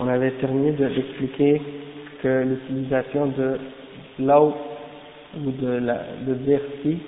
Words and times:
on 0.00 0.08
avait 0.08 0.30
terminé 0.32 0.72
d'expliquer 0.72 1.60
que 2.22 2.42
l'utilisation 2.42 3.26
de 3.26 3.58
l'eau 4.18 4.54
ou 5.36 5.50
de, 5.50 5.68
la, 5.78 5.98
de 6.26 6.34
dire 6.34 6.60
si 6.82 6.98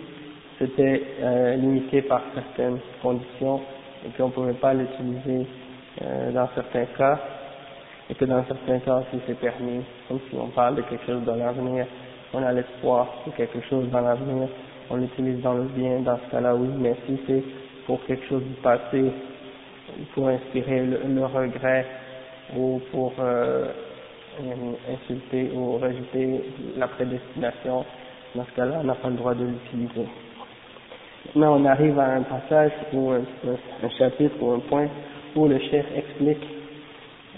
c'était 0.59 1.03
euh, 1.23 1.57
limité 1.57 2.03
par 2.03 2.21
certaines 2.35 2.79
conditions 3.01 3.61
et 4.05 4.11
qu'on 4.17 4.27
ne 4.27 4.33
pouvait 4.33 4.53
pas 4.53 4.75
l'utiliser 4.75 5.47
euh, 6.03 6.33
dans 6.33 6.49
certains 6.55 6.85
cas 6.99 7.19
et 8.11 8.15
que 8.15 8.27
dans 8.27 8.45
certains 8.45 8.79
cas 8.81 8.99
aussi 8.99 9.23
c'est 9.27 9.39
permis, 9.41 9.81
comme 10.07 10.21
si 10.29 10.37
on 10.37 10.49
parle 10.49 10.77
de 10.77 10.83
quelque 10.83 11.07
chose 11.07 11.25
dans 11.25 11.37
l'avenir, 11.37 11.87
on 12.35 12.43
a 12.43 12.53
l'espoir 12.53 13.09
de 13.27 13.33
quelque 13.33 13.61
chose 13.71 13.89
dans 13.91 14.03
l'avenir, 14.03 14.49
on 14.91 14.97
l'utilise 14.97 15.41
dans 15.41 15.55
le 15.55 15.65
bien, 15.65 16.01
dans 16.01 16.19
ce 16.27 16.31
cas-là 16.31 16.55
oui, 16.55 16.69
mais 16.79 16.95
si 17.07 17.19
c'est 17.27 17.43
pour 17.87 18.05
quelque 18.05 18.27
chose 18.27 18.43
du 18.43 18.55
passé, 18.63 19.13
pour 20.15 20.29
inspirer 20.29 20.85
le, 20.85 21.01
le 21.09 21.25
regret 21.25 21.87
ou 22.56 22.82
pour 22.92 23.14
euh, 23.20 23.68
insulter 24.92 25.52
ou 25.54 25.78
rejeter 25.78 26.44
la 26.78 26.88
prédestination, 26.88 27.86
dans 28.36 28.46
ce 28.46 28.52
cas-là 28.52 28.80
on 28.82 28.84
n'a 28.86 28.96
pas 28.96 29.10
le 29.10 29.16
droit 29.16 29.34
de 29.34 29.46
l'utiliser. 29.46 30.08
Maintenant 31.26 31.60
on 31.60 31.66
arrive 31.66 32.00
à 32.00 32.14
un 32.14 32.24
passage 32.24 32.72
ou 32.94 33.12
un, 33.12 33.22
un 33.84 33.90
chapitre 33.98 34.36
ou 34.42 34.52
un 34.52 34.60
point 34.60 34.88
où 35.36 35.48
le 35.48 35.60
chef 35.60 35.86
explique 35.96 36.46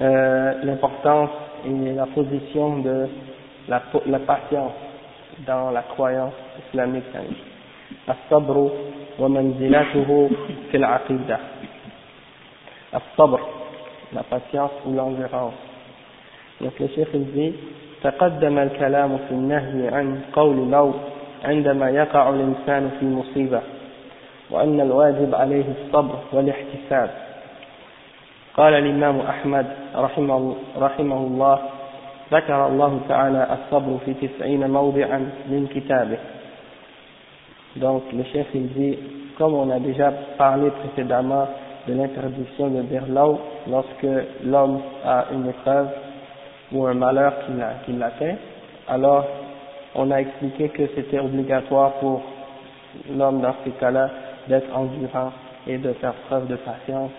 euh, 0.01 0.53
l'importance 0.63 1.31
et 1.65 1.93
la 1.93 2.05
position 2.07 2.79
de 2.79 3.07
la, 3.67 3.81
la 4.05 4.19
patience 4.19 4.73
dans 5.45 5.71
la 5.71 5.83
croyance 5.83 6.33
islamique. 6.67 7.03
الصبر 8.09 8.69
ومنزلته 9.19 10.29
في 10.71 10.77
العقيدة 10.77 11.39
الصبر 12.95 13.39
la 14.14 14.22
patience 14.22 14.72
ou 14.86 14.92
l'endurance. 14.92 15.54
Donc 16.60 16.78
le 16.78 16.88
chef 16.88 17.08
il 17.14 17.32
dit 17.32 17.54
تقدم 18.04 18.58
الكلام 18.58 19.16
في 19.16 19.32
النهي 19.34 19.88
عن 19.88 20.20
قول 20.32 20.70
لو 20.70 20.92
عندما 21.44 21.90
يقع 21.90 22.28
الإنسان 22.28 22.90
في 23.00 23.06
مصيبة 23.06 23.60
وأن 24.50 24.80
الواجب 24.80 25.34
عليه 25.34 25.64
الصبر 25.76 26.18
والاحتساب. 26.32 27.10
قال 28.56 28.74
الإمام 28.74 29.20
أحمد 29.20 29.66
رحمه, 29.96 30.54
رحمه 30.78 31.16
الله 31.16 31.58
ذكر 32.32 32.66
الله 32.66 33.00
تعالى 33.08 33.42
الصبر 33.56 33.98
في 34.04 34.28
تسعين 34.28 34.70
موضعا 34.70 35.18
من 35.48 35.66
كتابه. 35.74 36.18
Donc 37.76 38.02
le 38.12 38.24
chef 38.24 38.46
il 38.54 38.68
dit 38.68 38.98
comme 39.38 39.54
on 39.54 39.70
a 39.70 39.80
déjà 39.80 40.12
parlé 40.36 40.70
précédemment 40.70 41.48
de 41.88 41.94
l'interdiction 41.94 42.68
de 42.68 42.82
l'eau 43.12 43.38
lorsque 43.68 44.06
l'homme 44.44 44.80
a 45.04 45.26
une 45.32 45.48
épreuve 45.48 45.88
ou 46.72 46.86
un 46.86 46.94
malheur 46.94 47.34
qui 47.84 47.92
l'atteint. 47.92 48.36
Alors 48.88 49.26
on 49.94 50.10
a 50.10 50.16
expliqué 50.20 50.68
que 50.70 50.82
c'était 50.94 51.18
obligatoire 51.18 51.92
pour 51.94 52.22
l'homme 53.10 53.40
dans 53.40 53.54
ces 53.64 53.70
cas-là 53.72 54.10
d'être 54.48 54.76
endurant 54.76 55.32
et 55.66 55.78
de 55.78 55.92
faire 55.94 56.14
preuve 56.28 56.46
de 56.48 56.56
patience. 56.56 57.10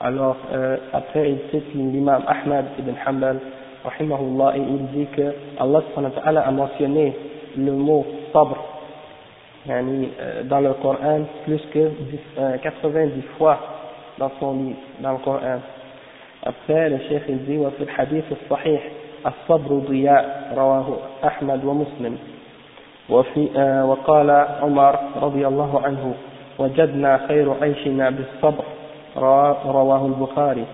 Alors 0.00 0.36
euh, 0.52 0.76
après 0.92 1.30
il 1.30 1.38
cite 1.50 1.74
l'imam 1.74 2.22
Ahmad 2.26 2.66
ibn 2.78 2.92
Hanbal 3.06 3.40
et 3.84 4.58
il 4.58 4.86
dit 4.92 5.06
que 5.16 5.34
Allah 5.58 6.44
a 6.46 6.50
mentionné 6.50 7.16
le 7.56 7.72
mot 7.72 8.06
sabr 8.32 8.56
dans 9.66 10.60
le 10.60 10.72
Coran 10.82 11.20
plus 11.44 11.60
que 11.72 11.90
90 12.62 13.22
fois 13.38 13.58
dans 14.18 14.30
son 14.40 14.54
livre, 14.54 14.76
dans 15.00 15.12
le 15.12 15.18
Coran. 15.18 15.60
Après, 16.44 16.90
le 16.90 16.98
Cheikh 17.08 17.22
il 17.28 17.44
dit, 17.44 17.58
وفي 17.58 17.82
الحديث 17.82 18.24
الصحيح 18.32 18.82
الصبر 19.26 19.78
ضياء 19.88 20.52
رواه 20.56 20.96
أحمد 21.24 21.64
ومسلم 21.64 22.18
وفي 23.10 23.48
وقال 23.86 24.30
عمر 24.62 24.98
رضي 25.22 25.46
الله 25.46 25.80
عنه 25.84 26.14
وجدنا 26.58 27.20
خير 27.28 27.54
عيشنا 27.62 28.10
بالصبر 28.10 28.64
رواه 29.66 30.06
البخاري 30.06 30.64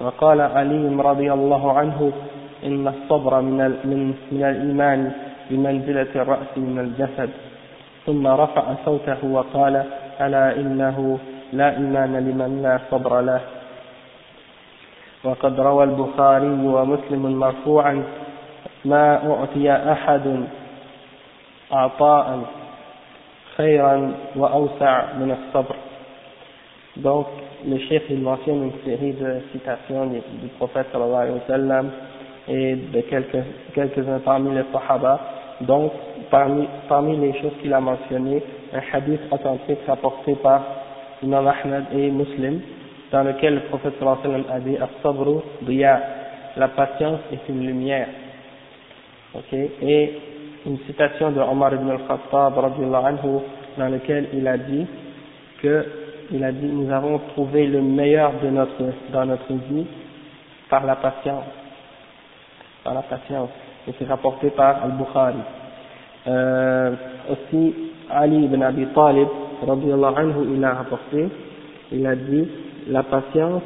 وقال 0.00 0.40
علي 0.40 0.96
رضي 1.02 1.32
الله 1.32 1.72
عنه 1.72 2.12
إن 2.64 2.88
الصبر 2.88 3.40
من 3.40 3.58
من 3.84 4.14
من 4.32 4.44
الإيمان 4.44 5.12
بمنزلة 5.50 6.08
الرأس 6.14 6.52
من 6.56 6.78
الجسد 6.78 7.30
ثم 8.06 8.26
رفع 8.26 8.74
صوته 8.84 9.18
وقال 9.24 9.84
ألا 10.20 10.56
إنه 10.56 11.18
لا 11.52 11.76
إيمان 11.76 12.16
لمن 12.16 12.62
لا 12.62 12.78
صبر 12.90 13.20
له 13.20 13.40
وقد 15.24 15.60
روى 15.60 15.84
البخاري 15.84 16.46
ومسلم 16.66 17.22
مرفوعا 17.38 18.02
ما 18.84 19.30
أعطي 19.30 19.72
أحد 19.72 20.44
عطاء 21.72 22.40
خيرا 23.56 24.12
وأوسع 24.36 25.04
من 25.18 25.30
الصبر 25.38 25.76
donc 26.96 27.26
le 27.68 27.78
chef 27.78 28.04
il 28.08 28.20
mentionne 28.20 28.62
une 28.72 28.84
série 28.84 29.12
de 29.12 29.40
citations 29.52 30.06
du, 30.06 30.20
prophète 30.58 30.86
sallallahu 30.92 31.22
alayhi 31.22 31.34
wa 31.34 31.46
sallam 31.46 31.90
et 32.48 32.74
de 32.76 33.00
quelques 33.02 33.42
quelques-uns 33.74 34.20
parmi 34.24 34.54
les 34.54 34.64
sahaba 34.72 35.20
donc 35.60 35.92
parmi, 36.30 37.16
les 37.16 37.32
choses 37.40 37.52
qu'il 37.60 37.72
a 37.72 37.80
mentionnées, 37.80 38.42
un 38.72 38.80
hadith 38.92 39.20
authentique 39.30 39.78
rapporté 39.86 40.34
par 40.36 40.62
Imam 41.22 41.46
Ahmed 41.46 41.84
et 41.92 42.10
Muslim, 42.10 42.60
dans 43.12 43.22
lequel 43.22 43.54
le 43.54 43.60
prophète 43.62 43.94
sallam 43.98 44.44
a 44.50 44.60
dit 44.60 44.76
As-sabru 44.76 45.40
la 46.56 46.68
patience 46.68 47.20
est 47.32 47.48
une 47.50 47.66
lumière. 47.66 48.08
Ok, 49.34 49.52
et 49.52 50.14
une 50.64 50.78
citation 50.86 51.30
de 51.30 51.40
Omar 51.40 51.74
ibn 51.74 51.90
al-Khattab 51.90 52.58
anhu, 52.58 53.40
dans 53.76 53.88
lequel 53.88 54.28
il 54.32 54.46
a 54.48 54.56
dit 54.56 54.86
que 55.62 55.86
il 56.32 56.42
a 56.42 56.50
dit 56.50 56.66
nous 56.66 56.90
avons 56.90 57.18
trouvé 57.34 57.66
le 57.66 57.82
meilleur 57.82 58.32
de 58.42 58.48
notre 58.48 58.84
dans 59.12 59.26
notre 59.26 59.52
vie 59.52 59.86
par 60.68 60.84
la 60.84 60.96
patience 60.96 61.44
par 62.86 62.94
la 62.94 63.02
patience. 63.02 63.50
Et 63.88 63.92
c'est 63.98 64.06
rapporté 64.06 64.50
par 64.50 64.84
Al-Bukhari 64.84 65.42
euh, 66.28 66.92
aussi 67.30 67.74
Ali 68.10 68.44
ibn 68.44 68.62
Abi 68.62 68.86
Talib 68.94 69.28
anhu, 69.62 70.54
il 70.54 70.64
a 70.64 70.74
rapporté 70.74 71.28
il 71.92 72.06
a 72.06 72.16
dit 72.16 72.48
la 72.88 73.02
patience 73.02 73.62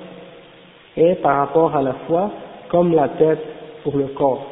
est 0.97 1.17
par 1.23 1.39
rapport 1.39 1.77
à 1.77 1.83
la 1.83 1.95
foi 2.07 2.31
comme 2.69 2.95
la 2.95 3.09
tête 3.09 3.45
pour 3.83 3.97
le 3.97 4.09
corps 4.09 4.47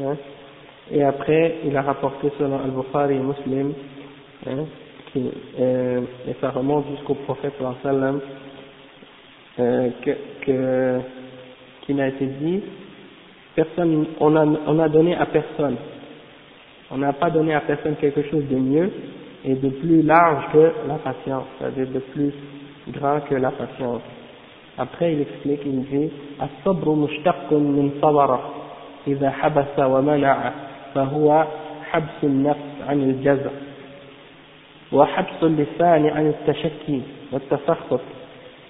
hein? 0.00 0.16
Et 0.90 1.02
après, 1.02 1.56
il 1.64 1.76
a 1.76 1.82
rapporté 1.82 2.30
selon 2.38 2.58
Al-Bukhari 2.62 3.18
Muslim, 3.18 3.72
hein, 4.46 4.64
qui, 5.12 5.30
euh, 5.58 6.00
et 6.28 6.34
ça 6.40 6.50
remonte 6.50 6.86
jusqu'au 6.90 7.14
prophète 7.14 7.54
euh, 9.58 9.90
que, 10.04 11.00
qu'il 11.82 12.00
a 12.00 12.08
été 12.08 12.26
dit, 12.26 12.62
personne, 13.54 14.06
on 14.20 14.36
a, 14.36 14.44
on 14.66 14.78
a 14.78 14.88
donné 14.88 15.14
à 15.14 15.24
personne, 15.26 15.76
on 16.91 16.97
n'a 16.97 17.13
pas 17.13 17.29
donné 17.29 17.53
à 17.53 17.61
personne 17.61 17.95
quelque 17.95 18.23
chose 18.23 18.43
de 18.49 18.55
mieux 18.55 18.91
et 19.45 19.55
de 19.55 19.69
plus 19.69 20.01
large 20.01 20.43
que 20.53 20.71
la 20.87 20.95
patience, 20.95 21.45
c'est-à-dire 21.59 21.87
de 21.87 21.99
plus 21.99 22.33
grand 22.89 23.19
que 23.21 23.35
la 23.35 23.51
patience. 23.51 24.01
Après, 24.77 25.13
il 25.13 25.21
explique, 25.21 25.61
il 25.65 25.83
dit, 25.85 26.11
الصبر 26.41 26.89
مشتق 26.89 27.53
من 27.53 27.91
صبر 28.01 28.39
إذا 29.07 29.29
حبس 29.29 29.79
ومنع 29.79 30.51
فهو 30.95 31.45
حبس 31.91 32.23
النفس 32.23 32.69
عن 32.87 33.01
الجزع 33.01 33.49
وحبس 34.91 35.43
اللسان 35.43 36.05
عن 36.05 36.27
التشكي 36.27 37.01
والتسخط 37.31 38.01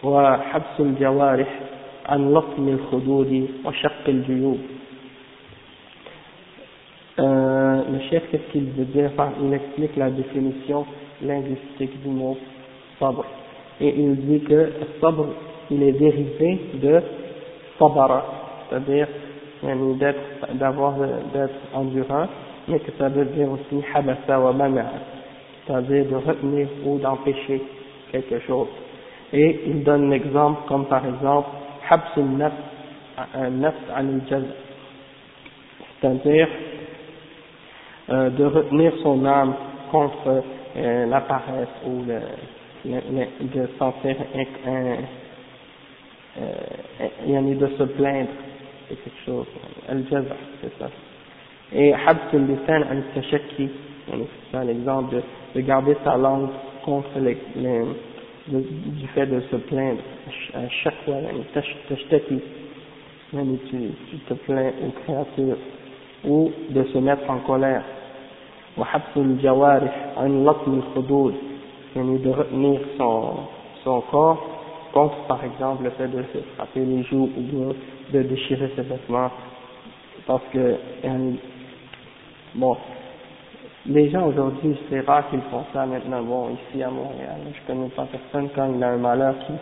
وحبس 0.04 0.80
الجوارح 0.80 1.60
عن 2.06 2.34
لطم 2.34 2.68
الخدود 2.68 3.48
وشق 3.66 4.04
الجيوب 4.08 4.60
euh, 7.19 7.83
le 7.93 8.01
chef, 8.09 8.23
qu'est-ce 8.31 8.53
qu'il 8.53 8.65
veut 8.71 8.87
dire 8.87 9.11
Il 9.43 9.53
explique 9.53 9.97
la 9.97 10.11
définition 10.11 10.87
linguistique 11.23 12.03
du 12.03 12.09
mot 12.09 12.39
sabr. 12.99 13.25
Et 13.81 13.95
il 13.97 14.17
dit 14.17 14.41
que 14.41 14.73
sabr, 15.01 15.27
il 15.71 15.83
est 15.83 15.93
dérivé 15.93 16.61
de 16.75 17.03
sabara, 17.79 18.25
c'est-à-dire 18.69 19.09
d'avoir 20.55 20.95
d'être 21.33 21.55
endurant, 21.75 22.27
mais 22.69 22.81
que 22.81 22.91
ça 22.99 23.09
veut 23.09 23.27
dire 23.27 23.49
aussi 23.51 23.85
habasa 23.95 24.41
wa 24.41 24.55
c'est-à-dire 25.67 26.07
de 26.07 26.17
retenir 26.17 26.69
ou 26.85 26.99
d'empêcher 26.99 27.63
quelque 28.11 28.41
chose. 28.41 28.69
Et 29.33 29.61
il 29.67 29.85
donne 29.85 30.11
l'exemple 30.11 30.63
comme 30.67 30.87
par 30.87 31.07
exemple 31.07 31.49
habsul 31.89 32.25
nafs, 32.25 32.53
nafs 33.51 33.75
an 33.97 34.05
c'est-à-dire 36.01 36.49
euh, 38.13 38.31
de 38.31 38.45
retenir 38.45 38.93
son 39.03 39.25
âme 39.25 39.55
contre 39.91 40.43
euh, 40.77 41.07
la 41.07 41.21
paresse 41.23 41.69
ou 41.87 42.03
le, 42.07 42.21
le, 42.85 43.25
de 43.49 43.69
sentir 43.79 44.17
un, 44.67 44.97
euh, 46.41 47.55
de 47.55 47.67
se 47.79 47.83
plaindre 47.85 48.29
de 48.91 48.95
quelque 48.97 49.25
chose. 49.25 49.47
Al-Jaza, 49.89 50.37
c'est 50.61 50.79
ça. 50.79 50.91
Et 51.73 51.95
Habs 51.95 52.35
al-Lisan 52.35 52.83
al-Tashakki, 52.91 53.71
c'est 54.51 54.65
l'exemple 54.65 55.17
de, 55.17 55.23
de 55.55 55.61
garder 55.67 55.97
sa 56.05 56.17
langue 56.17 56.49
contre 56.85 57.19
les, 57.19 57.39
les 57.57 57.83
du 58.49 59.07
fait 59.15 59.27
de 59.27 59.41
se 59.51 59.57
plaindre 59.57 60.01
à 60.55 60.69
chaque 60.83 60.95
fois, 61.05 61.15
tu, 63.31 63.77
tu 64.11 64.19
te 64.29 64.35
plains 64.35 64.73
aux 64.85 64.91
créatures 65.03 65.57
ou 66.25 66.51
de 66.71 66.85
se 66.85 66.99
mettre 66.99 67.29
en 67.31 67.39
colère 67.39 67.85
وحبس 68.78 69.18
الجوارح 69.18 70.14
عن 70.18 70.46
لطم 70.46 70.74
الخدود 70.74 71.36
يعني 71.96 72.18
de 72.24 72.32
retenir 72.32 72.80
son, 72.98 73.34
son 73.84 74.02
corps 74.12 74.38
contre 74.94 75.18
par 75.28 75.44
exemple 75.44 75.84
le 75.84 75.90
fait 75.92 76.08
de 76.08 76.24
se 76.34 76.40
frapper 76.56 76.86
les 76.86 77.04
joues 77.04 77.30
ou 77.38 77.42
bien 77.42 77.70
de 78.14 78.22
déchirer 78.28 78.72
ses 78.76 78.84
vêtements 78.84 79.32
parce 80.28 80.44
que 80.54 80.76
bon 82.56 82.78
les 83.88 84.10
gens 84.10 84.28
aujourd'hui 84.28 84.78
c'est 84.90 85.00
rare 85.02 85.30
qu'ils 85.30 85.42
font 85.52 85.64
ça 85.74 85.86
maintenant 85.86 86.22
bon 86.22 86.50
ici 86.58 86.84
à 86.84 86.90
Montréal 86.90 87.40
je 87.56 87.62
connais 87.68 87.90
pas 87.90 88.06
personne 88.06 88.50
quand 88.56 88.72
il 88.76 88.84
a 88.84 88.90
un 88.90 88.98
malheur 88.98 89.36
qui 89.46 89.54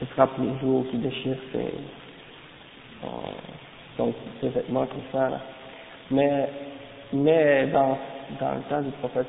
se 0.00 0.04
frappe 0.12 0.36
les 0.38 0.58
joues 0.60 0.84
qui 0.90 0.96
déchire 0.96 1.36
ses, 1.52 1.72
son, 3.96 4.12
ses 4.40 4.48
vêtements 4.48 4.86
comme 4.86 5.06
ça 5.12 5.28
là. 5.30 5.40
mais 6.10 6.48
mais 7.13 7.67
dans 7.67 7.97
dans 8.39 8.55
le 8.55 8.61
temps 8.69 8.81
du 8.81 8.91
prophète 8.99 9.27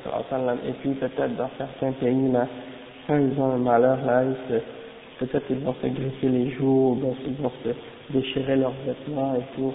et 0.67 0.71
puis 0.81 0.91
peut-être 0.91 1.35
dans 1.35 1.49
certains 1.57 1.91
pays 1.93 2.31
là, 2.31 2.47
quand 3.07 3.17
ils 3.17 3.39
ont 3.39 3.51
un 3.53 3.57
malheur 3.57 3.97
là, 4.05 4.23
peut-être 5.19 5.45
ils 5.49 5.59
vont 5.59 5.75
se 5.81 5.87
griffer 5.87 6.29
les 6.29 6.51
joues, 6.51 6.97
ils 7.27 7.35
vont 7.35 7.51
se 7.63 8.13
déchirer 8.13 8.55
leurs 8.55 8.73
vêtements 8.85 9.35
et 9.35 9.55
tout. 9.55 9.73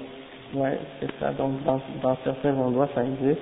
Ouais, 0.54 0.78
c'est 0.98 1.10
ça. 1.20 1.30
Donc 1.32 1.62
dans, 1.64 1.80
dans 2.02 2.16
certains 2.24 2.54
endroits 2.56 2.88
ça 2.94 3.02
existe. 3.04 3.40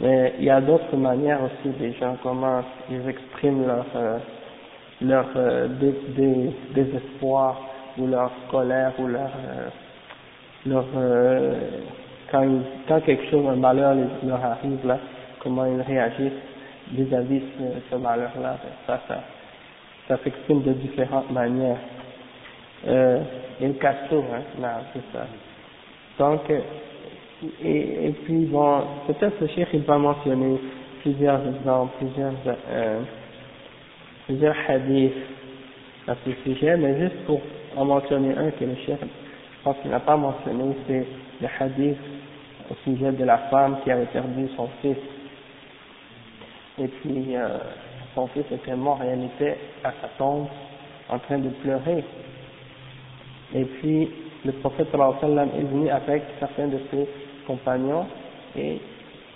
Mais 0.00 0.34
il 0.38 0.44
y 0.44 0.50
a 0.50 0.60
d'autres 0.60 0.96
manières 0.96 1.40
aussi 1.42 1.76
des 1.78 1.92
gens 1.94 2.16
comment 2.22 2.62
ils 2.90 3.08
expriment 3.08 3.66
leur 3.66 3.86
euh, 3.96 4.18
leur 5.00 5.26
euh, 5.36 5.68
désespoir 6.74 7.60
ou 7.98 8.06
leur 8.06 8.30
colère 8.50 8.92
ou 9.00 9.08
leur 9.08 9.30
euh, 9.48 9.68
leur 10.66 10.84
quand, 12.30 12.46
quand 12.86 13.00
quelque 13.00 13.30
chose, 13.30 13.46
un 13.48 13.56
malheur 13.56 13.94
leur 14.24 14.44
arrive 14.44 14.86
là, 14.86 14.98
comment 15.40 15.64
ils 15.66 15.80
réagissent 15.80 16.32
vis-à-vis 16.92 17.40
de 17.40 17.72
ce, 17.90 17.96
malheur-là, 17.96 18.56
ça, 18.86 19.00
ça, 19.08 19.22
ça 20.08 20.18
s'exprime 20.22 20.62
de 20.62 20.72
différentes 20.72 21.30
manières. 21.30 21.78
Euh, 22.86 23.20
une 23.60 23.74
cassure, 23.74 24.24
hein, 24.32 24.42
non, 24.58 24.68
c'est 24.92 25.12
ça. 25.12 25.26
Donc, 26.18 26.40
et, 27.62 28.06
et 28.08 28.12
puis 28.24 28.46
bon, 28.46 28.82
peut-être 29.06 29.40
le 29.40 29.46
chef 29.48 29.68
il 29.72 29.82
va 29.82 29.98
mentionner 29.98 30.58
plusieurs 31.02 31.40
exemples, 31.46 31.92
plusieurs, 31.98 32.32
euh, 32.70 33.00
plusieurs 34.26 34.56
hadiths 34.68 35.12
à 36.06 36.14
ce 36.24 36.30
sujet, 36.44 36.76
mais 36.76 36.98
juste 36.98 37.24
pour 37.26 37.40
en 37.76 37.84
mentionner 37.84 38.34
un 38.36 38.50
que 38.50 38.64
le 38.64 38.74
chef, 38.86 38.98
je 39.00 39.62
pense 39.64 39.76
qu'il 39.82 39.90
n'a 39.90 40.00
pas 40.00 40.16
mentionné, 40.16 40.74
c'est 40.86 41.06
le 41.40 41.48
hadith 41.60 41.96
au 42.70 42.74
sujet 42.84 43.12
de 43.12 43.24
la 43.24 43.38
femme 43.50 43.78
qui 43.82 43.90
avait 43.90 44.06
perdu 44.06 44.48
son 44.56 44.68
fils. 44.80 44.96
Et 46.78 46.88
puis, 46.88 47.36
euh, 47.36 47.58
son 48.14 48.26
fils 48.28 48.44
était 48.50 48.76
mort 48.76 49.00
et 49.02 49.08
elle 49.08 49.24
était 49.24 49.58
à 49.84 49.92
sa 50.00 50.08
tombe 50.18 50.46
en 51.08 51.18
train 51.18 51.38
de 51.38 51.48
pleurer. 51.48 52.04
Et 53.54 53.64
puis, 53.64 54.10
le 54.44 54.52
prophète 54.52 54.88
est 54.92 55.62
venu 55.62 55.88
avec 55.88 56.22
certains 56.38 56.68
de 56.68 56.78
ses 56.90 57.08
compagnons 57.46 58.06
et, 58.56 58.80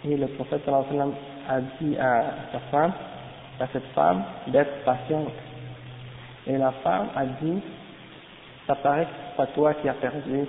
et 0.04 0.16
le 0.16 0.26
prophète 0.28 0.68
a 0.68 1.60
dit 1.80 1.96
à 1.98 2.24
sa 2.52 2.58
femme, 2.70 2.92
à 3.58 3.66
cette 3.72 3.86
femme, 3.94 4.22
d'être 4.48 4.84
patiente. 4.84 5.32
Et 6.46 6.58
la 6.58 6.72
femme 6.82 7.08
a 7.16 7.24
dit, 7.24 7.60
ça 8.66 8.74
paraît 8.76 9.04
que 9.04 9.10
c'est 9.10 9.36
pas 9.36 9.46
toi 9.46 9.74
qui 9.74 9.88
as 9.88 9.94
perdu 9.94 10.44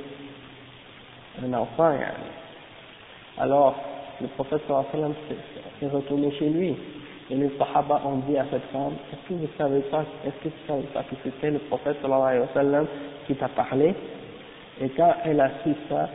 un 1.43 1.53
enfant. 1.53 1.97
Alors, 3.37 3.75
le 4.21 4.27
prophète 4.27 4.61
sallam 4.67 5.13
s'est 5.79 5.87
retourné 5.87 6.31
chez 6.31 6.49
lui. 6.49 6.75
Et 7.31 7.35
les 7.35 7.49
sahaba 7.57 8.01
ont 8.05 8.17
dit 8.27 8.37
à 8.37 8.45
cette 8.51 8.65
femme, 8.71 8.93
est-ce 9.11 9.29
que 9.29 9.33
vous 9.33 9.49
savez 9.57 9.79
pas, 9.81 10.03
est-ce 10.25 10.43
que 10.43 10.49
tu 10.49 10.67
savais 10.67 10.83
pas 10.93 11.03
que 11.03 11.15
c'était 11.23 11.51
le 11.51 11.59
prophète 11.59 11.97
sallam 12.53 12.85
qui 13.25 13.35
t'a 13.35 13.47
parlé? 13.47 13.95
Et 14.81 14.89
quand 14.89 15.13
elle 15.23 15.39
a 15.39 15.49
su 15.63 15.73
ça, 15.89 16.09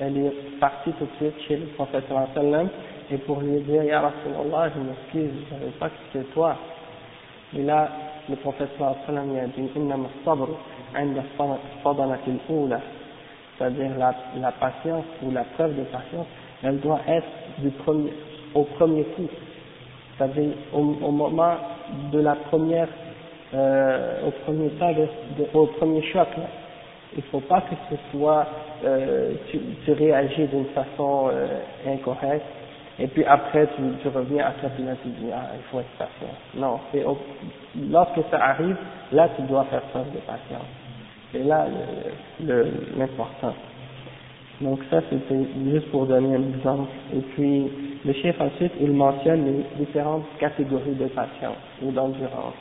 elle 0.00 0.16
est 0.16 0.58
partie 0.60 0.92
tout 0.92 1.04
de 1.04 1.10
suite 1.16 1.40
chez 1.46 1.56
le 1.56 1.66
prophète 1.66 2.04
sallam 2.34 2.68
et 3.10 3.18
pour 3.18 3.40
lui 3.40 3.60
dire, 3.60 3.82
Ya 3.82 4.00
Rasulallah, 4.00 4.70
je 4.74 4.80
m'excuse, 4.80 5.44
je 5.50 5.54
ne 5.54 5.60
savais 5.60 5.72
pas 5.72 5.88
que 5.88 5.94
c'était 6.12 6.24
toi. 6.32 6.56
Et 7.54 7.62
là, 7.62 7.88
le 8.30 8.36
prophète 8.36 8.70
sallam 8.78 9.32
lui 9.32 9.40
a 9.40 9.46
dit, 9.46 9.68
Innam 9.76 10.06
sabr, 10.24 10.48
inda 10.94 11.22
sadanatil 11.82 12.38
ula. 12.48 12.80
C'est-à-dire 13.58 13.90
la, 13.98 14.14
la 14.40 14.52
patience 14.52 15.04
ou 15.22 15.30
la 15.30 15.44
preuve 15.44 15.76
de 15.76 15.82
patience, 15.82 16.26
elle 16.62 16.78
doit 16.80 17.00
être 17.08 17.26
du 17.58 17.70
premier, 17.70 18.12
au 18.54 18.64
premier 18.64 19.04
coup, 19.04 19.28
c'est-à-dire 20.16 20.52
au, 20.72 20.78
au, 20.78 21.10
moment 21.10 21.54
de 22.12 22.20
la 22.20 22.34
première, 22.34 22.88
euh, 23.54 24.26
au 24.26 24.30
premier 24.44 24.68
temps, 24.70 24.92
de, 24.92 25.08
au 25.54 25.66
premier 25.66 26.02
choc. 26.12 26.28
Là. 26.36 26.44
Il 27.14 27.18
ne 27.18 27.28
faut 27.30 27.40
pas 27.40 27.62
que 27.62 27.74
ce 27.90 27.96
soit, 28.10 28.46
euh, 28.84 29.32
tu, 29.50 29.58
tu 29.84 29.92
réagis 29.92 30.46
d'une 30.46 30.66
façon 30.66 31.28
euh, 31.30 31.46
incorrecte, 31.86 32.46
et 32.98 33.06
puis 33.06 33.24
après 33.24 33.66
tu, 33.76 33.82
tu 34.02 34.08
reviens 34.08 34.46
à 34.46 34.52
ça, 34.62 34.68
puis 34.74 34.84
là 34.84 34.92
tu 35.02 35.08
dis, 35.08 35.30
ah, 35.32 35.50
il 35.56 35.62
faut 35.70 35.80
être 35.80 35.90
patient. 35.98 36.34
Non, 36.54 36.78
c'est 36.90 37.04
lorsque 37.90 38.20
ça 38.30 38.38
arrive, 38.42 38.76
là 39.12 39.28
tu 39.36 39.42
dois 39.42 39.64
faire 39.64 39.82
preuve 39.82 40.10
de 40.12 40.18
patience. 40.18 40.68
C'est 41.32 41.42
là 41.42 41.66
l'important. 42.40 43.48
Le, 43.48 43.71
donc 44.61 44.79
ça, 44.89 45.01
c'était 45.09 45.45
juste 45.71 45.91
pour 45.91 46.07
donner 46.07 46.35
un 46.35 46.41
exemple. 46.57 46.89
Et 47.15 47.19
puis, 47.19 47.67
le 48.03 48.13
chef 48.13 48.41
ensuite, 48.41 48.71
il 48.81 48.91
mentionne 48.91 49.45
les 49.45 49.85
différentes 49.85 50.25
catégories 50.39 50.95
de 50.99 51.05
patience 51.05 51.61
ou 51.83 51.91
d'endurance. 51.91 52.55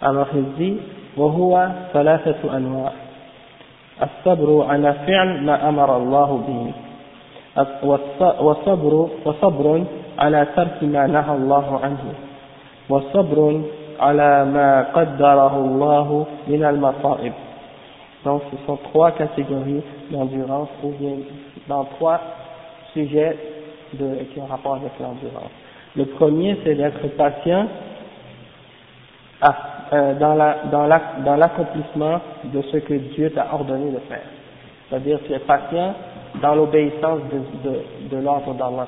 Alors 0.00 0.28
il 0.34 0.44
dit, 0.56 0.78
وهو 1.18 1.68
ثلاثة 1.92 2.56
أنواع 2.56 2.92
الصبر 4.02 4.64
على 4.68 4.94
فعل 5.06 5.42
ما 5.44 5.68
أمر 5.68 5.96
الله 5.96 6.42
به 6.48 6.72
وصبر 8.40 9.08
وصبر 9.24 9.84
على 10.18 10.46
ترك 10.56 10.82
ما 10.82 11.06
نهى 11.06 11.34
الله 11.34 11.80
عنه 11.82 12.04
وصبر 12.90 13.60
على 14.00 14.44
ما 14.44 14.86
قدره 14.94 15.56
الله 15.56 16.26
من 16.48 16.64
المصائب 16.64 17.32
donc 18.24 18.42
ce 18.50 18.56
sont 18.66 18.76
trois 18.92 19.12
catégories 19.12 19.82
d'endurance 20.13 20.69
ou 20.83 20.89
bien 20.91 21.15
dans 21.67 21.83
trois 21.85 22.21
sujets 22.93 23.35
qui 23.97 24.39
ont 24.39 24.45
rapport 24.45 24.75
avec 24.75 24.91
l'endurance. 24.99 25.51
Le 25.95 26.05
premier 26.05 26.57
c'est 26.63 26.75
d'être 26.75 27.05
patient 27.17 27.67
à, 29.41 29.55
euh, 29.93 30.13
dans 30.15 31.35
l'accomplissement 31.35 32.21
dans 32.45 32.59
de 32.59 32.61
ce 32.71 32.77
que 32.77 32.93
Dieu 32.93 33.29
t'a 33.31 33.53
ordonné 33.53 33.91
de 33.91 33.99
faire. 34.07 34.23
C'est-à-dire 34.89 35.19
tu 35.25 35.33
es 35.33 35.39
patient 35.39 35.93
dans 36.41 36.55
l'obéissance 36.55 37.19
de, 37.63 38.09
de, 38.09 38.17
l'ordre 38.21 38.53
d'Allah 38.53 38.85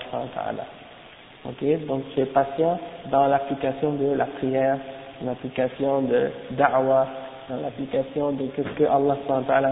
Ok, 1.48 1.86
donc 1.88 2.02
tu 2.14 2.22
es 2.22 2.26
patient 2.26 2.80
dans 3.12 3.28
l'application 3.28 3.94
de 3.94 4.16
la 4.16 4.26
prière, 4.26 4.78
l'application 5.24 6.02
de 6.02 6.30
da'wah, 6.52 7.08
dans 7.50 7.58
l'application 7.62 8.32
de 8.32 8.46
ce 8.56 8.62
que 8.62 8.84
Allah 8.86 9.18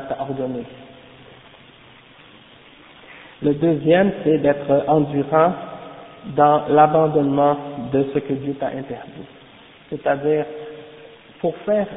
t'a 0.07 0.21
ordonné. 0.21 0.63
Le 3.43 3.53
deuxième, 3.55 4.11
c'est 4.23 4.37
d'être 4.37 4.85
endurant 4.87 5.53
dans 6.35 6.63
l'abandonnement 6.69 7.57
de 7.91 8.05
ce 8.13 8.19
que 8.19 8.33
Dieu 8.33 8.53
t'a 8.53 8.67
interdit. 8.67 9.27
C'est-à-dire, 9.89 10.45
pour 11.41 11.55
faire, 11.57 11.87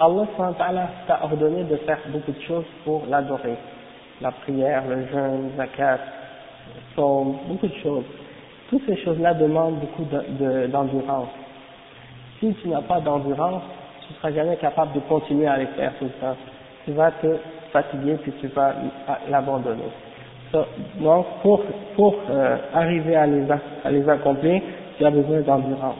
Allah 0.00 0.88
t'a 1.06 1.24
ordonné 1.24 1.64
de 1.64 1.76
faire 1.76 1.98
beaucoup 2.08 2.32
de 2.32 2.40
choses 2.42 2.64
pour 2.84 3.04
l'adorer 3.10 3.56
la 4.20 4.30
prière, 4.30 4.82
le 4.88 5.06
jeûne, 5.08 5.50
zakat, 5.56 5.98
sont 6.94 7.36
beaucoup 7.46 7.66
de 7.68 7.74
choses. 7.82 8.04
Toutes 8.70 8.86
ces 8.86 8.96
choses-là 9.04 9.34
demandent 9.34 9.78
beaucoup 9.80 10.06
d'endurance. 10.70 11.28
si 12.40 12.54
tu 12.54 12.68
n'as 12.68 12.82
pas 12.82 13.00
d'endurance, 13.00 13.62
tu 14.06 14.12
ne 14.12 14.18
seras 14.18 14.32
jamais 14.32 14.56
capable 14.56 14.94
de 14.94 15.00
continuer 15.00 15.46
à 15.46 15.58
les 15.58 15.66
faire 15.66 15.92
tout 15.98 16.10
le. 16.20 16.36
Tu 16.84 16.92
vas 16.92 17.10
te 17.12 17.36
fatiguer 17.72 18.16
puis 18.22 18.32
tu 18.40 18.48
vas 18.48 18.74
l'abandonner. 19.28 19.82
Donc, 20.52 21.26
pour, 21.42 21.62
pour 21.96 22.14
euh, 22.30 22.56
arriver 22.72 23.16
à 23.16 23.26
les, 23.26 23.44
à 23.84 23.90
les 23.90 24.08
accomplir, 24.08 24.62
tu 24.96 25.04
as 25.04 25.10
besoin 25.10 25.40
d'endurance. 25.40 25.96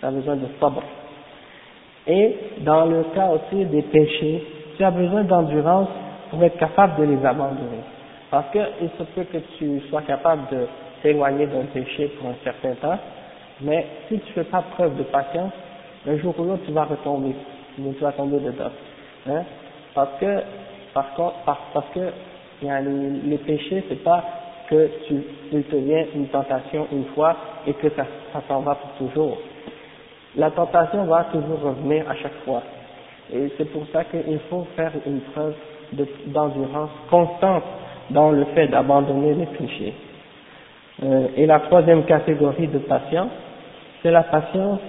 Tu 0.00 0.06
as 0.06 0.10
besoin 0.10 0.36
de 0.36 0.46
sabre. 0.60 0.82
Et 2.06 2.36
dans 2.60 2.86
le 2.86 3.04
cas 3.14 3.28
aussi 3.28 3.64
des 3.66 3.82
péchés, 3.82 4.44
tu 4.76 4.84
as 4.84 4.90
besoin 4.90 5.22
d'endurance 5.24 5.88
pour 6.30 6.42
être 6.42 6.58
capable 6.58 6.96
de 7.00 7.12
les 7.12 7.24
abandonner. 7.24 7.82
Parce 8.30 8.50
qu'il 8.50 8.90
se 8.98 9.02
peut 9.14 9.24
que 9.24 9.38
tu 9.58 9.80
sois 9.88 10.02
capable 10.02 10.42
de 10.50 10.66
t'éloigner 11.02 11.46
d'un 11.46 11.64
péché 11.72 12.10
pour 12.18 12.30
un 12.30 12.34
certain 12.42 12.74
temps, 12.74 12.98
mais 13.60 13.86
si 14.08 14.18
tu 14.18 14.28
ne 14.30 14.42
fais 14.42 14.50
pas 14.50 14.62
preuve 14.74 14.96
de 14.96 15.02
patience, 15.04 15.52
un 16.08 16.16
jour 16.16 16.34
ou 16.38 16.44
l'autre 16.44 16.62
tu 16.66 16.72
vas 16.72 16.84
retomber, 16.84 17.34
tu 17.76 17.82
vas 18.00 18.12
tomber 18.12 18.38
dedans. 18.38 18.70
Hein? 19.28 19.42
Parce 19.94 20.18
que, 20.18 20.40
par 20.94 21.14
contre, 21.14 21.34
parce, 21.44 21.86
que 21.94 22.00
les, 22.62 23.28
les 23.30 23.38
péchés, 23.38 23.84
c'est 23.88 24.02
pas 24.02 24.24
que 24.68 24.90
tu, 25.06 25.14
il 25.52 25.62
te 25.64 25.76
vient 25.76 26.04
une 26.14 26.28
tentation 26.28 26.86
une 26.92 27.04
fois 27.14 27.36
et 27.66 27.74
que 27.74 27.88
ça, 27.90 28.06
s'en 28.48 28.60
va 28.60 28.74
pour 28.76 28.90
toujours. 29.06 29.38
La 30.36 30.50
tentation 30.50 31.04
va 31.04 31.24
toujours 31.24 31.60
revenir 31.60 32.08
à 32.08 32.14
chaque 32.16 32.38
fois. 32.44 32.62
Et 33.32 33.52
c'est 33.56 33.70
pour 33.70 33.86
ça 33.92 34.04
qu'il 34.04 34.38
faut 34.48 34.66
faire 34.76 34.92
une 35.06 35.20
preuve 35.32 35.54
d'endurance 36.26 36.90
constante 37.10 37.64
dans 38.10 38.30
le 38.30 38.44
fait 38.54 38.68
d'abandonner 38.68 39.34
les 39.34 39.46
péchés. 39.46 39.94
Euh, 41.02 41.28
et 41.36 41.46
la 41.46 41.60
troisième 41.60 42.04
catégorie 42.04 42.68
de 42.68 42.78
patience, 42.78 43.30
c'est 44.02 44.10
la 44.10 44.22
patience 44.22 44.80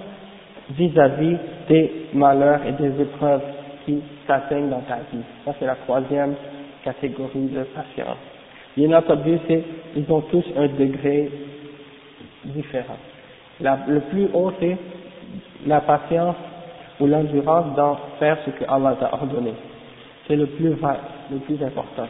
vis-à-vis 0.70 1.36
des 1.68 2.06
malheurs 2.14 2.60
et 2.66 2.72
des 2.72 3.02
épreuves 3.02 3.42
qui 3.84 4.02
s'atteignent 4.26 4.70
dans 4.70 4.80
ta 4.80 4.96
vie. 5.12 5.22
Ça, 5.44 5.54
c'est 5.58 5.66
la 5.66 5.76
troisième 5.76 6.34
catégorie 6.84 7.46
de 7.48 7.62
patience. 7.64 8.18
Bien 8.76 8.92
entendu, 8.96 9.38
c'est, 9.48 9.62
ils 9.96 10.10
ont 10.12 10.20
tous 10.22 10.44
un 10.56 10.66
degré 10.68 11.30
différent. 12.44 12.98
Le 13.60 14.00
plus 14.10 14.28
haut, 14.34 14.52
c'est 14.60 14.76
la 15.66 15.80
patience 15.80 16.36
ou 17.00 17.06
l'endurance 17.06 17.74
dans 17.76 17.96
faire 18.18 18.38
ce 18.44 18.50
que 18.50 18.64
Allah 18.68 18.96
t'a 18.98 19.12
ordonné 19.14 19.52
c'est 20.26 20.36
le 20.36 20.46
plus, 20.46 20.70
le 20.70 21.38
plus 21.38 21.62
important, 21.64 22.06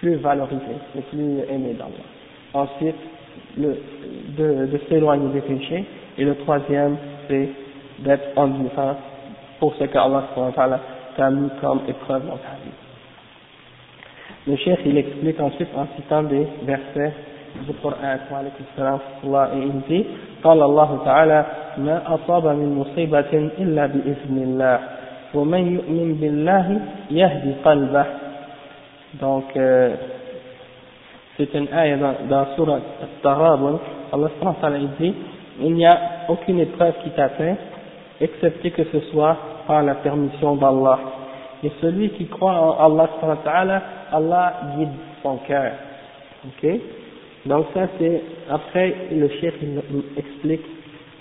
plus 0.00 0.14
valorisé, 0.16 0.60
le 0.94 1.00
plus 1.02 1.38
aimé 1.50 1.74
d'Allah. 1.74 2.04
Ensuite, 2.54 2.96
le, 3.56 3.76
de, 4.36 4.66
de 4.66 4.80
s'éloigner 4.88 5.28
des 5.32 5.40
péchés. 5.40 5.84
Et 6.18 6.24
le 6.24 6.34
troisième, 6.36 6.96
c'est 7.28 7.48
d'être 8.00 8.36
endurant 8.36 8.96
pour 9.60 9.74
ce 9.76 9.84
qu'Allah 9.84 10.24
t'a 11.16 11.30
mis 11.30 11.48
comme 11.60 11.80
épreuve 11.88 12.26
dans 12.26 12.36
ta 12.36 12.56
vie. 12.64 12.87
Le 14.47 14.55
chef, 14.57 14.79
il 14.85 14.97
explique 14.97 15.39
ensuite 15.39 15.69
en 15.75 15.87
citant 15.95 16.23
des 16.23 16.45
versets 16.63 17.13
du 17.67 17.73
Coran, 17.75 17.95
et 19.53 19.57
il 19.61 19.81
dit, 19.87 20.05
قال 20.43 20.61
الله 20.61 20.99
تعالى 21.05 21.45
ما 21.77 22.01
أصاب 22.15 22.47
من 22.47 22.75
مصيبة 22.75 23.33
إلا 23.59 23.85
بإذن 23.85 24.37
الله 24.43 24.79
ومن 25.33 25.63
يؤمن 25.75 26.09
بالله 26.21 26.79
يهدي 27.11 27.53
قلبه 27.65 28.05
donc 29.21 29.43
euh, 29.55 29.93
c'est 31.37 31.53
une 31.53 31.67
ayah 31.71 31.97
dans, 31.97 32.15
dans 32.29 32.45
Surah 32.55 32.79
Al-Tarabun 33.01 33.79
Allah 34.11 34.29
subhanahu 34.41 34.87
dit 34.99 35.13
il 35.61 35.73
n'y 35.75 35.85
a 35.85 35.97
aucune 36.29 36.59
épreuve 36.59 36.93
qui 37.03 37.11
t'atteint 37.11 37.55
excepté 38.19 38.71
que 38.71 38.83
ce 38.91 38.99
soit 39.11 39.37
par 39.67 39.83
la 39.83 39.95
permission 39.95 40.55
d'Allah 40.55 40.99
et 41.63 41.71
celui 41.81 42.09
qui 42.09 42.25
croit 42.27 42.53
en 42.53 42.85
Allah 42.85 43.09
subhanahu 43.19 43.81
Allah 44.11 44.53
guide 44.77 44.89
son 45.21 45.37
cœur 45.47 45.71
ok 46.45 46.69
donc 47.45 47.65
ça 47.73 47.87
c'est 47.99 48.21
après 48.49 48.95
le 49.11 49.27
chef 49.41 49.53
il, 49.61 49.81
explique 50.17 50.65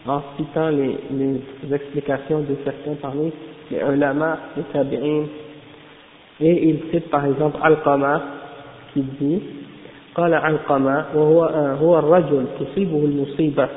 en 0.07 0.21
citant 0.37 0.71
les, 0.71 0.99
les 1.11 1.75
explications 1.75 2.41
de 2.41 2.57
certains 2.65 2.95
parmi 3.01 3.33
les 3.71 3.79
ulama, 3.79 4.39
les 4.57 4.65
tabi'in, 4.65 5.27
et 6.41 6.69
il 6.69 6.81
cite 6.91 7.09
par 7.09 7.25
exemple 7.25 7.59
Al-Qama 7.63 8.23
qui 8.93 9.03
dit 9.03 9.43
قال 10.15 10.35
علقمة 10.35 11.05
وهو 11.15 11.45
هو 11.81 11.99
الرجل 11.99 12.45
تصيبه 12.61 13.05
المصيبة 13.05 13.69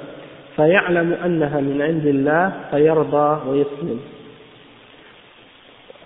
فيعلم 0.56 1.13
أنها 1.13 1.62
من 1.62 1.82
عند 1.82 2.06
الله 2.06 2.54
فيرضى 2.72 3.50
ويسلم 3.50 4.00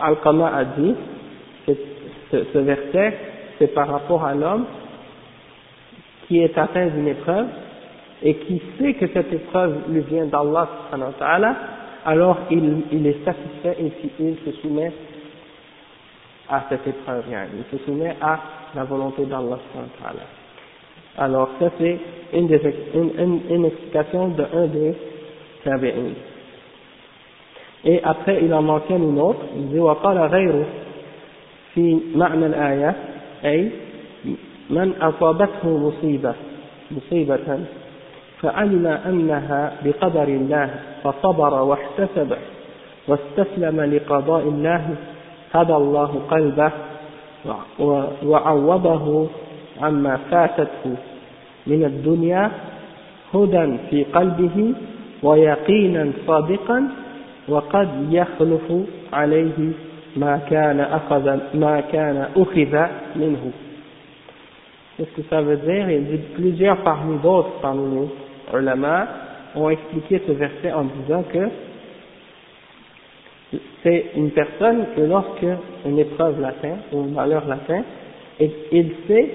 Al-Qama 0.00 0.52
a 0.54 0.64
dit 0.64 0.94
ce, 1.66 1.72
ce 2.52 2.58
verset 2.58 3.18
c'est 3.58 3.74
par 3.74 3.88
rapport 3.88 4.24
à 4.24 4.34
l'homme 4.34 4.64
qui 6.26 6.40
est 6.40 6.56
atteint 6.58 6.86
d'une 6.86 7.08
épreuve 7.08 7.46
et 8.22 8.34
qui 8.36 8.60
sait 8.78 8.94
que 8.94 9.06
cette 9.08 9.32
épreuve 9.32 9.76
lui 9.88 10.00
vient 10.00 10.26
d'Allah 10.26 10.68
alors 12.06 12.38
il, 12.50 12.82
il 12.92 13.06
est 13.06 13.24
satisfait 13.24 13.76
et 13.80 13.92
il 14.18 14.36
se 14.44 14.60
soumet 14.60 14.92
à 16.48 16.64
cette 16.68 16.86
épreuve, 16.86 17.24
il 17.30 17.78
se 17.78 17.84
soumet 17.84 18.14
à 18.20 18.38
la 18.74 18.84
volonté 18.84 19.24
d'Allah. 19.24 19.58
Alors 21.16 21.48
ça 21.58 21.70
c'est 21.78 21.98
une, 22.34 22.50
une, 23.18 23.40
une, 23.48 23.64
explication 23.64 24.28
de 24.28 24.44
un 24.52 24.66
des 24.66 24.94
tabi'in. 25.64 26.12
Et 27.84 28.00
après 28.02 28.42
il 28.42 28.52
en 28.54 28.62
mentionne 28.62 29.02
une 29.02 29.20
autre, 29.20 29.40
il 29.56 29.68
dit 29.68 29.78
وقال 29.78 30.18
غيره 30.18 30.64
في 31.74 31.98
معنى 32.14 32.46
الآية 32.46 32.94
أي 33.44 33.70
من 34.70 34.92
أصابته 35.00 35.78
مصيبة 35.78 36.34
مصيبة 36.90 37.58
فعلم 38.40 38.86
أنها 38.86 39.72
بقدر 39.84 40.28
الله 40.28 40.70
فصبر 41.04 41.62
واحتسب 41.62 42.36
واستسلم 43.08 43.80
لقضاء 43.80 44.42
الله 44.42 44.94
هدى 45.54 45.74
الله 45.74 46.20
قلبه 46.30 46.72
وعوضه 48.24 49.28
عما 49.80 50.16
فاتته 50.30 50.96
من 51.66 51.84
الدنيا 51.84 52.50
هدى 53.34 53.76
في 53.90 54.04
قلبه 54.04 54.74
ويقينا 55.22 56.12
صادقا 56.26 56.88
وقد 57.49 57.89
يخلف 58.11 58.71
عليه 59.13 59.71
ما 60.17 60.37
كان 60.49 60.79
أخذ 60.79 61.39
ما 61.53 61.81
كان 61.91 62.27
أخذ 62.35 62.87
منه 63.15 63.51
Qu'est-ce 64.97 65.15
que 65.15 65.29
ça 65.29 65.41
veut 65.41 65.57
dire 65.57 65.89
Il 65.89 66.07
dit 66.07 66.17
plusieurs 66.35 66.77
parmi 66.83 67.17
d'autres 67.19 67.61
parmi 67.61 67.95
nous 67.95 68.09
ulama 68.53 69.07
ont 69.55 69.69
expliqué 69.69 70.21
ce 70.27 70.33
verset 70.33 70.73
en 70.73 70.83
disant 70.83 71.23
que 71.23 71.47
c'est 73.81 74.11
une 74.15 74.31
personne 74.31 74.87
que 74.95 75.01
lorsque 75.01 75.45
une 75.85 75.99
épreuve 75.99 76.41
l'atteint, 76.41 76.79
ou 76.91 76.99
un 76.99 77.07
malheur 77.07 77.45
l'atteint, 77.47 77.83
et 78.39 78.51
il 78.73 78.91
sait 79.07 79.29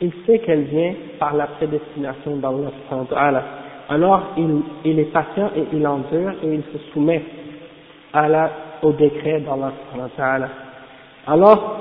il 0.00 0.12
sait 0.26 0.38
qu'elle 0.40 0.64
vient 0.64 0.94
par 1.18 1.34
la 1.34 1.46
prédestination 1.46 2.36
d'Allah 2.36 3.42
alors 3.91 4.21
il, 4.37 4.61
il 4.85 4.99
est 4.99 5.11
patient 5.11 5.51
et 5.55 5.65
il 5.73 5.85
endure 5.85 6.31
et 6.43 6.55
il 6.55 6.63
se 6.73 6.91
soumet 6.93 7.21
à 8.13 8.27
la, 8.29 8.49
au 8.81 8.93
décret 8.93 9.41
d'Allah 9.41 9.73
alors 11.27 11.77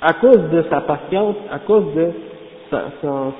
à 0.00 0.14
cause 0.14 0.50
de 0.50 0.64
sa 0.70 0.80
patience 0.80 1.36
à 1.52 1.58
cause 1.60 1.84
de 1.94 2.10
sa, 2.70 2.84
son, 3.02 3.32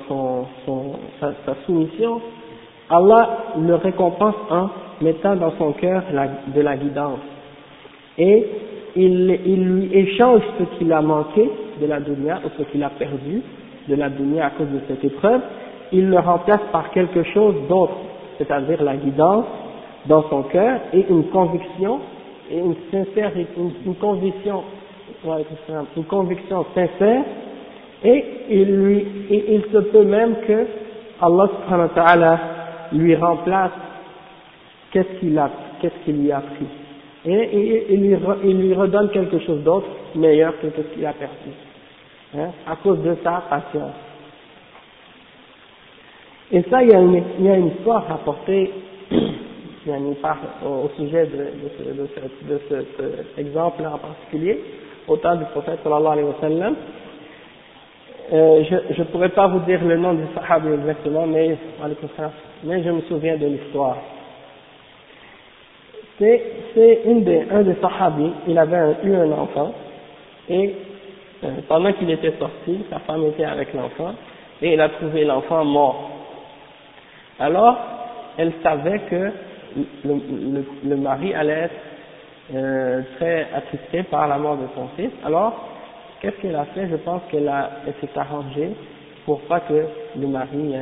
son, 0.65 0.93
sa, 1.19 1.55
soumission 1.65 2.21
Allah 2.89 3.37
le 3.59 3.73
récompense 3.75 4.35
en 4.51 4.69
mettant 5.01 5.35
dans 5.35 5.51
son 5.57 5.71
cœur 5.73 6.03
de 6.47 6.61
la 6.61 6.77
guidance. 6.77 7.19
Et 8.17 8.45
il, 8.95 9.39
il 9.45 9.63
lui 9.67 9.89
échange 9.97 10.41
ce 10.59 10.77
qu'il 10.77 10.93
a 10.93 11.01
manqué 11.01 11.49
de 11.81 11.87
la 11.87 11.99
dunya 11.99 12.41
ou 12.45 12.49
ce 12.57 12.63
qu'il 12.69 12.83
a 12.83 12.89
perdu 12.89 13.41
de 13.87 13.95
la 13.95 14.09
dunya 14.09 14.45
à 14.45 14.49
cause 14.51 14.67
de 14.67 14.79
cette 14.87 15.03
épreuve, 15.03 15.41
il 15.91 16.09
le 16.09 16.19
remplace 16.19 16.61
par 16.71 16.91
quelque 16.91 17.23
chose 17.23 17.55
d'autre, 17.69 17.95
c'est-à-dire 18.37 18.83
la 18.83 18.95
guidance 18.95 19.45
dans 20.07 20.23
son 20.29 20.43
cœur 20.43 20.79
et 20.93 21.05
une 21.09 21.25
conviction 21.25 21.99
et 22.49 22.59
une 22.59 22.75
sincère 22.91 23.31
une, 23.35 23.71
une 23.85 23.95
conviction 23.95 24.63
une 25.97 26.03
conviction 26.05 26.65
sincère 26.75 27.23
et 28.03 28.25
il 28.49 28.75
lui 28.75 29.07
et 29.29 29.55
il 29.55 29.63
se 29.71 29.77
peut 29.77 30.03
même 30.03 30.35
que 30.47 30.67
Allah 31.21 31.49
subhanahu 31.55 31.87
wa 31.87 32.03
ta'ala 32.03 32.39
lui 32.91 33.15
remplace 33.15 33.71
qu'est-ce 34.91 35.19
qu'il 35.19 35.37
a 35.39 35.49
qu'est-ce 35.81 36.05
qu'il 36.05 36.21
lui 36.21 36.31
a 36.31 36.41
pris 36.41 36.67
et, 37.27 37.87
il, 37.89 38.01
lui, 38.01 38.17
il, 38.43 38.61
lui, 38.61 38.73
redonne 38.75 39.09
quelque 39.09 39.39
chose 39.39 39.63
d'autre 39.63 39.87
meilleur 40.13 40.53
que 40.61 40.67
ce 40.69 40.81
qu'il 40.93 41.03
a 41.05 41.13
perdu 41.13 41.49
hein, 42.37 42.51
à 42.67 42.75
cause 42.75 43.01
de 43.01 43.15
sa 43.23 43.41
patience. 43.49 43.95
Et 46.51 46.61
ça, 46.69 46.83
il 46.83 46.89
y 46.89 46.93
a 46.93 46.99
une, 46.99 47.23
il 47.39 47.45
y 47.45 47.49
a 47.49 47.55
une 47.57 47.69
histoire 47.69 48.07
rapportée 48.07 48.71
au, 49.11 50.89
sujet 50.97 51.25
de, 51.25 51.37
de, 51.37 51.93
de, 51.93 52.53
de, 52.53 52.61
cet 52.67 53.37
exemple 53.39 53.83
en 53.85 53.97
particulier, 53.97 54.59
au 55.07 55.17
temps 55.17 55.35
du 55.35 55.45
prophète 55.45 55.79
sallallahu 55.83 56.13
alayhi 56.13 56.27
wa 56.27 56.35
sallam. 56.41 56.75
Euh, 58.33 58.63
je 58.91 58.99
ne 58.99 59.05
pourrais 59.05 59.29
pas 59.29 59.47
vous 59.47 59.59
dire 59.59 59.83
le 59.83 59.97
nom 59.97 60.13
du 60.13 60.23
sahaba 60.33 60.69
exactement, 60.71 61.27
mais, 61.27 61.57
mais 62.63 62.83
je 62.83 62.89
me 62.89 63.01
souviens 63.01 63.37
de 63.37 63.45
l'histoire. 63.45 63.97
C'est 66.17 67.01
un 67.51 67.61
des 67.63 67.75
sahabis, 67.81 68.31
il 68.47 68.57
avait 68.57 68.95
eu 69.03 69.13
un 69.15 69.31
enfant, 69.31 69.73
et 70.49 70.73
euh, 71.43 71.47
pendant 71.67 71.91
qu'il 71.93 72.09
était 72.09 72.33
sorti, 72.39 72.79
sa 72.89 72.99
femme 72.99 73.25
était 73.27 73.45
avec 73.45 73.73
l'enfant, 73.73 74.13
et 74.61 74.73
il 74.73 74.81
a 74.81 74.89
trouvé 74.89 75.25
l'enfant 75.25 75.65
mort. 75.65 76.14
Alors, 77.39 77.77
elle 78.37 78.53
savait 78.63 78.99
que 79.09 79.31
le, 80.05 80.63
le, 80.85 80.95
mari 80.95 81.33
allait 81.33 81.63
être 81.63 81.75
euh, 82.53 83.01
très 83.17 83.47
attristé 83.53 84.03
par 84.03 84.27
la 84.27 84.37
mort 84.37 84.57
de 84.57 84.67
son 84.75 84.87
fils. 84.95 85.11
Alors, 85.25 85.53
qu'est-ce 86.21 86.37
qu'elle 86.41 86.55
a 86.55 86.65
fait? 86.65 86.87
Je 86.89 86.95
pense 86.95 87.21
qu'elle 87.29 87.47
a, 87.47 87.71
s'est 87.99 88.19
arrangée 88.19 88.71
pour 89.25 89.41
pas 89.41 89.59
que 89.61 89.85
le 90.17 90.27
mari 90.27 90.75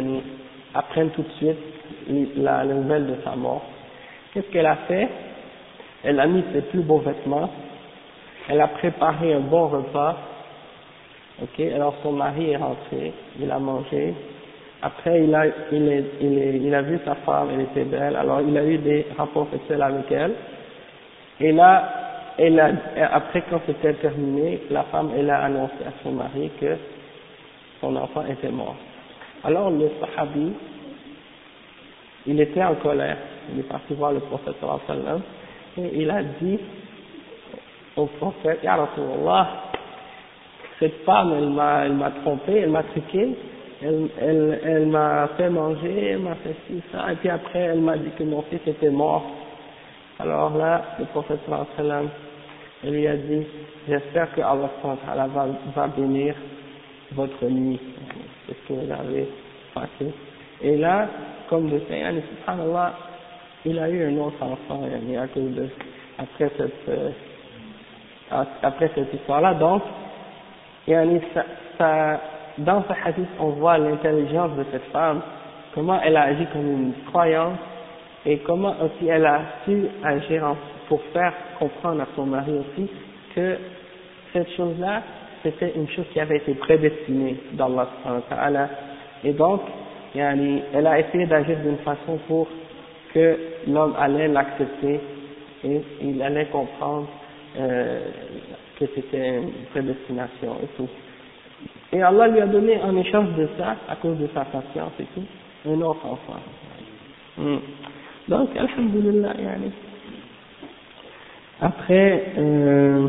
apprenne 0.76 1.10
tout 1.12 1.24
de 1.24 1.32
suite 1.38 1.58
la, 2.38 2.64
la 2.64 2.74
nouvelle 2.74 3.08
de 3.08 3.16
sa 3.24 3.36
mort. 3.36 3.64
Qu'est-ce 4.34 4.48
qu'elle 4.52 4.66
a 4.66 4.78
fait? 4.88 5.08
Elle 6.04 6.20
a 6.20 6.28
mis 6.28 6.44
ses 6.54 6.62
plus 6.62 6.82
beaux 6.82 7.00
vêtements, 7.00 7.50
elle 8.50 8.60
a 8.60 8.68
préparé 8.68 9.34
un 9.34 9.40
bon 9.40 9.68
repas, 9.68 10.18
ok, 11.42 11.60
alors 11.74 11.96
son 12.04 12.12
mari 12.12 12.52
est 12.52 12.58
rentré, 12.58 13.14
il 13.40 13.50
a 13.50 13.58
mangé, 13.58 14.14
après 14.84 15.24
il 15.24 15.34
a, 15.34 15.46
il, 15.72 15.88
est, 15.88 16.04
il, 16.22 16.38
est, 16.38 16.58
il 16.58 16.76
a 16.76 16.82
vu 16.82 17.00
sa 17.06 17.16
femme, 17.16 17.50
elle 17.54 17.62
était 17.62 17.86
belle, 17.86 18.16
alors 18.16 18.42
il 18.42 18.58
a 18.58 18.66
eu 18.66 18.78
des 18.78 19.08
rapports 19.18 19.48
sexuels 19.52 19.82
avec 19.82 20.12
elle, 20.12 20.34
et 21.40 21.52
là, 21.52 21.90
elle 22.38 22.60
a, 22.60 22.72
après 23.14 23.44
quand 23.50 23.62
c'était 23.66 23.94
terminé, 23.94 24.62
la 24.70 24.84
femme, 24.84 25.12
elle 25.18 25.30
a 25.30 25.44
annoncé 25.44 25.76
à 25.88 25.92
son 26.04 26.12
mari 26.12 26.52
que 26.60 26.76
son 27.80 27.96
enfant 27.96 28.26
était 28.26 28.52
mort. 28.52 28.76
Alors 29.44 29.70
le 29.72 29.90
sahabi, 30.00 30.54
il 32.26 32.40
était 32.40 32.64
en 32.64 32.76
colère, 32.76 33.18
il 33.54 33.60
est 33.60 33.64
parti 33.70 33.94
voir 33.94 34.14
le 34.14 34.20
prophète 34.20 34.56
sallam. 34.88 35.22
Et 35.78 36.02
il 36.02 36.10
a 36.10 36.24
dit 36.24 36.60
au 37.96 38.06
prophète, 38.06 38.60
Ya 38.64 38.76
Rasulallah, 38.76 39.48
cette 40.80 41.04
femme, 41.04 41.34
elle 41.38 41.50
m'a, 41.94 42.12
trompé, 42.24 42.60
elle 42.60 42.70
m'a 42.70 42.84
truqué, 42.84 43.36
elle, 43.84 44.88
m'a 44.88 45.28
fait 45.38 45.50
manger, 45.50 46.12
elle 46.12 46.20
m'a 46.20 46.36
fait 46.36 46.56
ci, 46.68 46.82
ça, 46.92 47.12
et 47.12 47.16
puis 47.16 47.30
après 47.30 47.60
elle 47.60 47.82
m'a 47.82 47.98
dit 47.98 48.12
que 48.18 48.24
mon 48.24 48.42
fils 48.44 48.62
était 48.66 48.90
mort. 48.90 49.24
Alors 50.20 50.56
là, 50.58 50.82
le 51.00 51.06
prophète 51.06 51.40
sallam, 51.76 52.10
il 52.84 52.92
lui 52.92 53.08
a 53.08 53.16
dit, 53.16 53.46
j'espère 53.88 54.34
que 54.34 54.42
Allah 54.42 55.28
va, 55.28 55.48
va 55.76 55.88
bénir 55.88 56.36
votre 57.14 57.46
nuit. 57.46 57.80
C'est 58.48 58.54
ce 58.54 58.68
que 58.68 58.74
vous 58.74 58.92
avez 58.92 59.28
passé. 59.74 60.14
Et 60.62 60.78
là, 60.78 61.08
comme 61.50 61.70
de 61.70 61.80
fait, 61.80 62.04
subhanallah, 62.40 62.94
il 63.66 63.80
a 63.80 63.90
eu 63.90 64.06
un 64.06 64.18
autre 64.18 64.42
enfant, 64.42 64.84
à 64.84 65.28
cause 65.28 65.56
de, 65.56 65.68
après 66.18 66.52
cette, 66.58 66.90
euh, 66.90 67.12
après 68.62 68.92
cette 68.96 69.14
histoire-là. 69.14 69.54
Donc, 69.56 69.84
ça, 70.88 71.46
ça, 71.78 72.22
dans 72.60 72.84
ce 72.84 72.94
hadith, 73.08 73.28
on 73.40 73.50
voit 73.50 73.78
l'intelligence 73.78 74.52
de 74.58 74.66
cette 74.72 74.86
femme, 74.92 75.22
comment 75.74 76.00
elle 76.04 76.18
a 76.18 76.24
agi 76.24 76.46
comme 76.54 76.70
une 76.72 76.94
croyance 77.10 77.58
et 78.26 78.38
comment 78.40 78.76
aussi 78.82 79.08
elle 79.10 79.26
a 79.26 79.42
su 79.66 79.88
agir 80.04 80.56
pour 80.88 81.02
faire 81.14 81.34
comprendre 81.60 82.02
à 82.02 82.08
son 82.16 82.26
mari 82.26 82.52
aussi 82.52 82.90
que 83.36 83.58
cette 84.32 84.50
chose-là, 84.52 85.02
c'était 85.42 85.74
une 85.76 85.90
chose 85.90 86.06
qui 86.14 86.20
avait 86.20 86.38
été 86.38 86.54
prédestinée 86.56 87.38
d'Allah 87.54 87.88
et 89.24 89.34
donc 89.34 89.62
elle 90.16 90.88
a 90.88 91.00
essayé 91.00 91.26
d'agir 91.26 91.58
d'une 91.60 91.78
façon 91.78 92.20
pour 92.28 92.48
que 93.14 93.38
l'homme 93.68 93.96
allait 94.00 94.28
l'accepter 94.28 95.00
et 95.64 95.82
il 96.02 96.22
allait 96.22 96.46
comprendre 96.46 97.08
euh, 97.58 98.02
que 98.80 98.86
c'était 98.96 99.38
une 99.38 99.52
prédestination 99.72 100.56
et 100.64 100.68
tout. 100.78 100.90
Et 101.93 102.03
Allah 102.03 102.29
lui 102.29 102.41
a 102.41 102.47
donné 102.47 102.81
en 102.83 102.97
échange 102.97 103.29
de 103.37 103.49
ça, 103.59 103.77
à 103.89 103.97
cause 103.97 104.19
de 104.19 104.29
sa 104.35 104.45
patience 104.45 104.93
et 105.01 105.07
tout, 105.15 105.25
un 105.67 105.81
autre 105.81 106.05
enfant. 106.05 106.41
Hmm. 107.39 107.57
Donc, 108.29 108.51
Alhamdulillah, 108.57 109.35
yani. 109.41 109.73
Après, 111.61 112.33
euh, 112.39 113.09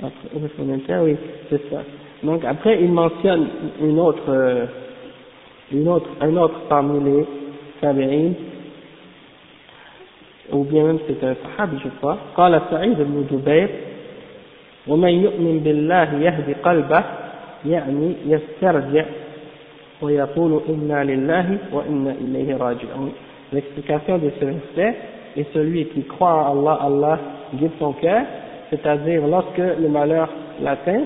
après, 0.00 1.00
oui, 1.00 1.16
c'est 1.50 1.70
ça. 1.70 1.82
Donc 2.22 2.44
après, 2.44 2.80
il 2.80 2.92
mentionne 2.92 3.48
une 3.80 3.98
autre, 3.98 4.22
euh, 4.28 4.66
une 5.72 5.88
autre, 5.88 6.08
un 6.20 6.36
autre 6.36 6.60
parmi 6.68 7.02
les 7.02 7.26
tabi'in, 7.80 8.32
ou 10.52 10.64
bien 10.64 10.84
même 10.84 10.98
c'est 11.08 11.24
un 11.26 11.34
sahabi, 11.34 11.78
je 11.82 11.88
crois. 11.98 12.18
قال 12.36 12.60
سعيد 12.70 12.98
بن 12.98 13.26
جبير 13.30 13.68
ومن 14.88 15.08
يؤمن 15.08 15.60
بالله 15.64 16.08
يهدي 16.20 16.52
قلبه 16.52 17.02
يعني 17.66 18.12
يسترجع 18.26 19.04
ويقول 20.02 20.60
إنا 20.68 21.04
لله 21.04 21.58
وإنا 21.72 22.10
إليه 22.10 22.56
راجعون 22.56 23.12
l'explication 23.52 24.18
de 24.18 24.30
ce 24.40 24.44
verset 24.44 24.96
est 25.36 25.52
celui 25.52 25.86
qui 25.86 26.02
croit 26.04 26.50
en 26.50 26.58
Allah, 26.60 26.78
Allah 26.82 27.18
guide 27.54 27.70
son 27.78 27.92
cœur, 27.92 28.22
c'est-à-dire 28.70 29.26
lorsque 29.26 29.58
le 29.58 29.88
malheur 29.88 30.28
l'atteint, 30.62 31.02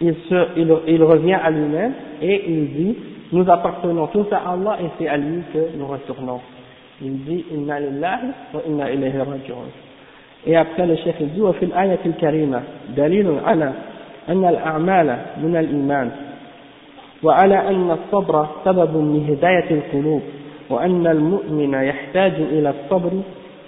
il, 0.00 0.14
se, 0.28 0.48
il, 0.56 0.72
il 0.86 1.02
revient 1.02 1.34
à 1.42 1.50
lui-même 1.50 1.92
et 2.22 2.44
il 2.48 2.72
dit, 2.72 2.96
nous 3.32 3.48
appartenons 3.50 4.06
tous 4.08 4.26
à 4.32 4.52
Allah 4.52 4.78
et 4.82 4.86
c'est 4.98 5.08
à 5.08 5.16
lui 5.16 5.42
que 5.52 5.76
nous 5.76 5.86
retournons. 5.86 6.40
Il 7.02 7.24
dit, 7.24 7.44
inna 7.52 7.80
lillahi 7.80 8.26
wa 8.54 8.60
inna 8.66 8.90
ilayhi 8.90 9.18
raji'un. 9.18 9.81
Et 10.45 10.55
après 10.55 10.85
le 10.85 10.95
chef 10.97 11.21
dit, 11.21 11.41
وفي 11.41 11.65
الآية 11.65 11.99
الكريمة 12.05 12.61
دليل 12.97 13.39
على 13.45 13.71
أن 14.29 14.45
الأعمال 14.45 15.17
من 15.43 15.55
الإيمان 15.55 16.11
وعلى 17.23 17.67
أن 17.69 17.91
الصبر 17.91 18.47
سبب 18.65 18.97
من 18.97 19.25
هداية 19.29 19.71
القلوب 19.71 20.21
وأن 20.69 21.07
المؤمن 21.07 21.73
يحتاج 21.73 22.33
إلى 22.33 22.69
الصبر 22.69 23.11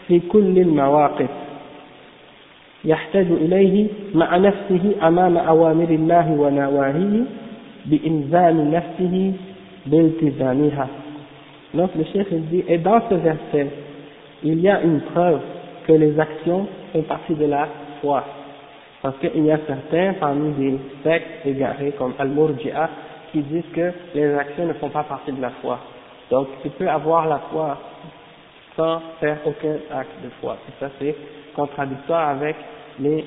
في 0.08 0.20
كل 0.20 0.60
المواقف 0.60 1.30
يحتاج 2.86 3.26
إليه 3.26 3.88
مع 4.16 4.38
نفسه 4.38 5.08
أمام 5.08 5.38
أوامر 5.38 5.90
الله 5.90 6.32
ونواهيه 6.32 7.24
بإنزال 7.86 8.72
نفسه 8.72 9.34
بالتزامها. 9.86 10.88
Donc 11.74 11.90
le 11.98 12.06
chef 12.06 12.32
dit, 12.32 12.64
et 12.68 12.78
dans 12.78 13.02
ce 13.10 13.16
verset, 13.16 13.68
il 14.44 14.62
y 14.62 14.70
a 14.70 14.82
une 14.82 15.02
preuve 15.02 15.42
que 15.88 15.94
les 15.94 16.20
actions 16.20 16.68
font 16.92 17.04
partie 17.04 17.36
de 17.36 17.46
la 17.46 17.68
foi 18.02 18.24
Parce 19.02 19.18
qu'il 19.20 19.46
y 19.46 19.52
a 19.52 19.60
certains 19.68 20.14
parmi 20.14 20.52
des 20.54 20.80
sectes 21.04 21.46
égarés 21.46 21.92
comme 21.92 22.14
Al-Murji'a 22.18 22.90
qui 23.32 23.42
disent 23.42 23.72
que 23.74 23.92
les 24.16 24.34
actions 24.36 24.66
ne 24.66 24.74
font 24.74 24.90
pas 24.90 25.04
partie 25.04 25.32
de 25.32 25.42
la 25.42 25.52
foi. 25.62 25.80
Donc 26.32 26.48
tu 26.64 26.70
peux 26.70 26.88
avoir 26.88 27.28
la 27.28 27.40
foi 27.52 27.78
sans 28.76 29.00
faire 29.20 29.38
aucun 29.46 29.76
acte 29.92 30.24
de 30.24 30.30
foi. 30.42 30.58
Et 30.68 30.72
ça 30.80 30.90
c'est 31.00 31.16
contradictoire 31.56 32.30
avec 32.30 32.56
les 33.00 33.26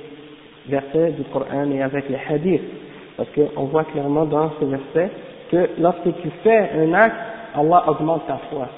versets 0.69 1.13
du 1.13 1.23
Coran 1.25 1.71
et 1.71 1.81
avec 1.81 2.09
les 2.09 2.19
hadiths. 2.29 2.63
Parce 3.17 3.29
qu'on 3.31 3.65
voit 3.65 3.85
clairement 3.85 4.25
dans 4.25 4.51
ce 4.59 4.65
verset 4.65 5.11
que 5.51 5.71
lorsque 5.79 6.21
tu 6.23 6.31
fais 6.43 6.71
un 6.77 6.93
acte, 6.93 7.17
Allah 7.55 7.85
augmente 7.87 8.27
ta 8.27 8.39
foi. 8.51 8.69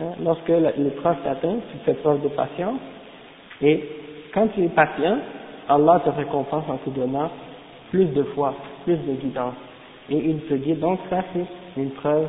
Hein, 0.00 0.12
lorsque 0.22 0.48
l'épreuve 0.48 1.16
t'atteint, 1.22 1.56
tu 1.70 1.78
fais 1.84 1.94
preuve 1.94 2.22
de 2.22 2.28
patience, 2.28 2.80
et 3.60 3.88
quand 4.32 4.48
tu 4.48 4.64
es 4.64 4.68
patient, 4.68 5.18
Allah 5.68 6.00
te 6.04 6.10
récompense 6.10 6.64
en 6.68 6.78
te 6.78 6.90
donnant 6.90 7.30
plus 7.90 8.06
de 8.06 8.22
foi, 8.34 8.54
plus 8.84 8.96
de 8.96 9.12
guidance. 9.20 9.54
Et 10.10 10.16
il 10.16 10.40
te 10.46 10.54
guide, 10.54 10.80
donc 10.80 10.98
ça 11.10 11.22
c'est 11.32 11.80
une 11.80 11.90
preuve 11.90 12.26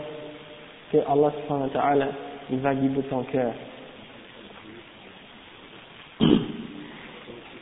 que 0.92 0.98
Allah 0.98 1.32
subhanahu 1.42 1.68
wa 1.68 1.82
ta'ala, 1.82 2.08
il 2.52 2.60
va 2.60 2.76
guider 2.76 3.02
ton 3.04 3.24
cœur. 3.24 3.54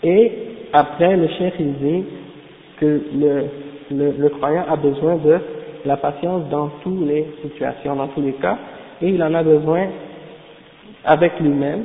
Et 0.04 0.32
après, 0.74 1.16
le 1.16 1.28
chef 1.28 1.54
dit 1.62 2.04
que 2.78 3.02
le, 3.14 3.46
le, 3.92 4.12
le 4.18 4.30
croyant 4.30 4.66
a 4.68 4.76
besoin 4.76 5.16
de 5.18 5.40
la 5.86 5.98
patience 5.98 6.50
dans 6.50 6.70
toutes 6.84 7.08
les 7.08 7.28
situations, 7.44 7.96
dans 7.96 8.08
tous 8.08 8.22
les 8.22 8.34
cas, 8.34 8.58
et 9.03 9.09
il 9.09 9.23
en 9.23 9.35
a 9.35 9.43
besoin 9.43 9.87
avec 11.05 11.39
lui-même, 11.41 11.85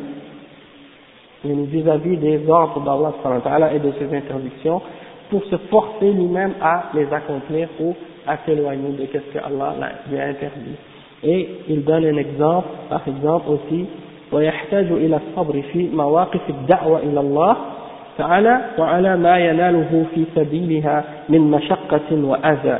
vis-à-vis 1.43 2.17
des 2.17 2.49
ordres 2.49 2.81
d'Allah 2.83 3.73
et 3.73 3.79
de 3.79 3.91
ses 3.99 4.15
interdictions, 4.15 4.81
pour 5.29 5.43
se 5.45 5.55
forcer 5.69 6.11
lui-même 6.11 6.53
à 6.61 6.85
les 6.93 7.11
accomplir 7.11 7.67
ou 7.79 7.95
à 8.27 8.37
s'éloigner 8.45 8.91
de 8.91 9.05
ce 9.05 9.17
que 9.17 9.43
Allah 9.43 9.75
lui 10.09 10.19
a 10.19 10.27
interdit. 10.27 10.75
Et 11.23 11.49
il 11.69 11.83
donne 11.83 12.05
un 12.05 12.17
exemple, 12.17 12.67
par 12.89 13.01
exemple 13.07 13.49
aussi, 13.49 13.85
ويحتاج 14.31 14.85
إلى 14.91 15.15
الصبر 15.15 15.61
في 15.61 15.89
مواقف 15.93 16.49
الدعوة 16.49 16.99
إلى 16.99 17.19
الله 17.19 17.57
تعالى 18.17 18.61
وعلى 18.77 19.17
ما 19.17 19.37
يناله 19.37 20.05
في 20.15 20.25
سبيلها 20.35 21.03
من 21.29 21.51
مشقة 21.51 22.11
وأذى 22.11 22.79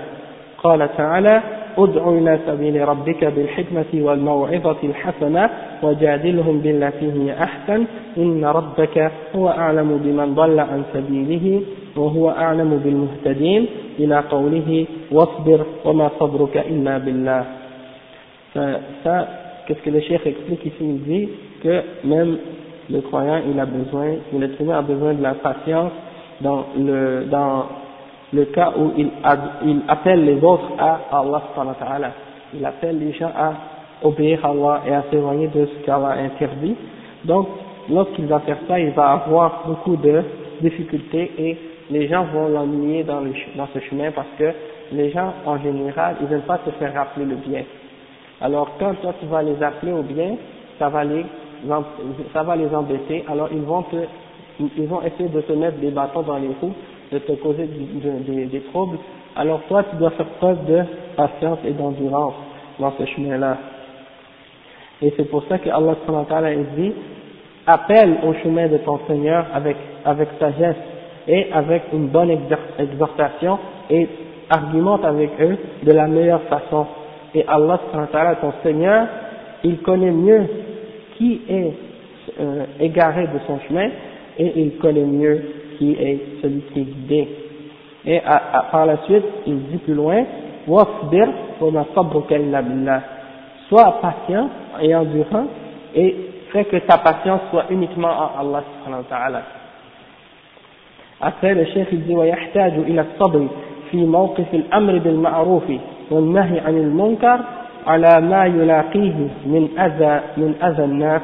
قال 0.64 0.90
تعالى 0.98 1.42
ادع 1.79 2.09
إلى 2.09 2.39
سبيل 2.47 2.89
ربك 2.89 3.25
بالحكمة 3.25 3.93
والموعظة 3.95 4.77
الحسنة 4.85 5.51
وجادلهم 5.83 6.59
بالتي 6.61 7.13
هي 7.13 7.29
أحسن. 7.43 7.85
إن 8.17 8.45
ربك 8.45 9.13
هو 9.37 9.49
أعلم 9.49 10.01
بمن 10.05 10.35
ضل 10.35 10.61
عن 10.61 10.83
سبيله 10.95 11.63
وهو 11.97 12.31
أعلم 12.31 12.81
بالمهتدين. 12.85 13.67
إلى 13.99 14.19
قوله 14.31 14.87
واصبر 15.13 15.61
وما 15.85 16.11
صبرك 16.21 16.57
إلا 16.57 16.99
بالله. 16.99 17.45
qu'est-ce 19.67 19.83
que 19.83 19.91
le 19.91 20.01
cheikh 20.01 20.27
explique 20.27 20.65
ici? 20.65 20.77
Il 20.81 21.03
dit 21.03 21.29
que 21.63 21.83
même 22.05 22.39
le 22.89 23.01
croyant, 23.01 23.41
il 23.51 23.59
a 23.59 23.67
besoin, 23.67 24.17
l'être 24.33 24.61
humain 24.61 24.79
a 24.79 24.83
besoin 24.83 25.15
de 25.15 25.23
la 25.23 25.35
patience 25.35 25.93
dans 26.41 26.67
le, 26.79 27.25
dans 27.31 27.65
le 28.37 28.45
cas 28.47 28.73
où 28.77 28.93
il, 28.97 29.09
il 29.65 29.81
appelle 29.89 30.25
les 30.25 30.43
autres 30.45 30.73
à 30.79 31.01
Allah. 31.11 31.43
Il 32.55 32.65
appelle 32.65 32.99
les 32.99 33.13
gens 33.13 33.31
à 33.37 33.53
obéir 34.03 34.45
à 34.45 34.51
Allah 34.51 34.83
et 34.87 34.95
à 34.95 35.05
s'éloigner 35.11 35.49
de 35.49 35.67
ce 35.67 35.85
qu'Allah 35.85 36.17
interdit. 36.19 36.77
Donc, 37.25 37.49
lorsqu'il 37.91 38.27
va 38.27 38.41
faire 38.41 38.59
ça, 38.69 38.79
il 38.79 38.91
va 38.91 39.13
avoir 39.13 39.63
beaucoup 39.67 39.97
de 39.97 40.23
difficultés 40.61 41.33
et 41.39 41.57
les 41.91 42.09
gens 42.09 42.25
vont 42.33 42.49
l'ennuyer 42.49 43.05
dans, 43.05 43.23
dans 43.23 43.69
ce 43.73 43.79
chemin 43.81 44.11
parce 44.13 44.29
que 44.39 44.53
les 44.93 45.11
gens, 45.11 45.33
en 45.45 45.59
général, 45.59 46.17
ils 46.21 46.29
n'aiment 46.29 46.43
pas 46.43 46.61
se 46.65 46.71
faire 46.71 46.95
rappeler 46.95 47.25
le 47.25 47.37
bien. 47.37 47.63
Alors, 48.41 48.71
quand 48.79 48.95
toi 49.01 49.15
tu 49.19 49.27
vas 49.27 49.43
les 49.43 49.61
appeler 49.63 49.93
au 49.93 50.03
bien, 50.03 50.37
ça 50.79 50.89
va 50.89 51.05
les, 51.05 51.25
ça 52.33 52.43
va 52.43 52.55
les 52.55 52.73
embêter. 52.75 53.25
Alors, 53.29 53.49
ils 53.51 53.63
vont 53.63 53.83
te, 53.83 53.97
ils 54.61 54.87
vont 54.87 55.03
essayer 55.03 55.29
de 55.29 55.41
te 55.41 55.53
mettre 55.53 55.79
des 55.79 55.91
bâtons 55.91 56.23
dans 56.23 56.37
les 56.37 56.51
roues 56.61 56.75
de 57.13 57.19
te 57.19 57.33
causer 57.33 57.67
des 57.67 58.61
troubles, 58.73 58.99
alors 59.37 59.61
toi 59.69 59.85
tu 59.91 59.97
dois 59.97 60.11
faire 60.11 60.27
preuve 60.39 60.65
de 60.67 60.83
patience 61.17 61.59
et 61.65 61.73
d'endurance 61.73 62.35
dans 62.79 62.93
ce 62.99 63.05
chemin-là. 63.05 63.59
Et 65.03 65.13
c'est 65.17 65.29
pour 65.31 65.45
ça 65.45 65.59
que 65.59 65.69
Allah 65.69 65.95
dit 66.77 66.93
appelle 67.67 68.17
au 68.25 68.33
chemin 68.43 68.69
de 68.69 68.79
ton 68.79 69.01
Seigneur 69.07 69.47
avec, 69.53 69.77
avec 70.05 70.29
sagesse 70.39 70.77
et 71.29 71.49
avec 71.53 71.83
une 71.93 72.09
bonne 72.09 72.31
exhortation 72.79 73.59
et 73.91 74.09
argumente 74.49 75.05
avec 75.05 75.31
eux 75.41 75.59
de 75.83 75.93
la 75.93 76.07
meilleure 76.07 76.43
façon. 76.43 76.87
Et 77.35 77.45
Allah 77.47 77.81
ton 78.41 78.53
Seigneur, 78.63 79.07
il 79.65 79.79
connaît 79.79 80.13
mieux 80.13 80.47
qui 81.17 81.41
est 81.49 81.73
euh, 82.41 82.65
égaré 82.81 83.25
de 83.25 83.39
son 83.47 83.59
chemin 83.69 83.89
et 84.39 84.53
il 84.57 84.77
connaît 84.79 85.05
mieux 85.05 85.43
qui 85.78 85.94
est 85.94 86.20
celui 86.42 86.62
qui 86.74 86.80
est 86.80 86.84
guidé. 86.84 87.28
Et 88.06 88.22
par 88.72 88.86
la 88.86 88.98
suite, 89.06 89.26
il 89.46 89.60
dit 89.68 89.78
plus 89.78 89.94
loin, 89.94 90.24
وَاصْبِرْ 90.68 91.28
وَمَا 91.62 91.86
صَبْرُكَ 91.96 92.32
إِلَّا 92.34 92.62
بِاللَّهِ 92.62 93.02
Sois 93.70 94.00
patient 94.02 94.50
et 94.82 94.96
endurant 94.96 95.46
et 95.96 96.16
fais 96.52 96.66
que 96.66 96.78
ta 96.78 96.98
patience 96.98 97.42
soit 97.50 97.66
uniquement 97.70 98.10
en 98.10 98.40
Allah 98.40 98.64
subhanahu 98.74 99.04
wa 99.04 99.10
ta'ala. 99.10 99.42
Après, 101.22 101.54
le 101.54 101.66
chef 101.66 101.88
il 101.92 102.04
dit 102.04 102.16
ويحتاج 102.16 102.74
إلى 102.74 103.02
الصبر 103.02 103.48
في 103.92 104.06
موقف 104.06 104.54
الأمر 104.54 104.98
بالمعروف 104.98 105.64
والنهي 106.12 106.60
عن 106.60 106.78
المنكر 106.78 107.40
على 107.88 108.22
ما 108.22 108.46
يلاقيه 108.46 109.16
من 109.46 109.70
أذى 109.80 110.22
من 110.38 110.56
أذى 110.64 110.84
الناس 110.84 111.22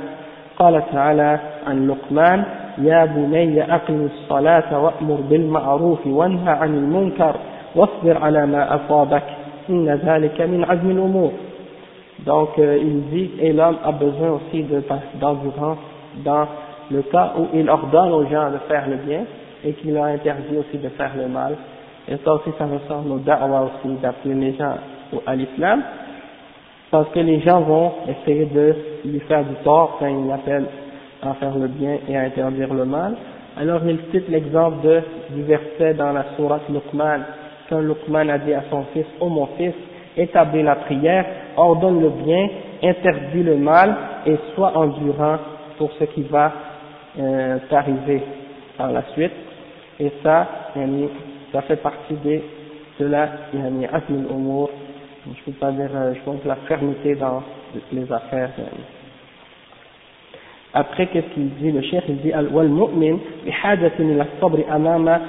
قال 0.59 0.83
تعالى 0.91 1.39
عن 1.67 1.87
لقمان 1.87 2.43
يا 2.77 3.05
بني 3.05 3.75
أقم 3.75 4.05
الصلاة 4.05 4.83
وأمر 4.83 5.19
بالمعروف 5.29 6.07
وانهى 6.07 6.49
عن 6.49 6.73
المنكر 6.75 7.35
واصبر 7.75 8.17
على 8.17 8.45
ما 8.45 8.75
أصابك 8.75 9.23
إن 9.69 9.89
ذلك 9.89 10.41
من 10.41 10.63
عزم 10.63 10.91
الأمور 10.91 11.31
Donc 12.25 12.57
euh, 12.57 12.77
il 12.81 13.09
dit, 13.11 13.29
et 13.39 13.53
l'homme 13.53 13.77
a 13.85 13.91
besoin 13.91 14.31
aussi 14.31 14.65
d'endurance 15.21 15.77
dans 16.25 16.47
le 16.91 17.03
cas 17.03 17.33
où 17.37 17.45
il 17.53 17.69
ordonne 17.69 18.11
aux 18.11 18.25
gens 18.25 18.49
de 18.49 18.57
faire 18.67 18.89
le 18.89 18.95
bien 18.97 19.21
et 19.63 19.73
qu'il 19.73 19.93
leur 19.93 20.05
interdit 20.05 20.57
aussi 20.57 20.77
de 20.77 20.89
faire 20.89 21.11
le 21.15 21.27
mal. 21.27 21.55
Et 22.07 22.15
ça 22.23 22.33
aussi, 22.33 22.49
ça 22.57 22.65
ressemble 22.65 23.11
au 23.11 23.17
da'wa 23.19 23.69
aussi, 23.69 23.95
d'appeler 24.01 24.33
les 24.33 24.53
gens 24.55 24.73
à 25.25 25.35
l'islam, 25.35 25.83
parce 26.89 27.09
que 27.09 27.19
les 27.19 27.39
gens 27.41 27.61
vont 27.61 27.91
essayer 28.07 28.45
de 28.45 28.75
lui 29.05 29.19
faire 29.21 29.43
du 29.43 29.55
tort 29.63 29.97
quand 29.99 30.07
il 30.07 30.31
appelle 30.31 30.65
à 31.22 31.34
faire 31.34 31.56
le 31.56 31.68
bien 31.68 31.98
et 32.08 32.16
à 32.16 32.22
interdire 32.22 32.72
le 32.74 32.84
mal. 32.84 33.14
Alors 33.56 33.80
il 33.86 33.98
cite 34.10 34.28
l'exemple 34.28 35.02
du 35.30 35.42
verset 35.42 35.94
dans 35.94 36.12
la 36.12 36.24
sourate 36.36 36.68
Luqman, 36.68 37.20
quand 37.68 37.80
Luqman 37.80 38.28
a 38.28 38.38
dit 38.38 38.54
à 38.54 38.64
son 38.70 38.84
fils, 38.92 39.06
ô 39.20 39.28
mon 39.28 39.46
fils, 39.58 39.74
établis 40.16 40.62
la 40.62 40.76
prière, 40.76 41.24
ordonne 41.56 42.00
le 42.00 42.10
bien, 42.10 42.48
interdis 42.82 43.42
le 43.42 43.56
mal 43.56 43.94
et 44.26 44.36
sois 44.54 44.76
endurant 44.76 45.38
pour 45.78 45.92
ce 45.98 46.04
qui 46.04 46.22
va 46.22 46.52
euh, 47.18 47.58
t'arriver 47.68 48.22
par 48.76 48.90
la 48.90 49.02
suite. 49.12 49.32
Et 50.00 50.10
ça, 50.22 50.48
ça 51.52 51.62
fait 51.62 51.76
partie 51.76 52.14
des, 52.24 52.42
de 52.98 53.06
la 53.06 53.28
yani, 53.54 53.86
umur, 54.08 54.70
je 55.26 55.44
peux 55.44 55.58
pas 55.58 55.70
dire, 55.70 55.90
euh, 55.94 56.14
je 56.14 56.20
pense 56.22 56.44
la 56.44 56.56
fermeté 56.66 57.14
dans 57.14 57.42
les 57.92 58.10
affaires. 58.10 58.50
Après, 60.74 61.06
qu'est-ce 61.06 61.34
qu'il 61.34 61.50
dit 61.50 61.70
Le 61.70 61.82
chef, 61.82 62.04
il 62.08 62.16
dit 62.16 62.32
والمؤمن 62.54 63.18
بحاجة 63.46 63.92
إلى 64.00 64.22
الصبر 64.22 64.58
أمام 64.76 65.20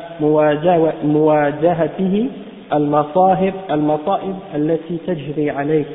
مواجهته 1.04 2.30
المصائب 2.74 3.54
المصائب 3.72 4.36
التي 4.56 4.98
تجري 5.08 5.50
عليه 5.50 5.86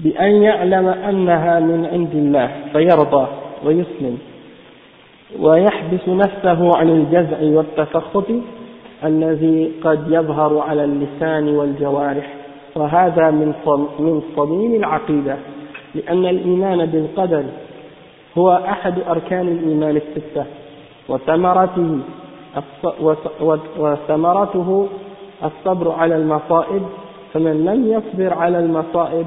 بأن 0.00 0.42
يعلم 0.42 0.88
أنها 0.88 1.60
من 1.60 1.86
عند 1.92 2.14
الله 2.14 2.50
فيرضى 2.72 3.26
ويسلم 3.64 4.18
ويحبس 5.40 6.08
نفسه 6.08 6.76
عن 6.76 6.88
الجزع 6.88 7.38
والتسخط 7.40 8.26
الذي 9.04 9.70
قد 9.82 10.04
يظهر 10.08 10.58
على 10.58 10.84
اللسان 10.84 11.48
والجوارح 11.48 12.34
وهذا 12.76 13.30
من 13.30 14.22
صميم 14.36 14.74
العقيدة 14.74 15.36
لأن 15.94 16.26
الإيمان 16.26 16.86
بالقدر 16.86 17.44
هو 18.38 18.52
أحد 18.52 18.98
أركان 19.08 19.48
الإيمان 19.48 19.96
الستة. 19.96 20.44
وثمرته 21.08 21.98
وثمرته 23.78 24.88
الصبر 25.44 25.92
على 25.92 26.16
المصائب 26.16 26.82
فمن 27.32 27.64
لم 27.64 27.92
يصبر 27.92 28.34
على 28.34 28.58
المصائب 28.58 29.26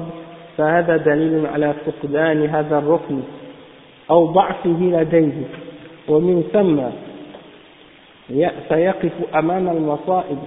فهذا 0.56 0.96
دليل 0.96 1.46
على 1.46 1.74
فقدان 1.86 2.46
هذا 2.46 2.78
الركن 2.78 3.20
أو 4.10 4.26
ضعفه 4.26 4.78
لديه. 4.80 5.42
ومن 6.08 6.44
ثم 6.52 6.80
سيقف 8.68 9.12
أمام 9.34 9.68
المصائب. 9.68 10.38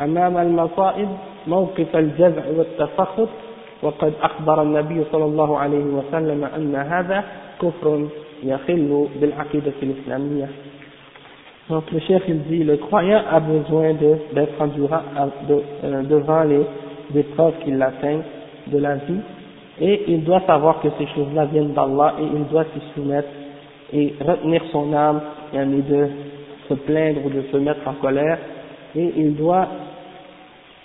أمام 0.00 0.36
المصائب 0.36 1.08
موقف 1.46 1.96
الجزع 1.96 2.42
والتسخط. 2.56 3.28
وقد 3.82 4.12
أخبر 4.22 4.62
النبي 4.62 5.04
صلى 5.12 5.24
الله 5.24 5.58
عليه 5.58 5.84
وسلم 5.84 6.44
أن 6.56 6.74
هذا 6.76 7.24
كفر 7.61 8.07
يخل 8.43 9.07
بالعقيدة 9.21 9.73
الإسلامية 9.83 10.47
Donc 11.69 11.89
le 11.91 11.99
chef 11.99 12.23
il 12.27 12.41
dit, 12.43 12.63
le 12.65 12.75
croyant 12.75 13.21
a 13.31 13.39
besoin 13.39 13.93
d'être 13.93 14.59
endurant 14.59 15.03
de, 15.47 15.61
euh, 15.85 16.01
devant 16.03 16.43
les 16.43 16.65
épreuves 17.15 17.53
qui 17.63 17.71
l'atteignent 17.71 18.23
de 18.67 18.77
la 18.77 18.95
vie 18.95 19.21
et 19.79 20.03
il 20.07 20.23
doit 20.23 20.41
savoir 20.41 20.81
que 20.81 20.89
ces 20.97 21.07
choses-là 21.07 21.45
viennent 21.45 21.73
d'Allah 21.73 22.15
et 22.19 22.23
il 22.23 22.45
doit 22.47 22.65
s'y 22.65 22.81
soumettre 22.93 23.29
et 23.93 24.13
retenir 24.19 24.61
son 24.71 24.91
âme 24.93 25.21
et 25.53 25.65
de 25.65 26.07
se 26.67 26.73
plaindre 26.73 27.25
ou 27.25 27.29
de 27.29 27.43
se 27.51 27.57
mettre 27.57 27.87
en 27.87 27.93
colère 27.93 28.37
et 28.95 29.13
il 29.17 29.35
doit 29.35 29.67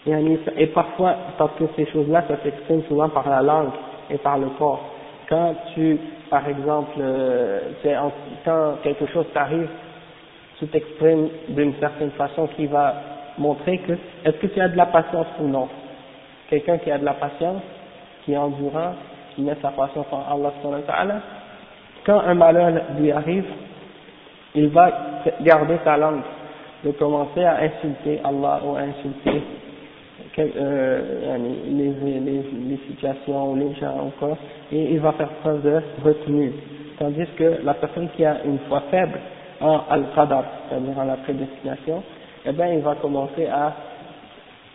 et 0.06 0.66
parfois 0.68 1.16
parce 1.37 1.52
que 1.59 1.64
ces 1.74 1.87
choses-là 1.87 2.24
ça 2.28 2.37
s'exprime 2.44 2.82
souvent 2.88 3.09
par 3.09 3.28
la 3.28 3.42
langue 3.42 3.70
et 4.11 4.18
par 4.18 4.38
le 4.38 4.46
corps 4.59 4.85
quand 5.28 5.54
tu 5.74 5.98
par 6.31 6.47
exemple 6.49 6.93
euh, 6.99 7.59
quand 8.43 8.77
quelque 8.81 9.05
chose 9.07 9.25
t'arrive 9.33 9.67
tu 10.61 10.67
t'exprimes 10.67 11.29
d'une 11.49 11.73
certaine 11.79 12.11
façon 12.11 12.47
qui 12.55 12.67
va 12.67 12.93
montrer 13.39 13.79
que 13.79 13.93
est-ce 13.93 14.37
que 14.37 14.45
tu 14.45 14.61
as 14.61 14.69
de 14.69 14.77
la 14.77 14.85
patience 14.85 15.25
ou 15.39 15.47
non? 15.47 15.67
Quelqu'un 16.51 16.77
qui 16.77 16.91
a 16.91 16.99
de 16.99 17.05
la 17.05 17.13
patience, 17.13 17.63
qui 18.23 18.33
est 18.33 18.37
endurant, 18.37 18.93
qui 19.33 19.41
met 19.41 19.55
sa 19.59 19.69
patience 19.69 20.05
en 20.11 20.21
Allah 20.31 21.21
quand 22.05 22.19
un 22.19 22.33
malheur 22.35 22.71
lui 22.99 23.11
arrive, 23.11 23.45
il 24.53 24.67
va 24.69 24.91
garder 25.41 25.77
sa 25.83 25.97
langue, 25.97 26.21
de 26.83 26.91
commencer 26.91 27.43
à 27.43 27.57
insulter 27.61 28.19
Allah 28.23 28.59
ou 28.63 28.75
à 28.75 28.81
insulter 28.81 29.41
euh, 30.39 31.37
les, 31.67 32.19
les, 32.19 32.19
les, 32.19 32.79
situations 32.87 33.55
les 33.55 33.73
gens 33.75 34.07
encore, 34.07 34.37
et 34.71 34.93
il 34.93 34.99
va 34.99 35.11
faire 35.13 35.29
preuve 35.41 35.61
de 35.61 35.81
retenue. 36.03 36.53
Tandis 36.97 37.27
que 37.37 37.59
la 37.63 37.73
personne 37.73 38.07
qui 38.15 38.23
a 38.23 38.37
une 38.45 38.59
foi 38.69 38.83
faible, 38.91 39.19
en 39.59 39.81
al-qadar, 39.89 40.43
c'est-à-dire 40.69 40.97
en 40.97 41.03
la 41.03 41.17
prédestination, 41.17 42.03
eh 42.45 42.51
bien, 42.51 42.67
il 42.73 42.79
va 42.79 42.95
commencer 42.95 43.45
à, 43.47 43.73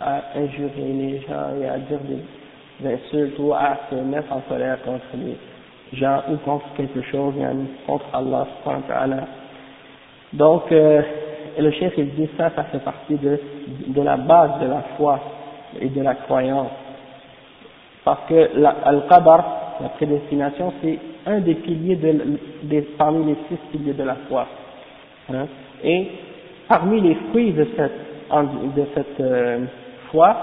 à 0.01 0.23
injurer 0.37 0.71
les 0.77 1.21
gens 1.21 1.57
et 1.61 1.69
à 1.69 1.79
dire 1.79 1.99
des, 2.01 2.89
insultes 2.89 3.39
ou 3.39 3.53
à 3.55 3.79
se 3.91 3.95
mettre 3.97 4.31
en 4.33 4.41
colère 4.41 4.83
contre 4.83 5.05
les 5.15 5.37
gens 5.99 6.23
ou 6.31 6.37
contre 6.37 6.67
quelque 6.77 7.01
chose, 7.03 7.35
contre 7.87 8.05
Allah 8.15 8.47
Donc, 10.35 10.71
euh, 10.71 11.03
le 11.59 11.71
chef 11.73 11.95
il 11.97 12.15
dit 12.15 12.29
ça, 12.37 12.51
ça 12.55 12.65
fait 12.65 12.85
partie 12.85 13.17
de, 13.17 13.41
de 13.89 14.03
la 14.03 14.17
base 14.19 14.61
de 14.61 14.67
la 14.67 14.83
foi 14.97 15.19
et 15.81 15.89
de 15.89 16.03
la 16.03 16.15
croyance. 16.15 16.71
Parce 18.05 18.21
que 18.29 18.65
Al-Qadar, 18.85 19.45
la 19.81 19.89
prédestination, 19.91 20.73
c'est 20.83 20.99
un 21.27 21.41
des 21.41 21.55
piliers 21.55 21.97
de, 21.97 22.85
parmi 22.97 23.25
les 23.27 23.37
six 23.49 23.59
piliers 23.73 23.95
de 23.95 24.05
la 24.05 24.17
foi. 24.29 24.47
Hein? 25.33 25.47
Et 25.83 26.07
parmi 26.69 27.01
les 27.01 27.17
fruits 27.31 27.53
de 27.53 27.67
cette, 27.77 28.77
de 28.77 28.85
cette 28.95 29.21
euh, 29.21 29.65
foi, 30.11 30.37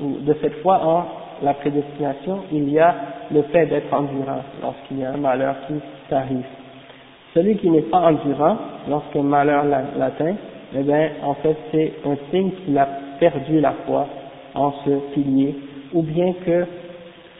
de 0.00 0.34
cette 0.42 0.56
foi 0.62 0.80
en 0.84 1.06
la 1.42 1.54
prédestination, 1.54 2.44
il 2.52 2.70
y 2.70 2.78
a 2.78 2.94
le 3.30 3.42
fait 3.44 3.66
d'être 3.66 3.92
endurant 3.92 4.42
lorsqu'il 4.62 4.98
y 5.00 5.04
a 5.04 5.12
un 5.12 5.16
malheur 5.16 5.54
qui 5.66 5.74
t'arrive. 6.08 6.44
Celui 7.34 7.56
qui 7.56 7.70
n'est 7.70 7.82
pas 7.82 7.98
endurant, 7.98 8.56
lorsqu'un 8.88 9.22
malheur 9.22 9.64
l'atteint, 9.64 10.34
eh 10.74 10.82
bien, 10.82 11.10
en 11.22 11.34
fait, 11.34 11.56
c'est 11.72 11.94
un 12.04 12.16
signe 12.30 12.50
qu'il 12.50 12.76
a 12.78 12.88
perdu 13.18 13.60
la 13.60 13.72
foi 13.86 14.06
en 14.56 14.72
ce 14.84 14.90
pilier, 15.12 15.54
ou 15.92 16.02
bien 16.02 16.32
que 16.44 16.66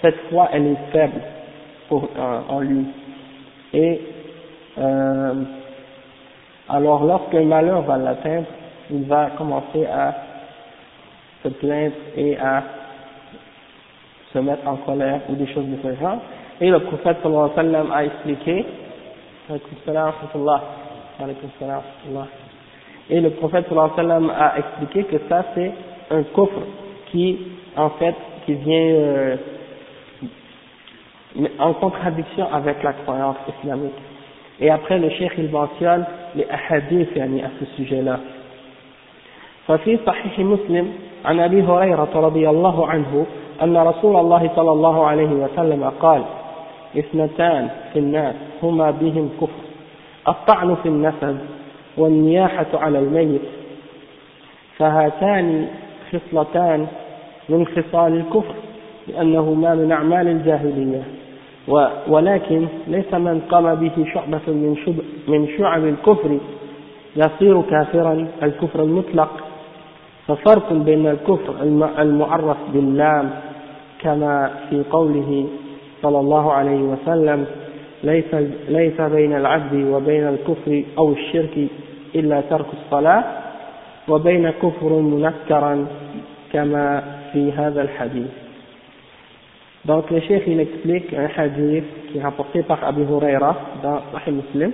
cette 0.02 0.16
foi, 0.30 0.48
elle 0.52 0.66
est 0.66 0.92
faible 0.92 1.20
pour, 1.88 2.08
en, 2.48 2.60
lui. 2.60 2.84
Et 3.72 4.00
euh, 4.78 5.34
alors 6.68 7.04
lorsqu'un 7.04 7.44
malheur 7.44 7.82
va 7.82 7.96
l'atteindre, 7.96 8.46
il 8.90 9.04
va 9.04 9.30
commencer 9.36 9.86
à 9.86 10.14
se 11.42 11.48
plaindre 11.48 11.94
et 12.16 12.36
à 12.38 12.62
se 14.32 14.38
mettre 14.38 14.68
en 14.68 14.76
colère 14.76 15.20
ou 15.28 15.34
des 15.34 15.46
choses 15.48 15.66
de 15.66 15.76
ce 15.82 15.94
genre. 16.00 16.18
Et 16.60 16.70
le 16.70 16.80
prophète 16.80 17.18
sallallahu 17.22 17.50
alayhi 17.56 17.56
wa 17.56 17.62
sallam 17.62 17.92
a 17.92 18.04
expliqué, 18.04 18.66
et 23.08 23.20
le 23.20 23.30
prophète 23.30 23.66
sallallahu 23.68 23.90
alayhi 23.96 24.08
wa 24.08 24.18
sallam 24.18 24.30
a 24.38 24.58
expliqué 24.58 25.04
que 25.04 25.16
ça 25.28 25.44
c'est 25.54 25.72
un 26.10 26.22
coffre 26.34 26.62
qui, 27.11 27.39
en 27.75 27.89
fait, 27.91 28.15
qui 28.45 28.53
vient 28.53 28.75
euh, 28.75 29.35
en 31.59 31.73
contradiction 31.73 32.47
avec 32.53 32.83
la 32.83 32.93
croyance 32.93 33.37
islamique. 33.57 33.93
Et 34.59 34.69
après, 34.69 34.99
le 34.99 35.09
cheikh, 35.09 35.31
il 35.37 35.49
mentionne 35.49 36.05
les 36.35 36.45
ahadith 36.49 37.15
يعني 37.15 37.43
à 37.43 37.49
ce 37.59 37.65
sujet-là. 37.77 38.19
ففي 39.67 39.99
صحيح 40.05 40.39
مسلم 40.39 40.93
عن 41.25 41.39
أبي 41.39 41.63
هريرة 41.63 42.09
رضي 42.15 42.49
الله 42.49 42.87
عنه 42.87 43.25
أن 43.61 43.77
رسول 43.77 44.15
الله 44.15 44.51
صلى 44.55 44.71
الله 44.71 45.05
عليه 45.05 45.29
وسلم 45.29 45.83
قال 45.99 46.23
اثنتان 46.97 47.69
في 47.93 47.99
الناس 47.99 48.35
هما 48.63 48.91
بهم 48.91 49.29
كفر 49.41 49.61
الطعن 50.27 50.75
في 50.75 50.89
النسب 50.89 51.37
والنياحة 51.97 52.65
على 52.73 52.99
الميت 52.99 53.41
فهاتان 54.77 55.67
خصلتان 56.12 56.86
من 57.48 57.66
خصال 57.66 58.12
الكفر 58.12 58.54
لأنهما 59.08 59.74
من 59.74 59.92
أعمال 59.92 60.28
الجاهلية. 60.28 61.02
ولكن 62.08 62.66
ليس 62.88 63.14
من 63.14 63.40
قام 63.48 63.74
به 63.74 64.06
شعبة 64.14 64.40
من, 64.46 64.76
شب 64.86 64.94
من 65.28 65.48
شعب 65.58 65.84
الكفر 65.84 66.38
يصير 67.16 67.62
كافرا 67.62 68.26
الكفر 68.42 68.82
المطلق. 68.82 69.30
ففرق 70.26 70.72
بين 70.72 71.06
الكفر 71.06 71.54
المعرف 71.98 72.56
باللام 72.72 73.30
كما 74.00 74.50
في 74.70 74.84
قوله 74.90 75.46
صلى 76.02 76.20
الله 76.20 76.52
عليه 76.52 76.80
وسلم 76.82 77.46
ليس, 78.04 78.34
ليس 78.68 79.00
بين 79.00 79.36
العبد 79.36 79.74
وبين 79.74 80.28
الكفر 80.28 80.82
أو 80.98 81.12
الشرك 81.12 81.66
إلا 82.14 82.40
ترك 82.40 82.66
الصلاة 82.72 83.24
وبين 84.07 84.49
كفر 84.49 84.93
منكرا 84.93 85.87
كما 86.53 87.03
في 87.33 87.51
هذا 87.51 87.81
الحديث 87.81 88.31
Donc 89.85 90.11
le 90.11 90.19
cheikh 90.21 90.43
il 90.45 90.59
explique 90.59 91.11
un 91.11 91.27
hadith 91.35 91.83
qui 92.11 92.19
est 92.19 92.21
rapporté 92.21 92.61
par 92.61 92.83
Abu 92.83 93.01
Huraira 93.01 93.55
dans 93.81 93.99
Sahih 94.11 94.31
Muslim, 94.31 94.71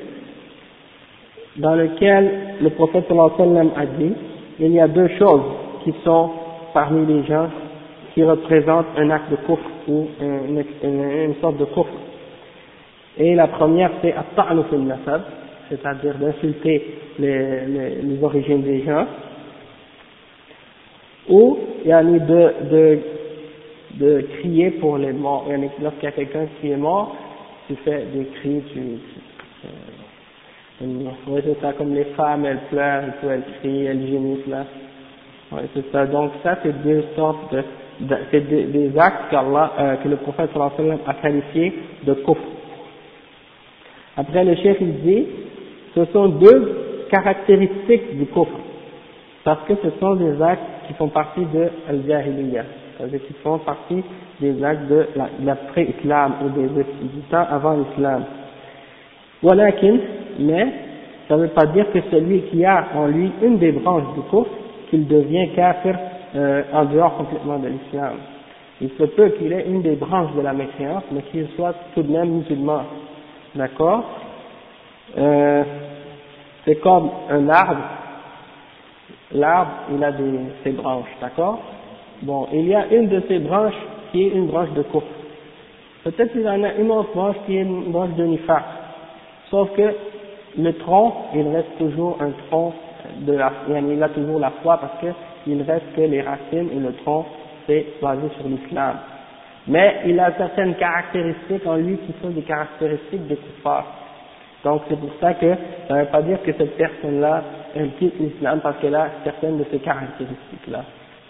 dans 1.56 1.76
lequel 1.76 2.58
le 2.62 2.70
prophète 2.72 3.06
sallam 3.08 3.72
a 3.78 3.86
dit, 3.86 4.14
il 4.60 4.74
y 4.74 4.80
a 4.82 4.88
deux 4.90 5.08
choses 5.18 5.44
qui 5.84 5.94
sont 6.04 6.32
parmi 6.74 7.06
les 7.06 7.24
gens 7.26 7.48
qui 8.14 8.24
représentent 8.24 8.88
un 8.98 9.10
acte 9.12 9.32
de 9.32 9.38
kufr 9.38 9.70
ou 9.88 10.08
une, 10.20 10.64
une, 10.84 11.36
sorte 11.40 11.58
de 11.58 11.66
kufr. 11.66 11.88
Et 13.18 13.34
la 13.34 13.48
première 13.48 13.92
c'est 14.02 14.12
at-ta'nu 14.12 14.64
fil 14.70 14.80
nasab, 14.80 15.22
c'est-à-dire 15.73 16.15
d'insulter 16.19 16.95
les, 17.19 17.67
les, 18.03 18.23
origines 18.23 18.63
des 18.63 18.85
gens, 18.85 19.07
ou 21.29 21.59
il 21.85 21.89
y 21.89 21.93
a 21.93 22.03
de, 22.03 22.69
de 22.71 22.99
de 23.95 24.27
crier 24.39 24.71
pour 24.73 24.99
les 24.99 25.13
morts. 25.13 25.47
Lorsqu'il 25.81 26.05
y 26.05 26.07
a 26.07 26.13
quelqu'un 26.13 26.47
qui 26.61 26.71
est 26.71 26.77
mort, 26.77 27.17
tu 27.67 27.75
fais 27.85 28.07
des 28.15 28.27
cris, 28.27 28.63
tu, 28.73 28.81
tu 28.81 29.67
euh, 30.85 31.41
c'est 31.45 31.61
ça, 31.61 31.73
comme 31.75 31.95
les 31.95 32.07
femmes, 32.17 32.45
elles 32.45 32.61
pleurent, 32.71 33.05
et 33.05 33.27
elles 33.27 33.45
crient, 33.61 33.87
elles 33.87 34.07
gémissent 34.07 34.47
là. 34.49 34.65
Ouais, 35.53 35.63
c'est 35.75 35.91
ça. 35.93 36.07
Donc 36.07 36.33
ça, 36.43 36.59
c'est 36.63 36.83
deux 36.83 37.05
sortes 37.15 37.55
de, 37.55 37.63
c'est 38.31 38.41
des, 38.49 38.93
actes 38.99 39.33
euh, 39.33 39.97
que 39.97 40.09
le 40.09 40.17
prophète 40.17 40.51
sallallahu 40.53 40.99
a 41.07 41.15
qualifiés 41.15 41.73
de 42.05 42.15
kufr. 42.15 42.41
Après 44.17 44.45
le 44.45 44.55
chef 44.57 44.79
il 44.81 44.95
dit, 45.03 45.27
ce 45.95 46.05
sont 46.07 46.29
deux 46.29 47.07
caractéristiques 47.11 48.17
du 48.19 48.27
kufr. 48.27 48.59
Parce 49.45 49.65
que 49.67 49.75
ce 49.83 49.91
sont 49.99 50.15
des 50.15 50.41
actes 50.41 50.63
qui 50.87 50.95
font 50.95 51.09
partie 51.09 51.45
de 51.45 51.69
al-jahiliyyah 51.89 52.65
c'est-à-dire 52.97 53.21
qui 53.27 53.33
font 53.43 53.59
partie 53.59 54.03
des 54.41 54.63
actes 54.63 54.89
de 54.89 55.07
la, 55.45 55.57
pré-islam 55.57 56.35
ou 56.45 56.49
des, 56.51 56.69
du 56.69 57.21
temps 57.31 57.47
avant 57.51 57.77
l'islam. 57.77 58.25
Walakin, 59.43 59.97
mais 60.39 60.67
ça 61.29 61.37
ne 61.37 61.43
veut 61.43 61.49
pas 61.49 61.67
dire 61.67 61.91
que 61.93 61.99
celui 62.11 62.43
qui 62.43 62.65
a 62.65 62.89
en 62.95 63.07
lui 63.07 63.33
une 63.43 63.59
des 63.59 63.73
branches 63.73 64.15
du 64.15 64.23
kufr, 64.31 64.49
qu'il 64.91 65.09
devient 65.09 65.49
kafir 65.57 65.99
euh, 66.37 66.63
en 66.73 66.85
dehors 66.85 67.17
complètement 67.17 67.59
de 67.59 67.69
l'islam. 67.69 68.15
Il 68.81 68.91
se 68.91 69.05
peut 69.05 69.31
qu'il 69.31 69.53
ait 69.53 69.67
une 69.67 69.83
des 69.83 69.97
branches 69.97 70.35
de 70.37 70.41
la 70.41 70.53
mécréance, 70.53 71.05
mais 71.13 71.23
qu'il 71.23 71.47
soit 71.57 71.75
tout 71.95 72.03
de 72.03 72.13
même 72.13 72.31
musulman. 72.31 72.83
D'accord? 73.55 74.05
Euh, 75.19 75.65
c'est 76.65 76.77
comme 76.77 77.11
un 77.31 77.49
arbre. 77.49 77.83
L'arbre, 79.33 79.73
il 79.95 80.05
a 80.05 80.13
des, 80.13 80.39
ses 80.63 80.73
branches, 80.73 81.09
d'accord? 81.21 81.61
Bon, 82.23 82.47
il 82.53 82.67
y 82.67 82.75
a 82.75 82.87
une 82.93 83.09
de 83.09 83.23
ces 83.29 83.39
branches 83.39 83.75
qui 84.11 84.27
est 84.27 84.31
une 84.31 84.47
branche 84.47 84.71
de 84.73 84.83
coupe. 84.83 85.05
Peut-être 86.05 86.33
qu'il 86.33 86.43
y 86.43 86.49
en 86.49 86.63
a 86.63 86.75
une 86.75 86.91
autre 86.91 87.13
branche 87.15 87.37
qui 87.47 87.57
est 87.57 87.63
une 87.63 87.91
branche 87.91 88.15
de 88.17 88.25
nifar. 88.25 88.63
Sauf 89.51 89.71
que 89.73 89.95
le 90.59 90.73
tronc, 90.75 91.15
il 91.35 91.49
reste 91.49 91.79
toujours 91.79 92.19
un 92.21 92.31
tronc 92.49 92.75
de 93.21 93.33
la, 93.33 93.53
il 93.69 94.03
a 94.03 94.09
toujours 94.11 94.39
la 94.39 94.51
foi 94.63 94.79
parce 94.79 95.01
que 95.01 95.09
il 95.47 95.63
reste 95.63 95.95
que 95.97 96.03
les 96.03 96.23
racines 96.23 96.69
et 96.73 96.79
le 96.79 96.93
tronc, 97.03 97.27
c'est 97.67 97.87
basé 98.01 98.23
sur 98.39 98.49
l'islam. 98.49 98.97
Mais 99.67 100.03
il 100.07 100.19
a 100.19 100.33
certaines 100.37 100.75
caractéristiques 100.75 101.67
en 101.67 101.77
lui 101.77 101.97
qui 101.99 102.15
sont 102.21 102.31
des 102.31 102.43
caractéristiques 102.43 103.27
de 103.29 103.35
kuffar. 103.37 103.85
Donc 104.65 104.83
c'est 104.89 104.99
pour 104.99 105.11
ça 105.21 105.35
que 105.35 105.55
ça 105.89 105.95
ne 105.95 106.01
veut 106.01 106.07
pas 106.07 106.23
dire 106.23 106.43
que 106.43 106.53
cette 106.53 106.77
personne-là, 106.77 107.43
quitte 107.99 108.19
l'islam 108.21 108.61
parce 108.63 108.79
qu'elle 108.79 108.95
a 108.95 109.09
certaines 109.25 109.59
de 109.59 109.65
ces 109.71 109.79
caractéristiques-là. 109.79 110.85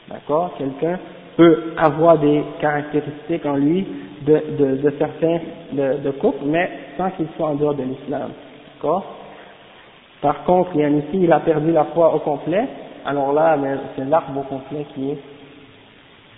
D'accord? 0.09 0.55
Quelqu'un 0.59 0.99
peut 1.37 1.73
avoir 1.77 2.19
des 2.19 2.43
caractéristiques 2.61 3.47
en 3.47 3.57
lui 3.57 3.87
de, 4.23 4.43
de, 4.59 4.77
de 4.77 4.95
certains 4.99 5.39
de, 5.73 5.99
de 5.99 6.11
couples, 6.11 6.45
mais 6.45 6.71
sans 6.97 7.11
qu'il 7.13 7.27
soit 7.37 7.49
en 7.49 7.55
dehors 7.55 7.75
de 7.75 7.85
l'islam. 7.85 8.31
D'accord? 8.75 9.05
Par 10.21 10.45
contre, 10.45 10.71
il 10.75 10.81
y 10.81 10.85
a 10.85 10.89
ici, 10.89 11.07
il 11.15 11.33
a 11.33 11.41
perdu 11.41 11.73
la 11.73 11.85
foi 11.85 12.15
au 12.15 12.19
complet, 12.21 12.69
alors 13.05 13.33
là, 13.33 13.57
c'est 13.97 14.05
l'arbre 14.05 14.41
au 14.41 14.43
complet 14.43 14.87
qui 14.95 15.11
est 15.11 15.19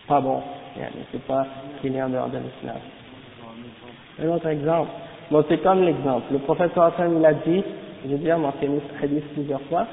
pas 0.06 0.20
bon. 0.20 0.40
C'est 1.12 1.22
pas 1.26 1.46
qu'il 1.80 1.94
est 1.94 2.02
en 2.02 2.08
dehors 2.08 2.28
de 2.28 2.38
l'islam. 2.38 2.76
Un 4.22 4.28
autre 4.28 4.48
exemple. 4.48 4.90
Bon, 5.33 5.43
c'est 5.47 5.59
comme 5.59 5.83
l'exemple. 5.83 6.25
Le 6.31 6.39
prophète 6.39 6.71
sallallahu 6.73 7.17
il 7.19 7.25
a 7.25 7.33
dit, 7.33 7.63
j'ai 8.07 8.17
déjà 8.17 8.37
mentionné 8.37 8.79
ce 8.87 9.03
hadith 9.03 9.23
plusieurs 9.33 9.61
fois, 9.63 9.85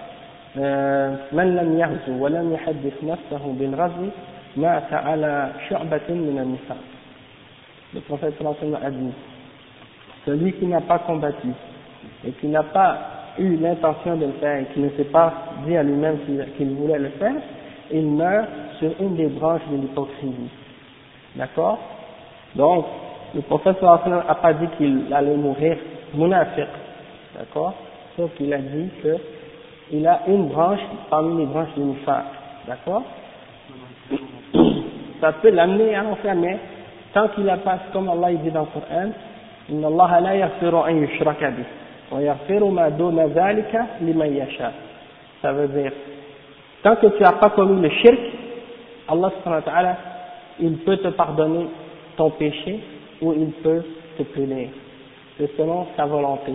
من 1.32 1.56
لم 1.56 1.78
يغزو 1.78 2.24
ولم 2.24 2.52
يحدث 2.52 3.04
نفسه 3.04 3.42
بالغزو 3.58 4.08
مات 4.56 4.92
على 4.92 5.50
شعبة 5.68 6.08
من 6.08 6.38
النفاق. 6.38 6.82
Le 7.94 8.00
prophète 8.00 8.34
sallallahu 8.38 8.84
a 8.84 8.90
dit, 8.90 9.12
celui 10.24 10.52
qui 10.54 10.66
n'a 10.66 10.80
pas 10.80 10.98
combattu 11.00 11.48
et 12.26 12.32
qui 12.32 12.46
n'a 12.48 12.62
pas 12.62 12.98
eu 13.38 13.56
l'intention 13.56 14.16
de 14.16 14.26
le 14.26 14.32
faire 14.32 14.60
et 14.60 14.64
qui 14.72 14.80
ne 14.80 14.88
s'est 14.90 15.10
pas 15.12 15.32
dit 15.66 15.76
à 15.76 15.82
lui-même 15.82 16.18
qu'il 16.56 16.70
voulait 16.70 16.98
le 16.98 17.10
faire, 17.10 17.34
il 17.90 18.06
meurt 18.06 18.48
sur 18.78 18.90
une 19.00 19.14
des 19.16 19.26
branches 19.26 19.66
de 19.70 19.76
l'hypocrisie. 19.76 20.50
D'accord 21.36 21.78
Donc, 22.54 22.86
le 23.34 23.42
prophète 23.42 23.76
sallallahu 23.80 24.26
n'a 24.26 24.34
pas 24.34 24.52
dit 24.54 24.68
qu'il 24.78 25.12
allait 25.12 25.36
mourir 25.36 25.76
munafiq. 26.14 26.68
D'accord 27.36 27.74
Sauf 28.16 28.34
qu'il 28.36 28.52
a 28.52 28.58
dit 28.58 28.88
que 29.02 29.16
il 29.92 30.06
a 30.06 30.20
une 30.26 30.48
branche 30.48 30.80
parmi 31.10 31.38
les 31.38 31.46
branches 31.46 31.74
du 31.76 31.82
nifaq. 31.82 32.24
D'accord 32.66 33.02
Ça 35.20 35.32
peut 35.32 35.50
l'amener 35.50 35.94
à 35.94 36.02
l'enfer, 36.02 36.34
mais 36.34 36.58
tant 37.12 37.28
qu'il 37.28 37.48
a 37.48 37.56
pas, 37.58 37.78
comme 37.92 38.08
Allah 38.08 38.32
dit 38.32 38.50
dans 38.50 38.62
le 38.62 38.66
Coran, 38.66 39.10
إن 39.70 39.84
الله 39.84 40.18
لا 40.18 40.32
يغفر 40.32 40.88
أن 40.88 41.04
يشرك 41.04 41.44
به 41.44 41.64
ويغفر 42.12 42.64
ما 42.64 42.88
دون 42.88 43.20
ذلك 43.20 43.84
لمن 44.00 44.36
يشاء 44.36 44.72
ça 45.42 45.52
veut 45.52 45.68
dire 45.68 45.92
tant 46.82 46.96
que 46.96 47.08
tu 47.08 47.22
n'as 47.22 47.32
pas 47.32 47.50
commis 47.50 47.82
le 47.82 47.90
shirk 47.90 48.18
Allah 49.08 49.30
subhanahu 49.36 49.64
wa 49.64 49.70
ta'ala 49.72 49.96
il 50.60 50.78
peut 50.78 50.96
te 50.98 51.08
pardonner 51.08 51.66
ton 52.16 52.30
péché 52.30 52.80
ou 53.21 53.33
il 53.33 53.51
peut 53.63 53.83
te 54.17 54.23
punir 54.23 54.69
c'est 55.37 55.57
selon 55.57 55.87
sa 55.95 56.05
volonté 56.05 56.53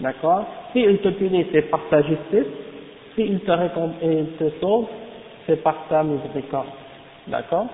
D'accord? 0.00 0.44
Si 0.72 0.80
il 0.80 0.98
te 0.98 1.08
punit, 1.08 1.46
c'est 1.52 1.62
par 1.62 1.80
sa 1.90 2.02
justice. 2.02 2.46
Si 3.14 3.22
il 3.22 3.40
te, 3.40 3.50
il 4.02 4.26
te 4.38 4.48
sauve, 4.60 4.86
c'est 5.46 5.60
par 5.62 5.74
sa 5.90 6.04
miséricorde. 6.04 6.68
D'accord? 7.26 7.66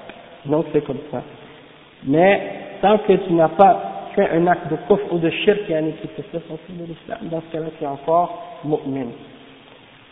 Donc 0.47 0.67
c'est 0.73 0.83
comme 0.85 1.01
ça. 1.11 1.23
Mais 2.07 2.41
tant 2.81 2.99
que 2.99 3.13
tu 3.13 3.33
n'as 3.35 3.51
pas 3.51 4.11
fait 4.15 4.31
un 4.31 4.47
acte 4.47 4.71
de 4.71 4.77
coffre 4.89 5.13
ou 5.13 5.19
de 5.19 5.29
shirk 5.29 5.67
qui 5.67 6.09
te 6.09 6.23
fait 6.23 6.49
sortir 6.49 6.75
de 6.81 6.85
l'islam, 6.85 7.19
dans 7.31 7.43
ce 7.43 7.53
cas-là, 7.53 7.67
tu 7.79 7.85
es 7.85 7.87
encore 7.87 8.61
mu'min. 8.65 9.09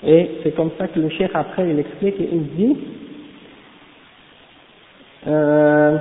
Et 0.05 0.41
c'est 0.43 0.55
comme 0.55 0.73
ça 0.77 0.89
que 0.89 0.99
le 0.99 1.09
shirk 1.11 1.31
après 1.35 1.71
il 1.71 1.79
explique 1.79 2.21
et 2.21 2.29
il 2.31 2.47
dit 2.57 2.77
euh, 5.29 5.99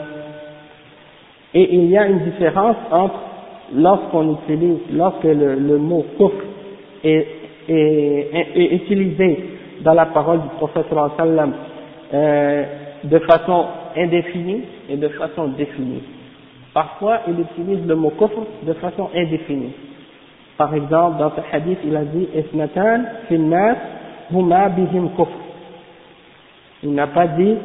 et 1.53 1.75
il 1.75 1.89
y 1.89 1.97
a 1.97 2.07
une 2.07 2.19
différence 2.19 2.77
entre 2.91 3.19
lorsqu'on 3.73 4.33
utilise, 4.33 4.79
lorsque 4.93 5.23
le, 5.23 5.77
mot 5.77 6.05
kufr 6.17 6.45
est, 7.03 7.27
est, 7.67 8.29
est, 8.55 8.75
utilisé 8.75 9.39
dans 9.81 9.93
la 9.93 10.07
parole 10.07 10.41
du 10.41 10.49
prophète 10.57 10.85
sallam 11.17 11.53
euh, 12.13 12.63
de 13.03 13.19
façon 13.19 13.65
indéfinie 13.97 14.61
et 14.89 14.97
de 14.97 15.07
façon 15.09 15.47
définie. 15.49 16.03
Parfois, 16.73 17.21
il 17.27 17.39
utilise 17.39 17.85
le 17.85 17.95
mot 17.95 18.11
kufr 18.11 18.41
de 18.63 18.73
façon 18.73 19.09
indéfinie. 19.15 19.73
Par 20.57 20.73
exemple, 20.75 21.17
dans 21.17 21.31
ce 21.31 21.55
hadith, 21.55 21.79
il 21.85 21.95
a 21.95 22.03
dit 22.03 22.27
Isnatan 22.35 23.03
finnas 23.27 23.77
huma 24.31 24.69
bihim 24.69 25.09
kufr. 25.17 25.31
Il 26.83 26.93
n'a 26.93 27.07
pas 27.07 27.27
dit 27.27 27.55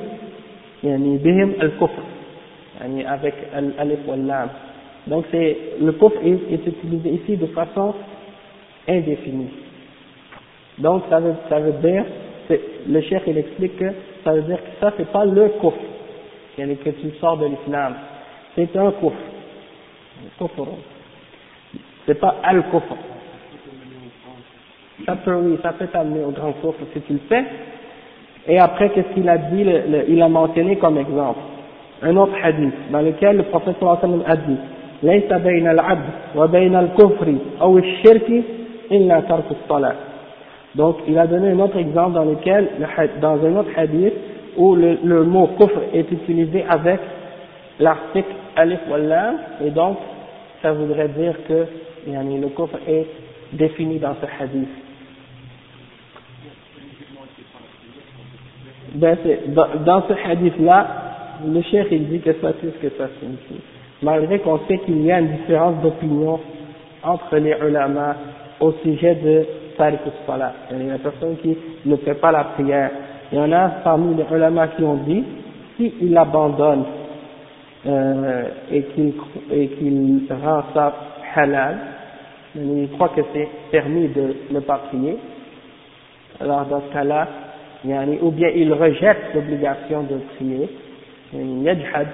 yani 0.83 1.19
bihim 1.19 1.55
al 1.61 1.71
kufr, 1.79 2.01
yani 2.01 2.16
avec 2.81 3.35
al-alif 3.55 3.99
wal-lam. 4.07 4.49
Donc 5.07 5.25
c'est 5.31 5.57
le 5.81 5.93
coffre 5.93 6.19
est, 6.25 6.67
utilisé 6.67 7.11
ici 7.11 7.37
de 7.37 7.47
façon 7.47 7.95
indéfinie. 8.89 9.51
Donc 10.79 11.05
ça 11.09 11.21
veut, 11.21 11.73
dire, 11.83 12.05
le 12.89 13.01
chef 13.03 13.23
il 13.27 13.39
explique 13.39 13.79
que 13.79 13.93
ça 14.25 14.33
veut 14.33 14.43
dire 14.43 14.59
que 14.59 14.81
ça 14.81 14.93
c'est 14.97 15.11
pas 15.11 15.25
le 15.25 15.49
coffre, 15.61 15.79
que 16.57 16.91
tu 16.91 17.11
sors 17.21 17.39
de 17.39 17.47
l'islam, 17.47 17.95
c'est 18.55 18.77
un 18.77 18.91
coffre. 18.93 19.17
Coffre. 20.39 20.67
C'est 22.07 22.19
pas 22.19 22.37
al 22.43 22.63
coffre. 22.71 22.97
Ça 25.05 25.15
peut, 25.17 25.35
oui, 25.35 25.59
ça 25.63 25.73
peut 25.73 25.87
t'amener 25.89 26.25
au 26.25 26.31
grand 26.31 26.53
coffre 26.53 26.81
si 26.93 27.01
tu 27.03 27.13
le 27.13 27.21
fais. 27.29 27.45
Et 28.49 28.59
après, 28.59 28.91
qu'est-ce 28.91 29.13
qu'il 29.13 29.29
a 29.29 29.39
dit, 29.39 29.67
il 30.09 30.23
a 30.23 30.29
mentionné 30.29 30.77
comme 30.77 30.99
exemple 30.99 31.41
un 32.04 32.18
autre 32.18 32.34
hadith 32.44 32.74
dans 32.92 33.02
lequel 33.02 33.38
le 33.38 33.44
prophète 33.44 33.76
a 34.26 34.36
dit 34.36 34.58
ليس 35.04 35.34
بين 35.34 35.68
العبد 35.68 36.10
وبين 36.36 36.76
الكفر 36.76 37.36
أو 37.62 37.78
الشرك 37.78 38.44
إلا 38.92 39.20
ترك 39.20 39.46
الصلاة 39.52 39.96
donc 40.74 40.98
il 41.06 41.18
a 41.20 41.28
donné 41.28 41.50
un 41.50 41.60
autre 41.60 41.78
exemple 41.78 42.14
dans 42.14 42.24
lequel 42.24 42.70
dans 43.22 43.46
un 43.46 43.56
autre 43.58 43.72
hadith 43.76 44.14
où 44.56 44.76
le, 44.76 45.00
le 45.04 45.24
mot 45.24 45.48
kufr 45.60 45.80
est 45.94 46.10
utilisé 46.10 46.64
avec 46.70 47.00
l'article 47.80 48.32
alif 48.56 48.80
wallam 48.90 49.36
et 49.66 49.70
donc 49.70 49.98
ça 50.62 50.72
voudrait 50.72 51.10
dire 51.10 51.34
que 51.46 51.66
yani, 52.08 52.40
le 52.40 52.48
kufr 52.50 52.78
est 52.88 53.06
défini 53.52 54.00
dans 54.00 54.16
ce 54.22 54.44
hadith 54.44 54.70
ben 58.96 59.18
dans, 59.48 59.68
dans 59.84 60.04
ce 60.08 60.14
hadith 60.14 60.58
là 60.60 61.05
le 61.45 61.63
cheikh 61.63 61.89
il 61.91 62.09
dit 62.09 62.21
que 62.21 62.33
ça 62.35 62.53
c'est 62.61 62.71
ce 62.71 62.89
que 62.89 62.97
ça 62.97 63.09
signifie 63.21 63.63
malgré 64.03 64.39
qu'on 64.41 64.59
sait 64.69 64.79
qu'il 64.79 65.03
y 65.03 65.13
a 65.13 65.21
une 65.21 65.37
différence 65.37 65.81
d'opinion 65.83 66.39
entre 67.03 67.37
les 67.37 67.57
ulama 67.67 68.17
au 68.61 68.73
sujet 68.83 69.15
de 69.15 69.47
Tariq 69.77 70.01
Salah. 70.27 70.53
Il 70.73 70.87
y 70.87 70.91
a 70.91 70.95
une 70.95 70.99
personne 70.99 71.37
qui 71.43 71.57
ne 71.85 71.97
fait 71.97 72.15
pas 72.15 72.33
la 72.33 72.45
prière. 72.45 72.91
Il 73.33 73.39
y 73.39 73.41
en 73.41 73.53
a 73.53 73.69
parmi 73.85 74.15
les 74.15 74.25
ulama 74.35 74.69
qui 74.69 74.83
ont 74.83 74.97
dit, 75.07 75.25
s'il 75.77 76.17
abandonne 76.17 76.85
euh, 77.87 78.45
et 78.71 78.83
qu'il 78.83 80.23
rend 80.43 80.63
ça 80.75 80.95
halal, 81.35 81.77
il 82.55 82.89
croit 82.93 83.11
que 83.11 83.21
c'est 83.35 83.49
permis 83.71 84.09
de 84.09 84.35
ne 84.51 84.61
pas 84.61 84.81
prier, 84.89 85.19
alors 86.41 86.65
dans 86.65 86.81
ce 86.89 86.93
cas-là, 86.93 87.29
ou 88.23 88.31
bien 88.31 88.49
il 88.55 88.73
rejette 88.73 89.35
l'obligation 89.35 90.03
de 90.03 90.17
prier, 90.37 90.69
il 91.36 91.64
yajhad 91.64 92.08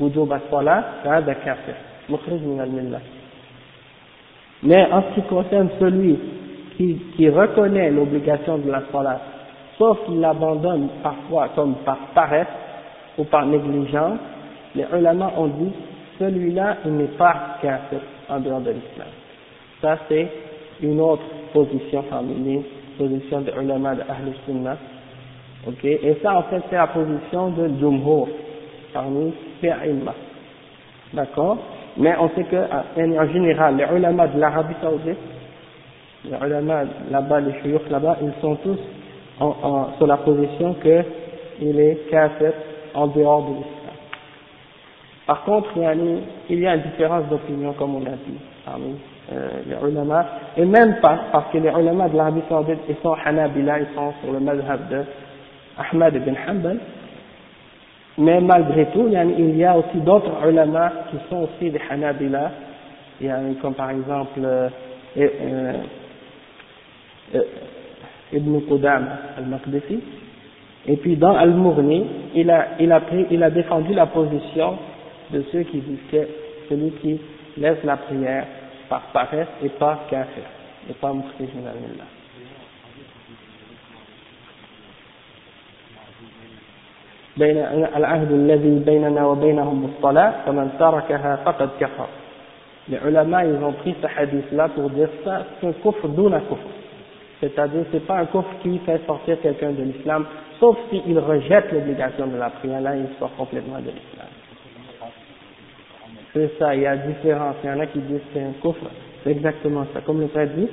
وجوب 0.00 0.32
الصلاة 0.32 0.84
فهذا 1.04 1.32
كافر 1.32 1.74
مخرج 2.08 2.40
من 2.40 2.60
الملة 2.60 3.00
mais 4.62 4.86
en 4.92 5.02
ce 5.02 5.14
qui 5.20 5.26
concerne 5.26 5.68
celui 5.80 6.18
qui, 6.76 6.96
qui 7.16 7.30
reconnaît 7.30 7.90
l'obligation 7.90 8.58
de 8.58 8.70
la 8.70 8.82
salat, 8.92 9.18
sauf 9.78 10.04
qu'il 10.04 10.20
l'abandonne 10.20 10.88
parfois 11.02 11.48
comme 11.54 11.76
par 11.76 11.96
paresse 12.14 12.46
ou 13.16 13.24
par 13.24 13.46
négligence, 13.46 14.18
les 14.74 14.84
ulama 14.94 15.32
ont 15.38 15.46
dit 15.46 15.72
celui-là 16.18 16.76
il 16.84 16.92
n'est 16.92 17.16
pas 17.16 17.56
kafir 17.62 18.00
en 18.28 18.38
dehors 18.40 18.60
de 18.60 18.70
l'islam. 18.72 19.08
Ça 19.80 19.98
c'est 20.08 20.28
une 20.82 21.00
autre 21.00 21.22
position 21.54 22.04
parmi 22.10 22.34
les 22.34 22.60
positions 22.98 23.40
des 23.40 23.52
ulama 23.52 23.94
de 23.94 24.02
Ahl 24.02 24.32
Sunnah. 24.44 24.76
Ok, 25.67 25.83
et 25.83 26.17
ça 26.21 26.35
en 26.37 26.43
fait 26.43 26.61
c'est 26.69 26.75
la 26.75 26.87
position 26.87 27.49
de 27.49 27.67
Jumhur 27.79 28.27
parmi 28.93 29.33
D'accord? 31.13 31.57
Mais 31.97 32.13
on 32.19 32.29
sait 32.29 32.43
que, 32.43 32.57
en 32.57 33.31
général, 33.31 33.77
les 33.77 33.97
ulama 33.97 34.27
de 34.27 34.39
l'Arabie 34.39 34.75
Saoudite, 34.81 35.17
les 36.25 36.37
ulama 36.45 36.83
là-bas, 37.09 37.39
les 37.41 37.53
chouyouk 37.61 37.89
là-bas, 37.89 38.17
ils 38.21 38.41
sont 38.41 38.55
tous 38.55 38.77
sur 39.97 40.07
la 40.07 40.17
position 40.17 40.75
que 40.75 41.03
il 41.61 41.79
est 41.79 42.09
kafir 42.09 42.51
en 42.93 43.07
dehors 43.07 43.43
de 43.43 43.53
l'islam. 43.55 43.95
Par 45.25 45.43
contre, 45.45 45.69
il 46.49 46.59
y 46.59 46.67
a 46.67 46.75
une 46.75 46.81
différence 46.81 47.25
d'opinion, 47.29 47.73
comme 47.73 47.95
on 47.95 47.99
l'a 47.99 48.11
dit, 48.11 48.37
parmi 48.65 48.95
euh, 49.31 49.49
les 49.65 49.89
ulama, 49.89 50.25
et 50.57 50.65
même 50.65 50.99
pas, 51.01 51.19
parce 51.31 51.51
que 51.51 51.57
les 51.57 51.69
ulama 51.69 52.09
de 52.09 52.17
l'Arabie 52.17 52.43
Saoudite, 52.49 52.79
ils 52.89 52.95
sont 53.01 53.15
Hanabila, 53.25 53.79
ils 53.79 53.95
sont 53.95 54.13
sur 54.21 54.33
le 54.33 54.39
madhab 54.39 54.89
de 54.89 55.03
Ahmad 55.77 56.15
ibn 56.15 56.33
Hanbal, 56.47 56.79
mais 58.17 58.39
malgré 58.39 58.85
tout, 58.87 59.07
il 59.07 59.57
y 59.57 59.63
a 59.65 59.77
aussi 59.77 59.97
d'autres 59.97 60.31
ulama 60.47 60.91
qui 61.11 61.17
sont 61.29 61.43
aussi 61.43 61.69
des 61.69 61.81
Hanabila, 61.89 62.51
comme 63.61 63.73
par 63.73 63.91
exemple 63.91 64.39
euh, 64.39 64.69
euh, 65.17 65.73
euh, 67.35 67.43
Ibn 68.33 68.59
Qudam 68.61 69.07
al-Maqdisi, 69.37 69.99
et 70.87 70.95
puis 70.97 71.15
dans 71.17 71.35
Al-Mughni, 71.35 72.05
il 72.35 72.51
a, 72.51 73.49
défendu 73.49 73.93
la 73.93 74.05
position 74.05 74.77
de 75.31 75.43
ceux 75.51 75.63
qui 75.63 75.79
disent 75.79 75.99
que 76.11 76.27
celui 76.69 76.91
qui 77.01 77.19
laisse 77.57 77.83
la 77.83 77.97
prière 77.97 78.45
par 78.87 79.01
paresse 79.11 79.47
et 79.63 79.69
pas 79.69 80.05
kafir, 80.09 80.43
et 80.89 80.93
pas 80.93 81.11
mukhrij 81.11 81.49
min 81.55 81.71
بين 87.36 87.58
العهد 87.96 88.32
الذي 88.32 88.78
بيننا 88.86 89.26
وبينهم 89.26 89.90
الصلاة 89.90 90.32
فمن 90.46 90.70
تركها 90.78 91.36
فقد 91.36 91.68
كفر 91.80 92.06
les 92.88 92.98
ulama 93.06 93.44
ils 93.44 93.62
ont 93.62 93.72
pris 93.72 93.94
ce 94.02 94.06
hadith 94.20 94.50
là 94.52 94.68
pour 94.68 94.90
dire 94.90 95.08
ça 95.24 95.44
c'est 95.60 95.66
un 95.68 95.72
kufr 95.72 96.08
d'un 96.08 96.40
kufr 96.40 96.68
c'est-à-dire 97.40 97.84
c'est 97.92 98.04
pas 98.06 98.18
un 98.18 98.26
kufr 98.26 98.48
qui 98.62 98.78
fait 98.78 99.00
sortir 99.06 99.40
quelqu'un 99.40 99.70
de 99.70 99.82
l'islam 99.82 100.26
sauf 100.58 100.76
s'il 100.90 101.18
rejette 101.18 101.72
l'obligation 101.72 102.26
de 102.26 102.36
la 102.36 102.50
prière 102.50 102.80
là 102.80 102.96
il 102.96 103.06
sort 103.18 103.30
complètement 103.36 103.78
de 103.78 103.90
l'islam 103.90 104.28
c'est 106.32 106.58
ça 106.58 106.74
il 106.74 106.82
y 106.82 106.86
a 106.86 106.96
différence 106.96 107.56
il 107.62 107.70
y 107.70 107.72
en 107.72 107.80
a 107.80 107.86
qui 107.86 108.00
disent 108.00 108.22
c'est 108.32 108.42
un 108.42 108.54
kufr 108.60 108.86
c'est 109.22 109.30
exactement 109.30 109.84
ça 109.94 110.00
comme 110.00 110.20
le 110.20 110.28
frère 110.28 110.48
dit 110.48 110.68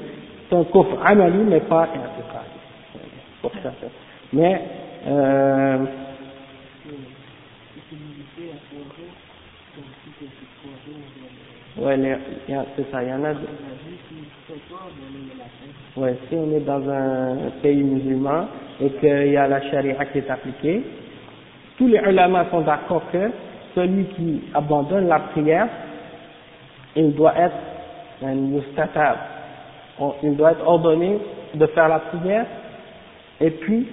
c'est 0.50 0.56
un 0.56 0.64
kufr 0.64 0.98
amali 1.06 1.44
mais 1.46 1.60
pas 1.60 1.88
pour 3.42 3.52
ça 3.62 3.72
mais 4.34 4.62
euh, 5.08 5.78
Ouais, 11.83 11.99
c'est 12.77 12.91
ça, 12.93 13.03
il 13.03 13.09
y 13.09 13.13
en 13.13 13.25
a. 13.25 13.33
Ouais, 15.97 16.17
si 16.29 16.37
on 16.37 16.53
est 16.53 16.61
dans 16.61 16.89
un 16.89 17.51
pays 17.61 17.83
musulman 17.83 18.47
et 18.81 18.89
qu'il 18.91 19.33
y 19.33 19.37
a 19.37 19.49
la 19.49 19.61
charia 19.63 20.05
qui 20.07 20.19
est 20.19 20.31
appliquée, 20.31 20.83
tous 21.77 21.89
les 21.89 21.99
ulama 21.99 22.47
sont 22.51 22.61
d'accord 22.61 23.03
que 23.13 23.31
celui 23.75 24.05
qui 24.05 24.43
abandonne 24.55 25.09
la 25.09 25.19
prière, 25.19 25.69
il 26.95 27.15
doit 27.15 27.35
être 27.37 27.57
un 28.23 28.35
mustatab, 28.35 29.17
il 30.23 30.37
doit 30.37 30.53
être 30.53 30.67
ordonné 30.67 31.19
de 31.55 31.67
faire 31.67 31.89
la 31.89 31.99
prière, 31.99 32.47
et 33.41 33.51
puis, 33.51 33.89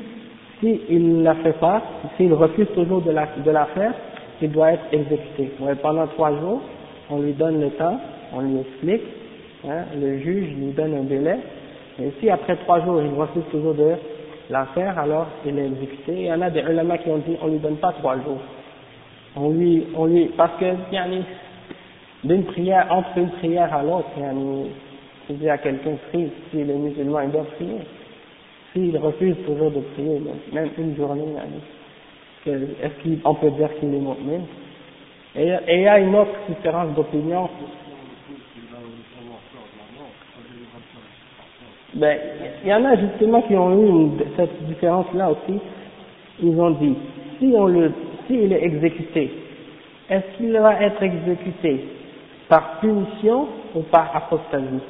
s'il 0.59 1.17
ne 1.17 1.23
la 1.23 1.35
fait 1.35 1.59
pas, 1.59 1.81
s'il 2.17 2.33
refuse 2.33 2.67
toujours 2.75 3.01
de 3.01 3.11
la, 3.11 3.27
de 3.43 3.49
la 3.49 3.65
faire, 3.65 3.93
il 4.41 4.51
doit 4.51 4.73
être 4.73 4.85
exécuté. 4.91 5.51
Ouais, 5.59 5.73
pendant 5.75 6.05
trois 6.07 6.31
jours, 6.39 6.61
on 7.10 7.20
lui 7.20 7.34
donne 7.34 7.62
le 7.62 7.70
temps, 7.72 7.99
on 8.34 8.41
lui 8.41 8.60
explique, 8.60 9.03
hein, 9.68 9.86
le 9.99 10.18
juge 10.20 10.55
lui 10.55 10.72
donne 10.72 10.93
un 10.95 11.03
délai, 11.03 11.38
et 12.01 12.12
si 12.20 12.30
après 12.30 12.55
trois 12.57 12.84
jours 12.86 13.01
il 13.01 13.14
refuse 13.14 13.43
toujours 13.51 13.74
de 13.74 13.95
la 14.49 14.66
faire, 14.68 14.97
alors 14.97 15.28
il 15.45 15.57
est 15.57 15.68
exécuté. 15.68 16.14
Il 16.14 16.26
y 16.26 16.32
en 16.32 16.41
a 16.41 16.49
des 16.49 16.62
ulama 16.62 16.97
qui 16.97 17.10
ont 17.10 17.18
dit 17.18 17.38
on 17.41 17.47
lui 17.47 17.60
donne 17.60 17.78
pas 17.78 17.91
trois 17.93 18.16
jours. 18.16 18.39
On 19.36 19.51
lui, 19.51 19.86
on 19.95 20.05
lui, 20.07 20.26
parce 20.36 20.60
que, 20.60 20.66
d'une 22.24 22.43
prière, 22.45 22.88
entre 22.89 23.18
une 23.18 23.30
prière 23.30 23.74
à 23.74 23.84
l'autre, 23.84 24.10
tu 25.28 25.34
dis 25.34 25.49
à 25.49 25.57
quelqu'un 25.60 25.91
prie, 26.10 26.30
si 26.49 26.64
les 26.64 26.74
musulmans 26.74 27.22
il 27.22 27.32
doit 27.32 27.45
prier. 27.55 27.80
S'il 28.74 28.97
refuse 28.97 29.36
toujours 29.45 29.72
de 29.72 29.82
prier, 29.93 30.20
même 30.51 30.70
une 30.78 30.95
journée, 30.95 31.24
est-ce 32.45 33.22
qu'on 33.22 33.36
peut 33.36 33.51
dire 33.51 33.70
qu'il 33.80 33.93
est 33.93 33.99
mu'min? 33.99 34.41
Et, 35.36 35.53
il 35.67 35.82
y 35.82 35.88
a 35.88 35.99
une 35.99 36.15
autre 36.15 36.36
différence 36.47 36.93
d'opinion. 36.95 37.49
Ben, 41.93 42.17
il 42.63 42.69
y 42.69 42.73
en 42.73 42.86
a 42.86 42.95
justement 42.95 43.41
qui 43.43 43.55
ont 43.55 43.71
eu 43.73 44.09
cette 44.38 44.63
différence-là 44.67 45.32
aussi. 45.32 45.59
Ils 46.41 46.59
ont 46.59 46.71
dit, 46.71 46.95
si 47.39 47.53
on 47.55 47.67
le, 47.67 47.91
s'il 48.27 48.53
est 48.53 48.63
exécuté, 48.63 49.32
est-ce 50.09 50.38
qu'il 50.38 50.53
va 50.53 50.82
être 50.82 51.01
exécuté 51.01 51.86
par 52.47 52.80
punition 52.80 53.47
ou 53.75 53.82
par 53.82 54.15
apostasie? 54.15 54.82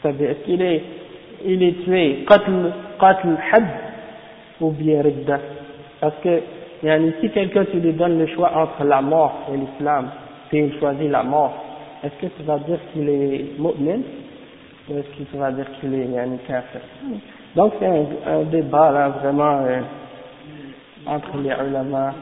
C'est-à-dire, 0.00 0.30
est-ce 0.30 0.44
qu'il 0.44 0.62
est, 0.62 0.82
il 1.44 1.62
est 1.62 1.84
tué, 1.84 2.24
qatl, 2.28 2.72
qatl 3.00 3.28
had, 3.52 3.64
ou 4.60 4.70
bien 4.70 5.02
ridda? 5.02 5.40
Parce 6.00 6.16
que 6.22 6.40
et 6.84 7.14
si 7.20 7.30
quelqu'un 7.30 7.64
tu 7.64 7.80
lui 7.80 7.92
donnes 7.94 8.18
le 8.18 8.26
choix 8.26 8.52
entre 8.54 8.84
la 8.84 9.00
mort 9.00 9.46
et 9.52 9.56
l'islam, 9.56 10.10
puis 10.48 10.58
il 10.58 10.78
choisit 10.78 11.10
la 11.10 11.22
mort, 11.22 11.52
est-ce 12.02 12.14
que 12.20 12.26
ça 12.36 12.42
va 12.44 12.58
dire 12.58 12.78
qu'il 12.92 13.08
est 13.08 13.58
mu'min 13.58 14.00
ou 14.88 14.98
est-ce 14.98 15.08
que 15.18 15.30
ça 15.32 15.38
va 15.38 15.52
dire 15.52 15.66
qu'il 15.80 15.94
est 15.94 16.06
yani, 16.08 16.38
kafir? 16.46 16.80
Donc 17.56 17.72
c'est 17.78 17.86
un, 17.86 18.42
débat 18.50 18.90
là 18.90 19.08
vraiment 19.08 19.62
euh, 19.62 19.80
entre 21.06 21.38
les 21.38 21.54
ulama. 21.66 22.12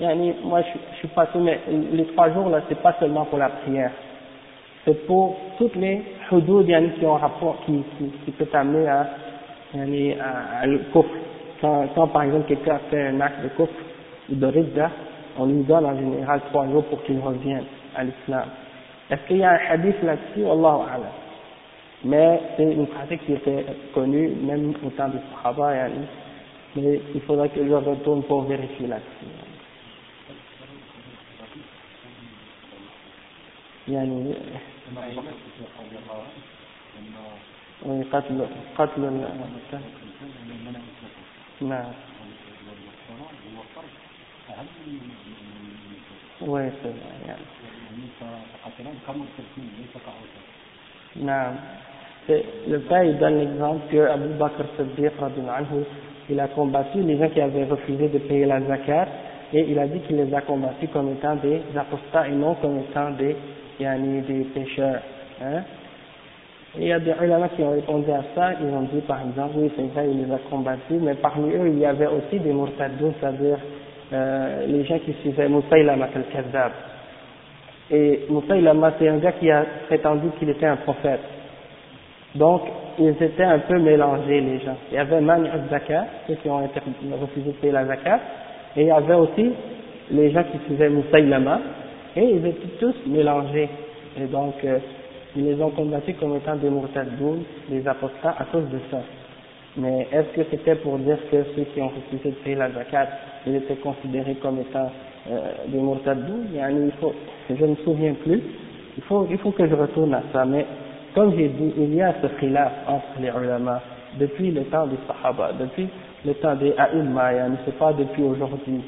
Yani, 0.00 0.34
moi 0.44 0.60
je, 0.60 0.78
je 0.92 0.98
suis 0.98 1.08
pas 1.08 1.28
mais 1.36 1.60
les 1.92 2.04
trois 2.06 2.30
jours 2.32 2.50
là 2.50 2.60
c'est 2.68 2.82
pas 2.82 2.94
seulement 3.00 3.24
pour 3.24 3.38
la 3.38 3.48
prière, 3.48 3.92
c'est 4.84 5.06
pour 5.06 5.36
toutes 5.56 5.76
les 5.76 6.02
hudud 6.30 6.68
yani, 6.68 6.90
qui 6.98 7.06
ont 7.06 7.14
rapport, 7.14 7.56
qui, 7.64 7.82
qui, 7.96 8.10
qui 8.24 8.30
peut 8.32 8.48
amener 8.52 8.86
à 8.86 9.06
à, 9.73 10.65
le 10.65 10.79
kufr. 10.91 11.05
Quand, 11.61 11.87
quand, 11.93 12.07
par 12.07 12.23
exemple 12.23 12.47
quelqu'un 12.47 12.79
fait 12.89 13.07
un 13.07 13.19
acte 13.21 13.43
de 13.43 13.49
kufr 13.49 13.73
ou 14.31 14.35
de 14.35 14.45
ridda, 14.45 14.91
on 15.37 15.45
lui 15.45 15.63
donne 15.63 15.85
en 15.85 15.97
général 15.97 16.41
trois 16.49 16.67
jours 16.67 16.83
pour 16.85 17.03
qu'il 17.03 17.19
revienne 17.19 17.65
à 17.95 18.03
l'islam. 18.03 18.45
Est-ce 19.09 19.21
qu'il 19.27 19.37
y 19.37 19.43
a 19.43 19.51
un 19.51 19.59
hadith 19.69 20.01
là-dessus 20.03 20.45
Allahu 20.45 20.83
A'lam. 20.87 21.11
Mais 22.05 22.41
c'est 22.55 22.71
une 22.71 22.87
pratique 22.87 23.25
qui 23.25 23.33
était 23.33 23.65
connue 23.93 24.29
même 24.41 24.73
au 24.85 24.89
temps 24.91 25.09
des 25.09 25.17
Sahaba, 25.33 25.75
yani. 25.75 26.05
mais 26.75 27.01
il 27.13 27.21
faudrait 27.21 27.49
que 27.49 27.65
je 27.65 27.73
retourne 27.73 28.23
pour 28.23 28.43
vérifier 28.43 28.87
là-dessus. 28.87 29.49
يعني 33.89 34.33
قتل 38.11 38.45
قتل 38.77 39.01
نعم 41.61 41.91
Oui, 46.41 46.61
c'est 46.81 46.87
vrai. 46.87 47.35
Non. 51.17 51.33
Le 52.67 52.79
père 52.79 53.03
il 53.03 53.17
donne 53.17 53.39
l'exemple 53.39 53.81
que 53.91 53.97
Abu 54.07 54.29
Bakr 54.39 54.63
Siddiq 54.77 55.11
il 56.29 56.39
a 56.39 56.47
combattu 56.47 57.01
les 57.01 57.17
gens 57.17 57.29
qui 57.29 57.41
avaient 57.41 57.65
refusé 57.65 58.07
de 58.07 58.19
payer 58.19 58.45
la 58.45 58.61
zakat 58.61 59.07
et 59.51 59.65
il 59.67 59.79
a 59.79 59.87
dit 59.87 59.99
qu'il 60.01 60.17
les 60.17 60.33
a 60.33 60.41
combattus 60.41 60.89
comme 60.93 61.11
étant 61.11 61.35
des 61.37 61.61
apostats 61.75 62.27
et 62.27 62.31
non 62.31 62.55
comme 62.55 62.79
étant 62.79 63.09
des, 63.11 63.35
yani, 63.79 64.21
des 64.21 64.43
pécheurs. 64.45 65.01
Hein? 65.41 65.63
Il 66.76 66.84
y 66.84 66.92
a 66.92 66.98
des 66.98 67.12
ulama 67.22 67.48
qui 67.50 67.62
ont 67.62 67.70
répondu 67.70 68.10
à 68.10 68.22
ça, 68.34 68.52
ils 68.60 68.74
ont 68.74 68.88
dit 68.92 69.00
par 69.02 69.20
exemple, 69.20 69.54
oui 69.56 69.70
c'est 69.76 69.86
vrai, 69.92 70.08
il 70.10 70.26
les 70.26 70.32
a 70.32 70.38
combattus, 70.50 71.00
mais 71.00 71.14
parmi 71.14 71.52
eux 71.54 71.68
il 71.68 71.78
y 71.78 71.86
avait 71.86 72.06
aussi 72.06 72.38
des 72.40 72.52
murtadous, 72.52 73.12
c'est-à-dire 73.20 73.58
euh, 74.12 74.66
les 74.66 74.84
gens 74.84 74.98
qui 74.98 75.12
suivaient 75.20 75.48
Moussaïlama 75.48 76.08
al-Kazzab. 76.14 76.72
Et 77.90 78.26
Moussaïlama 78.28 78.94
c'est 78.98 79.08
un 79.08 79.18
gars 79.18 79.32
qui 79.32 79.50
a 79.50 79.64
prétendu 79.86 80.28
qu'il 80.38 80.50
était 80.50 80.66
un 80.66 80.76
prophète. 80.76 81.20
Donc 82.34 82.62
ils 82.98 83.22
étaient 83.22 83.44
un 83.44 83.60
peu 83.60 83.78
mélangés 83.78 84.40
les 84.40 84.58
gens. 84.60 84.76
Il 84.90 84.96
y 84.96 84.98
avait 84.98 85.20
Mani 85.20 85.48
zakat 85.70 86.06
ceux 86.26 86.34
qui 86.34 86.48
ont 86.48 86.58
refusé 87.20 87.50
de 87.50 87.56
payer 87.56 87.72
la 87.72 87.86
zakat, 87.86 88.20
et 88.76 88.82
il 88.82 88.86
y 88.88 88.90
avait 88.90 89.14
aussi 89.14 89.52
les 90.10 90.30
gens 90.32 90.42
qui 90.42 90.58
suivaient 90.66 90.88
Moussaïlama, 90.88 91.60
et 92.16 92.22
ils 92.22 92.46
étaient 92.46 92.78
tous 92.80 92.94
mélangés. 93.06 93.68
Et 94.20 94.26
donc, 94.26 94.54
euh, 94.64 94.78
ils 95.36 95.44
les 95.44 95.60
ont 95.62 95.70
combattus 95.70 96.14
comme 96.18 96.36
étant 96.36 96.56
des 96.56 96.70
mourtadoun, 96.70 97.42
des 97.68 97.86
apostats 97.86 98.36
à 98.38 98.44
cause 98.44 98.68
de 98.70 98.78
ça. 98.90 99.00
Mais 99.76 100.06
est-ce 100.12 100.36
que 100.36 100.46
c'était 100.50 100.76
pour 100.76 100.98
dire 100.98 101.18
que 101.30 101.44
ceux 101.56 101.64
qui 101.74 101.80
ont 101.80 101.88
refusé 101.88 102.30
de 102.30 102.36
payer 102.36 102.56
la 102.56 102.70
zakat, 102.70 103.08
ils 103.46 103.56
étaient 103.56 103.76
considérés 103.76 104.36
comme 104.36 104.60
étant 104.60 104.90
euh, 105.30 105.40
des 105.68 105.78
mourtadoun 105.78 106.46
il 106.52 106.92
faut, 107.00 107.12
Je 107.50 107.64
ne 107.64 107.70
me 107.70 107.76
souviens 107.76 108.14
plus, 108.14 108.40
il 108.96 109.02
faut, 109.04 109.26
il 109.28 109.38
faut 109.38 109.50
que 109.50 109.66
je 109.66 109.74
retourne 109.74 110.14
à 110.14 110.22
ça, 110.32 110.44
mais 110.44 110.64
comme 111.14 111.36
j'ai 111.36 111.48
dit, 111.48 111.72
il 111.76 111.94
y 111.94 112.02
a 112.02 112.14
ce 112.22 112.26
khilaf 112.38 112.72
entre 112.86 113.20
les 113.20 113.28
ulama 113.28 113.80
depuis 114.18 114.50
le 114.50 114.64
temps 114.64 114.86
des 114.86 114.98
sahaba, 115.06 115.52
depuis 115.58 115.88
le 116.24 116.34
temps 116.34 116.54
des 116.54 116.72
a'imma, 116.78 117.30
c'est 117.64 117.76
pas 117.78 117.92
depuis 117.92 118.22
aujourd'hui. 118.22 118.80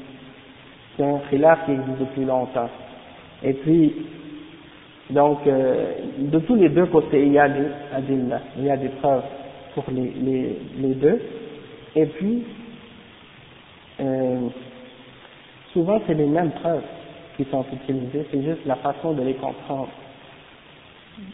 C'est 0.95 1.03
un 1.03 1.19
khilaf 1.29 1.65
qui 1.65 1.71
existe 1.71 1.99
depuis 1.99 2.25
longtemps. 2.25 2.69
Et 3.43 3.53
puis, 3.53 3.93
donc, 5.09 5.39
euh, 5.47 5.93
de 6.19 6.39
tous 6.39 6.55
les 6.55 6.69
deux 6.69 6.87
côtés, 6.87 7.25
il 7.25 7.33
y 7.33 7.39
a 7.39 7.47
des 7.47 7.67
il 8.57 8.65
y 8.65 8.69
a 8.69 8.77
des 8.77 8.89
preuves 8.89 9.23
pour 9.73 9.85
les, 9.91 10.11
les, 10.11 10.57
les 10.79 10.93
deux. 10.95 11.21
Et 11.95 12.05
puis, 12.07 12.43
euh, 13.99 14.49
souvent 15.71 16.01
c'est 16.05 16.13
les 16.13 16.25
mêmes 16.25 16.51
preuves 16.51 16.83
qui 17.37 17.45
sont 17.45 17.65
utilisées, 17.71 18.25
c'est 18.31 18.43
juste 18.43 18.65
la 18.65 18.75
façon 18.75 19.13
de 19.13 19.21
les 19.21 19.35
comprendre, 19.35 19.89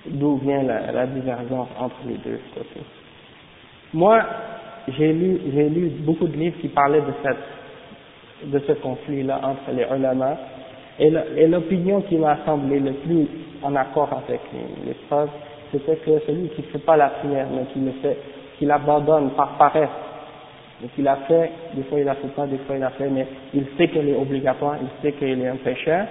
d'où 0.06 0.38
vient 0.38 0.62
la, 0.64 0.92
la, 0.92 1.08
divergence 1.08 1.70
entre 1.80 1.96
les 2.06 2.18
deux 2.18 2.40
côtés. 2.54 2.86
Moi, 3.94 4.22
j'ai 4.90 5.14
lu, 5.14 5.40
j'ai 5.54 5.70
lu 5.70 5.90
beaucoup 6.00 6.28
de 6.28 6.36
livres 6.36 6.58
qui 6.62 6.68
parlaient 6.68 7.02
de 7.02 7.14
cette, 7.24 8.52
de 8.52 8.60
ce 8.60 8.74
conflit-là 8.74 9.40
entre 9.44 9.72
les 9.76 9.86
ulama, 9.96 10.38
et 11.00 11.48
l'opinion 11.48 12.02
qui 12.02 12.18
m'a 12.18 12.38
semblé 12.46 12.80
le 12.80 12.92
plus 12.94 13.28
en 13.64 13.76
accord 13.76 14.10
avec 14.12 14.42
les, 14.86 14.94
preuves, 15.08 15.30
c'était 15.72 15.96
que 15.96 16.20
celui 16.28 16.50
qui 16.50 16.62
ne 16.62 16.68
fait 16.68 16.86
pas 16.86 16.98
la 16.98 17.10
prière, 17.10 17.48
mais 17.52 17.64
qui 17.74 17.80
le 17.80 17.92
fait, 18.02 18.18
qui 18.58 18.66
l'abandonne 18.66 19.32
par 19.32 19.58
paresse, 19.58 19.90
donc 20.82 20.92
il 20.98 21.08
a 21.08 21.16
fait, 21.28 21.52
des 21.74 21.84
fois 21.84 22.00
il 22.00 22.08
a 22.08 22.16
fait 22.16 22.28
pas, 22.28 22.46
des 22.46 22.58
fois 22.60 22.76
il 22.76 22.84
a 22.84 22.92
fait, 22.92 23.10
mais 23.10 23.26
il 23.54 23.66
sait 23.78 23.88
qu'elle 23.88 24.10
est 24.10 24.16
obligatoire, 24.16 24.76
il 24.82 24.88
sait 25.02 25.14
qu'il 25.14 25.42
est 25.42 25.48
un 25.48 25.56
pécheur, 25.56 26.06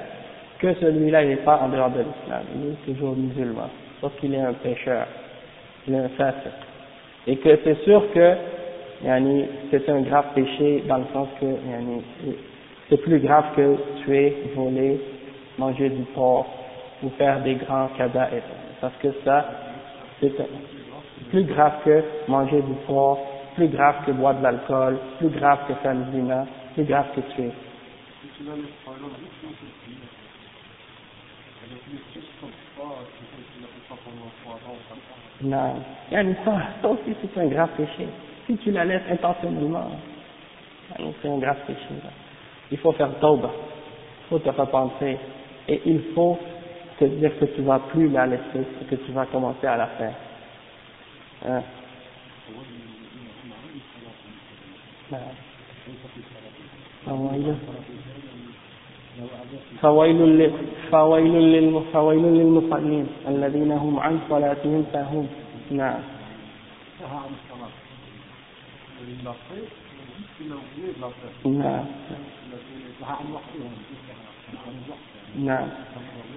que 0.58 0.74
celui-là 0.74 1.24
n'est 1.24 1.36
pas 1.36 1.60
en 1.62 1.68
dehors 1.68 1.90
de 1.90 1.98
l'islam, 1.98 2.42
il 2.56 2.72
est 2.72 2.94
toujours 2.94 3.14
musulman, 3.14 3.68
sauf 4.00 4.12
qu'il 4.18 4.34
est 4.34 4.40
un 4.40 4.54
pécheur, 4.54 5.06
il 5.86 5.94
est 5.94 5.98
un 5.98 6.08
fasiq. 6.16 6.52
Et 7.28 7.36
que 7.36 7.58
c'est 7.62 7.84
sûr 7.84 8.02
que 8.12 8.34
c'est 9.70 9.88
un 9.88 10.00
grave 10.00 10.26
péché 10.34 10.82
dans 10.88 10.98
le 10.98 11.04
sens 11.12 11.28
que 11.40 11.46
c'est 12.92 12.98
plus 12.98 13.20
grave 13.20 13.46
que 13.56 14.02
tuer, 14.04 14.52
voler, 14.54 15.00
manger 15.56 15.88
du 15.88 16.02
porc 16.14 16.46
ou 17.02 17.08
faire 17.16 17.42
des 17.42 17.54
grands 17.54 17.88
cadavres. 17.96 18.42
Parce 18.82 18.94
que 18.96 19.08
ça, 19.24 19.46
c'est 20.20 20.30
plus 21.30 21.44
grave 21.44 21.72
que 21.86 22.04
manger 22.28 22.60
du 22.60 22.74
porc, 22.86 23.18
plus 23.54 23.68
grave 23.68 24.04
que 24.04 24.10
boire 24.10 24.34
de 24.34 24.42
l'alcool, 24.42 24.98
plus 25.18 25.30
grave 25.30 25.60
que 25.68 25.74
faire 25.76 25.96
zina, 26.12 26.46
plus 26.74 26.84
grave 26.84 27.06
que 27.16 27.20
tuer. 27.34 27.50
Non, 35.40 35.74
ça, 36.44 36.88
aussi 36.90 37.16
c'est 37.22 37.40
un 37.40 37.46
grave 37.46 37.70
péché. 37.74 38.06
Si 38.46 38.56
tu 38.58 38.70
la 38.70 38.84
laisses 38.84 39.00
intentionnellement, 39.10 39.92
c'est 41.22 41.28
un 41.28 41.38
grave 41.38 41.56
péché 41.66 41.94
Il 42.71 42.77
faut 42.77 42.91
faire 42.93 43.17
tauba, 43.19 43.49
il 43.49 44.29
faut 44.29 44.39
te 44.39 44.49
repentir, 44.49 45.17
et 45.67 45.81
il 45.85 46.01
faut 46.13 46.37
te 46.99 47.05
dire 47.05 47.37
que 47.39 47.45
tu 47.45 47.61
vas 47.61 47.79
plus 47.79 48.09
la 48.09 48.25
laisser 48.25 48.65
et 48.81 48.85
que 48.85 48.95
tu 48.95 49.11
vas 49.11 49.25
commencer 49.25 49.67
à 49.67 49.77
la 49.77 49.87
faire. 49.87 50.13
Hein? 51.47 51.61
فويل 59.81 60.51
فويل 60.91 61.33
فويل 61.93 62.23
للمصلين 62.37 63.07
الذين 63.27 63.71
هم 63.71 63.99
عن 63.99 64.19
صلاتهم 64.29 64.85
ساهون 64.93 65.29
نعم 65.71 65.99
نعم 71.45 71.85
نعم 75.39 75.67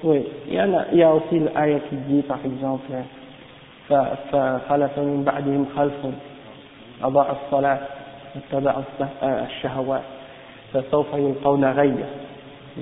oui 0.04 0.24
il 0.48 0.54
y, 0.54 0.58
a, 0.58 0.66
il 0.92 0.98
y 0.98 1.02
a 1.02 1.14
aussi 1.14 1.38
l'ayah 1.38 1.80
qui 1.88 1.96
dit 2.08 2.22
par 2.22 2.38
exemple 2.44 2.92
فخلف 4.32 4.98
من 4.98 5.24
بعدهم 5.24 5.66
خلف 5.76 6.06
أضاع 7.02 7.26
الصلاة 7.30 7.78
اتبعوا 8.36 8.82
الشهوات 9.22 10.02
فسوف 10.72 11.06
يلقون 11.14 11.64
غيا 11.64 12.06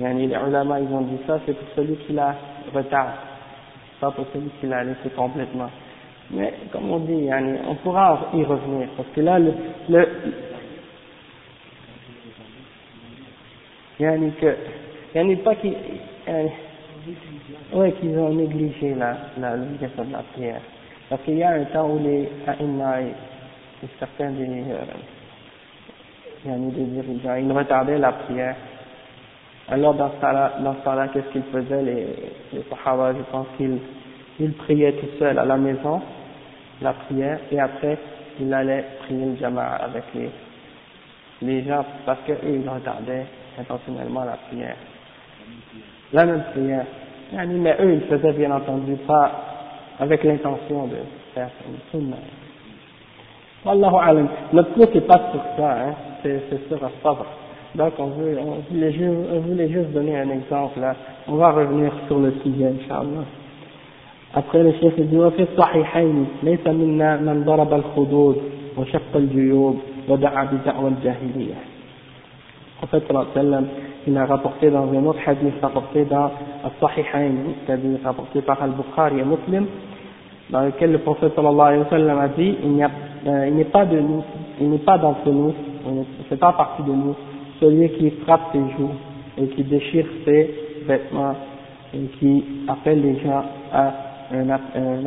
يعني 0.01 0.27
les 0.27 0.35
ulama 0.35 0.79
ils 0.79 0.93
ont 0.93 1.01
dit 1.01 1.17
ça 1.25 1.39
c'est 1.45 1.53
pour 1.53 1.67
celui 1.75 1.95
qui 1.95 2.13
la 2.13 2.35
retarde 2.75 3.09
pas 3.99 4.11
pour 4.11 4.25
celui 4.33 4.49
qui 4.59 4.67
l'a 4.67 4.83
laissé 4.83 5.09
complètement 5.15 5.69
mais 6.31 6.53
comme 6.71 6.91
on 6.91 6.99
dit 6.99 7.23
yani, 7.25 7.57
on 7.67 7.75
pourra 7.75 8.19
y 8.35 8.43
revenir 8.43 8.87
parce 8.95 9.09
que 9.15 9.21
là 9.21 9.39
le, 9.39 9.51
le 9.89 10.07
yani 13.98 14.32
que 14.40 14.56
yani 15.14 15.36
pas 15.36 15.54
qu'ils 15.56 15.74
ouais 17.72 17.92
qu'ils 17.92 18.18
ont 18.18 18.34
négligé 18.34 18.94
la 18.94 19.16
la 19.38 19.56
de 19.56 20.12
la 20.12 20.22
prière 20.32 20.60
parce 21.08 21.22
qu'il 21.22 21.36
y 21.36 21.42
a 21.42 21.50
un 21.50 21.64
temps 21.64 21.88
où 21.88 21.98
les 21.98 22.28
aïna 22.46 23.02
et 23.02 23.14
certains 23.98 24.30
des 24.30 24.46
euh, 24.46 24.76
des 26.46 26.84
dirigeants, 26.84 27.36
ils 27.36 27.50
retardaient 27.50 27.98
la 27.98 28.12
prière. 28.12 28.56
Alors 29.68 29.94
dans 29.94 30.10
ce 30.10 30.62
dans 30.62 31.08
qu'est-ce 31.08 31.32
qu'ils 31.32 31.42
faisaient 31.44 31.82
les, 31.82 32.06
les 32.52 32.64
Sahaba? 32.68 33.14
Je 33.14 33.22
pense 33.30 33.46
qu'ils 33.56 33.78
ils 34.38 34.52
priaient 34.52 34.92
tout 34.92 35.06
seuls 35.18 35.38
à 35.38 35.44
la 35.44 35.56
maison, 35.56 36.02
la 36.82 36.92
prière, 36.92 37.38
et 37.50 37.58
après 37.60 37.96
ils 38.40 38.52
allaient 38.52 38.84
prier 39.00 39.24
le 39.24 39.36
jama'a 39.36 39.76
avec 39.76 40.02
les, 40.14 40.30
les 41.40 41.64
gens, 41.64 41.84
parce 42.04 42.18
qu'eux 42.26 42.36
ils 42.44 42.68
retardaient 42.68 43.26
intentionnellement 43.59 44.23
la 44.23 44.37
prière. 44.49 44.75
La 46.13 46.25
même 46.25 46.43
prière. 46.51 46.85
Mais 47.33 47.75
eux 47.79 47.93
ils 47.93 48.01
faisaient 48.01 48.33
bien 48.33 48.51
entendu 48.51 48.95
pas 49.07 49.31
avec 49.99 50.23
l'intention 50.23 50.87
de 50.87 50.97
faire 51.33 51.49
une 51.67 51.77
sunna. 51.91 52.17
Wallahu 53.65 53.95
alam. 54.01 54.27
Notre 54.53 54.73
cours 54.73 54.87
n'est 54.93 55.01
pas 55.01 55.21
sur 55.31 55.41
ça, 55.57 55.71
hein. 55.71 55.93
c'est 56.23 56.67
sur 56.67 56.79
sabr. 57.03 57.25
Donc 57.75 57.93
on, 57.99 58.07
veut, 58.07 58.37
on, 58.39 58.73
voulait 58.73 58.91
juste, 58.91 59.29
on 59.31 59.39
voulait 59.41 59.69
juste 59.69 59.91
donner 59.91 60.17
un 60.17 60.29
exemple 60.29 60.79
là. 60.79 60.95
On 61.27 61.35
va 61.35 61.51
revenir 61.51 61.91
sur 62.07 62.17
le 62.19 62.33
sujet, 62.43 62.65
Inch'Allah. 62.65 63.25
Après 64.33 64.63
le 64.63 64.73
chef 64.73 64.95
dit 64.99 65.17
وفي 65.17 65.41
الصحيحين 65.41 66.27
ليس 66.43 66.67
منا 66.67 67.17
من 67.17 67.43
ضرب 67.45 67.73
الخدود 67.73 68.37
وشق 68.77 69.15
الجيوب 69.15 69.79
ودعا 70.09 70.43
بدعوى 70.43 70.89
الجاهلية. 70.89 71.72
Fait, 72.90 73.02
sallam, 73.34 73.66
il 74.06 74.16
a 74.18 74.26
rapporté 74.26 74.70
dans 74.70 74.90
un 74.92 75.04
autre 75.06 75.20
hadith 75.26 75.54
rapporté 75.62 76.04
dans 76.04 76.30
Al-Sahihain, 76.64 77.32
c'est-à-dire 77.64 77.98
rapporté 78.04 78.42
par 78.42 78.62
Al-Bukhari 78.62 79.20
et 79.20 79.24
Muslim, 79.24 79.66
dans 80.50 80.62
lequel 80.62 80.92
le 80.92 80.98
prophète 80.98 81.34
sallallahu 81.34 81.66
alayhi 81.66 81.82
wa 81.82 81.90
sallam 81.90 82.18
a 82.18 82.28
dit 82.28 82.56
il 82.62 82.76
n'est 82.76 82.84
euh, 83.26 83.64
pas 83.72 83.86
de 83.86 83.98
nous, 83.98 84.22
il 84.60 84.70
n'est 84.70 84.78
pas 84.78 84.98
d'entre 84.98 85.30
nous, 85.30 85.54
il 85.86 86.24
fait 86.28 86.36
pas 86.36 86.52
partie 86.52 86.82
de 86.82 86.90
nous, 86.92 87.14
celui 87.60 87.88
qui 87.90 88.10
frappe 88.22 88.52
ses 88.52 88.58
joues 88.76 88.90
et 89.38 89.46
qui 89.48 89.64
déchire 89.64 90.06
ses 90.24 90.54
vêtements 90.86 91.34
et 91.94 92.06
qui 92.18 92.44
appelle 92.68 93.00
les 93.00 93.20
gens 93.20 93.44
à 93.72 93.92
un, 94.32 94.50
un, 94.50 95.06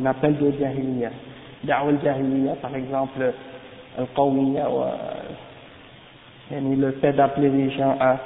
un 0.00 0.06
appel 0.06 0.36
de 0.38 0.52
jahiliya. 0.58 1.10
Da'wal 1.64 1.98
jahiliya, 2.02 2.54
par 2.62 2.74
exemple, 2.74 3.32
al-qawmiya, 3.98 4.68
le 6.51 6.91
fait 6.93 7.13
d'appeler 7.13 7.49
les 7.49 7.69
gens 7.71 7.95
à, 7.99 8.17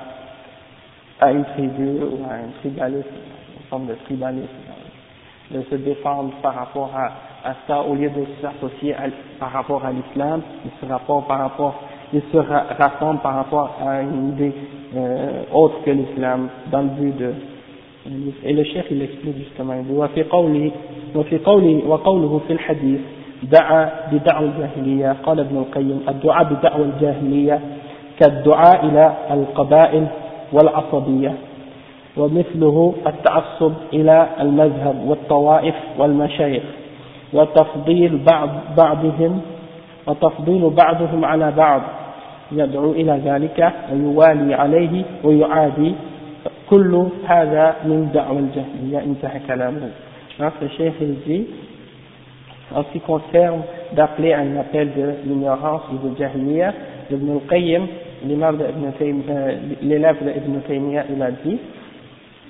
à 1.19 1.31
une 1.31 1.45
tribu 1.45 1.99
ou 1.99 2.19
à 2.29 2.35
un 2.35 2.51
tribalisme, 2.61 3.07
une 3.57 3.63
forme 3.69 3.87
de 3.87 3.95
tribalisme 4.05 4.47
de 5.51 5.61
se 5.69 5.75
défendre 5.75 6.31
par 6.41 6.55
rapport 6.55 6.91
à, 6.95 7.49
à 7.49 7.55
ça 7.67 7.81
au 7.81 7.95
lieu 7.95 8.09
de 8.09 8.25
s'associer 8.41 8.95
par 9.39 9.51
rapport 9.51 9.85
à 9.85 9.91
l'islam, 9.91 10.41
il 10.65 10.71
se 10.79 10.91
rapporte 10.91 11.27
par 11.27 11.39
rapport, 11.39 11.75
il 12.13 12.21
se 12.31 12.37
rassemble 12.37 13.19
par 13.19 13.35
rapport 13.35 13.77
à 13.85 14.01
une 14.01 14.29
idée 14.29 14.53
euh, 14.95 15.43
autre 15.53 15.83
que 15.83 15.91
l'islam 15.91 16.47
dans 16.71 16.81
le 16.81 16.89
but 16.89 17.17
de 17.17 17.33
et 18.43 18.51
le 18.51 18.63
chef 18.65 18.85
il 18.91 19.01
explique 19.01 19.37
justement 19.37 19.73
وفي 19.89 20.23
قوله 20.23 20.71
وفي 21.15 21.37
قوله 21.37 21.87
وقوله 21.87 22.41
في 22.47 22.53
الحديث 22.53 22.99
دعا 23.43 23.89
بدعوى 24.11 24.45
الجاهلية 24.47 25.15
قال 25.23 25.39
ابن 25.39 25.57
القيم 25.57 25.99
الدعاء 26.09 26.43
بدعوى 26.43 26.85
الجاهلية 26.85 27.59
كالدعاء 28.20 28.86
إلى 28.86 29.14
القبائل 29.30 30.06
والعصبية 30.52 31.34
ومثله 32.16 32.94
التعصب 33.06 33.72
إلى 33.92 34.28
المذهب 34.40 35.04
والطوائف 35.06 35.74
والمشايخ 35.98 36.62
وتفضيل 37.32 38.18
بعض 38.18 38.50
بعضهم 38.76 39.40
وتفضيل 40.06 40.70
بعضهم 40.70 41.24
على 41.24 41.50
بعض 41.50 41.82
يدعو 42.52 42.92
إلى 42.92 43.20
ذلك 43.24 43.72
ويوالي 43.92 44.54
عليه 44.54 45.02
ويعادي 45.24 45.94
كل 46.70 47.08
هذا 47.26 47.76
من 47.84 48.10
دعوة 48.14 48.38
الجهمية 48.38 48.98
انتهى 49.04 49.40
كلامه. 49.48 49.90
Il 50.40 51.16
dit 51.26 51.46
en 52.72 52.84
ce 52.84 52.92
qui 52.92 53.00
concerne 53.00 53.62
d'appeler 53.92 54.34
un 54.34 54.56
appel 54.56 54.92
de 54.94 55.14
l'ignorance 55.26 55.82
ou 55.92 56.08
de 56.08 56.16
jahmiya 56.16 56.72
Ibn 57.10 57.30
al-Qayyim 57.32 57.86
l'élève 58.24 58.56
d'Ibn 60.18 60.60
Taymiyyah 60.66 61.04
il 61.14 61.22
a 61.22 61.30
dit 61.30 61.58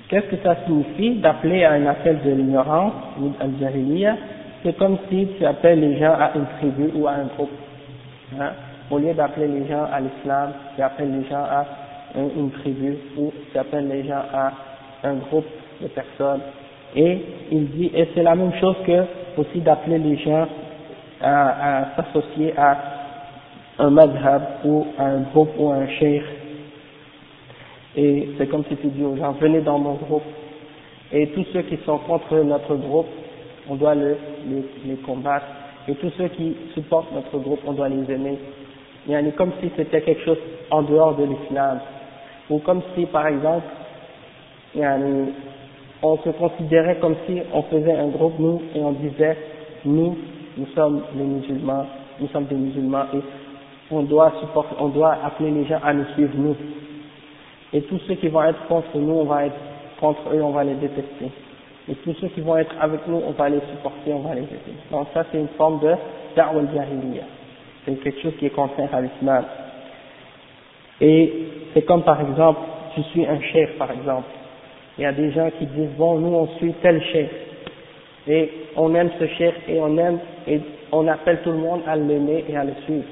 qu'est-ce 0.09 0.25
que 0.27 0.43
ça 0.43 0.55
signifie 0.65 1.15
d'appeler 1.15 1.63
à 1.63 1.73
un 1.73 1.85
appel 1.87 2.19
de 2.25 2.31
l'ignorance 2.31 2.93
ou 3.21 3.31
jahmiya 3.59 4.15
c'est 4.63 4.77
comme 4.77 4.97
si 5.09 5.27
tu 5.37 5.45
appelles 5.45 5.79
les 5.79 5.97
gens 5.99 6.13
à 6.13 6.31
une 6.35 6.45
tribu 6.59 6.91
ou 6.95 7.07
à 7.07 7.11
un 7.11 7.25
groupe 7.35 7.51
hein? 8.39 8.51
au 8.89 8.97
lieu 8.97 9.13
d'appeler 9.13 9.47
les 9.47 9.67
gens 9.67 9.85
à 9.91 9.99
l'islam 9.99 10.51
tu 10.75 10.81
appelles 10.81 11.11
les 11.11 11.29
gens 11.29 11.43
à 11.43 11.65
une 12.15 12.51
tribu 12.51 12.97
ou 13.17 13.31
tu 13.51 13.57
appelles 13.57 13.87
les 13.87 14.03
gens 14.07 14.23
à 14.33 14.51
un 15.03 15.15
groupe 15.15 15.45
de 15.81 15.87
personnes. 15.87 16.41
Et 16.95 17.19
il 17.51 17.69
dit, 17.71 17.91
et 17.93 18.09
c'est 18.13 18.23
la 18.23 18.35
même 18.35 18.53
chose 18.59 18.75
que 18.85 19.03
aussi 19.37 19.59
d'appeler 19.59 19.99
les 19.99 20.17
gens 20.17 20.47
à, 21.21 21.85
s'associer 21.95 22.53
à 22.57 22.77
un 23.79 23.89
madhab 23.89 24.41
ou 24.65 24.85
un 24.97 25.21
groupe 25.21 25.51
ou 25.57 25.69
un 25.69 25.87
cheikh. 25.87 26.23
Et 27.95 28.29
c'est 28.37 28.47
comme 28.47 28.63
si 28.69 28.75
tu 28.77 28.87
dis 28.87 29.03
aux 29.03 29.15
gens, 29.15 29.31
venez 29.33 29.61
dans 29.61 29.79
mon 29.79 29.93
groupe. 29.93 30.23
Et 31.11 31.27
tous 31.27 31.45
ceux 31.53 31.63
qui 31.63 31.77
sont 31.85 31.97
contre 31.99 32.35
notre 32.37 32.75
groupe, 32.75 33.07
on 33.67 33.75
doit 33.75 33.95
les, 33.95 34.15
les 34.85 34.95
combattre. 34.97 35.45
Et 35.87 35.95
tous 35.95 36.11
ceux 36.17 36.27
qui 36.27 36.55
supportent 36.75 37.11
notre 37.13 37.39
groupe, 37.39 37.61
on 37.65 37.73
doit 37.73 37.89
les 37.89 38.13
aimer. 38.13 38.37
Il 39.07 39.13
y 39.13 39.15
a 39.15 39.23
comme 39.31 39.51
si 39.61 39.71
c'était 39.75 40.01
quelque 40.01 40.23
chose 40.23 40.37
en 40.69 40.83
dehors 40.83 41.15
de 41.15 41.23
l'islam 41.23 41.79
ou 42.49 42.59
comme 42.59 42.81
si 42.95 43.05
par 43.05 43.27
exemple 43.27 43.65
on 46.01 46.17
se 46.17 46.29
considérait 46.29 46.97
comme 46.99 47.15
si 47.25 47.39
on 47.53 47.63
faisait 47.63 47.95
un 47.95 48.07
groupe 48.07 48.37
nous 48.39 48.61
et 48.75 48.81
on 48.81 48.91
disait 48.91 49.37
nous 49.85 50.17
nous 50.57 50.67
sommes 50.75 51.01
les 51.15 51.23
musulmans 51.23 51.85
nous 52.19 52.27
sommes 52.27 52.45
des 52.45 52.55
musulmans 52.55 53.05
et 53.13 53.21
on 53.91 54.03
doit 54.03 54.33
supporter, 54.39 54.75
on 54.79 54.89
doit 54.89 55.17
appeler 55.23 55.51
les 55.51 55.65
gens 55.65 55.79
à 55.83 55.93
nous 55.93 56.05
suivre 56.13 56.33
nous 56.35 56.55
et 57.73 57.81
tous 57.83 57.99
ceux 58.07 58.15
qui 58.15 58.27
vont 58.27 58.43
être 58.43 58.65
contre 58.67 58.97
nous 58.97 59.13
on 59.13 59.25
va 59.25 59.45
être 59.45 59.59
contre 59.99 60.21
eux 60.33 60.41
on 60.41 60.51
va 60.51 60.63
les 60.63 60.75
détester 60.75 61.31
et 61.89 61.95
tous 61.95 62.13
ceux 62.21 62.27
qui 62.29 62.41
vont 62.41 62.57
être 62.57 62.75
avec 62.79 63.07
nous 63.07 63.21
on 63.25 63.31
va 63.31 63.49
les 63.49 63.61
supporter 63.71 64.13
on 64.13 64.19
va 64.19 64.35
les 64.35 64.41
aider 64.43 64.75
donc 64.91 65.07
ça 65.13 65.25
c'est 65.31 65.39
une 65.39 65.49
forme 65.57 65.79
de 65.79 65.93
da'wal 66.35 66.67
jahiliya 66.73 67.23
c'est 67.85 67.95
quelque 67.95 68.21
chose 68.21 68.33
qui 68.37 68.45
est 68.45 68.51
contraire 68.51 68.89
à 68.93 69.01
l'islam 69.01 69.45
et 71.01 71.33
c'est 71.73 71.83
comme 71.83 72.03
par 72.03 72.19
exemple, 72.21 72.59
tu 72.95 73.03
suis 73.03 73.25
un 73.25 73.39
chef 73.41 73.77
par 73.77 73.91
exemple. 73.91 74.27
Il 74.97 75.03
y 75.03 75.05
a 75.05 75.13
des 75.13 75.31
gens 75.31 75.49
qui 75.57 75.65
disent, 75.65 75.95
bon, 75.97 76.19
nous 76.19 76.35
on 76.35 76.47
suit 76.57 76.73
tel 76.81 77.01
chef. 77.03 77.29
Et 78.27 78.51
on 78.75 78.93
aime 78.95 79.09
ce 79.17 79.27
chef 79.27 79.55
et 79.67 79.79
on 79.79 79.97
aime, 79.97 80.19
et 80.45 80.59
on 80.91 81.07
appelle 81.07 81.39
tout 81.43 81.51
le 81.51 81.57
monde 81.57 81.81
à 81.87 81.95
l'aimer 81.95 82.43
et 82.47 82.55
à 82.55 82.63
le 82.63 82.73
suivre. 82.85 83.05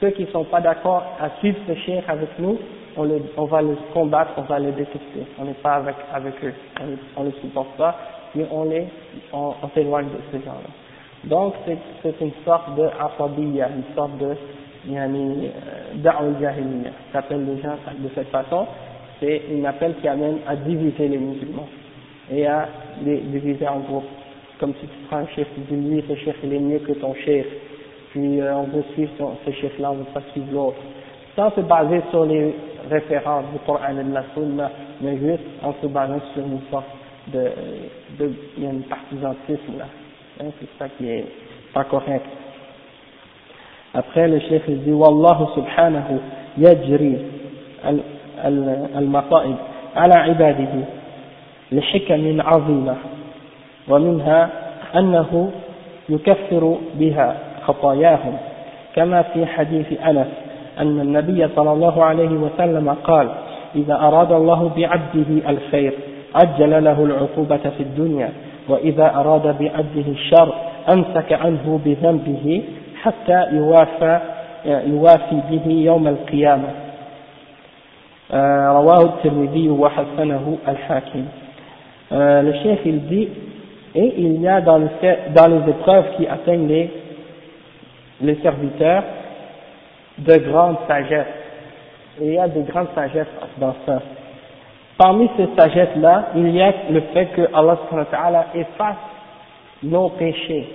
Ceux 0.00 0.10
qui 0.10 0.24
ne 0.24 0.30
sont 0.30 0.44
pas 0.44 0.60
d'accord 0.60 1.02
à 1.20 1.30
suivre 1.38 1.58
ce 1.66 1.74
chef 1.74 2.08
avec 2.08 2.38
nous, 2.38 2.58
on, 2.96 3.08
on 3.36 3.44
va 3.44 3.62
les 3.62 3.76
combattre, 3.92 4.32
on 4.36 4.42
va 4.42 4.58
les 4.58 4.72
détester. 4.72 5.26
On 5.38 5.44
n'est 5.44 5.54
pas 5.54 5.74
avec, 5.74 5.96
avec 6.12 6.34
eux, 6.44 6.52
on 7.16 7.24
ne 7.24 7.28
les 7.28 7.40
supporte 7.40 7.76
pas, 7.76 7.96
mais 8.34 8.46
on 8.50 8.64
les, 8.64 8.86
on, 9.32 9.54
s'éloigne 9.74 10.06
de 10.06 10.18
ces 10.30 10.44
gens-là. 10.44 10.70
Donc 11.24 11.54
c'est 12.02 12.20
une 12.20 12.32
sorte 12.44 12.74
de 12.76 12.84
afabiyya, 13.00 13.68
une 13.68 13.94
sorte 13.94 14.16
de 14.18 14.34
yani, 14.88 15.46
euh, 15.48 15.94
da'wal 15.96 16.36
jahiliya, 16.40 16.90
s'appelle 17.12 17.44
les 17.46 17.60
gens 17.62 17.76
de 17.98 18.08
cette 18.14 18.28
façon, 18.28 18.66
c'est 19.18 19.42
un 19.52 19.64
appel 19.64 19.94
qui 20.00 20.08
amène 20.08 20.38
à 20.46 20.56
diviser 20.56 21.08
les 21.08 21.18
musulmans 21.18 21.68
et 22.30 22.46
à 22.46 22.68
les 23.02 23.18
diviser 23.18 23.66
en 23.66 23.80
groupes. 23.80 24.04
Comme 24.60 24.74
si 24.74 24.86
tu 24.86 24.96
prends 25.08 25.18
un 25.18 25.26
chef, 25.34 25.46
tu 25.54 25.60
dis 25.74 25.88
lui, 25.88 26.04
ce 26.08 26.14
chef 26.16 26.36
il 26.44 26.52
est 26.52 26.60
mieux 26.60 26.78
que 26.78 26.92
ton 26.92 27.14
chef, 27.14 27.46
puis 28.16 28.40
euh, 28.40 28.56
on 28.56 28.62
veut 28.62 28.84
suivre 28.94 29.34
ce 29.44 29.50
chef-là, 29.50 29.90
on 29.90 29.96
veut 29.96 30.04
pas 30.04 30.22
suivre 30.32 30.46
l'autre. 30.50 30.78
Ça 31.36 31.52
c'est 31.54 31.68
basé 31.68 32.00
sur 32.10 32.24
les 32.24 32.54
références 32.90 33.44
du 33.52 33.58
Coran 33.66 33.90
et 33.90 34.04
de 34.04 34.14
la 34.14 34.24
Sunna, 34.32 34.70
mais 35.02 35.18
juste 35.18 35.42
en 35.62 35.74
se 35.82 35.86
basant 35.86 36.20
sur 36.32 36.42
une 36.42 36.60
sorte 36.70 36.86
de, 37.26 37.50
de, 38.18 38.32
il 38.56 38.64
y 38.64 38.66
a 38.66 38.70
un 38.70 38.80
partisantisme 38.88 39.78
là. 39.78 39.84
Hein, 40.40 40.46
c'est 40.58 40.78
ça 40.78 40.88
qui 40.96 41.10
est 41.10 41.26
pas 41.74 41.84
correct. 41.84 42.24
Après, 43.92 44.28
le 44.28 44.40
chef 44.40 44.66
dit 44.66 44.92
Wallahu 44.92 45.52
subhanahu 45.54 46.18
yajri 46.56 47.18
المصائب 48.96 49.56
على 49.96 50.14
عباده 50.14 50.84
لحكم 51.72 52.40
عظيمة 52.40 52.96
ومنها 53.88 54.50
أنه 54.96 55.50
يكفر 56.08 56.78
بها 56.94 57.45
خطاياهم. 57.66 58.36
كما 58.94 59.22
في 59.22 59.46
حديث 59.46 59.86
أنس 60.08 60.26
أن 60.78 61.00
النبي 61.00 61.48
صلى 61.56 61.72
الله 61.72 62.04
عليه 62.04 62.28
وسلم 62.30 62.96
قال 63.04 63.28
إذا 63.74 63.94
أراد 63.94 64.32
الله 64.32 64.70
بعبده 64.76 65.50
الخير 65.50 65.92
عجل 66.34 66.84
له 66.84 67.04
العقوبة 67.04 67.56
في 67.76 67.82
الدنيا 67.82 68.32
وإذا 68.68 69.14
أراد 69.14 69.42
بعبده 69.42 70.08
الشر 70.08 70.54
أمسك 70.92 71.32
عنه 71.32 71.80
بذنبه 71.84 72.62
حتى 73.02 73.46
يوافى 73.52 74.20
يوافي 74.66 75.40
به 75.50 75.72
يوم 75.72 76.08
القيامة. 76.08 76.68
رواه 78.80 79.02
الترمذي 79.02 79.68
وحسنه 79.68 80.56
الحاكم. 80.68 81.24
chef 82.62 82.78
il 82.84 83.06
dit 83.06 83.28
et 83.94 84.14
il 84.18 84.40
y 84.42 84.48
a 84.48 84.60
dans, 84.60 84.78
le, 84.78 84.88
dans 85.34 85.48
les 85.48 85.70
épreuves 85.70 86.04
qui 86.16 86.26
atteignent 86.28 86.68
les, 86.68 86.90
les 88.20 88.36
serviteurs 88.42 89.04
de 90.18 90.36
grandes 90.50 90.78
sagesse 90.88 91.26
il 92.20 92.32
y 92.32 92.38
a 92.38 92.48
de 92.48 92.62
grandes 92.62 92.88
sagesses 92.94 93.26
dans 93.58 93.74
ça 93.84 94.00
parmi 94.98 95.28
ces 95.36 95.48
sagesses 95.56 95.96
là 95.96 96.28
il 96.34 96.50
y 96.50 96.62
a 96.62 96.72
le 96.90 97.00
fait 97.12 97.26
que 97.26 97.42
Allah 97.54 98.46
efface 98.54 98.96
nos 99.82 100.08
péchés 100.10 100.66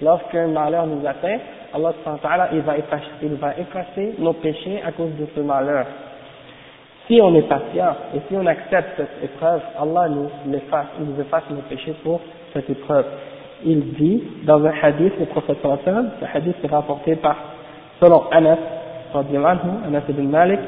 lorsqu'un 0.00 0.48
malheur 0.48 0.86
nous 0.86 1.06
atteint 1.06 1.38
Allah 1.74 2.48
il 2.52 2.60
va, 2.60 2.76
effacer, 2.76 3.04
il 3.22 3.34
va 3.34 3.56
effacer 3.58 4.14
nos 4.18 4.34
péchés 4.34 4.82
à 4.86 4.92
cause 4.92 5.12
de 5.18 5.26
ce 5.34 5.40
malheur. 5.40 5.86
Si 7.06 7.18
on 7.22 7.34
est 7.34 7.48
patient 7.48 7.96
et 8.14 8.18
si 8.28 8.36
on 8.36 8.46
accepte 8.46 8.96
cette 8.96 9.24
épreuve, 9.24 9.60
Allah 9.80 10.08
nous 10.08 10.28
efface, 10.54 10.86
il 11.00 11.06
nous 11.06 11.20
efface 11.20 11.44
nos 11.50 11.62
péchés 11.62 11.94
pour 12.04 12.20
cette 12.52 12.68
épreuve. 12.68 13.06
Il 13.64 13.92
dit 13.94 14.22
dans 14.44 14.64
un 14.64 14.72
hadith, 14.82 15.12
le 15.20 15.26
prophète 15.26 15.58
sallam, 15.62 16.10
ce 16.20 16.36
hadith 16.36 16.56
est 16.62 16.68
rapporté 16.68 17.16
par, 17.16 17.36
selon 18.00 18.24
Anas, 18.30 18.58
Anas 19.14 20.02
ibn 20.08 20.28
Malik, 20.28 20.58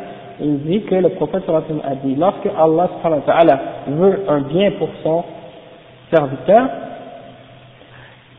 il 0.40 0.60
dit 0.64 0.82
que 0.82 0.94
le 0.94 1.08
prophète 1.10 1.44
sallam 1.46 1.80
a 1.84 1.94
dit, 1.96 2.14
lorsque 2.14 2.46
Allah 2.46 3.60
veut 3.88 4.24
un 4.28 4.40
bien 4.42 4.70
pour 4.72 4.88
son 5.02 5.24
serviteur, 6.12 6.68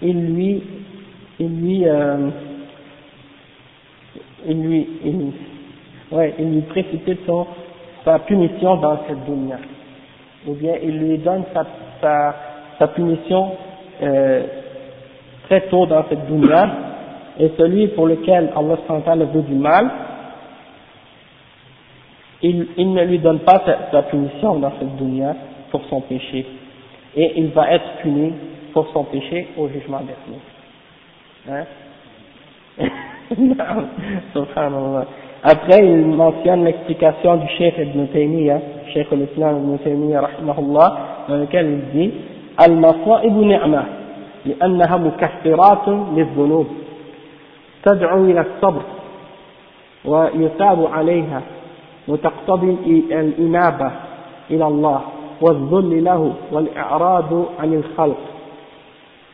il 0.02 0.34
lui, 0.34 0.64
il 1.40 1.62
lui, 1.62 1.88
euh, 1.88 2.30
il 4.48 4.62
lui, 4.62 4.88
il, 5.04 5.34
ouais, 6.16 6.34
il 6.40 6.54
lui 6.54 6.62
précipite 6.62 7.30
sa 8.06 8.20
punition 8.20 8.78
dans 8.78 9.00
cette 9.08 9.26
dunya. 9.26 9.58
Ou 10.48 10.54
bien 10.54 10.76
il 10.82 11.00
lui 11.00 11.18
donne 11.18 11.44
sa, 11.54 12.36
sa 12.78 12.88
punition 12.90 13.52
euh, 14.02 14.44
très 15.48 15.62
tôt 15.68 15.86
dans 15.86 16.06
cette 16.10 16.26
dunya, 16.28 16.70
et 17.40 17.52
celui 17.58 17.88
pour 17.90 18.08
lequel 18.08 18.52
Allah 18.56 19.16
le 19.16 19.26
veut 19.26 19.42
du 19.42 19.56
mal, 19.56 19.92
il, 22.42 22.94
ne 22.94 23.04
lui 23.04 23.20
donne 23.20 23.40
pas 23.40 23.62
sa, 23.92 24.04
punition 24.04 24.60
dans 24.60 24.72
cette 24.80 24.96
dunya 24.98 25.36
pour 25.72 25.82
son 25.90 26.02
péché. 26.02 26.46
Et 27.16 27.34
il 27.38 27.48
va 27.48 27.72
être 27.72 27.98
puni 28.02 28.34
pour 28.74 28.88
son 28.94 29.04
péché 29.06 29.48
au 29.58 29.68
jugement 29.70 30.02
dernier. 30.02 30.42
Hein? 31.50 31.66
Après, 35.44 35.86
il 35.86 36.08
mentionne 36.08 36.66
l'explication 36.66 37.38
du 37.38 37.48
Cheikh 37.58 37.76
Ibn 37.78 38.08
Taymiyyah, 38.08 38.60
Cheikh 38.94 39.12
l'Islam 39.12 39.58
Ibn 39.64 39.78
Taymiyyah, 39.84 40.30
dans 41.28 41.38
lequel 41.38 41.68
il 41.68 42.00
dit 42.00 42.12
المصائب 42.62 43.38
نعمة 43.38 43.84
لأنها 44.46 44.98
مكفرات 44.98 45.88
للذنوب. 45.88 46.68
تدعو 47.84 48.26
إلى 48.26 48.42
الصبر 48.42 48.82
ويثاب 50.06 50.88
عليها 50.94 51.42
وتقتضي 52.08 52.78
الإنابة 53.12 53.92
إلى 54.52 54.68
الله 54.68 55.02
والذل 55.42 56.04
له 56.04 56.34
والإعراض 56.52 57.46
عن 57.60 57.74
الخلق. 57.74 58.18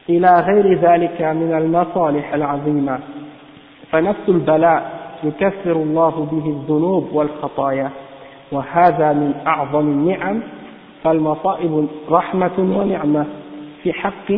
إلى 0.09 0.43
غير 0.47 0.79
ذلك 0.79 1.21
من 1.21 1.53
المصالح 1.57 2.33
العظيمة. 2.33 2.99
فنفس 3.91 4.29
البلاء 4.29 4.91
يكفر 5.23 5.71
الله 5.71 6.27
به 6.31 6.45
الذنوب 6.49 7.09
والخطايا 7.13 7.89
وهذا 8.51 9.13
من 9.13 9.33
أعظم 9.47 9.79
النعم 9.79 10.41
فالمصائب 11.03 11.87
رحمة 12.11 12.51
ونعمة 12.59 13.25
في 13.83 13.93
حق 13.93 14.31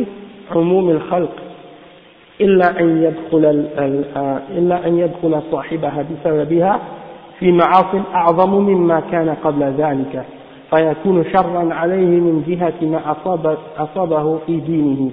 عموم 0.56 0.90
الخلق. 0.90 1.32
إلا 2.40 2.80
أن 2.80 3.02
يدخل 3.02 3.44
إلا 4.58 4.86
أن 4.86 4.98
يدخل 4.98 5.42
صاحبها 5.50 6.04
بسببها 6.10 6.80
في 7.38 7.52
معاصي 7.52 8.02
أعظم 8.14 8.54
مما 8.54 9.00
كان 9.00 9.36
قبل 9.44 9.62
ذلك. 9.62 10.24
فيكون 10.70 11.24
شرا 11.32 11.74
عليه 11.74 12.20
من 12.20 12.44
جهة 12.48 12.88
ما 12.88 13.12
أصاب 13.12 13.58
أصابه 13.78 14.38
في 14.46 14.60
دينه. 14.60 15.10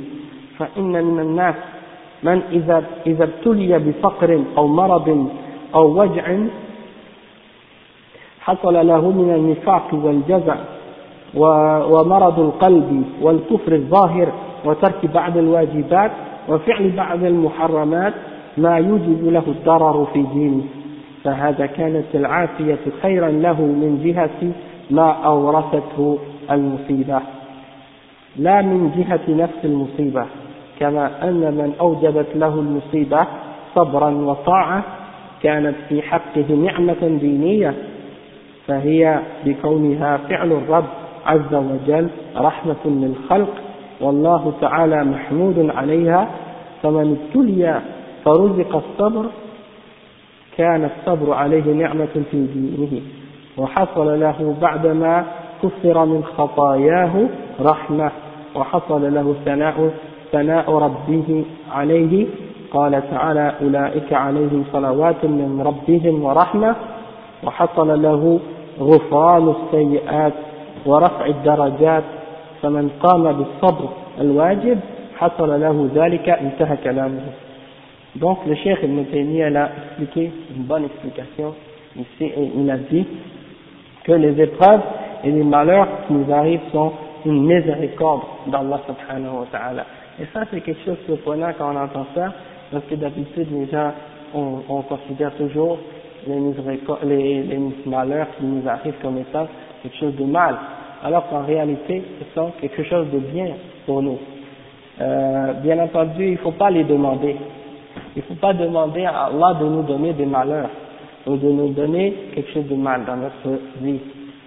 فإن 0.59 1.05
من 1.05 1.19
الناس 1.19 1.55
من 2.23 2.41
إذا 2.51 2.83
إذا 3.07 3.23
ابتلي 3.23 3.79
بفقر 3.79 4.43
أو 4.57 4.67
مرض 4.67 5.29
أو 5.75 6.01
وجع 6.01 6.37
حصل 8.41 8.87
له 8.87 9.09
من 9.09 9.33
النفاق 9.35 9.87
والجزع 9.93 10.55
ومرض 11.35 12.39
القلب 12.39 13.03
والكفر 13.21 13.73
الظاهر 13.73 14.27
وترك 14.65 15.05
بعض 15.13 15.37
الواجبات 15.37 16.11
وفعل 16.49 16.91
بعض 16.97 17.23
المحرمات 17.23 18.13
ما 18.57 18.77
يوجب 18.77 19.29
له 19.31 19.43
الضرر 19.47 20.07
في 20.13 20.21
دينه. 20.33 20.63
فهذا 21.23 21.65
كانت 21.65 22.05
العافية 22.15 22.79
خيرا 23.01 23.29
له 23.29 23.61
من 23.61 24.01
جهة 24.03 24.51
ما 24.91 25.11
أورثته 25.11 26.17
المصيبة. 26.51 27.21
لا 28.37 28.61
من 28.61 28.91
جهة 28.97 29.43
نفس 29.43 29.65
المصيبة 29.65 30.25
كما 30.79 31.29
أن 31.29 31.39
من 31.39 31.73
أوجبت 31.81 32.27
له 32.35 32.53
المصيبة 32.53 33.27
صبرا 33.75 34.09
وطاعة 34.09 34.83
كانت 35.43 35.75
في 35.89 36.01
حقه 36.01 36.55
نعمة 36.63 37.17
دينية 37.21 37.73
فهي 38.67 39.19
بكونها 39.45 40.17
فعل 40.17 40.51
الرب 40.51 40.85
عز 41.25 41.53
وجل 41.53 42.07
رحمة 42.37 42.85
للخلق 42.85 43.53
والله 44.01 44.53
تعالى 44.61 45.03
محمود 45.03 45.71
عليها 45.75 46.27
فمن 46.83 47.17
ابتلي 47.17 47.81
فرزق 48.25 48.75
الصبر 48.75 49.25
كان 50.57 50.89
الصبر 50.89 51.33
عليه 51.33 51.73
نعمة 51.73 52.23
في 52.31 52.45
دينه 52.53 53.01
وحصل 53.57 54.19
له 54.19 54.55
بعدما 54.61 55.25
كفر 55.63 56.05
من 56.05 56.23
خطاياه 56.23 57.27
رحمة 57.61 58.11
وحصل 58.55 59.13
له 59.13 59.35
ثناء 59.45 59.91
ثناء 60.31 60.71
ربه 60.71 61.45
عليه 61.71 62.27
قال 62.73 63.03
تعالى 63.11 63.53
أولئك 63.61 64.13
عليهم 64.13 64.63
صلوات 64.73 65.25
من 65.25 65.61
ربهم 65.65 66.23
ورحمة 66.23 66.75
وحصل 67.43 68.01
له 68.01 68.39
غفران 68.79 69.53
السيئات 69.55 70.33
ورفع 70.86 71.26
الدرجات 71.26 72.04
فمن 72.62 72.90
قام 73.02 73.32
بالصبر 73.32 73.88
الواجب 74.20 74.78
حصل 75.16 75.60
له 75.60 75.88
ذلك 75.94 76.28
انتهى 76.28 76.76
كلامه 76.84 77.20
Donc 78.16 78.38
le 78.46 78.54
Cheikh 78.54 78.78
Ibn 78.82 79.04
Taymiyyah 79.12 79.48
a 79.48 79.68
expliqué 79.76 80.32
une 80.56 80.62
bonne 80.62 80.84
explication 80.86 81.54
ici 81.96 82.24
et 82.24 82.50
il 82.56 82.70
a 82.70 82.78
dit 82.78 83.06
que 84.04 84.12
les 84.12 84.40
épreuves 84.40 84.80
et 85.22 85.30
les 85.30 85.42
malheurs 85.42 85.86
qui 86.06 86.14
nous 86.14 86.32
arrivent 86.32 86.66
sont 86.72 86.92
une 87.26 87.46
miséricorde 87.46 88.22
d'Allah 88.46 88.80
subhanahu 88.86 89.40
wa 89.40 89.46
ta'ala. 89.52 89.84
Et 90.18 90.24
ça 90.32 90.44
c'est 90.50 90.60
quelque 90.62 90.82
chose 90.84 90.96
de 91.08 91.14
surprenant 91.14 91.52
quand 91.58 91.74
on 91.74 91.76
entend 91.76 92.06
ça, 92.14 92.32
parce 92.72 92.84
que 92.86 92.94
d'habitude 92.94 93.48
les 93.52 93.66
gens 93.66 93.92
on, 94.34 94.60
on, 94.68 94.82
considère 94.82 95.32
toujours 95.34 95.78
les, 96.26 96.40
les, 97.04 97.42
les 97.42 97.60
malheurs 97.84 98.28
qui 98.38 98.44
nous 98.46 98.66
arrivent 98.68 98.98
comme 99.02 99.18
étant 99.18 99.46
quelque 99.81 99.97
chose 99.97 100.15
de 100.15 100.25
mal, 100.25 100.55
alors 101.03 101.27
qu'en 101.29 101.43
réalité 101.43 102.03
ce 102.19 102.35
sont 102.35 102.51
quelque 102.59 102.83
chose 102.83 103.07
de 103.11 103.19
bien 103.19 103.47
pour 103.85 104.01
nous. 104.01 104.19
Euh, 104.99 105.53
bien 105.63 105.79
entendu, 105.79 106.25
il 106.25 106.31
ne 106.33 106.37
faut 106.37 106.51
pas 106.51 106.69
les 106.69 106.83
demander. 106.83 107.35
Il 108.15 108.19
ne 108.19 108.23
faut 108.23 108.39
pas 108.39 108.53
demander 108.53 109.05
à 109.05 109.25
Allah 109.25 109.57
de 109.59 109.65
nous 109.65 109.83
donner 109.83 110.13
des 110.13 110.25
malheurs 110.25 110.69
ou 111.25 111.37
de 111.37 111.47
nous 111.47 111.69
donner 111.69 112.13
quelque 112.33 112.51
chose 112.51 112.67
de 112.67 112.75
mal 112.75 113.05
dans 113.05 113.15
notre 113.15 113.59
vie. 113.81 113.99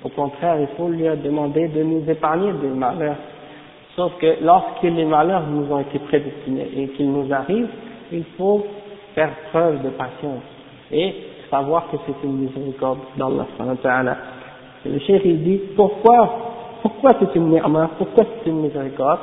Au 0.04 0.08
contraire, 0.10 0.56
il 0.60 0.68
faut 0.76 0.88
lui 0.88 1.04
demander 1.22 1.68
de 1.68 1.82
nous 1.82 2.08
épargner 2.08 2.52
des 2.60 2.68
malheurs. 2.68 3.16
Sauf 3.96 4.12
que 4.18 4.36
lorsque 4.42 4.82
les 4.82 5.04
malheurs 5.04 5.44
nous 5.48 5.72
ont 5.72 5.80
été 5.80 5.98
prédestinés 6.00 6.68
et 6.76 6.88
qu'ils 6.88 7.10
nous 7.10 7.32
arrivent, 7.32 7.68
il 8.12 8.24
faut 8.36 8.66
faire 9.14 9.30
preuve 9.50 9.82
de 9.82 9.90
patience 9.90 10.42
et 10.92 11.14
savoir 11.50 11.88
que 11.90 11.96
c'est 12.06 12.26
une 12.26 12.38
miséricorde 12.38 12.98
d'Allah. 13.16 13.46
Le 14.86 14.98
il 15.24 15.42
dit 15.42 15.60
pourquoi, 15.76 16.28
pourquoi 16.82 17.14
c'est 17.18 17.34
une 17.34 17.50
ni'ma, 17.50 17.90
pourquoi 17.96 18.24
c'est 18.24 18.50
une 18.50 18.60
miséricorde? 18.60 19.20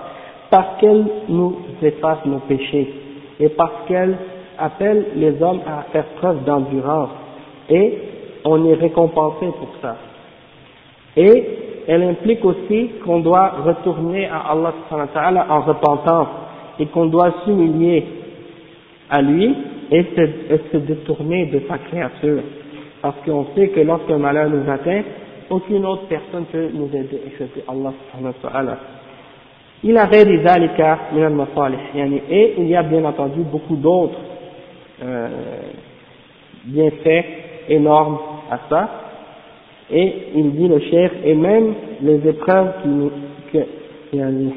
Parce 0.50 0.80
qu'elle 0.80 1.06
nous 1.30 1.58
efface 1.82 2.26
nos 2.26 2.40
péchés 2.40 2.92
et 3.40 3.50
parce 3.50 3.86
qu'elle 3.88 4.18
appelle 4.58 5.06
les 5.16 5.42
hommes 5.42 5.62
à 5.68 5.84
faire 5.92 6.06
preuve 6.20 6.44
d'endurance 6.44 7.10
et 7.70 7.98
on 8.44 8.66
est 8.66 8.74
récompensé 8.74 9.46
pour 9.48 9.70
ça. 9.82 9.96
Et 11.16 11.84
elle 11.88 12.04
implique 12.04 12.44
aussi 12.44 12.90
qu'on 13.04 13.20
doit 13.20 13.54
retourner 13.66 14.28
à 14.28 14.52
Allah 14.52 15.46
en 15.50 15.62
repentance 15.62 16.28
et 16.80 16.86
qu'on 16.88 17.06
doit 17.08 17.34
s'humilier 17.44 18.06
à 19.10 19.22
lui 19.22 19.56
et 19.92 20.04
se, 20.16 20.58
se, 20.72 20.78
détourner 20.78 21.48
de 21.48 21.62
sa 21.68 21.78
créature. 21.78 22.42
Parce 23.02 23.18
qu'on 23.26 23.46
sait 23.56 23.70
que 23.70 23.82
lorsqu'un 23.82 24.18
malheur 24.18 24.50
nous 24.50 24.70
atteint, 24.72 25.02
aucune 25.52 25.86
autre 25.86 26.08
personne 26.08 26.46
peut 26.46 26.70
nous 26.74 26.88
aider 26.88 27.22
excepté 27.28 27.64
Allah 27.68 27.94
subhanahu 28.12 28.34
wa 28.42 28.50
ta'ala. 28.50 28.78
Il 29.84 29.98
a 29.98 30.08
et 32.30 32.54
il 32.58 32.68
y 32.68 32.76
a 32.76 32.84
bien 32.84 33.04
entendu 33.04 33.42
beaucoup 33.42 33.76
d'autres 33.76 34.20
euh, 35.04 35.28
bienfaits 36.66 37.26
énormes 37.68 38.20
à 38.50 38.60
ça. 38.70 38.90
Et 39.92 40.14
il 40.36 40.52
dit 40.56 40.68
le 40.68 40.80
cher, 40.80 41.12
et 41.26 41.34
même 41.34 41.74
les 42.02 42.28
épreuves 42.30 42.74
qui 42.82 42.88
nous, 42.88 43.12
que, 43.52 43.58
euh, 43.58 44.50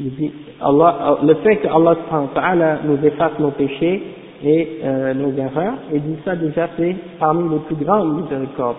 il 0.00 0.14
dit, 0.16 0.32
Allah, 0.60 1.18
le 1.22 1.34
fait 1.34 1.56
que 1.58 1.68
Allah 1.68 2.78
nous 2.84 3.06
efface 3.06 3.38
nos 3.38 3.50
péchés, 3.52 4.02
et 4.42 4.78
euh, 4.82 5.14
nos 5.14 5.32
erreurs, 5.36 5.74
il 5.92 6.02
dit 6.02 6.16
ça 6.24 6.34
déjà 6.34 6.68
c'est 6.76 6.96
parmi 7.18 7.48
les 7.52 7.60
plus 7.60 7.76
grandes 7.76 8.22
miséricordes. 8.22 8.76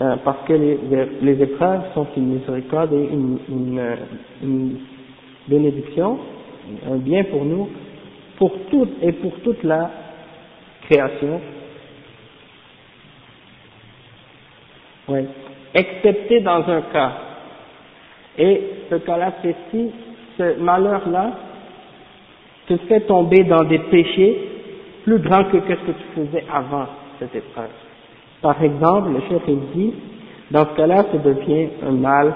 Euh, 0.00 0.16
parce 0.24 0.38
que 0.48 0.54
les, 0.54 0.78
les, 1.22 1.40
épreuves 1.42 1.82
sont 1.94 2.06
une 2.16 2.34
miséricorde 2.34 2.92
et 2.92 3.08
une, 3.12 3.38
une, 3.48 3.96
une, 4.42 4.76
bénédiction, 5.46 6.18
un 6.90 6.96
bien 6.96 7.22
pour 7.24 7.44
nous, 7.44 7.68
pour 8.38 8.50
toute 8.70 8.90
et 9.02 9.12
pour 9.12 9.32
toute 9.44 9.62
la 9.62 9.90
création. 10.88 11.40
Oui. 15.08 15.20
Excepté 15.74 16.40
dans 16.40 16.68
un 16.68 16.80
cas. 16.92 17.12
Et 18.38 18.62
ce 18.90 18.96
cas-là, 18.96 19.34
c'est 19.42 19.54
si 19.70 19.90
ce 20.38 20.58
malheur-là 20.58 21.34
te 22.66 22.76
fait 22.88 23.02
tomber 23.02 23.44
dans 23.44 23.62
des 23.64 23.78
péchés 23.78 24.53
plus 25.04 25.18
grands 25.18 25.44
que 25.44 25.58
ce 25.58 25.74
que 25.74 25.92
tu 25.92 26.04
faisais 26.14 26.44
avant 26.52 26.86
cette 27.18 27.34
épreuve. 27.34 27.70
Par 28.42 28.62
exemple, 28.62 29.10
le 29.10 29.20
chef 29.28 29.42
dit, 29.74 29.94
dans 30.50 30.66
ce 30.66 30.76
cas-là, 30.76 31.04
ça 31.10 31.18
devient 31.18 31.68
un 31.86 31.92
mal, 31.92 32.34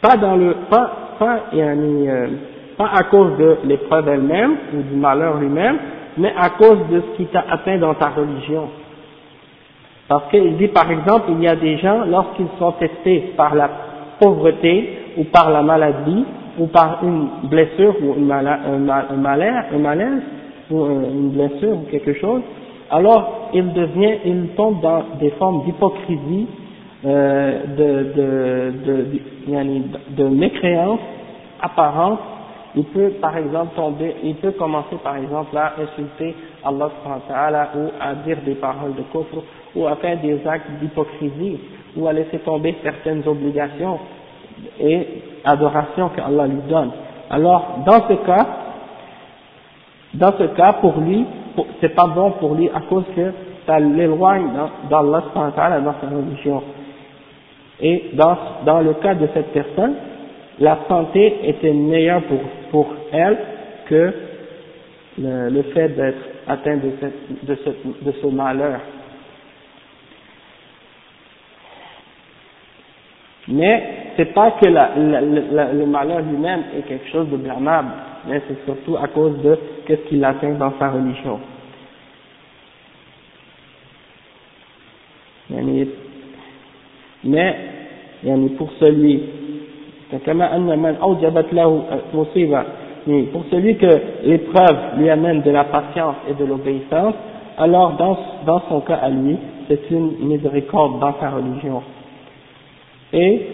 pas 0.00 0.16
dans 0.16 0.36
le, 0.36 0.54
pas, 0.68 0.90
pas, 1.18 1.40
euh, 1.54 2.26
pas 2.76 2.90
à 2.92 3.04
cause 3.04 3.36
de 3.38 3.58
l'épreuve 3.64 4.08
elle-même 4.08 4.56
ou 4.74 4.82
du 4.82 4.96
malheur 4.96 5.38
lui-même, 5.38 5.78
mais 6.18 6.32
à 6.36 6.50
cause 6.50 6.78
de 6.90 7.00
ce 7.00 7.16
qui 7.16 7.26
t'a 7.26 7.44
atteint 7.48 7.78
dans 7.78 7.94
ta 7.94 8.08
religion. 8.08 8.68
Parce 10.08 10.28
qu'il 10.30 10.56
dit 10.56 10.68
par 10.68 10.90
exemple, 10.90 11.26
il 11.30 11.42
y 11.42 11.48
a 11.48 11.56
des 11.56 11.78
gens, 11.78 12.04
lorsqu'ils 12.04 12.48
sont 12.58 12.72
testés 12.72 13.32
par 13.36 13.54
la 13.54 13.70
pauvreté 14.20 14.98
ou 15.16 15.24
par 15.24 15.50
la 15.50 15.62
maladie 15.62 16.24
ou 16.58 16.66
par 16.66 16.98
une 17.02 17.48
blessure 17.48 17.94
ou 18.02 18.14
un 18.30 19.78
malaise 19.80 20.22
ou 20.72 20.86
une 20.86 21.30
blessure 21.30 21.76
ou 21.76 21.90
quelque 21.90 22.14
chose, 22.14 22.42
alors 22.90 23.50
il 23.54 23.72
devient, 23.72 24.18
il 24.24 24.48
tombe 24.56 24.80
dans 24.80 25.02
des 25.18 25.30
formes 25.32 25.64
d'hypocrisie, 25.64 26.46
euh, 27.04 27.62
de, 27.66 28.12
de, 28.12 28.72
de, 28.86 30.22
de, 30.22 30.28
mécréance 30.28 31.00
apparente. 31.60 32.20
Il 32.76 32.84
peut 32.84 33.10
par 33.20 33.36
exemple 33.36 33.74
tomber, 33.74 34.14
il 34.22 34.36
peut 34.36 34.52
commencer 34.52 34.96
par 35.02 35.16
exemple 35.16 35.56
à 35.56 35.74
insulter 35.82 36.34
Allah 36.64 36.90
ou 37.76 37.88
à 38.00 38.14
dire 38.26 38.38
des 38.46 38.54
paroles 38.54 38.94
de 38.94 39.02
coffre 39.12 39.42
ou 39.74 39.86
à 39.86 39.96
faire 39.96 40.20
des 40.20 40.46
actes 40.46 40.70
d'hypocrisie 40.80 41.58
ou 41.96 42.06
à 42.06 42.12
laisser 42.12 42.38
tomber 42.38 42.76
certaines 42.82 43.26
obligations 43.26 43.98
et 44.80 45.06
adorations 45.44 46.10
que 46.10 46.20
Allah 46.20 46.46
lui 46.46 46.62
donne. 46.68 46.92
Alors 47.30 47.78
dans 47.84 48.06
ce 48.08 48.14
cas, 48.24 48.46
dans 50.14 50.32
ce 50.38 50.44
cas 50.54 50.74
pour 50.74 50.98
lui, 50.98 51.24
c'est 51.80 51.94
pas 51.94 52.06
bon 52.06 52.32
pour 52.32 52.54
lui 52.54 52.68
à 52.70 52.80
cause 52.88 53.04
que 53.16 53.32
ça 53.66 53.78
l'éloigne 53.78 54.48
d'Allah 54.90 55.24
dans 55.34 55.94
sa 56.00 56.06
religion. 56.08 56.62
Et 57.80 58.10
dans, 58.14 58.36
dans 58.64 58.80
le 58.80 58.94
cas 58.94 59.14
de 59.14 59.28
cette 59.34 59.52
personne, 59.52 59.94
la 60.58 60.78
santé 60.88 61.48
était 61.48 61.72
meilleure 61.72 62.22
pour, 62.22 62.40
pour 62.70 62.94
elle 63.12 63.38
que 63.86 64.12
le, 65.18 65.62
fait 65.74 65.88
d'être 65.88 66.18
atteint 66.46 66.76
de, 66.76 66.92
de, 67.42 68.12
ce, 68.12 68.26
malheur. 68.26 68.80
Mais 73.48 74.12
c'est 74.16 74.32
pas 74.32 74.52
que 74.52 74.66
le 74.66 75.86
malheur 75.86 76.20
lui-même 76.20 76.62
est 76.78 76.82
quelque 76.82 77.08
chose 77.10 77.28
de 77.28 77.36
blâmable, 77.36 77.90
mais 78.28 78.40
c'est 78.48 78.64
surtout 78.64 78.96
à 78.96 79.08
cause 79.08 79.40
de 79.42 79.58
qu'est-ce 79.86 80.08
qu'il 80.08 80.24
atteint 80.24 80.54
dans 80.54 80.72
sa 80.78 80.90
religion. 80.90 81.38
Mais 87.24 87.56
pour 88.56 88.70
celui 88.80 89.22
pour 93.32 93.44
celui 93.50 93.76
que 93.76 94.00
l'épreuve 94.24 94.76
lui 94.98 95.10
amène 95.10 95.42
de 95.42 95.50
la 95.50 95.64
patience 95.64 96.16
et 96.30 96.34
de 96.34 96.44
l'obéissance, 96.44 97.14
alors 97.58 97.96
dans, 97.96 98.16
dans 98.46 98.62
son 98.68 98.80
cas 98.80 98.96
à 99.02 99.10
lui, 99.10 99.36
c'est 99.68 99.90
une 99.90 100.18
miséricorde 100.20 101.00
dans 101.00 101.14
sa 101.18 101.30
religion. 101.30 101.82
Et 103.12 103.46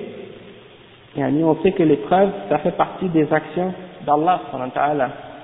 on 1.16 1.56
sait 1.62 1.72
que 1.72 1.82
l'épreuve, 1.82 2.30
ça 2.48 2.58
fait 2.58 2.76
partie 2.76 3.08
des 3.08 3.32
actions 3.32 3.72
d'Allah 4.08 4.40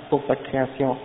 pour 0.08 0.22
sa 0.26 0.36
création. 0.36 0.96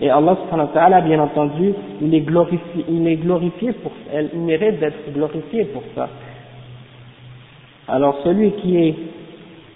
Et 0.00 0.10
Allah 0.10 1.00
bien 1.02 1.20
entendu, 1.20 1.74
il 2.00 2.14
est 2.14 2.20
glorifié, 2.20 2.84
il 2.88 3.06
est 3.06 3.16
glorifié 3.16 3.72
pour 3.72 3.92
elle, 4.12 4.30
il 4.34 4.40
mérite 4.40 4.80
d'être 4.80 5.12
glorifié 5.12 5.64
pour 5.66 5.82
ça. 5.94 6.08
Alors 7.88 8.16
celui 8.24 8.52
qui 8.52 8.76
est 8.76 8.94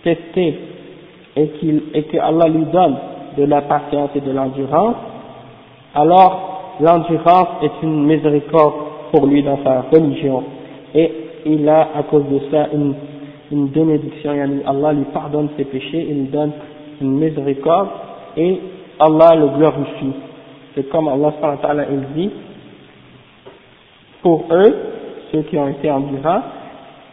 testé 0.02 0.58
et, 1.36 1.48
qu'il, 1.60 1.82
et 1.94 2.04
que 2.04 2.16
Allah 2.18 2.48
lui 2.48 2.64
donne 2.64 2.96
de 3.36 3.44
la 3.44 3.62
patience 3.62 4.10
et 4.16 4.20
de 4.20 4.32
l'endurance, 4.32 4.96
alors 5.94 6.76
l'endurance 6.80 7.48
est 7.62 7.82
une 7.82 8.06
miséricorde 8.06 8.74
pour 9.12 9.26
lui 9.26 9.42
dans 9.42 9.58
sa 9.62 9.82
religion. 9.92 10.42
Et 10.94 11.12
il 11.46 11.68
a 11.68 11.90
à 11.94 12.02
cause 12.04 12.24
de 12.28 12.40
ça 12.50 12.68
une, 12.72 12.94
une 13.52 13.66
bénédiction, 13.68 14.32
Allah 14.66 14.92
lui 14.94 15.04
pardonne 15.12 15.50
ses 15.56 15.64
péchés, 15.64 16.06
il 16.08 16.22
lui 16.22 16.28
donne 16.28 16.52
une 17.00 17.18
miséricorde 17.18 17.88
et 18.36 18.60
Allah 18.98 19.34
le 19.36 19.48
glorifie. 19.48 20.12
C'est 20.74 20.88
comme 20.88 21.08
Allah 21.08 21.32
il 21.90 22.00
dit, 22.14 22.30
pour 24.22 24.46
eux, 24.50 24.74
ceux 25.32 25.42
qui 25.42 25.56
ont 25.58 25.68
été 25.68 25.90
endurants, 25.90 26.42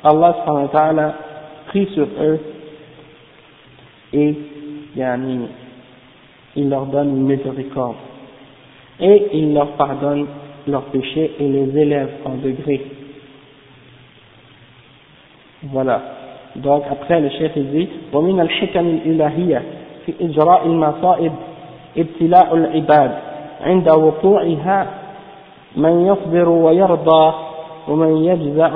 Allah 0.03 1.15
prie 1.67 1.87
sur 1.93 2.07
eux 2.19 2.39
et 4.13 4.35
il 6.55 6.69
leur 6.69 6.85
donne 6.85 7.09
une 7.09 7.25
miséricorde. 7.25 7.95
Et 8.99 9.29
il 9.33 9.53
leur 9.53 9.71
pardonne 9.73 10.25
leurs 10.67 10.85
péchés 10.85 11.33
et 11.39 11.47
les 11.47 11.77
élève 11.77 12.11
en 12.23 12.35
degré. 12.35 12.85
Voilà. 15.63 16.01
Donc 16.55 16.83
après 16.89 17.19
le 17.19 17.29
chef 17.29 17.57
dit 17.57 17.87
ومن 18.13 18.39
الحكم 18.39 18.79
الإلهية 18.79 19.61
في 20.05 20.13
إجراء 20.21 20.65
المصائب 20.65 21.31
ابتلاء 21.97 22.55
العباد 22.55 23.11
عند 23.61 23.89
وقوعها 23.89 24.87
من 25.75 26.05
يصبر 26.05 26.49
ويرضى 26.49 27.33
ومن 27.87 28.23
يجزع 28.23 28.71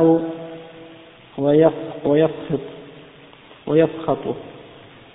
ويسخط 2.05 2.59
ويسخط. 3.67 4.17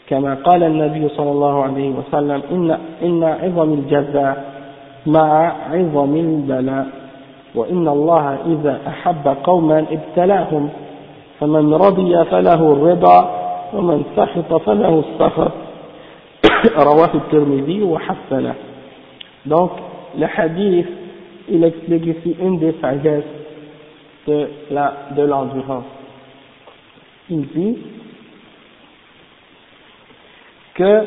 كما 0.09 0.35
قال 0.35 0.63
النبي 0.63 1.09
صلى 1.09 1.31
الله 1.31 1.63
عليه 1.63 1.91
وسلم 1.91 2.43
إن, 2.51 2.79
إن 3.03 3.25
عظم 3.25 3.73
الجزاء 3.73 4.45
مع 5.07 5.53
عظم 5.71 6.17
البلاء. 6.17 6.87
وإن 7.55 7.89
الله 7.89 8.39
إذا 8.47 8.79
أحب 8.89 9.37
قوما 9.45 9.85
ابتلاهم 9.91 10.69
فمن 11.45 11.75
رضي 11.75 12.25
فله 12.25 12.73
الرضا 12.73 13.19
ومن 13.73 14.05
سخط 14.17 14.55
فله 14.55 15.05
السخط 15.05 15.53
رواه 16.77 17.11
الترمذي 17.15 17.83
وحسنه 17.83 18.55
donc 19.45 19.71
le 20.17 20.25
hadith 20.25 20.89
il 21.49 21.63
explique 21.65 22.07
ici 22.07 22.35
une 22.41 22.59
des 22.59 22.75
sagesses 22.81 23.25
de 24.27 25.23
l'endurance 25.23 25.85
il 27.29 27.43
dit 27.49 27.77
que 30.75 31.07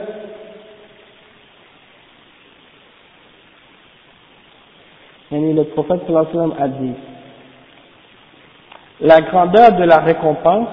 le 5.32 5.64
prophète 5.64 6.04
a 6.60 6.68
dit 6.68 6.94
la 9.02 9.22
grandeur 9.22 9.74
de 9.74 9.84
la 9.84 10.00
récompense 10.00 10.70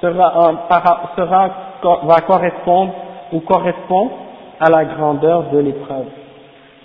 sera, 0.00 0.66
sera, 1.16 1.50
va 2.04 2.20
correspondre 2.20 2.94
ou 3.32 3.40
correspond 3.40 4.10
à 4.60 4.70
la 4.70 4.84
grandeur 4.84 5.50
de 5.50 5.58
l'épreuve. 5.58 6.06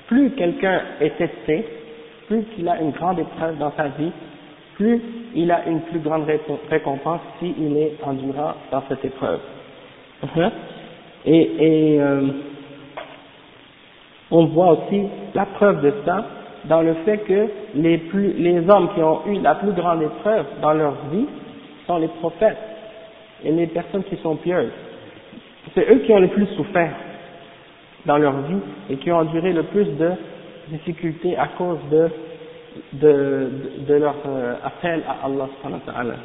Plus 0.08 0.32
quelqu'un 0.32 0.82
est 1.00 1.18
testé, 1.18 1.66
plus 2.28 2.46
il 2.58 2.68
a 2.68 2.80
une 2.82 2.92
grande 2.92 3.20
épreuve 3.20 3.58
dans 3.58 3.72
sa 3.76 3.88
vie, 3.90 4.12
plus 4.76 5.02
il 5.34 5.52
a 5.52 5.66
une 5.68 5.82
plus 5.82 6.00
grande 6.00 6.26
récompense 6.70 7.22
s'il 7.40 7.78
est 7.78 7.98
endurant 8.04 8.54
dans 8.72 8.84
cette 8.90 9.04
épreuve. 9.04 9.40
Uh-huh. 10.24 10.52
Et, 11.26 11.98
euh, 12.00 12.28
on 14.32 14.46
voit 14.46 14.72
aussi 14.72 15.04
la 15.34 15.46
preuve 15.46 15.82
de 15.82 15.94
ça 16.06 16.26
dans 16.68 16.82
le 16.82 16.94
fait 17.06 17.20
que 17.20 17.48
les, 17.76 17.98
plus, 17.98 18.34
les 18.34 18.68
hommes 18.70 18.90
qui 18.94 19.02
ont 19.02 19.22
eu 19.28 19.40
la 19.42 19.56
plus 19.56 19.72
grande 19.74 20.02
épreuve 20.02 20.46
dans 20.62 20.74
leur 20.74 20.94
vie 21.12 21.28
sont 21.88 21.98
les 21.98 22.08
prophètes 22.08 22.58
et 23.44 23.52
les 23.52 23.68
personnes 23.68 24.04
qui 24.04 24.18
sont 24.18 24.36
pieuses. 24.38 24.72
C'est 25.74 25.90
eux 25.92 26.00
qui 26.00 26.12
ont 26.14 26.20
le 26.20 26.30
plus 26.30 26.48
souffert 26.56 26.94
dans 28.06 28.18
leur 28.18 28.34
vie 28.42 28.60
et 28.90 28.98
qui 28.98 29.12
ont 29.12 29.18
enduré 29.18 29.54
le 29.54 29.64
plus 29.64 29.86
de 29.86 30.12
difficultés 30.70 31.38
à 31.38 31.48
cause 31.58 31.80
de, 31.92 32.10
de, 32.94 33.50
de, 33.88 33.94
leur 33.96 34.16
euh, 34.28 34.56
appel 34.64 35.04
à 35.08 35.26
Allah 35.26 35.48
subhanahu 35.58 35.82
wa 35.86 35.94
ta'ala. 35.94 36.16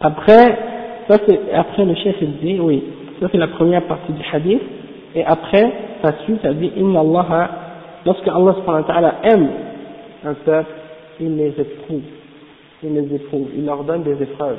Après, 0.00 0.73
ça 1.08 1.18
c'est, 1.26 1.52
après 1.52 1.84
le 1.84 1.94
chef 1.94 2.16
il 2.20 2.36
dit, 2.38 2.58
oui, 2.60 2.82
ça 3.20 3.28
c'est 3.30 3.38
la 3.38 3.48
première 3.48 3.82
partie 3.82 4.12
du 4.12 4.22
hadith, 4.32 4.62
et 5.14 5.24
après, 5.24 5.72
ça 6.02 6.12
suit, 6.24 6.38
ça 6.42 6.52
dit, 6.52 6.72
Inna 6.76 7.00
Allah, 7.00 7.50
lorsque 8.04 8.26
Allah 8.26 8.54
subhanahu 8.54 8.82
wa 8.82 8.88
ta'ala 8.88 9.14
aime 9.22 9.48
un 10.24 10.34
peuple, 10.34 10.70
il 11.20 11.36
les 11.36 11.60
éprouve, 11.60 12.02
il 12.82 12.94
les 12.94 13.14
éprouve, 13.14 13.48
il 13.56 13.64
leur 13.64 13.84
donne 13.84 14.02
des 14.02 14.20
épreuves. 14.20 14.58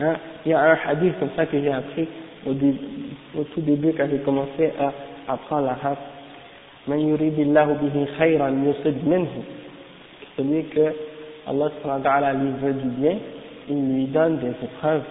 Hein? 0.00 0.14
Il 0.46 0.52
y 0.52 0.54
a 0.54 0.60
un 0.60 0.78
hadith 0.86 1.18
comme 1.18 1.30
ça 1.36 1.44
que 1.44 1.60
j'ai 1.60 1.70
appris 1.70 2.08
au, 2.46 2.52
tout 2.54 3.60
début 3.60 3.92
quand 3.96 4.06
j'ai 4.10 4.18
commencé 4.18 4.72
à 4.80 5.32
apprendre 5.32 5.66
la 5.66 5.74
race. 5.74 5.98
Man 6.86 7.00
yuridillahu 7.00 7.74
bihi 7.82 8.06
khayran 8.18 8.64
yusib 8.64 9.04
minhu. 9.06 9.26
Celui 10.36 10.64
que 10.64 10.94
Allah 11.46 12.32
lui 12.32 12.52
veut 12.62 12.72
du 12.72 12.88
bien, 12.88 13.16
il 13.68 13.94
lui 13.94 14.04
donne 14.06 14.38
des 14.38 14.54
épreuves. 14.64 15.02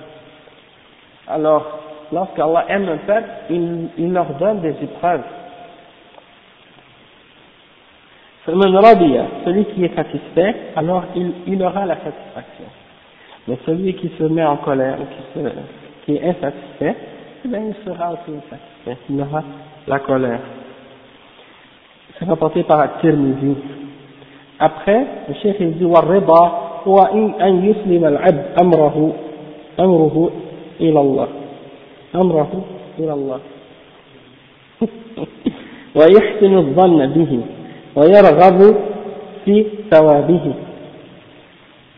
Alors, 1.30 1.80
lorsqu'Allah 2.12 2.66
aime 2.70 2.88
un 2.88 2.98
peuple, 2.98 3.30
il, 3.50 3.90
il 3.98 4.14
leur 4.14 4.34
donne 4.40 4.62
des 4.62 4.76
épreuves. 4.82 5.24
Celui 8.46 9.66
qui 9.66 9.84
est 9.84 9.94
satisfait, 9.94 10.56
alors 10.78 11.04
il, 11.16 11.34
il 11.48 11.62
aura 11.62 11.86
la 11.86 11.96
satisfaction. 11.96 12.66
Mais 13.48 13.58
celui 13.66 13.94
qui 13.96 14.10
se 14.18 14.24
met 14.24 14.46
en 14.46 14.58
colère, 14.58 14.98
qui, 14.98 15.40
se, 15.40 15.50
qui 16.06 16.16
est 16.16 16.30
insatisfait, 16.30 16.96
eh 17.44 17.48
bien 17.48 17.60
il 17.68 17.76
sera 17.86 18.14
aussi 18.14 18.32
insatisfait, 18.38 18.98
il 19.10 19.20
aura 19.20 19.44
la 19.86 20.00
colère. 20.00 20.40
C'est 22.18 22.26
rapporté 22.26 22.64
par 22.64 22.80
At-Tirmidhi. 22.80 23.56
Après, 24.60 25.06
le 25.28 25.34
cheikh 25.36 25.62
dit 25.78 25.86
«in 25.86 27.34
an 27.42 27.62
yuslim 27.62 28.04
al-'abd 28.06 28.42
amruhu 29.78 30.30
إلى 30.81 31.01
الله 31.01 31.29
أمره 32.15 32.65
إلى 32.99 33.13
الله 33.13 33.41
ويحسن 35.97 36.57
الظن 36.57 37.07
به 37.07 37.41
ويرغب 37.97 38.77
في 39.45 39.67
ثوابه 39.91 40.55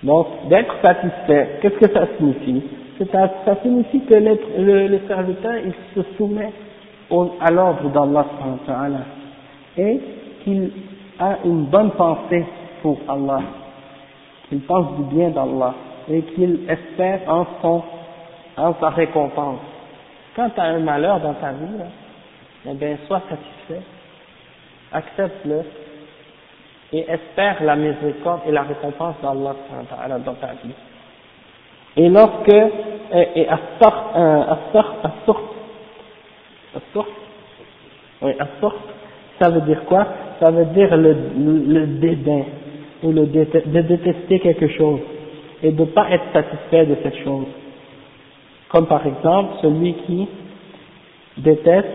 Donc, 0.05 0.27
d'être 0.51 0.75
satisfait, 0.83 1.61
qu'est-ce 1.62 1.79
que 1.79 1.91
ça 1.95 2.07
signifie 2.19 2.62
ça, 3.11 3.31
ça 3.45 3.57
signifie 3.62 4.01
que 4.01 4.15
le, 4.15 4.39
le, 4.59 4.87
le 4.89 5.01
serviteur 5.09 5.55
il 5.65 5.73
se 5.95 6.07
soumet 6.17 6.53
au, 7.11 7.31
à 7.41 7.51
l'ordre 7.51 7.89
d'Allah 7.91 8.27
et 9.77 10.01
qu'il 10.45 10.71
a 11.19 11.39
une 11.45 11.65
bonne 11.65 11.91
pensée 11.93 12.45
pour 12.83 12.99
Allah, 13.09 13.41
qu'il 14.49 14.61
pense 14.61 14.97
du 14.97 15.15
bien 15.15 15.31
d'Allah 15.31 15.75
et 16.11 16.23
qu'il 16.23 16.61
espère 16.69 17.21
en 17.29 17.47
son 17.62 17.83
en 18.60 18.76
sa 18.80 18.89
récompense. 18.89 19.60
Quand 20.36 20.49
tu 20.49 20.60
as 20.60 20.66
un 20.66 20.80
malheur 20.80 21.20
dans 21.20 21.34
ta 21.34 21.51
vie, 21.51 21.84
eh 22.70 22.74
bien, 22.74 22.97
sois 23.07 23.22
satisfait, 23.30 23.86
accepte-le 24.91 25.62
et 26.91 27.05
espère 27.10 27.64
la 27.64 27.76
miséricorde 27.76 28.41
et 28.47 28.51
la 28.51 28.64
récompense 28.64 29.16
d'Allah 29.22 29.55
dans 30.26 30.34
ta 30.34 30.47
vie. 30.64 30.74
Et 31.97 32.10
lorsque, 32.10 32.53
et 33.12 33.47
Astor, 33.47 34.12
Astor, 34.16 34.95
Astor, 35.03 35.41
Astor, 36.76 37.07
oui, 38.22 38.34
ça 39.39 39.49
veut 39.49 39.62
dire 39.62 39.84
quoi? 39.86 40.05
Ça 40.39 40.51
veut 40.51 40.66
dire 40.66 40.95
le, 40.95 41.16
le, 41.68 41.88
dédain, 41.99 42.43
ou 43.03 43.12
le 43.12 43.26
de 43.26 43.82
détester 43.82 44.39
quelque 44.39 44.68
chose, 44.70 44.99
et 45.64 45.72
de 45.72 45.82
ne 45.82 45.86
pas 45.86 46.10
être 46.12 46.26
satisfait 46.34 46.86
de 46.86 46.97
cette 47.03 47.24
chose. 47.24 47.47
Comme 48.70 48.86
par 48.88 49.06
exemple, 49.06 49.56
celui 49.62 49.94
qui 50.06 50.28
déteste 51.38 51.88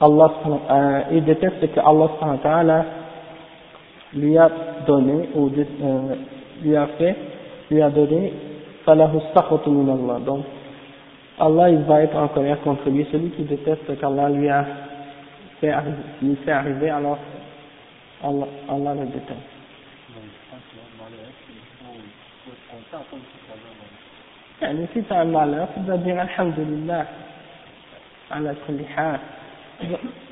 Allah, 0.00 0.30
euh, 0.70 1.20
déteste 1.20 1.60
ce 1.60 1.66
que 1.66 1.80
Allah 1.80 2.84
lui 4.12 4.36
a 4.36 4.50
donné 4.86 5.28
ou 5.34 5.48
euh, 5.48 6.14
lui 6.62 6.76
a 6.76 6.86
fait, 6.98 7.16
lui 7.70 7.82
a 7.82 7.90
donné. 7.90 8.32
Donc, 8.86 10.44
Allah 11.38 11.70
il 11.70 11.82
va 11.82 12.02
être 12.02 12.16
en 12.16 12.28
colère 12.28 12.60
contre 12.62 12.88
lui, 12.88 13.06
celui 13.10 13.30
qui 13.30 13.42
déteste 13.42 13.82
ce 13.86 13.92
qu'Allah 13.92 14.30
lui 14.30 14.48
a 14.48 14.64
fait 15.60 15.72
lui 16.22 16.36
fait 16.36 16.52
arriver, 16.52 16.90
alors 16.90 17.18
Allah, 18.22 18.46
Allah 18.68 18.94
le 18.94 19.06
déteste. 19.06 19.56
يعني 24.61 24.87
si 24.93 25.03
tu 25.03 25.13
as 25.13 25.21
un 25.21 25.25
malheur, 25.25 25.67
tu 25.73 25.79
dois 25.81 25.97
dire 25.97 26.19
Alhamdulillah, 26.19 27.05
ala 28.31 28.53
kulli 28.65 28.85
hal 28.95 29.19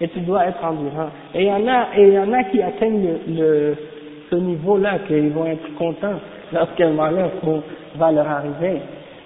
et 0.01 0.07
tu 0.09 0.20
dois 0.22 0.45
être 0.45 0.63
endurant. 0.63 1.09
Et 1.34 1.43
il 1.43 1.47
y 1.47 1.51
en 1.51 1.67
a, 1.67 1.88
et 1.95 2.07
il 2.07 2.13
y 2.13 2.20
en 2.20 2.32
a 2.34 2.43
qui 2.45 2.61
atteignent 2.61 3.17
le, 3.28 3.76
ce 4.30 4.36
niveau-là, 4.36 4.99
qu'ils 5.07 5.32
vont 5.32 5.45
être 5.45 5.76
contents 5.76 6.20
lorsqu'un 6.51 6.91
malheur 6.91 7.32
va 7.95 8.11
leur 8.11 8.28
arriver. 8.28 8.82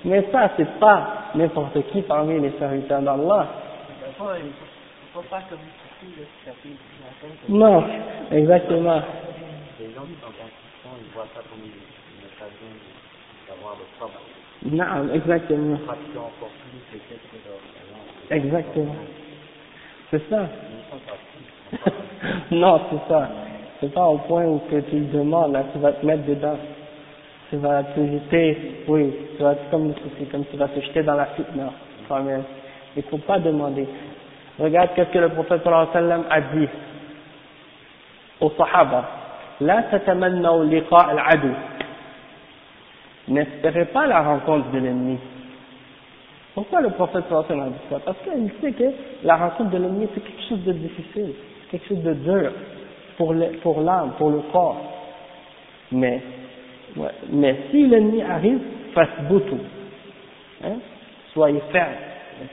Mais 0.05 0.25
ça, 0.31 0.49
c'est 0.57 0.79
pas 0.79 1.29
n'importe 1.35 1.81
qui 1.91 2.01
parmi 2.01 2.39
les 2.39 2.51
serviteurs 2.59 3.01
d'Allah. 3.01 3.47
Non, 7.49 7.83
exactement. 8.31 9.01
Les 9.79 9.93
gens 9.93 10.01
qui 10.01 10.15
sont 10.21 10.89
ils 10.99 11.13
voient 11.13 11.27
ça 11.33 11.41
comme 11.49 11.63
une 11.63 12.25
occasion 12.25 12.67
d'avoir 13.47 13.75
le 13.75 13.97
travail. 13.97 14.36
Non, 14.64 15.12
exactement. 15.14 15.78
Exactement. 18.30 18.96
C'est 20.10 20.28
ça. 20.28 20.48
non, 22.50 22.80
c'est 22.90 23.12
ça. 23.12 23.30
C'est 23.80 23.92
pas 23.92 24.06
au 24.06 24.18
point 24.18 24.44
où 24.44 24.60
que 24.70 24.80
tu 24.80 25.00
demandes, 25.00 25.52
là, 25.52 25.64
tu 25.72 25.78
vas 25.78 25.92
te 25.92 26.04
mettre 26.04 26.24
dedans. 26.24 26.58
Tu 27.50 27.56
vas 27.56 27.82
te 27.82 28.00
jeter, 28.00 28.84
oui, 28.88 29.14
tu 29.36 29.42
vas, 29.42 29.54
comme, 29.70 29.94
comme 30.30 30.44
tu 30.46 30.56
vas 30.56 30.68
te 30.68 30.80
jeter 30.80 31.02
dans 31.02 31.14
la 31.14 31.26
fitna, 31.26 31.72
toi-même. 32.06 32.42
Il 32.96 33.02
faut 33.04 33.18
pas 33.18 33.38
demander. 33.38 33.86
Regarde 34.58 34.90
qu'est-ce 34.94 35.10
que 35.10 35.18
le 35.18 35.28
prophète 35.30 35.62
sallam 35.62 36.24
a 36.28 36.40
dit 36.40 36.68
aux 38.40 38.50
sahaba. 38.50 39.04
N'espérez 43.28 43.86
pas 43.86 44.06
la 44.06 44.22
rencontre 44.22 44.70
de 44.70 44.78
l'ennemi. 44.78 45.18
Pourquoi 46.54 46.80
le 46.80 46.90
prophète 46.90 47.24
sallallahu 47.28 47.66
a 47.66 47.70
dit 47.70 47.78
ça? 47.90 48.00
Parce 48.04 48.18
qu'il 48.24 48.50
sait 48.60 48.72
que 48.72 48.90
la 49.22 49.36
rencontre 49.36 49.70
de 49.70 49.78
l'ennemi 49.78 50.08
c'est 50.14 50.24
quelque 50.24 50.48
chose 50.48 50.64
de 50.64 50.72
difficile, 50.72 51.34
quelque 51.70 51.86
chose 51.88 52.02
de 52.02 52.14
dur 52.14 52.52
pour 53.16 53.32
l'âme, 53.34 54.12
pour, 54.16 54.30
le 54.30 54.40
corps. 54.52 54.80
Mais, 55.92 56.20
mais 57.30 57.56
si 57.70 57.86
l'ennemi 57.86 58.22
arrive, 58.22 58.60
fasse 58.94 59.08
tout. 59.28 59.58
Hein, 60.64 60.76
soyez 61.32 61.60
ferme. 61.70 61.92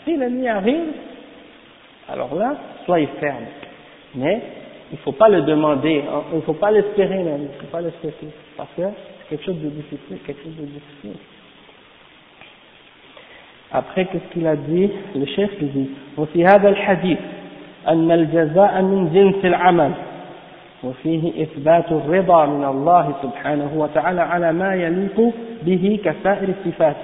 Si 0.04 0.18
l'ennemi 0.18 0.48
arrive, 0.48 0.92
alors 2.10 2.36
là, 2.36 2.56
soyez 2.86 3.08
ferme. 3.20 3.46
Mais 4.16 4.42
il 4.92 4.96
ne 4.96 5.00
faut 5.00 5.14
pas 5.14 5.30
le 5.30 5.42
demander, 5.42 6.04
hein, 6.08 6.24
il 6.32 6.38
ne 6.38 6.42
faut 6.42 6.54
pas 6.54 6.72
l'espérer 6.72 7.24
même, 7.24 7.42
il 7.42 7.56
ne 7.56 7.62
faut 7.62 7.72
pas 7.72 7.82
l'espérer, 7.82 8.14
parce 8.56 8.70
que 8.78 8.84
quelque 9.30 9.44
chose 9.46 9.56
de 9.62 9.70
difficile, 9.70 10.18
quelque 10.26 10.44
chose 10.44 10.56
de 10.60 10.66
difficile. 10.66 11.20
Après, 13.72 14.06
qu'est-ce 14.06 14.32
qu'il 14.34 14.48
a 14.48 14.56
dit 14.56 14.90
Le 15.16 15.26
chef 15.26 15.52
dit 15.62 15.90
وفي 16.18 16.46
هذا 16.46 16.70
الحديث 16.70 17.18
أن 17.88 18.12
الجزاء 18.12 18.82
من 18.82 19.10
جنس 19.14 19.46
العمل 19.46 19.92
وفيه 20.84 21.44
إثبات 21.44 21.92
الرضا 21.92 22.46
من 22.46 22.64
الله 22.66 23.14
سبحانه 23.24 23.72
وتعالى 23.76 24.22
على 24.22 24.54
ما 24.54 24.76
يليق 24.76 25.34
به 25.64 26.00
كسائر 26.06 26.50
الصفات 26.50 26.96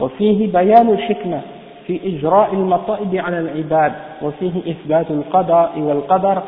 وفيه 0.00 0.52
بيان 0.52 0.90
الحكمة 0.90 1.40
في 1.86 2.00
إجراء 2.04 2.54
المصائب 2.54 3.16
على 3.16 3.38
العباد 3.40 3.92
وفيه 4.22 4.52
إثبات 4.70 5.10
القضاء 5.10 5.78
والقدر 5.78 6.42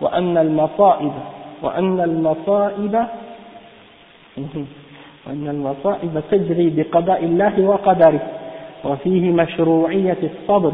وأن 0.00 0.38
المصائب 0.38 1.12
وأن 1.62 2.00
المصائب 2.00 3.06
وأن 5.26 5.48
المصائب 5.48 6.22
تجري 6.30 6.70
بقضاء 6.70 7.24
الله 7.24 7.60
وقدره 7.60 8.20
وفيه 8.84 9.30
مشروعية 9.30 10.16
الصبر 10.22 10.72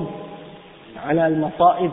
على 1.07 1.27
المصائب. 1.27 1.91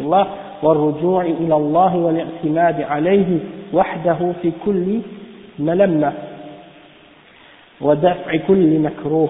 الله. 0.00 0.26
والرجوع 0.62 1.22
إلى 1.22 1.56
الله 1.56 1.96
والاعتماد 1.96 2.80
عليه 2.82 3.38
وحده 3.72 4.32
في 4.42 4.52
كل 4.64 5.00
ملمة. 5.58 6.12
ودفع 7.80 8.36
كل 8.36 8.78
مكروه. 8.78 9.28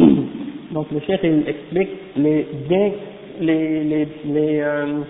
Donc 0.72 0.86
le 0.92 1.00
chef 1.00 1.20
il 1.22 1.48
explique 1.48 1.90
les 2.16 2.46
bien 2.68 2.92
les 3.40 3.84
les 3.84 4.08
les, 4.24 4.60
euh, 4.60 5.00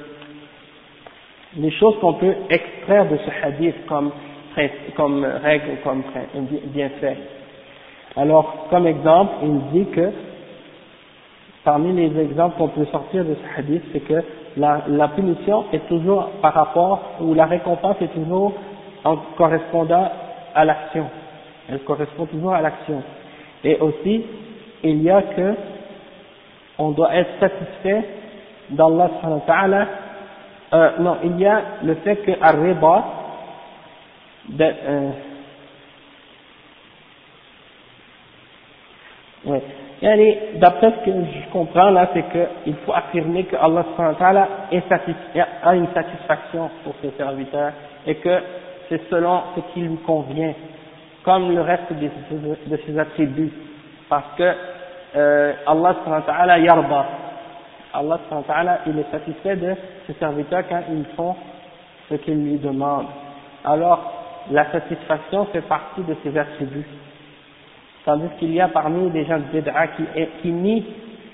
les 1.56 1.70
choses 1.72 1.96
qu'on 2.00 2.14
peut 2.14 2.34
extraire 2.48 3.06
de 3.08 3.16
ce 3.16 3.46
hadith 3.46 3.74
comme 3.86 4.10
comme 4.96 5.24
règle, 5.24 5.78
comme 5.84 6.02
bien 6.66 6.90
fait. 7.00 7.16
Alors, 8.16 8.66
comme 8.70 8.86
exemple, 8.86 9.32
il 9.42 9.60
dit 9.72 9.90
que 9.90 10.10
parmi 11.64 11.92
les 11.92 12.20
exemples 12.20 12.56
qu'on 12.58 12.68
peut 12.68 12.86
sortir 12.86 13.24
de 13.24 13.34
ce 13.34 13.60
hadith, 13.60 13.82
c'est 13.92 14.00
que 14.00 14.22
la, 14.56 15.08
punition 15.14 15.64
est 15.72 15.86
toujours 15.88 16.28
par 16.42 16.54
rapport, 16.54 17.00
ou 17.20 17.34
la 17.34 17.46
récompense 17.46 17.96
est 18.00 18.12
toujours 18.12 18.52
en 19.04 19.16
correspondant 19.36 20.10
à 20.54 20.64
l'action. 20.64 21.06
Elle 21.68 21.80
correspond 21.80 22.26
toujours 22.26 22.52
à 22.52 22.60
l'action. 22.60 23.02
Et 23.62 23.78
aussi, 23.78 24.24
il 24.82 25.02
y 25.02 25.10
a 25.10 25.22
que 25.22 25.54
on 26.78 26.90
doit 26.90 27.14
être 27.14 27.30
satisfait 27.38 28.04
d'Allah 28.70 29.10
euh, 30.72 30.90
non, 31.00 31.16
il 31.24 31.38
y 31.40 31.46
a 31.46 31.62
le 31.82 31.94
fait 31.96 32.16
que 32.16 32.30
Arriba, 34.58 34.76
euh, 34.84 35.10
ouais. 39.46 39.62
D'après 40.56 40.92
ce 40.92 41.04
que 41.04 41.10
je 41.10 41.52
comprends 41.52 41.90
là, 41.90 42.08
c'est 42.14 42.24
qu'il 42.30 42.74
faut 42.86 42.92
affirmer 42.92 43.44
que 43.44 43.56
Allah 43.56 43.84
a 45.62 45.74
une 45.74 45.88
satisfaction 45.88 46.70
pour 46.84 46.94
ses 47.02 47.10
serviteurs 47.18 47.72
et 48.06 48.14
que 48.16 48.38
c'est 48.88 49.02
selon 49.10 49.42
ce 49.54 49.60
qui 49.72 49.80
lui 49.80 49.96
convient, 49.98 50.54
comme 51.22 51.54
le 51.54 51.60
reste 51.60 51.92
de, 51.92 52.08
de 52.66 52.76
ses 52.86 52.98
attributs. 52.98 53.52
Parce 54.08 54.34
que 54.36 54.52
euh, 55.16 55.52
Allah 55.66 56.58
yarba. 56.58 57.06
Allah 57.92 58.78
il 58.86 58.98
est 58.98 59.10
satisfait 59.10 59.56
de 59.56 59.74
ses 60.06 60.14
serviteurs 60.14 60.62
quand 60.68 60.82
ils 60.90 61.04
font 61.16 61.36
ce 62.08 62.14
qu'il 62.14 62.42
lui 62.42 62.56
demande. 62.56 63.06
Alors, 63.64 64.19
la 64.50 64.70
satisfaction 64.72 65.46
fait 65.46 65.62
partie 65.62 66.02
de 66.02 66.16
ses 66.22 66.36
attributs. 66.36 66.86
Tandis 68.04 68.28
qu'il 68.38 68.52
y 68.52 68.60
a 68.60 68.68
parmi 68.68 69.10
les 69.10 69.24
gens 69.24 69.38
de 69.38 69.44
Bid'a 69.52 69.88
qui, 69.88 70.02
qui 70.40 70.50
nient 70.50 70.84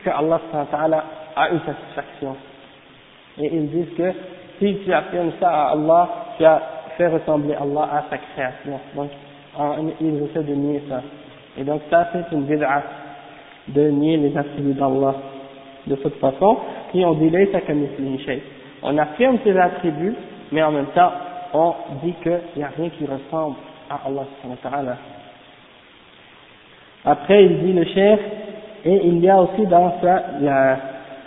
que 0.04 0.10
Allah 0.10 0.40
a 1.36 1.50
une 1.50 1.60
satisfaction. 1.60 2.36
Et 3.38 3.54
ils 3.54 3.70
disent 3.70 3.94
que 3.96 4.12
si 4.58 4.78
tu 4.84 4.92
affirmes 4.92 5.32
ça 5.40 5.48
à 5.48 5.72
Allah, 5.72 6.08
tu 6.36 6.44
as 6.44 6.62
fait 6.96 7.08
ressembler 7.08 7.54
Allah 7.54 7.88
à 7.92 8.04
sa 8.10 8.18
création. 8.18 8.80
Donc, 8.94 9.10
ils 10.00 10.22
essaient 10.22 10.42
de 10.42 10.54
nier 10.54 10.82
ça. 10.88 11.02
Et 11.58 11.64
donc 11.64 11.82
ça 11.90 12.08
c'est 12.12 12.34
une 12.34 12.42
bid'a 12.42 12.82
de 13.68 13.88
nier 13.88 14.16
les 14.18 14.36
attributs 14.36 14.74
d'Allah 14.74 15.14
de 15.86 15.94
toute 15.96 16.16
façon. 16.16 16.58
Et 16.94 17.04
on 17.04 17.14
dit 17.14 17.32
On 18.82 18.98
affirme 18.98 19.38
ses 19.44 19.56
attributs, 19.56 20.14
mais 20.52 20.62
en 20.62 20.72
même 20.72 20.86
temps 20.94 21.12
on 21.56 21.74
dit 22.04 22.14
qu'il 22.22 22.40
n'y 22.56 22.62
a 22.62 22.70
rien 22.76 22.90
qui 22.90 23.04
ressemble 23.04 23.56
à 23.88 24.00
Allah 24.06 24.96
Après 27.04 27.44
il 27.44 27.60
dit 27.60 27.72
le 27.72 27.84
chef, 27.84 28.20
et 28.84 29.00
il 29.06 29.18
y 29.18 29.28
a 29.28 29.40
aussi 29.40 29.66
dans 29.66 29.94
ça 30.00 30.22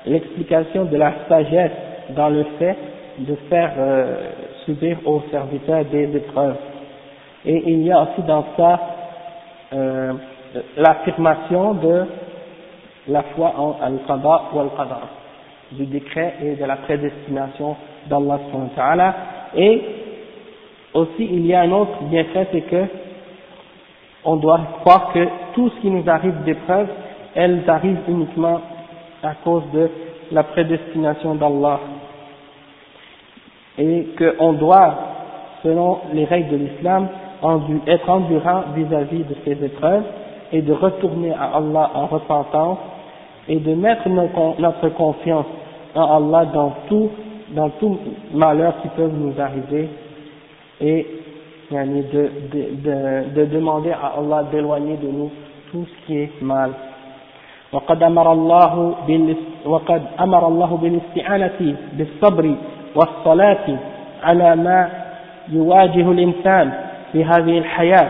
l'explication 0.06 0.86
de 0.86 0.98
la 0.98 1.14
sagesse 1.28 1.72
dans 2.16 2.30
le 2.30 2.44
fait 2.58 2.78
de 3.20 3.36
faire 3.50 3.74
euh, 3.78 4.32
subir 4.66 4.98
aux 5.06 5.22
serviteurs 5.30 5.84
des 5.86 6.16
épreuves. 6.16 6.56
Et 7.46 7.72
il 7.72 7.84
y 7.84 7.92
a 7.92 8.02
aussi 8.02 8.22
dans 8.26 8.46
ça 8.56 8.80
euh, 9.74 10.14
l'affirmation 10.78 11.74
de 11.76 12.06
la 13.08 13.24
foi 13.36 13.54
en 13.58 13.78
al-qada 13.82 14.42
ou 14.54 14.60
al-qadar, 14.60 15.08
du 15.72 15.86
décret 15.86 16.36
et 16.44 16.56
de 16.56 16.66
la 16.66 16.78
prédestination 16.78 17.76
d'Allah 18.08 18.40
et 19.56 19.99
aussi 20.94 21.28
il 21.32 21.46
y 21.46 21.54
a 21.54 21.62
un 21.62 21.72
autre 21.72 22.04
bienfait, 22.04 22.48
c'est 22.52 22.62
que 22.62 22.86
on 24.26 24.36
doit 24.36 24.60
croire 24.82 25.12
que 25.14 25.28
tout 25.54 25.70
ce 25.70 25.82
qui 25.82 25.90
nous 25.90 26.04
arrive 26.10 26.44
d'épreuves, 26.44 26.90
elles 27.36 27.64
arrivent 27.68 28.02
uniquement 28.08 28.60
à 29.24 29.34
cause 29.44 29.64
de 29.74 29.90
la 30.32 30.44
prédestination 30.44 31.36
d'Allah. 31.36 31.80
Et 33.78 34.08
qu'on 34.18 34.54
doit, 34.54 34.94
selon 35.64 36.00
les 36.14 36.26
règles 36.26 36.50
de 36.50 36.58
l'islam, 36.58 37.08
être 37.88 38.10
endurant 38.10 38.64
vis-à-vis 38.76 39.24
de 39.24 39.36
ces 39.46 39.64
épreuves 39.64 40.04
et 40.52 40.62
de 40.62 40.74
retourner 40.74 41.32
à 41.32 41.56
Allah 41.56 41.92
en 41.94 42.08
repentance 42.08 42.80
et 43.48 43.58
de 43.58 43.74
mettre 43.74 44.10
notre 44.10 44.90
confiance 44.90 45.46
en 45.96 46.18
Allah 46.18 46.46
dans 46.54 46.74
tout, 46.90 47.10
dans 47.52 47.70
tout 47.70 47.98
malheur 48.34 48.74
qui 48.82 48.90
peut 48.90 49.08
nous 49.08 49.34
arriver 49.40 49.90
et 50.82 51.06
de, 51.72 52.30
de, 52.52 53.36
de, 53.36 53.46
demander 53.46 53.92
à 53.92 54.14
Allah 54.18 54.44
d'éloigner 54.52 54.98
de 54.98 55.08
nous 55.08 55.30
tout 55.72 55.86
ce 55.86 56.06
qui 56.06 56.18
est 56.18 56.42
mal. 56.42 56.72
وقد 57.74 58.04
أمر 58.04 58.32
الله 58.32 58.96
وقد 59.66 60.02
أمر 60.20 60.48
الله 60.48 60.78
بالاستعانة 60.78 61.76
بالصبر 61.94 62.56
والصلاة 62.96 63.68
على 64.24 64.56
ما 64.56 64.90
يواجه 65.52 66.12
الإنسان 66.12 66.72
في 67.12 67.26
هذه 67.26 67.58
الحياة 67.58 68.10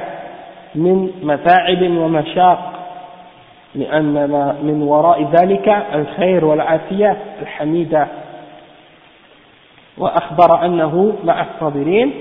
من 0.76 1.09
متاعب 1.24 1.82
ومشاق 1.82 2.59
لأن 3.76 4.13
من 4.63 4.82
وراء 4.84 5.24
ذلك 5.24 5.67
الخير 5.93 6.45
والعافية 6.45 7.17
الحميدة 7.41 8.07
وأخبر 9.97 10.65
أنه 10.65 11.13
مع 11.24 11.41
الصابرين 11.41 12.13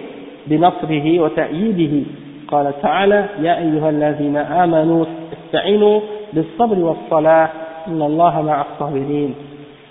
بنصره 0.47 1.21
وتأييده. 1.21 2.07
قال 2.49 2.81
تعالى 2.83 3.29
يا 3.41 3.59
أيها 3.59 3.91
الذين 3.91 4.37
آمنوا 4.37 5.05
استعينوا 5.33 6.01
بالصبر 6.33 6.79
والصلاة 6.79 7.49
إن 7.89 8.03
الله 8.03 8.43
مع 8.43 8.65
الصابرين. 8.73 9.35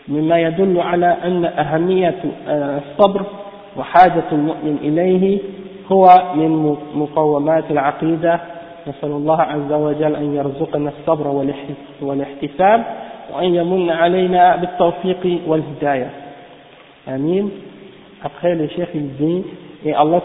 مما 0.07 0.39
يدل 0.39 0.79
على 0.79 1.17
أن 1.25 1.45
أهمية 1.45 2.15
الصبر 2.47 3.21
وحاجة 3.77 4.23
المؤمن 4.31 4.77
إليه 4.81 5.39
هو 5.91 6.07
من 6.35 6.75
مقومات 6.95 7.71
العقيدة. 7.71 8.39
نسأل 8.87 9.11
الله 9.11 9.41
عز 9.41 9.71
وجل 9.71 10.15
أن 10.15 10.35
يرزقنا 10.35 10.91
الصبر 10.99 11.27
والاحتساب 12.01 12.83
وأن 13.33 13.55
يمن 13.55 13.89
علينا 13.89 14.55
بالتوفيق 14.55 15.39
والهداية. 15.47 16.09
آمين. 17.07 17.51
Après, 18.23 18.53
il 18.95 19.09
dit, 19.19 19.43
et 19.87 19.93
Allah 19.93 20.21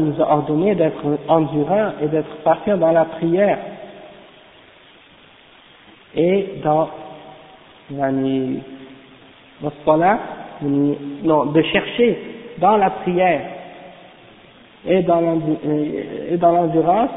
nous 0.00 0.20
a 0.20 0.32
ordonné 0.32 0.74
d'être 0.74 1.04
endurant 1.28 1.92
et 2.02 2.08
d'être 2.08 2.36
patient 2.42 2.76
dans 2.76 2.90
la 2.90 3.04
prière 3.04 3.58
et 6.16 6.54
dans 6.64 6.88
non, 10.62 11.46
de 11.46 11.62
chercher 11.62 12.18
dans 12.58 12.76
la 12.76 12.90
prière 12.90 13.40
et 14.86 15.02
dans 15.02 15.20
l'endurance 15.20 17.10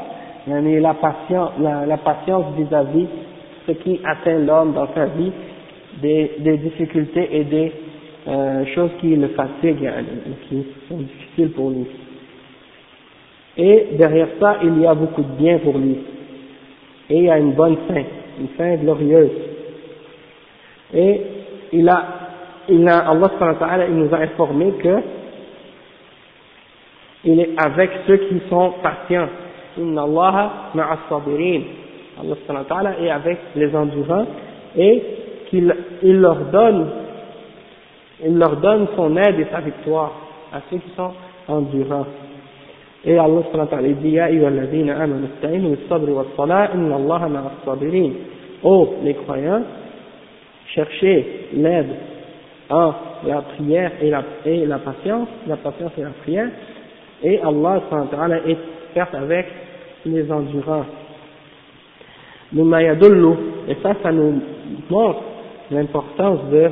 la 0.46 0.94
patience, 0.94 1.50
la, 1.60 1.96
patience 1.96 2.44
vis-à-vis 2.56 3.02
de 3.02 3.08
ce 3.66 3.72
qui 3.72 4.00
atteint 4.04 4.38
l'homme 4.38 4.72
dans 4.72 4.86
sa 4.94 5.06
vie, 5.06 5.32
des 6.00 6.58
difficultés 6.58 7.28
et 7.32 7.44
des 7.44 7.72
euh, 8.28 8.64
choses 8.74 8.90
qui 9.00 9.16
le 9.16 9.28
fatiguent, 9.28 9.90
qui 10.48 10.66
sont 10.88 10.98
difficiles 10.98 11.50
pour 11.52 11.70
lui. 11.70 11.86
Et 13.56 13.88
derrière 13.96 14.28
ça, 14.38 14.58
il 14.62 14.78
y 14.80 14.86
a 14.86 14.94
beaucoup 14.94 15.22
de 15.22 15.32
bien 15.38 15.58
pour 15.58 15.78
lui. 15.78 15.96
Et 17.10 17.16
il 17.16 17.24
y 17.24 17.30
a 17.30 17.38
une 17.38 17.52
bonne 17.52 17.76
fin, 17.88 18.02
une 18.38 18.48
fin 18.56 18.76
glorieuse. 18.76 19.30
Et 20.94 21.20
il 21.72 21.88
a, 21.88 22.04
il 22.68 22.86
a, 22.86 22.98
Allah 23.08 23.30
il 23.88 23.94
nous 23.96 24.14
a 24.14 24.18
informé 24.18 24.72
que 24.72 24.96
il 27.24 27.40
est 27.40 27.50
avec 27.56 27.90
ceux 28.06 28.16
qui 28.16 28.40
sont 28.48 28.74
patients. 28.82 29.28
Inna 29.78 30.02
Allah 30.02 30.52
sabirin. 31.08 31.62
Allah 32.20 32.94
est 33.00 33.10
avec 33.10 33.38
les 33.56 33.74
endurants 33.74 34.26
et 34.76 35.02
qu'il 35.48 35.74
il 36.02 36.20
leur 36.20 36.36
donne 36.52 36.88
il 38.24 38.38
leur 38.38 38.56
donne 38.56 38.86
son 38.96 39.16
aide 39.16 39.38
et 39.38 39.46
sa 39.50 39.60
victoire 39.60 40.12
à 40.52 40.60
ceux 40.70 40.78
qui 40.78 40.90
sont 40.96 41.12
endurants. 41.46 42.06
Et 43.04 43.16
Allah 43.16 43.42
subhanahu 43.52 43.94
dit 43.94 44.10
Ya 44.10 44.24
ayyuhalladhina 44.24 45.00
amanu 45.00 45.26
ista'inu 45.26 45.76
bis-sabri 45.76 46.12
was-salah 46.12 46.70
inna 46.74 46.96
Allah 46.96 47.50
sabirin. 47.64 48.10
Oh 48.62 48.96
les 49.04 49.14
croyants, 49.14 49.62
cherchez 50.74 51.48
l'aide 51.52 51.94
en 52.70 52.92
la 53.26 53.42
prière 53.42 53.92
et 54.02 54.10
la, 54.10 54.22
et 54.44 54.66
la 54.66 54.78
patience, 54.78 55.28
la 55.46 55.56
patience 55.56 55.92
et 55.96 56.02
la 56.02 56.10
prière, 56.10 56.48
et 57.22 57.40
Allah 57.40 57.80
est 58.46 58.56
certes 58.94 59.14
avec 59.14 59.46
les 60.04 60.30
endurants. 60.30 60.84
Et 62.52 63.76
ça, 63.82 63.94
ça 64.02 64.12
nous 64.12 64.40
montre 64.90 65.20
l'importance 65.70 66.40
de 66.50 66.70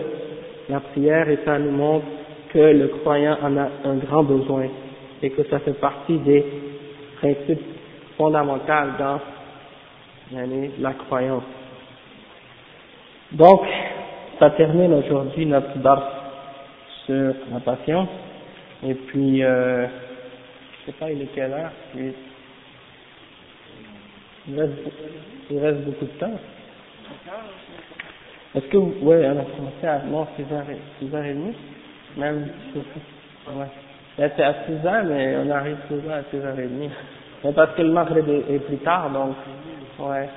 la 0.69 0.81
prière 0.81 1.29
et 1.29 1.39
ça 1.45 1.59
nous 1.59 1.71
montre 1.71 2.07
que 2.53 2.59
le 2.59 2.89
croyant 2.89 3.39
en 3.43 3.57
a 3.57 3.69
un 3.85 3.97
grand 3.97 4.23
besoin 4.25 4.69
et 5.23 5.31
que 5.31 5.45
ça 5.49 5.59
fait 5.61 5.79
partie 5.81 6.19
des 6.19 6.45
principes 7.17 7.63
fondamentaux 8.17 8.73
dans 8.99 9.21
la 10.79 10.93
croyance. 10.95 11.45
Donc, 13.33 13.63
ça 14.39 14.51
termine 14.51 14.95
aujourd'hui 14.95 15.47
notre 15.47 15.79
dars 15.79 16.13
sur 17.07 17.35
la 17.53 17.61
patience. 17.61 18.09
Et 18.87 18.95
puis, 18.95 19.43
euh, 19.43 19.87
je 19.87 20.87
sais 20.87 20.93
pas, 20.99 21.11
il 21.11 21.23
est 21.23 21.35
quelle 21.35 21.53
heure? 21.53 21.73
Il 24.49 24.61
reste, 24.61 24.73
il 25.51 25.59
reste 25.59 25.81
beaucoup 25.81 26.05
de 26.05 26.19
temps. 26.19 26.39
Est-ce 28.57 28.67
que 28.69 28.79
vous, 28.79 28.95
ouais, 29.03 29.29
on 29.29 29.39
a 29.39 29.45
commencé 29.45 29.87
à, 29.87 29.99
non, 30.07 30.27
6h, 30.39 30.65
6h30, 31.03 31.53
même, 32.17 32.49
ouais. 32.75 33.67
c'est 34.17 34.43
à 34.43 34.53
6h, 34.53 35.07
mais 35.09 35.37
on 35.45 35.51
arrive 35.51 35.77
souvent 35.89 36.13
à 36.13 36.23
6h30. 36.23 36.91
Mais 37.45 37.53
parce 37.53 37.75
que 37.77 37.83
le 37.83 37.93
maghreb 37.93 38.27
est, 38.49 38.59
plus 38.61 38.79
tard, 38.79 39.11
donc, 39.13 39.37
ouais, 39.99 40.29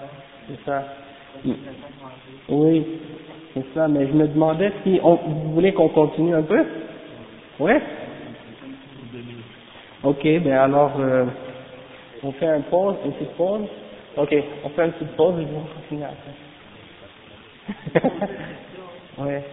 c'est 0.50 0.66
ça. 0.66 0.84
Oui, 2.50 2.86
c'est 3.54 3.66
ça, 3.74 3.88
mais 3.88 4.06
je 4.08 4.14
me 4.14 4.28
demandais 4.28 4.74
si 4.84 5.00
on, 5.02 5.16
vous 5.16 5.54
voulez 5.54 5.74
qu'on 5.74 5.90
continue 5.90 6.36
un 6.36 6.44
peu? 6.44 6.66
Ouais? 7.62 7.82
Ok, 10.04 10.24
ben 10.24 10.54
alors, 10.54 11.00
euh, 11.00 11.26
on 12.24 12.34
fait 12.34 12.48
un 12.48 12.62
pause, 12.62 12.96
une 13.06 13.14
petite 13.14 13.36
pause. 13.38 13.68
Ok, 14.18 14.36
on 14.66 14.70
fait 14.70 14.86
une 14.88 14.92
petite 14.92 15.16
pause 15.16 15.40
et 15.40 15.46
vous 15.46 15.62
continuer 15.74 16.04
après. 16.04 16.49
ouais. 19.18 19.44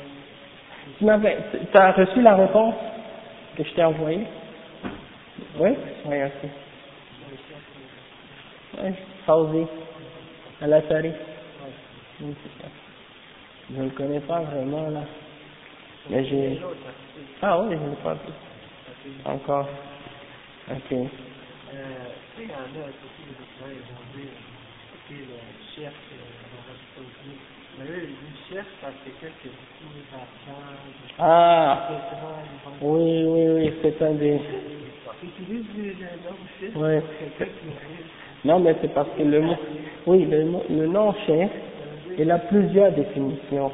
Tu 0.98 1.04
m'avais, 1.04 1.36
as 1.74 1.92
reçu 1.92 2.22
la 2.22 2.36
réponse 2.36 2.74
que 3.56 3.64
je 3.64 3.74
t'ai 3.74 3.84
envoyée? 3.84 4.26
Oui? 5.58 5.70
Oui, 6.06 6.16
ok. 6.24 6.50
Oui, 8.82 8.92
Fauzi, 9.26 9.66
à 10.60 10.66
la 10.66 10.82
série. 10.82 11.12
Je 12.20 13.76
ne 13.76 13.84
le 13.84 13.90
connais 13.90 14.20
pas 14.20 14.40
vraiment 14.40 14.88
là. 14.88 15.02
Mais 16.08 16.24
j'ai. 16.24 16.60
Ah 17.42 17.60
oui, 17.60 17.76
je 17.76 17.82
ne 17.84 17.90
l'ai 17.90 17.96
pas 17.96 18.14
vu. 18.14 18.32
Encore. 19.24 19.68
Ok. 20.70 20.90
il 20.90 20.98
y 20.98 21.00
en 21.02 22.56
a 22.56 22.86
aussi 22.88 23.22
des 23.26 23.34
documents, 23.34 23.70
ils 23.70 23.80
vont 23.80 24.06
dire, 24.14 24.30
que 25.08 25.14
le 25.14 25.38
chef, 25.74 25.94
Ah, 31.18 31.88
oui, 32.82 33.24
oui, 33.26 33.48
oui, 33.48 33.72
c'est 33.82 34.02
un 34.02 34.12
des. 34.12 34.38
Qui 34.38 35.26
Non, 38.44 38.60
mais 38.60 38.74
c'est 38.80 38.92
parce 38.94 39.08
que 39.16 39.22
le 39.22 39.40
mot, 39.40 39.56
oui, 40.06 40.24
le, 40.26 40.44
mot- 40.44 40.64
le 40.70 40.86
nom 40.86 41.12
chef, 41.26 41.50
il 42.18 42.30
a 42.30 42.38
plusieurs 42.38 42.92
définitions. 42.92 43.72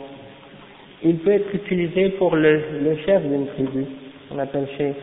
Il 1.05 1.19
peut 1.19 1.33
être 1.33 1.55
utilisé 1.55 2.11
pour 2.11 2.35
le, 2.37 2.63
le 2.81 2.97
chef 3.05 3.23
d'une 3.23 3.47
tribu, 3.49 3.85
on 4.31 4.39
appelle 4.39 4.69
chef. 4.79 4.97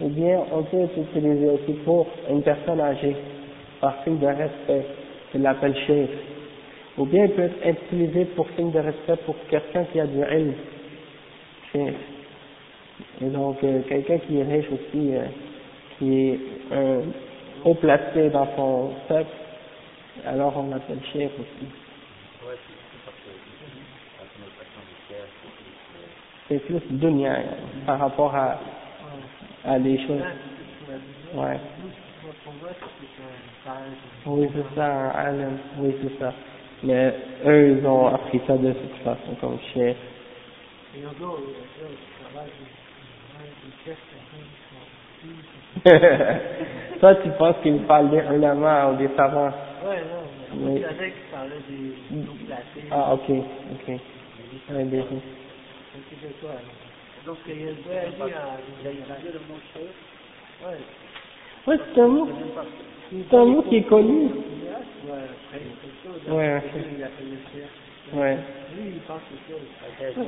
Ou 0.00 0.08
bien, 0.08 0.40
on 0.52 0.62
peut 0.62 0.80
être 0.80 0.98
utilisé 0.98 1.48
aussi 1.48 1.72
pour 1.84 2.06
une 2.30 2.42
personne 2.42 2.80
âgée, 2.80 3.16
par 3.80 4.02
signe 4.04 4.18
de 4.18 4.26
respect, 4.26 4.86
il 5.34 5.42
l'appelle 5.42 5.76
chef. 5.86 6.08
Ou 6.98 7.06
bien, 7.06 7.24
il 7.26 7.30
peut 7.30 7.50
être 7.62 7.84
utilisé 7.84 8.24
pour 8.24 8.48
signe 8.56 8.72
de 8.72 8.80
respect 8.80 9.16
pour 9.24 9.36
quelqu'un 9.48 9.84
qui 9.84 10.00
a 10.00 10.06
du 10.06 10.18
ilm. 10.18 10.54
Et 13.20 13.26
donc, 13.26 13.62
euh, 13.62 13.82
quelqu'un 13.88 14.18
qui 14.18 14.38
est 14.40 14.42
riche 14.42 14.66
aussi, 14.72 15.14
euh, 15.14 15.26
qui 15.98 16.30
est 16.30 16.40
euh, 16.72 17.02
haut 17.64 17.74
placé 17.74 18.30
dans 18.30 18.48
son 18.56 18.94
peuple, 19.06 19.30
alors 20.26 20.56
on 20.56 20.70
l'appelle 20.70 20.98
chef 21.12 21.30
aussi. 21.38 21.68
C'est 26.48 26.58
plus 26.60 26.80
dunya 26.90 27.34
euh, 27.34 27.42
par 27.86 27.98
rapport 28.00 28.34
à, 28.34 28.60
à 29.64 29.78
des 29.78 29.98
choses. 30.06 30.22
Ouais. 31.34 31.60
Oui, 34.26 34.48
c'est 34.54 34.74
ça, 34.74 34.86
un 34.86 35.10
alim. 35.10 35.58
Oui, 35.78 35.94
c'est 36.02 36.18
ça. 36.18 36.34
Mais 36.82 37.14
eux, 37.44 37.78
ils 37.78 37.86
ont 37.86 38.06
appris 38.06 38.40
ça 38.46 38.56
de 38.56 38.72
toute 38.72 38.96
façon, 39.02 39.34
comme 39.40 39.58
sont 39.74 39.94
Toi, 47.00 47.14
tu 47.16 47.30
penses 47.38 47.56
qu'ils 47.62 47.82
parlent 47.82 48.10
des 48.10 48.22
ulama 48.34 48.90
ou 48.90 48.96
des 48.96 49.08
savants? 49.16 49.52
Ouais, 49.84 50.02
non, 50.02 50.22
mais 50.54 50.66
Oui. 50.66 50.76
il 50.76 50.84
des. 51.68 51.94
Ah, 52.90 53.14
ok, 53.14 53.28
ok. 53.28 53.88
Ouais, 54.70 54.84
des-. 54.84 54.98
Donc, 57.26 57.38
il 57.48 57.62
y 57.62 57.68
a 57.68 57.70
le 57.70 59.40
mot. 59.48 59.58
Ouais. 60.64 60.78
Ouais, 61.66 61.78
c'est 61.94 62.00
un 62.00 62.08
mot, 62.08 62.28
c'est 63.30 63.36
un 63.36 63.44
mot 63.44 63.62
qui 63.62 63.76
est 63.76 63.82
connu. 63.82 64.30
Ouais. 65.06 65.28
Ouais. 66.28 66.62
Ouais. 68.12 68.38
Lui, 68.74 68.88
il 68.94 69.00
pense 69.00 69.20
que 69.22 69.34
c'est 69.98 70.14
ça. 70.14 70.22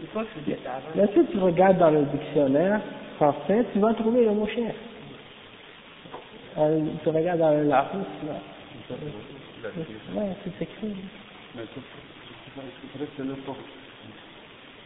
Il 0.00 0.06
pense 0.08 0.24
que 0.24 0.30
c'est 0.36 0.44
des 0.44 0.56
savants. 0.62 0.88
Mais 0.94 1.06
si 1.08 1.30
tu 1.30 1.38
regardes 1.38 1.78
dans 1.78 1.90
le 1.90 2.04
dictionnaire 2.06 2.80
français, 3.16 3.64
tu 3.72 3.78
vas 3.80 3.94
trouver 3.94 4.24
le 4.24 4.32
mot 4.32 4.46
chef. 4.46 4.74
Euh, 6.58 6.86
tu 7.02 7.08
regardes 7.10 7.38
dans 7.38 7.50
le 7.52 7.64
Larousse, 7.64 8.06
là. 8.26 8.40
Ouais, 10.14 10.36
c'est 10.44 10.62
écrit. 10.62 10.96
Mais 11.54 11.62
c'est 11.74 11.80
c'est 12.92 12.98
vrai 12.98 13.06
que 13.06 13.12
c'est 13.16 13.24
n'importe 13.24 13.58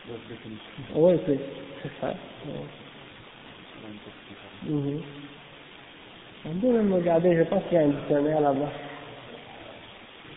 la 0.09 0.17
définition. 0.29 0.71
Oui, 0.95 1.19
c'est 1.27 1.41
c'est 1.83 1.91
ça. 2.01 2.09
Ouais. 2.09 2.67
Mhm. 4.63 5.03
On 6.47 6.55
peut 6.57 6.73
même 6.73 6.93
regarder, 6.93 7.37
je 7.37 7.43
pense 7.45 7.63
qu'il 7.65 7.79
y 7.79 7.81
a 7.81 7.85
un 7.85 7.89
dictionnaire 7.89 8.41
là-bas. 8.41 8.71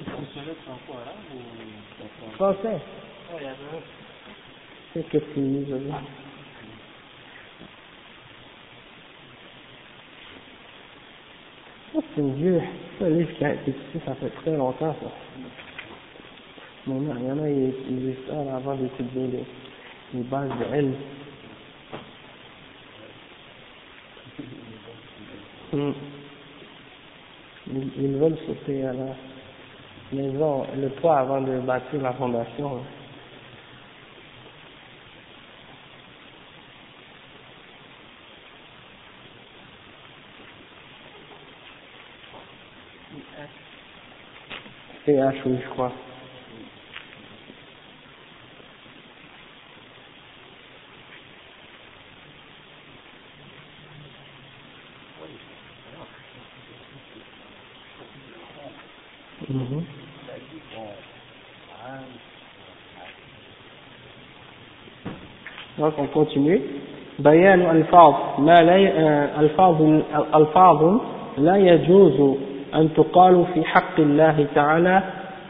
Fonctionnaire 0.05 0.55
franco-arabe 0.63 1.15
ou 1.35 2.35
Français. 2.35 2.67
Ouais, 2.69 3.39
il 3.39 3.43
y 3.43 3.47
en 3.47 3.49
a 3.49 3.53
un. 3.53 3.81
C'est 4.93 5.09
que 5.09 5.17
tu 5.17 5.39
lis, 5.39 5.65
je 5.69 5.75
vois. 5.75 6.01
Ça, 11.93 11.99
c'est 12.15 12.21
un 12.21 12.27
vieux, 12.27 12.61
c'est 12.97 13.05
un 13.05 13.09
livre 13.09 13.33
qui 13.37 13.45
a 13.45 13.53
été 13.53 13.71
écrit, 13.71 14.01
ça 14.05 14.15
fait 14.15 14.29
très 14.29 14.51
longtemps, 14.51 14.95
ça. 15.01 15.11
Maintenant, 16.85 17.15
il 17.19 17.27
y 17.27 17.31
en 17.31 17.43
a, 17.43 17.49
ils 17.49 18.05
lisent 18.05 18.15
ça 18.29 18.35
là, 18.45 18.55
avant 18.55 18.75
d'étudier 18.75 19.27
les, 19.27 19.45
les 20.13 20.23
bases 20.23 20.51
de 20.57 20.73
L. 20.73 20.93
Hmm. 25.73 25.91
Ils, 27.69 28.17
veulent 28.17 28.37
sauter 28.47 28.85
à 28.85 28.93
la 28.93 29.15
maison, 30.13 30.65
le 30.77 30.89
toit 30.91 31.17
avant 31.19 31.41
de 31.41 31.59
bâtir 31.59 32.01
la 32.01 32.13
fondation. 32.13 32.79
PH, 45.05 45.35
oui, 45.45 45.57
je 45.61 45.69
crois. 45.69 45.91
On 65.99 66.07
continue. 66.13 66.59
بيان 67.19 67.61
ألفاظ 67.61 68.13
ما 68.39 68.55
لا 68.61 68.77
ي- 68.77 68.93
ألفاظ 69.39 69.81
ألفاظ 70.35 70.99
لا 71.37 71.55
يجوز 71.57 72.37
أن 72.75 72.89
تقال 72.93 73.45
في 73.53 73.63
حق 73.63 73.99
الله 73.99 74.45
تعالى 74.55 75.03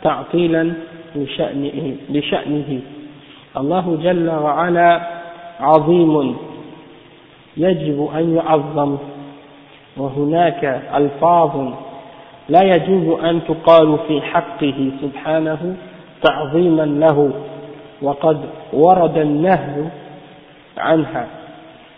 تعطيلا 0.03 0.73
لشأنه, 1.15 1.95
لشأنه 2.09 2.79
الله 3.57 3.97
جل 4.03 4.29
وعلا 4.29 5.01
عظيم 5.59 6.35
يجب 7.57 8.09
أن 8.15 8.35
يعظم 8.35 8.97
وهناك 9.97 10.81
ألفاظ 10.95 11.51
لا 12.49 12.61
يجوز 12.75 13.19
أن 13.19 13.41
تقال 13.47 13.97
في 14.07 14.21
حقه 14.21 14.91
سبحانه 15.01 15.75
تعظيما 16.21 16.85
له 16.85 17.31
وقد 18.01 18.37
ورد 18.73 19.17
النهي 19.17 19.83
anha. 20.79 21.27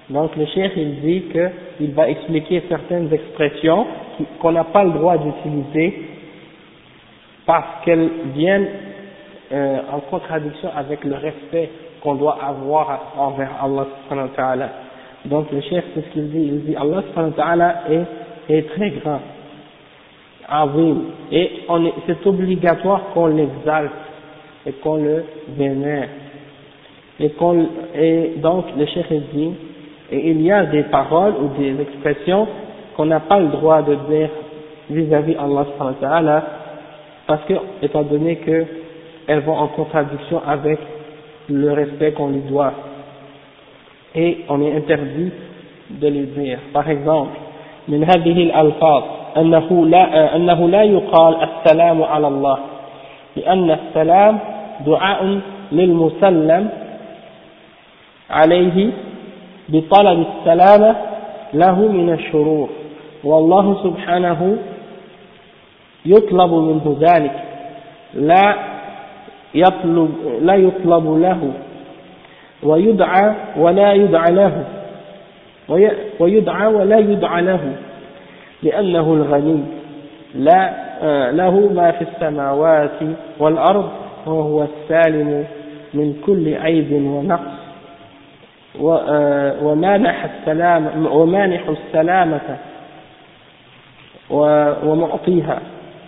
Donc 0.09 0.35
le 0.35 0.45
cheikh 0.47 0.71
il 0.75 1.01
dit 1.01 1.23
qu'il 1.31 1.91
va 1.93 2.09
expliquer 2.09 2.63
certaines 2.67 3.13
expressions 3.13 3.85
qu'on 4.39 4.51
n'a 4.51 4.63
pas 4.63 4.83
le 4.83 4.91
droit 4.91 5.17
d'utiliser 5.17 6.01
parce 7.45 7.83
qu'elles 7.85 8.09
viennent 8.33 8.67
euh, 9.51 9.79
en 9.91 9.99
contradiction 10.01 10.69
avec 10.75 11.03
le 11.03 11.15
respect 11.15 11.69
qu'on 12.01 12.15
doit 12.15 12.37
avoir 12.41 13.13
envers 13.17 13.49
Allah 13.63 13.87
subhanahu 14.03 14.29
wa 14.29 14.35
ta'ala. 14.35 14.69
Donc 15.25 15.51
le 15.51 15.61
cheikh 15.61 15.83
c'est 15.93 16.01
ce 16.01 16.09
qu'il 16.13 16.29
dit, 16.31 16.43
il 16.43 16.65
dit 16.65 16.75
Allah 16.75 17.03
subhanahu 17.09 17.31
wa 17.31 17.43
ta'ala 17.43 17.75
est, 18.49 18.69
très 18.69 18.89
grand, 18.91 19.19
azim, 20.47 21.01
et 21.31 21.65
c'est 22.07 22.25
obligatoire 22.25 23.01
qu'on 23.13 23.27
l'exalte 23.27 23.91
et 24.65 24.71
qu'on 24.73 24.95
le 24.95 25.23
vénère. 25.49 26.09
Et, 27.20 27.30
qu'on, 27.30 27.66
et 27.94 28.34
donc 28.38 28.64
le 28.76 28.86
chef 28.86 29.06
il 29.10 29.22
dit, 29.32 29.50
et 30.10 30.30
il 30.30 30.42
y 30.42 30.50
a 30.50 30.64
des 30.64 30.82
paroles 30.84 31.34
ou 31.40 31.48
des 31.58 31.80
expressions 31.80 32.46
qu'on 32.96 33.06
n'a 33.06 33.20
pas 33.20 33.38
le 33.38 33.48
droit 33.48 33.82
de 33.82 33.96
dire 34.08 34.28
vis-à-vis 34.90 35.36
Allah 35.36 35.66
subhanahu 35.72 35.94
wa 36.00 36.08
ta'ala 36.08 36.44
parce 37.26 37.44
que, 37.44 37.54
étant 37.82 38.02
donné 38.02 38.36
que 38.36 38.66
elles 39.26 39.40
vont 39.40 39.56
en 39.56 39.68
contradiction 39.68 40.42
avec 40.46 40.78
le 41.48 41.72
respect 41.72 42.12
qu'on 42.12 42.28
lui 42.28 42.40
doit. 42.40 42.72
Et 44.14 44.38
on 44.48 44.60
est 44.60 44.76
interdit 44.76 45.30
de 45.90 46.08
les 46.08 46.26
dire. 46.26 46.58
Par 46.72 46.88
exemple, 46.88 47.30
من 47.88 48.04
هذه 48.04 48.42
الألفاظ 48.42 49.02
أنه 49.36 49.86
لا 49.86 50.36
أنه 50.36 50.68
لا 50.68 50.82
يقال 50.82 51.36
السلام 51.42 52.02
على 52.02 52.28
الله 52.28 52.58
لأن 53.36 53.70
السلام 53.70 54.38
دعاء 54.86 55.40
للمسلم 55.72 56.68
عليه 58.29 58.91
بطلب 59.69 60.25
السلامة 60.27 60.95
له 61.53 61.81
من 61.87 62.13
الشرور. 62.13 62.69
والله 63.23 63.83
سبحانه 63.83 64.57
يطلب 66.05 66.53
منه 66.53 66.97
ذلك. 67.01 67.43
لا 68.13 68.55
يطلب 69.55 70.09
لا 70.41 70.55
يطلب 70.55 71.21
له 71.21 71.51
ويدعى 72.63 73.35
ولا 73.57 73.93
يدعى 73.93 74.31
له 74.31 74.63
وي- 75.69 75.91
ويدعى 76.19 76.67
ولا 76.73 76.97
يدعى 76.97 77.41
له 77.41 77.75
لأنه 78.63 79.13
الغني. 79.13 79.63
لا 80.35 80.89
آه، 81.01 81.31
له 81.31 81.69
ما 81.75 81.91
في 81.91 82.01
السماوات 82.01 82.99
والأرض 83.39 83.89
وهو 84.25 84.63
السالم 84.63 85.45
من 85.93 86.13
كل 86.25 86.53
عيب 86.55 86.91
ونقص. 86.91 87.58
ومانح 88.79 90.25
السلام 90.25 91.05
ومانح 91.11 91.61
السلامة 91.69 92.57
ومعطيها 94.83 95.59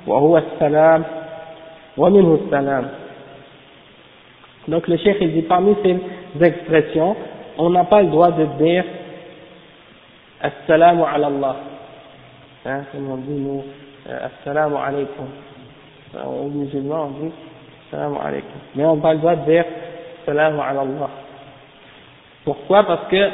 وهو 0.07 0.38
السلام 0.38 1.03
ومنه 1.98 2.39
السلام 2.45 2.85
donc 4.68 4.88
le 4.88 4.95
cheikh 4.98 5.18
il 5.22 5.34
dit 5.34 5.41
parmi 5.41 5.76
ces 5.84 5.98
expressions 6.45 7.15
on 7.57 7.72
n'a 7.72 7.84
pas 7.84 8.02
le 8.03 8.10
droit 8.10 8.31
de 8.31 8.45
dire 8.64 8.84
assalamu 10.39 11.02
ala 11.03 11.27
Allah 11.27 11.56
hein, 12.65 12.81
comme 12.91 13.10
on 13.11 13.18
dit 13.18 13.39
nous 13.41 13.64
euh, 14.07 14.27
assalamu 14.27 14.76
alaykum 14.76 15.26
aux 16.14 16.48
musulmans 16.48 17.10
on 17.10 17.26
dit 17.26 17.31
assalamu 17.88 18.18
alaykum 18.23 18.60
mais 18.76 18.85
on 18.85 18.95
n'a 18.98 19.02
pas 19.02 19.14
le 19.14 19.19
droit 19.19 19.35
de 19.35 19.45
dire 19.52 19.65
assalamu 20.22 20.60
ala 20.60 20.81
Allah 20.81 21.10
pourquoi? 22.43 22.84
Parce 22.84 23.07
que 23.09 23.30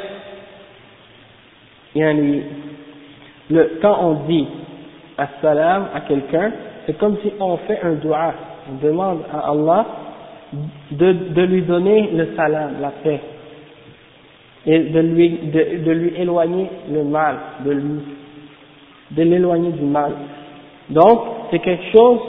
quand 3.80 3.98
on 4.02 4.14
dit 4.26 4.46
assalam 5.16 5.88
à 5.94 6.00
quelqu'un, 6.02 6.52
c'est 6.86 6.96
comme 6.98 7.16
si 7.22 7.32
on 7.40 7.56
fait 7.58 7.80
un 7.82 7.94
dua, 7.94 8.34
on 8.70 8.86
demande 8.86 9.20
à 9.32 9.50
Allah 9.50 9.86
de, 10.90 11.12
de 11.12 11.42
lui 11.42 11.62
donner 11.62 12.10
le 12.12 12.34
salam, 12.36 12.76
la 12.80 12.90
paix, 12.90 13.20
et 14.66 14.78
de 14.78 15.00
lui, 15.00 15.30
de, 15.30 15.84
de 15.84 15.90
lui 15.90 16.14
éloigner 16.16 16.70
le 16.90 17.04
mal, 17.04 17.36
de 17.64 17.70
lui, 17.72 18.00
de 19.10 19.22
l'éloigner 19.22 19.70
du 19.72 19.84
mal. 19.84 20.12
Donc, 20.90 21.20
c'est 21.50 21.58
quelque 21.58 21.90
chose 21.92 22.20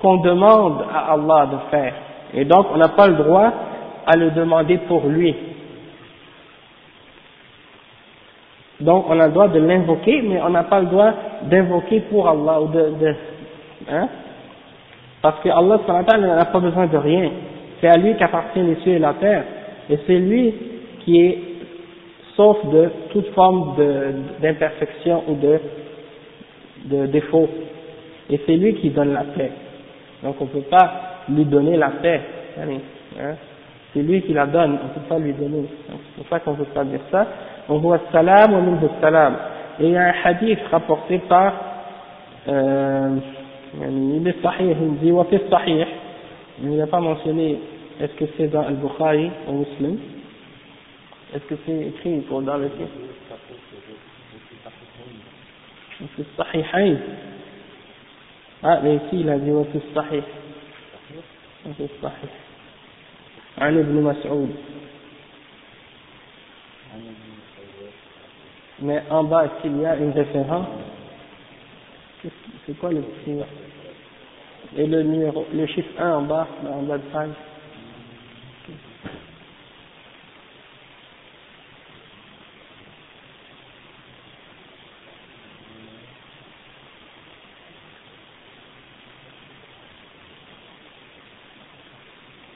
qu'on 0.00 0.18
demande 0.18 0.84
à 0.92 1.12
Allah 1.12 1.46
de 1.46 1.56
faire. 1.70 1.94
Et 2.34 2.44
donc, 2.44 2.66
on 2.72 2.76
n'a 2.76 2.88
pas 2.88 3.08
le 3.08 3.14
droit 3.14 3.52
à 4.06 4.16
le 4.16 4.30
demander 4.30 4.78
pour 4.88 5.06
lui. 5.06 5.34
Donc, 8.80 9.06
on 9.08 9.18
a 9.18 9.26
le 9.26 9.32
droit 9.32 9.48
de 9.48 9.58
l'invoquer, 9.58 10.22
mais 10.22 10.40
on 10.40 10.50
n'a 10.50 10.64
pas 10.64 10.80
le 10.80 10.86
droit 10.86 11.12
d'invoquer 11.42 12.00
pour 12.10 12.28
Allah 12.28 12.60
ou 12.62 12.68
de, 12.68 12.80
de 13.00 13.14
hein? 13.90 14.08
Parce 15.20 15.40
que 15.40 15.48
Allah 15.48 15.80
n'a 16.18 16.44
pas 16.44 16.60
besoin 16.60 16.86
de 16.86 16.96
rien. 16.96 17.30
C'est 17.80 17.88
à 17.88 17.96
lui 17.96 18.16
qu'appartient 18.16 18.62
les 18.62 18.76
cieux 18.76 18.92
et 18.94 18.98
la 18.98 19.14
terre. 19.14 19.44
Et 19.90 19.98
c'est 20.06 20.18
lui 20.18 20.54
qui 21.00 21.20
est 21.20 21.38
sauf 22.36 22.64
de 22.66 22.90
toute 23.10 23.28
forme 23.34 23.74
d'imperfection 24.40 25.24
ou 25.28 25.34
de, 25.34 25.60
de 26.84 27.06
défaut. 27.06 27.48
Et 28.30 28.40
c'est 28.46 28.56
lui 28.56 28.74
qui 28.74 28.90
donne 28.90 29.12
la 29.12 29.24
paix. 29.24 29.50
Donc 30.22 30.36
on 30.40 30.44
ne 30.44 30.50
peut 30.50 30.68
pas 30.70 31.24
lui 31.28 31.44
donner 31.44 31.76
la 31.76 31.90
paix. 31.90 32.20
Hein? 32.60 33.34
C'est 33.92 34.02
lui 34.02 34.22
qui 34.22 34.32
la 34.32 34.46
donne, 34.46 34.78
on 34.82 34.88
ne 34.88 34.94
peut 34.94 35.08
pas 35.08 35.18
lui 35.18 35.32
donner. 35.32 35.64
C'est 35.88 36.22
pour 36.22 36.28
ça 36.28 36.40
qu'on 36.40 36.52
ne 36.52 36.56
peut 36.56 36.64
pas 36.66 36.84
dire 36.84 37.00
ça. 37.10 37.26
On 37.69 37.77
voit 37.77 37.99
salam 38.11 38.53
ou 38.53 38.61
minhu 38.61 38.87
salam. 39.01 39.35
Et 39.79 39.85
il 39.85 39.91
y 39.91 39.97
a 39.97 40.07
un 40.07 40.13
hadith 40.23 40.59
rapporté 40.71 41.19
par 41.19 41.53
euh, 42.47 43.17
يعني 43.81 44.17
il 44.17 44.27
est 44.27 44.41
sahih, 44.41 44.75
il 44.81 44.97
dit 44.99 45.11
وفي 45.11 45.35
الصحيح 45.35 45.87
il 46.61 46.77
n'a 46.77 46.87
pas 46.87 46.99
mentionné 46.99 47.59
est-ce 47.99 48.13
que 48.13 48.25
c'est 48.37 48.47
dans 48.47 48.61
Al-Bukhari 48.61 49.31
ou 49.47 49.53
Muslim 49.53 49.97
est-ce 51.33 51.43
que 51.45 51.55
c'est 51.65 51.87
écrit 51.87 52.19
pour 52.27 52.41
dans 52.41 52.57
le 52.57 52.69
titre 52.69 52.91
وفي 56.01 56.19
الصحيحين 56.19 56.99
ah 58.63 58.79
mais 58.83 58.95
ici 58.95 59.21
il 59.21 59.29
a 59.29 59.37
dit 59.37 59.51
وفي 59.51 59.77
الصحيح 59.77 60.25
وفي 61.65 61.83
الصحيح 61.83 62.31
عن 63.57 63.77
ابن 63.77 63.95
مسعود 64.03 64.55
mais 68.80 69.02
en 69.10 69.24
bas 69.24 69.46
est-ce 69.46 69.62
qu'il 69.62 69.80
y 69.80 69.86
a 69.86 69.96
une 69.96 70.12
référence? 70.12 70.68
C'est 72.66 72.78
quoi 72.78 72.90
le 72.90 73.00
petit 73.00 73.38
et 74.76 74.86
le 74.86 75.02
numéro 75.02 75.46
le 75.52 75.66
chiffre 75.66 75.90
1 75.98 76.12
en 76.12 76.22
bas 76.22 76.46
en 76.68 76.82
bas 76.82 76.98
de 76.98 77.02
page. 77.04 77.30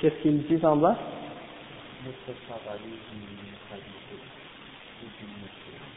Qu'est-ce 0.00 0.20
qu'ils 0.22 0.42
disent 0.48 0.64
en 0.64 0.76
bas? 0.76 0.98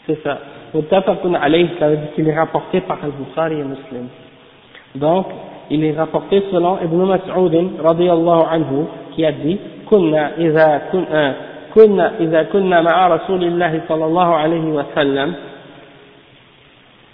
C'est 0.07 0.21
ça. 0.23 0.39
Muttafaqun 0.73 1.33
alayhi, 1.33 1.69
ça 1.79 1.89
veut 1.89 1.97
dire 1.97 2.13
qu'il 2.13 2.27
est 2.27 2.37
rapporté 2.37 2.81
par 2.81 2.97
Al-Bukhari 3.03 3.59
et 3.59 3.63
Muslim. 3.63 4.07
Donc, 4.95 5.27
il 5.69 5.83
est 5.83 5.97
rapporté 5.97 6.43
selon 6.51 6.77
Ibn 6.83 6.97
Mas'ud, 7.05 7.81
radiyallahu 7.81 8.43
anhu, 8.51 8.85
qui 9.15 9.25
a 9.25 9.31
dit, 9.31 9.59
كنا 9.85 10.37
إذا 10.37 10.81
كنا 10.91 11.35
كنا 11.75 12.11
إذا 12.19 12.43
كنا 12.43 12.81
مع 12.81 13.07
رسول 13.07 13.43
الله 13.43 13.81
صلى 13.87 14.05
الله 14.05 14.35
عليه 14.35 14.65
وسلم 14.65 15.33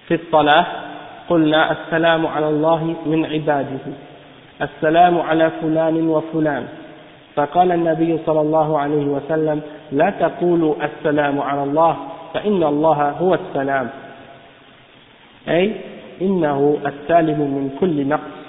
في 0.08 0.14
الصلاة 0.14 0.66
قلنا 1.30 1.72
السلام 1.72 2.28
على 2.28 2.50
الله 2.50 2.96
من 3.06 3.26
عباده 3.26 3.86
السلام 4.62 5.22
على 5.22 5.52
فلان 5.62 6.08
وفلان 6.08 6.64
فقال 7.36 7.72
النبي 7.72 8.18
صلى 8.26 8.42
الله 8.42 8.80
عليه 8.80 9.06
وسلم 9.06 9.62
لا 9.92 10.10
تقولوا 10.10 10.76
السلام 10.84 11.42
على 11.42 11.64
الله 11.64 11.98
فإن 12.34 12.64
الله 12.64 13.10
هو 13.10 13.34
السلام 13.34 13.90
أي 15.50 15.72
إنه 16.22 16.78
السالم 16.86 17.40
من 17.40 17.78
كل 17.80 18.08
نقص 18.08 18.42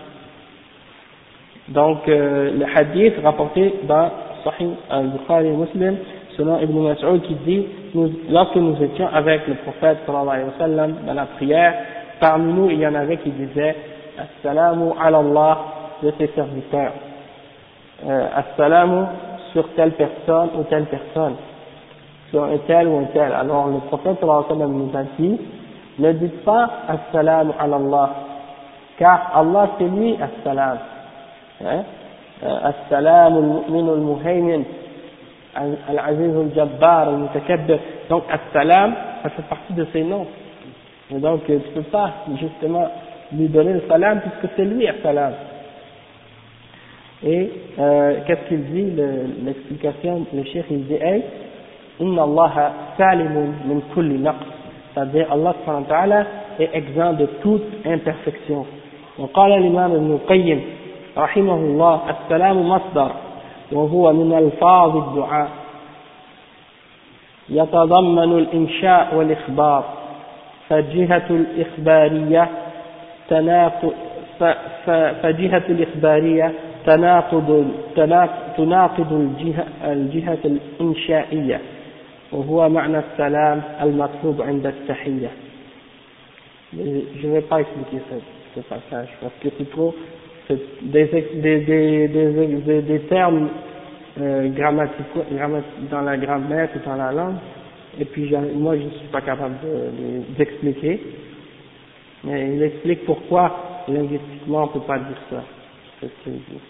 donc 1.69 2.09
euh, 2.09 2.51
le 2.59 2.67
hadith 2.67 3.15
rapporté 3.23 3.73
dans 3.85 4.11
Sahih 4.45 4.75
al-Bukhari 4.91 5.49
Muslim 5.51 5.97
selon 6.37 6.59
Ibn 6.59 6.77
Mas'ud 6.89 7.23
qui 7.23 7.35
dit 7.47 7.67
nous, 7.95 8.11
lorsque 8.29 8.57
nous 8.57 8.77
étions 8.83 9.07
avec 9.07 9.47
le 9.47 9.55
prophète 9.55 9.99
sallallahu 10.05 10.29
alayhi 10.29 10.49
wa 10.49 10.59
sallam 10.59 10.95
dans 11.07 11.15
la 11.15 11.27
prière 11.27 11.75
parmi 12.19 12.53
nous 12.53 12.69
il 12.69 12.81
y 12.81 12.87
en 12.87 12.95
avait 12.97 13.17
qui 13.19 13.31
disaient 13.31 13.77
Assalamu 14.19 14.91
ala 15.01 15.19
Allah 15.19 15.59
de 16.03 16.13
ses 16.19 16.27
serviteurs 16.35 16.93
euh, 18.06 18.28
Assalamu 18.36 19.06
sur 19.54 19.68
telle 19.76 19.92
personne 19.92 20.50
ou 20.58 20.64
telle 20.64 20.86
personne 20.86 21.36
sur 22.30 22.44
un 22.44 22.58
tel 22.68 22.88
ou 22.88 22.98
un 23.00 23.06
tel 23.06 23.32
alors 23.34 23.68
le 23.68 23.80
prophète 23.88 24.20
sallallahu 24.20 24.44
alayhi 24.46 24.52
wa 24.52 24.56
sallam 24.58 24.74
nous 24.78 24.98
a 24.98 25.04
dit 25.18 25.42
ne 26.00 26.12
dites 26.14 26.44
pas 26.44 26.70
Assalamu 26.88 27.52
ala 27.60 27.76
Allah 27.78 28.10
car 29.00 29.32
Allah 29.36 29.70
c'est 29.78 29.86
lui 29.88 30.18
Assalam 30.22 30.78
hein? 31.64 31.84
السلام 32.44 33.38
المؤمن 33.38 33.90
المهيمن 33.90 34.64
العزيز 35.90 36.36
الجبار 36.36 37.10
المتكبر 37.10 37.80
donc 38.10 38.24
السلام 38.34 38.94
ça 39.24 39.30
fait 39.30 39.42
partie 39.50 39.74
de 39.74 39.86
ses 39.94 40.04
noms 40.04 40.28
et 41.12 41.20
donc 41.20 41.46
tu 41.46 41.58
peux 41.74 41.82
pas 41.82 42.12
justement 42.40 42.88
lui 43.32 43.48
donner 43.48 43.74
le 43.74 43.82
salam 43.90 44.22
puisque 44.22 44.54
c'est 44.56 44.66
lui 44.66 44.88
السلام 44.90 45.34
et 47.25 47.51
euh, 47.79 48.21
qu'est-ce 48.27 48.49
qu'il 48.49 48.65
dit 48.65 48.93
l'explication 49.45 50.27
le 50.35 50.45
cheikh 50.45 50.67
il 50.71 50.87
dit 50.87 50.99
إن 52.01 52.19
الله 52.19 52.73
سالم 52.99 53.35
من 53.69 53.83
كل 53.95 54.23
نقص 54.23 54.53
c'est-à-dire 54.95 55.27
Allah 55.33 55.55
ta'ala 55.89 56.27
est 56.61 56.71
exempt 56.75 57.15
de 57.15 57.27
toute 57.43 57.65
imperfection. 57.87 58.67
وقال 59.19 59.53
الإمام 59.53 59.93
ابن 59.93 60.13
القيم 60.13 60.61
رحمه 61.17 61.55
الله 61.55 62.01
السلام 62.11 62.69
مصدر 62.69 63.11
وهو 63.73 64.13
من 64.13 64.33
ألفاظ 64.33 64.97
الدعاء 64.97 65.49
يتضمن 67.49 68.39
الإنشاء 68.39 69.15
والإخبار. 69.15 69.85
فجهة 70.69 71.27
الإخبارية 71.31 72.49
تناقض 73.29 73.93
فجهة 75.23 75.63
الإخبارية 75.69 76.53
تناقض 76.86 77.68
تناقض 78.58 79.14
الجهة, 79.14 79.66
الجهة 79.92 80.38
الإنشائية 80.46 81.60
وهو 82.32 82.70
معنى 82.70 83.00
السلام 83.00 83.62
المطلوب 83.82 84.42
عند 84.42 84.66
التحية 84.66 85.30
je 86.74 87.28
ne 87.28 87.32
vais 87.34 87.42
pas 87.42 87.62
expliquer 87.62 88.00
ce, 88.10 88.16
ce 88.56 88.60
passage 88.68 89.08
parce 89.22 89.34
que 89.42 89.48
c'est 89.58 89.70
trop 89.72 89.94
des, 90.50 91.06
des, 91.06 91.60
des, 91.62 92.08
des, 92.08 92.82
des 92.82 93.00
termes 93.08 93.50
euh, 94.20 94.50
grammaticaux 94.50 95.24
grammat, 95.32 95.62
dans 95.92 96.02
la 96.02 96.18
grammaire 96.18 96.70
et 96.76 96.80
dans 96.88 96.96
la 96.96 97.12
langue 97.12 97.36
et 98.00 98.06
puis 98.06 98.28
j'arrive- 98.30 98.56
moi 98.58 98.76
je 98.78 98.84
ne 98.84 98.90
suis 98.90 99.08
pas 99.12 99.22
capable 99.22 99.56
de- 99.64 99.68
de- 100.02 100.38
d'expliquer. 100.38 101.02
Mais 102.24 102.56
il 102.56 102.64
explique 102.64 103.06
pourquoi 103.06 103.84
linguistiquement 103.88 104.64
on 104.64 104.68
ne 104.68 104.72
peut 104.74 104.88
pas 104.88 104.98
dire 105.00 105.22
ça. 105.30 105.44
C'est 106.00 106.08
ce 106.08 106.24
qu'il 106.24 106.34
dit. 106.34 106.62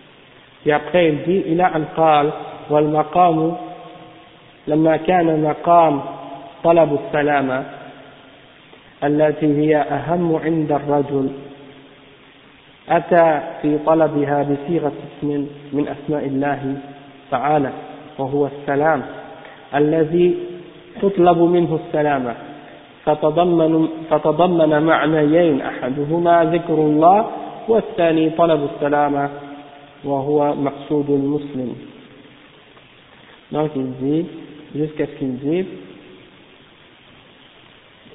Et 0.66 0.72
après 0.72 1.08
il 1.08 1.22
dit, 1.22 1.42
il 1.46 1.60
a 1.60 1.72
un 1.74 1.84
قال 1.96 2.30
والمقام 2.70 3.56
لما 4.66 4.96
كان 4.96 5.42
مقام 5.42 6.00
طلب 6.64 6.98
السلامة 7.06 7.64
التي 9.04 9.46
هي 9.46 9.76
أهم 9.76 10.36
عند 10.36 10.72
الرجل 10.72 11.28
أتى 12.88 13.40
في 13.62 13.78
طلبها 13.86 14.42
بصيغة 14.42 14.92
اسم 15.08 15.46
من 15.72 15.88
أسماء 15.88 16.26
الله 16.26 16.76
تعالى 17.30 17.70
وهو 18.18 18.46
السلام 18.46 19.02
الذي 19.74 20.36
تطلب 21.02 21.38
منه 21.38 21.78
السلامة 21.86 22.34
فتضمن, 23.04 23.88
فتضمن 24.10 24.82
معنيين 24.82 25.60
أحدهما 25.60 26.44
ذكر 26.44 26.74
الله 26.74 27.26
والثاني 27.68 28.30
طلب 28.30 28.68
السلامة 28.74 29.28
وهو 30.05 30.55
مقصود 30.55 31.09
المسلم 31.09 31.75
donc 33.51 33.71
il 33.75 33.91
dit 34.01 34.25
jusqu'à 34.75 35.05
ce 35.07 35.11
qu'il 35.19 35.37
dit 35.39 35.65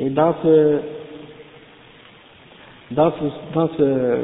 et 0.00 0.10
dans 0.10 0.34
ce 0.42 0.78
dans 2.90 3.10
ce 3.12 3.24
dans 3.54 3.68
ce, 3.78 4.18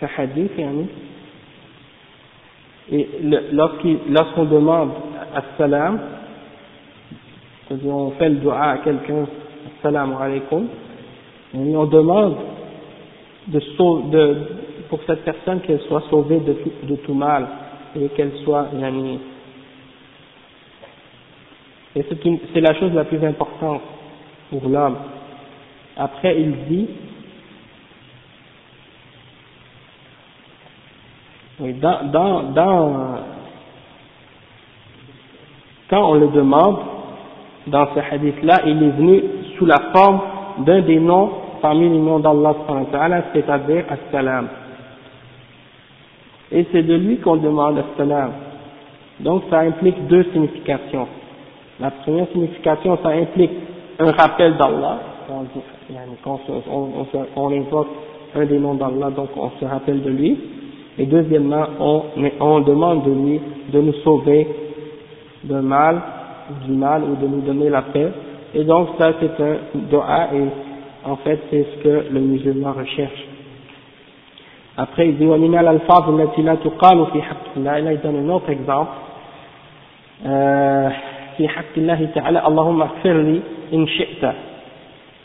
ce 0.00 0.06
hadith 0.16 0.52
yani, 0.58 0.86
et 2.90 3.08
le- 3.22 3.44
lorsqu'il- 3.52 3.98
lorsqu'on 4.08 4.44
demande 4.44 4.90
salam 5.58 6.00
c'est-à-dire 7.68 7.94
on 7.94 8.10
fait 8.12 8.28
le 8.30 8.36
dua 8.36 8.60
à 8.70 8.78
quelqu'un 8.78 9.26
assalamu 9.78 10.14
alaikum 10.20 10.66
et 11.54 11.58
on 11.76 11.84
demande 11.86 12.36
de, 13.48 13.60
sau- 13.76 14.02
de 14.10 14.36
pour 14.89 14.99
cette 15.05 15.23
personne 15.23 15.61
qu'elle 15.61 15.81
soit 15.81 16.03
sauvée 16.09 16.39
de 16.39 16.53
tout, 16.53 16.71
de 16.83 16.95
tout 16.97 17.13
mal 17.13 17.47
et 17.95 18.07
qu'elle 18.09 18.33
soit 18.43 18.67
yani, 18.77 19.19
et 21.97 22.05
c'est 22.53 22.61
la 22.61 22.75
chose 22.75 22.93
la 22.93 23.05
plus 23.05 23.25
importante 23.25 23.81
pour 24.51 24.69
l'homme. 24.69 24.97
Après, 25.95 26.39
il 26.39 26.51
dit, 26.65 26.87
oui, 31.59 31.73
dans, 31.73 32.03
dans, 32.11 32.43
dans, 32.51 33.15
quand 35.89 36.11
on 36.11 36.13
le 36.15 36.27
demande, 36.27 36.77
dans 37.65 37.87
ce 37.95 37.99
hadith-là, 37.99 38.61
il 38.67 38.83
est 38.83 38.91
venu 38.91 39.23
sous 39.57 39.65
la 39.65 39.79
forme 39.91 40.21
d'un 40.59 40.81
des 40.81 40.99
noms 40.99 41.31
parmi 41.63 41.89
les 41.89 41.97
noms 41.97 42.19
d'Allah, 42.19 42.53
c'est-à-dire 43.33 43.85
As-Salam. 43.89 44.47
Et 46.51 46.65
c'est 46.71 46.83
de 46.83 46.95
lui 46.95 47.17
qu'on 47.17 47.37
demande 47.37 47.77
As-Salam. 47.79 48.31
Donc 49.19 49.43
ça 49.49 49.59
implique 49.59 50.07
deux 50.07 50.23
significations. 50.31 51.07
La 51.79 51.91
première 51.91 52.27
signification, 52.31 52.97
ça 53.03 53.09
implique 53.09 53.51
un 53.99 54.11
rappel 54.11 54.55
d'Allah. 54.57 54.99
On, 55.29 55.45
on, 57.35 57.51
invoque 57.51 57.87
un 58.35 58.45
des 58.45 58.59
noms 58.59 58.75
d'Allah, 58.75 59.09
donc 59.11 59.29
on 59.35 59.51
se 59.59 59.65
rappelle 59.65 60.01
de 60.01 60.09
lui. 60.09 60.37
Et 60.97 61.05
deuxièmement, 61.05 61.65
on, 61.79 62.03
on 62.39 62.59
demande 62.61 63.03
de 63.03 63.11
lui 63.11 63.41
de 63.71 63.81
nous 63.81 63.93
sauver 64.03 64.47
d'un 65.43 65.61
mal, 65.61 66.01
du 66.65 66.71
mal 66.71 67.03
ou 67.03 67.15
de 67.15 67.27
nous 67.27 67.41
donner 67.41 67.69
la 67.69 67.81
paix. 67.83 68.11
Et 68.53 68.63
donc 68.63 68.89
ça 68.97 69.11
c'est 69.19 69.43
un 69.43 69.57
dua 69.89 70.29
et 70.33 70.43
en 71.05 71.17
fait 71.17 71.39
c'est 71.49 71.65
ce 71.75 71.83
que 71.83 72.05
le 72.11 72.19
musulman 72.19 72.73
recherche. 72.73 73.25
Après 74.77 75.07
il 75.07 75.17
dit 75.17 75.25
ومن 75.25 75.57
الألفاظ 75.57 76.19
التي 76.19 76.41
لا 76.41 76.55
تقال 76.55 77.05
في 77.05 77.21
حق 77.21 77.57
الله 77.57 77.79
là 77.81 77.91
il 77.93 77.99
donne 77.99 78.25
un 78.25 78.29
autre 78.29 78.49
exemple 78.49 78.89
آه، 80.25 80.91
في 81.37 81.47
حق 81.47 81.73
الله 81.77 82.09
تعالى 82.15 82.47
اللهم 82.47 82.81
اغفر 82.81 83.21
لي 83.21 83.41
إن 83.73 83.87
شئت 83.87 84.33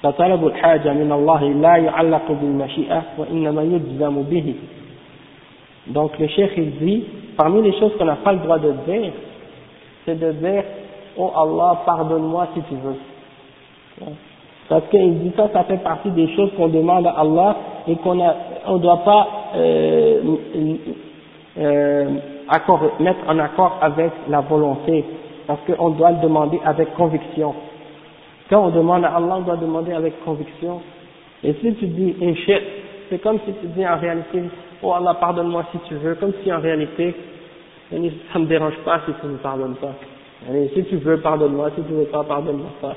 فطلب 0.02 0.46
الحاجة 0.46 0.92
من 0.92 1.12
الله 1.12 1.42
لا 1.44 1.76
يعلق 1.76 2.32
بالمشيئة 2.32 3.02
وإنما 3.18 3.62
يجزم 3.62 4.22
به 4.22 4.54
donc 5.88 6.18
le 6.18 6.28
cheikh 6.28 6.52
il 6.56 6.70
dit 6.78 7.04
parmi 7.36 7.60
les 7.62 7.72
choses 7.78 7.92
qu'on 7.98 8.04
n'a 8.04 8.16
pas 8.16 8.32
le 8.32 8.38
droit 8.38 8.58
de 8.58 8.72
dire 8.86 9.12
c'est 10.04 10.18
de 10.18 10.32
dire 10.32 10.64
oh 11.16 11.30
Allah 11.36 11.82
pardonne-moi 11.84 12.48
si 12.54 12.62
tu 12.62 12.74
veux 12.74 12.96
parce 14.72 14.88
qu'il 14.88 15.18
dit 15.18 15.32
ça 15.36 15.50
ça 15.52 15.64
fait 15.64 15.82
partie 15.82 16.08
des 16.12 16.34
choses 16.34 16.48
qu'on 16.56 16.68
demande 16.68 17.06
à 17.06 17.10
Allah 17.10 17.56
et 17.86 17.94
qu'on 17.96 18.18
on 18.66 18.76
doit 18.78 19.04
pas 19.04 19.28
euh, 19.54 20.22
euh, 21.58 22.10
mettre 22.98 23.18
en 23.28 23.38
accord 23.38 23.76
avec 23.82 24.12
la 24.30 24.40
volonté. 24.40 25.04
Parce 25.46 25.60
qu'on 25.66 25.90
doit 25.90 26.12
le 26.12 26.22
demander 26.22 26.58
avec 26.64 26.94
conviction. 26.94 27.54
Quand 28.48 28.64
on 28.64 28.70
demande 28.70 29.04
à 29.04 29.14
Allah 29.14 29.36
on 29.40 29.42
doit 29.42 29.58
demander 29.58 29.92
avec 29.92 30.24
conviction. 30.24 30.80
Et 31.44 31.52
si 31.60 31.74
tu 31.74 31.86
dis 31.88 32.16
Inch'Allah, 32.22 32.60
c'est 33.10 33.20
comme 33.20 33.40
si 33.44 33.52
tu 33.60 33.66
dis 33.76 33.86
en 33.86 33.98
réalité 33.98 34.40
oh 34.82 34.94
Allah 34.94 35.18
pardonne-moi 35.20 35.66
si 35.72 35.78
tu 35.86 35.96
veux 35.96 36.14
comme 36.14 36.32
si 36.42 36.50
en 36.50 36.60
réalité 36.60 37.14
ça 38.32 38.38
me 38.38 38.46
dérange 38.46 38.78
pas 38.86 39.00
si 39.04 39.12
tu 39.20 39.26
ne 39.26 39.32
me 39.32 39.36
pardonnes 39.36 39.74
pas. 39.74 39.92
Allez, 40.48 40.70
si 40.74 40.82
tu 40.84 40.96
veux, 40.96 41.20
pardonne-moi, 41.20 41.70
si 41.76 41.82
tu 41.82 41.92
veux 41.92 42.06
pas, 42.06 42.24
pardonne-moi 42.24 42.70
pas. 42.80 42.96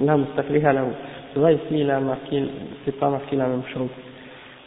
la 0.00 0.16
mustaqliha 0.16 0.72
lahu. 0.72 0.92
C'est 1.32 1.40
vrai, 1.40 1.54
ici, 1.54 1.80
il 1.80 1.90
a 1.90 2.00
marqué, 2.00 2.42
c'est 2.84 2.98
pas 2.98 3.08
marqué 3.08 3.36
la 3.36 3.46
même 3.46 3.62
chose. 3.72 3.88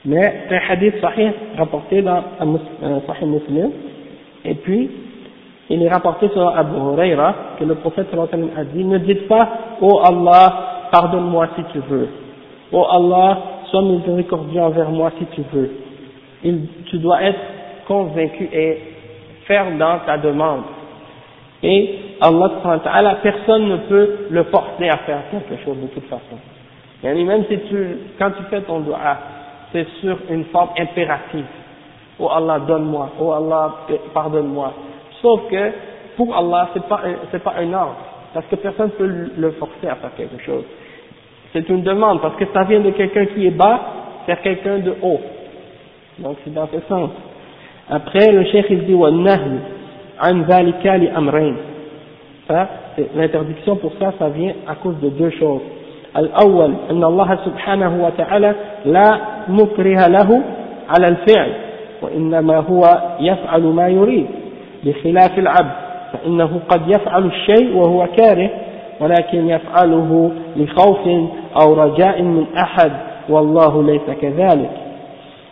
Mais 0.05 0.45
c'est 0.47 0.55
un 0.55 0.61
hadith 0.69 0.95
sahih 1.01 1.31
rapporté 1.57 2.01
dans 2.01 2.23
un 2.39 3.01
sahih 3.07 3.25
muslim. 3.25 3.71
Et 4.43 4.53
puis, 4.55 4.89
il 5.69 5.81
est 5.81 5.89
rapporté 5.89 6.29
sur 6.29 6.47
Abu 6.47 6.75
Huraira 6.75 7.35
que 7.59 7.63
le 7.65 7.75
prophète 7.75 8.07
a 8.13 8.63
dit, 8.65 8.83
ne 8.83 8.99
dites 8.99 9.27
pas, 9.27 9.49
oh 9.81 9.99
Allah, 10.03 10.87
pardonne-moi 10.91 11.47
si 11.55 11.63
tu 11.73 11.79
veux. 11.89 12.07
Oh 12.71 12.85
Allah, 12.89 13.37
sois 13.71 13.81
miséricordieux 13.81 14.61
envers 14.61 14.89
moi 14.89 15.11
si 15.17 15.25
tu 15.27 15.41
veux. 15.51 15.71
Tu 16.85 16.97
dois 16.99 17.23
être 17.23 17.39
convaincu 17.87 18.47
et 18.53 18.79
faire 19.45 19.75
dans 19.77 19.99
ta 20.05 20.17
demande. 20.17 20.63
Et 21.67 21.95
Allah, 22.21 23.17
personne 23.23 23.67
ne 23.67 23.77
peut 23.77 24.09
le 24.29 24.43
forcer 24.43 24.87
à 24.87 24.97
faire 24.97 25.21
quelque 25.31 25.63
chose 25.63 25.77
de 25.81 25.87
toute 25.87 26.05
façon. 26.05 26.37
Et 27.03 27.23
même 27.23 27.43
si 27.49 27.57
tu, 27.67 27.87
quand 28.19 28.29
tu 28.37 28.43
fais 28.51 28.61
ton 28.61 28.81
dua, 28.81 29.17
c'est 29.71 29.87
sur 29.99 30.15
une 30.29 30.45
forme 30.45 30.69
impérative. 30.77 31.45
Oh 32.19 32.29
Allah, 32.29 32.59
donne-moi. 32.59 33.09
Oh 33.19 33.31
Allah, 33.31 33.77
pardonne-moi. 34.13 34.73
Sauf 35.23 35.41
que, 35.49 35.71
pour 36.15 36.37
Allah, 36.37 36.69
c'est 36.75 36.87
pas, 36.87 37.01
c'est 37.31 37.43
pas 37.43 37.55
un 37.57 37.73
ordre. 37.73 37.97
Parce 38.35 38.45
que 38.45 38.57
personne 38.57 38.87
ne 38.87 38.91
peut 38.91 39.31
le 39.35 39.51
forcer 39.53 39.87
à 39.89 39.95
faire 39.95 40.13
quelque 40.15 40.43
chose. 40.43 40.65
C'est 41.51 41.67
une 41.67 41.81
demande, 41.81 42.21
parce 42.21 42.35
que 42.35 42.45
ça 42.53 42.63
vient 42.65 42.81
de 42.81 42.91
quelqu'un 42.91 43.25
qui 43.25 43.47
est 43.47 43.51
bas 43.51 43.79
vers 44.27 44.39
quelqu'un 44.41 44.79
de 44.79 44.93
haut. 45.01 45.21
Donc 46.19 46.37
c'est 46.43 46.53
dans 46.53 46.67
ce 46.67 46.79
sens. 46.87 47.09
Après, 47.89 48.31
le 48.31 48.43
cheikh 48.45 48.67
il 48.69 48.85
dit 48.85 48.93
l'interdiction 53.15 53.75
pour 53.75 53.91
ça, 53.99 54.13
ça 54.19 54.29
vient 54.29 54.53
à 54.67 54.75
cause 54.75 54.95
de 55.01 55.09
deux 55.09 55.31
choses. 55.31 55.61
الأول 56.17 56.73
أن 56.91 57.03
الله 57.03 57.37
سبحانه 57.45 58.05
وتعالى 58.05 58.55
لا 58.85 59.17
مكره 59.49 60.07
له 60.07 60.41
على 60.89 61.07
الفعل 61.07 61.51
وإنما 62.01 62.57
هو 62.57 62.83
يفعل 63.19 63.61
ما 63.63 63.87
يريد. 63.87 64.27
بخلاف 64.83 65.39
العبد 65.39 65.71
فإنه 66.13 66.59
قد 66.69 66.81
يفعل 66.87 67.25
الشيء 67.25 67.75
وهو 67.75 68.07
كاره 68.17 68.49
ولكن 68.99 69.49
يفعله 69.49 70.31
لخوف 70.55 71.07
أو 71.61 71.73
رجاء 71.73 72.21
من 72.21 72.45
أحد 72.57 72.91
والله 73.29 73.83
ليس 73.83 74.17
كذلك. 74.21 74.69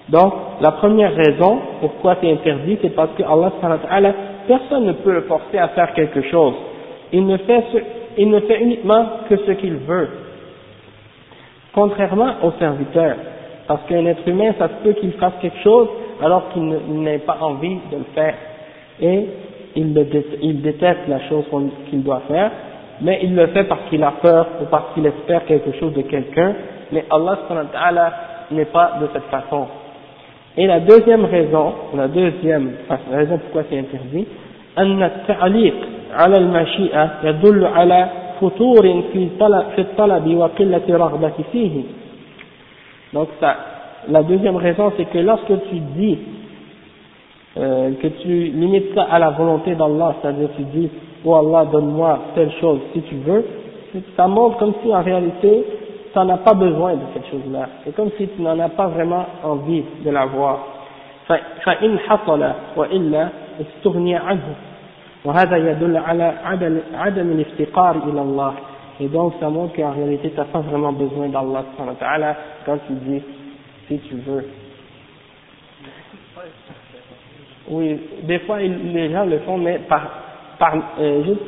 Donc, 0.10 0.34
la 0.62 0.72
première 0.72 1.16
raison 1.16 1.60
pourquoi 1.80 2.18
c'est 2.22 2.30
interdit, 2.30 2.78
c'est 2.82 2.94
parce 2.94 3.10
que 3.18 3.24
Allah, 3.24 4.14
personne 4.48 4.86
ne 4.86 4.94
peut 4.94 5.14
le 5.14 5.22
forcer 5.22 5.58
à 5.58 5.70
faire 5.70 5.94
quelque 5.94 6.22
chose. 6.30 6.54
il 7.12 7.26
ne 7.26 7.38
fait, 7.38 7.64
ce, 7.72 7.78
il 8.18 8.30
ne 8.30 8.40
fait 8.42 8.62
uniquement 8.62 9.06
que 9.30 9.38
ce 9.38 9.52
qu'il 9.52 9.76
veut, 9.76 10.10
contrairement 11.74 12.34
au 12.44 12.52
serviteur. 12.60 13.16
Parce 13.68 13.82
qu'un 13.88 14.06
être 14.06 14.28
humain, 14.28 14.54
ça 14.58 14.68
se 14.68 14.84
peut 14.84 14.94
qu'il 14.94 15.14
fasse 15.14 15.34
quelque 15.42 15.60
chose 15.64 15.88
alors 16.22 16.50
qu'il 16.50 16.64
n'ait 16.68 17.20
pas 17.20 17.38
envie 17.42 17.78
de 17.92 17.98
le 17.98 18.06
faire. 18.14 18.36
Et 19.02 19.26
il, 19.76 20.06
il 20.42 20.62
déteste 20.62 21.08
la 21.08 21.20
chose 21.30 21.46
qu'il 21.90 22.04
doit 22.04 22.22
faire, 22.28 22.52
mais 23.02 23.20
il 23.24 23.36
le 23.36 23.48
fait 23.48 23.64
parce 23.64 23.82
qu'il 23.90 24.04
a 24.04 24.12
peur 24.22 24.48
ou 24.62 24.66
parce 24.66 24.94
qu'il 24.94 25.06
espère 25.06 25.46
quelque 25.46 25.72
chose 25.80 25.94
de 25.94 26.02
quelqu'un, 26.02 26.56
mais 26.92 27.06
Allah 27.10 27.40
n'est 28.52 28.66
pas 28.66 28.98
de 29.02 29.08
cette 29.14 29.24
façon. 29.24 29.68
Et 30.57 30.67
la 30.67 30.81
deuxième 30.81 31.25
raison, 31.25 31.73
la 31.97 32.09
deuxième 32.09 32.73
raison 33.13 33.39
pourquoi 33.39 33.63
c'est 33.71 33.79
interdit, 33.79 34.27
أن 34.79 35.03
التعليق 35.03 35.75
على 36.13 36.37
المشيئة 36.39 37.11
يدل 37.25 37.65
على 37.67 38.09
فتور 38.41 39.03
في 39.13 39.29
في 39.77 39.81
الطلب 39.81 40.37
وقلة 40.37 40.83
رغبة 40.89 41.33
فيه. 41.53 41.83
Donc 43.13 43.29
ça, 43.41 43.57
la 44.09 44.23
deuxième 44.23 44.57
raison 44.57 44.93
c'est 44.97 45.07
que 45.07 45.19
lorsque 45.19 45.69
tu 45.71 45.77
dis 45.97 46.19
euh, 47.57 47.91
que 48.03 48.09
tu 48.23 48.29
limites 48.29 48.95
ça 48.95 49.07
à 49.11 49.19
la 49.19 49.31
volonté 49.31 49.75
d'Allah, 49.75 50.17
c'est-à-dire 50.21 50.49
tu 50.57 50.63
dis 50.65 50.91
oh 51.25 51.35
Allah 51.35 51.67
donne-moi 51.73 52.19
telle 52.35 52.53
chose 52.61 52.81
si 52.93 53.03
tu 53.03 53.17
veux, 53.17 53.45
ça 54.17 54.27
montre 54.29 54.59
comme 54.59 54.75
si 54.83 54.95
en 54.95 55.03
réalité 55.03 55.65
tu 56.13 56.19
n'en 56.19 56.29
as 56.31 56.39
pas 56.39 56.55
besoin 56.55 56.95
de 56.95 57.01
cette 57.15 57.27
chose-là. 57.31 57.69
C'est 57.85 57.95
comme 57.95 58.11
si 58.17 58.29
tu 58.29 58.43
n'en 58.43 58.59
as 58.59 58.69
pas 58.71 58.87
vraiment 58.89 59.27
envie 59.43 59.85
de 60.05 60.11
l'avoir. 60.11 60.59
فإن 61.65 61.99
حصل 61.99 62.53
وإلا 62.77 63.29
استغني 63.61 64.17
عنه 64.17 64.55
وهذا 65.25 65.57
يدل 65.57 65.97
على 65.97 66.33
عدم, 66.45 66.79
عدم 66.95 67.33
الافتقار 67.33 67.97
إلى 67.97 68.21
الله 68.21 68.55
et 69.01 69.07
donc 69.07 69.35
ça 69.39 69.49
montre 69.49 69.77
qu'en 69.77 69.93
réalité 69.93 70.31
tu 70.31 70.37
n'as 70.37 70.45
pas 70.47 70.59
vraiment 70.61 70.93
besoin 70.93 71.29
d'Allah 71.29 72.37
quand 72.67 72.79
tu 72.87 72.93
dis 72.95 73.23
si 73.87 73.99
tu 74.01 74.17
veux 74.17 74.45
oui 77.71 78.01
des 78.23 78.39
fois 78.41 78.59
les 78.59 79.13
gens 79.13 79.25
le 79.25 79.39
font 79.41 79.59
mais 79.59 79.79
par, 79.89 80.03
par 80.59 80.75
euh, 80.99 81.25
juste 81.25 81.43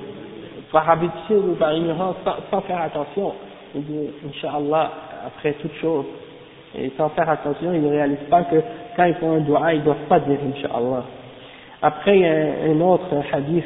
par 0.71 0.89
habitude 0.91 1.45
ou 1.49 1.55
par 1.55 1.73
ignorance 1.73 2.17
sans, 2.25 2.37
sans 2.51 2.61
faire 2.61 2.83
attention 2.83 3.33
ils 3.76 3.84
disent 3.84 4.12
Inch'Allah 4.28 4.92
après 5.28 5.54
toute 5.54 5.74
chose 5.82 6.06
et 6.78 6.92
sans 6.98 7.10
faire 7.10 7.30
attention 7.30 7.74
ils 7.74 7.82
ne 7.82 7.90
réalisent 7.90 8.30
pas 8.30 8.44
que 8.44 8.56
quand 8.96 9.06
ils 9.06 9.16
font 9.16 9.36
un 9.38 9.40
dua 9.40 9.74
ils 9.74 9.80
ne 9.80 9.86
doivent 9.86 10.08
pas 10.10 10.20
dire 10.20 10.38
Inch'Allah 10.56 11.04
après 11.82 12.18
il 12.18 12.22
y 12.22 12.26
a 12.26 12.72
un 12.72 12.82
autre 12.82 13.16
hadith 13.34 13.66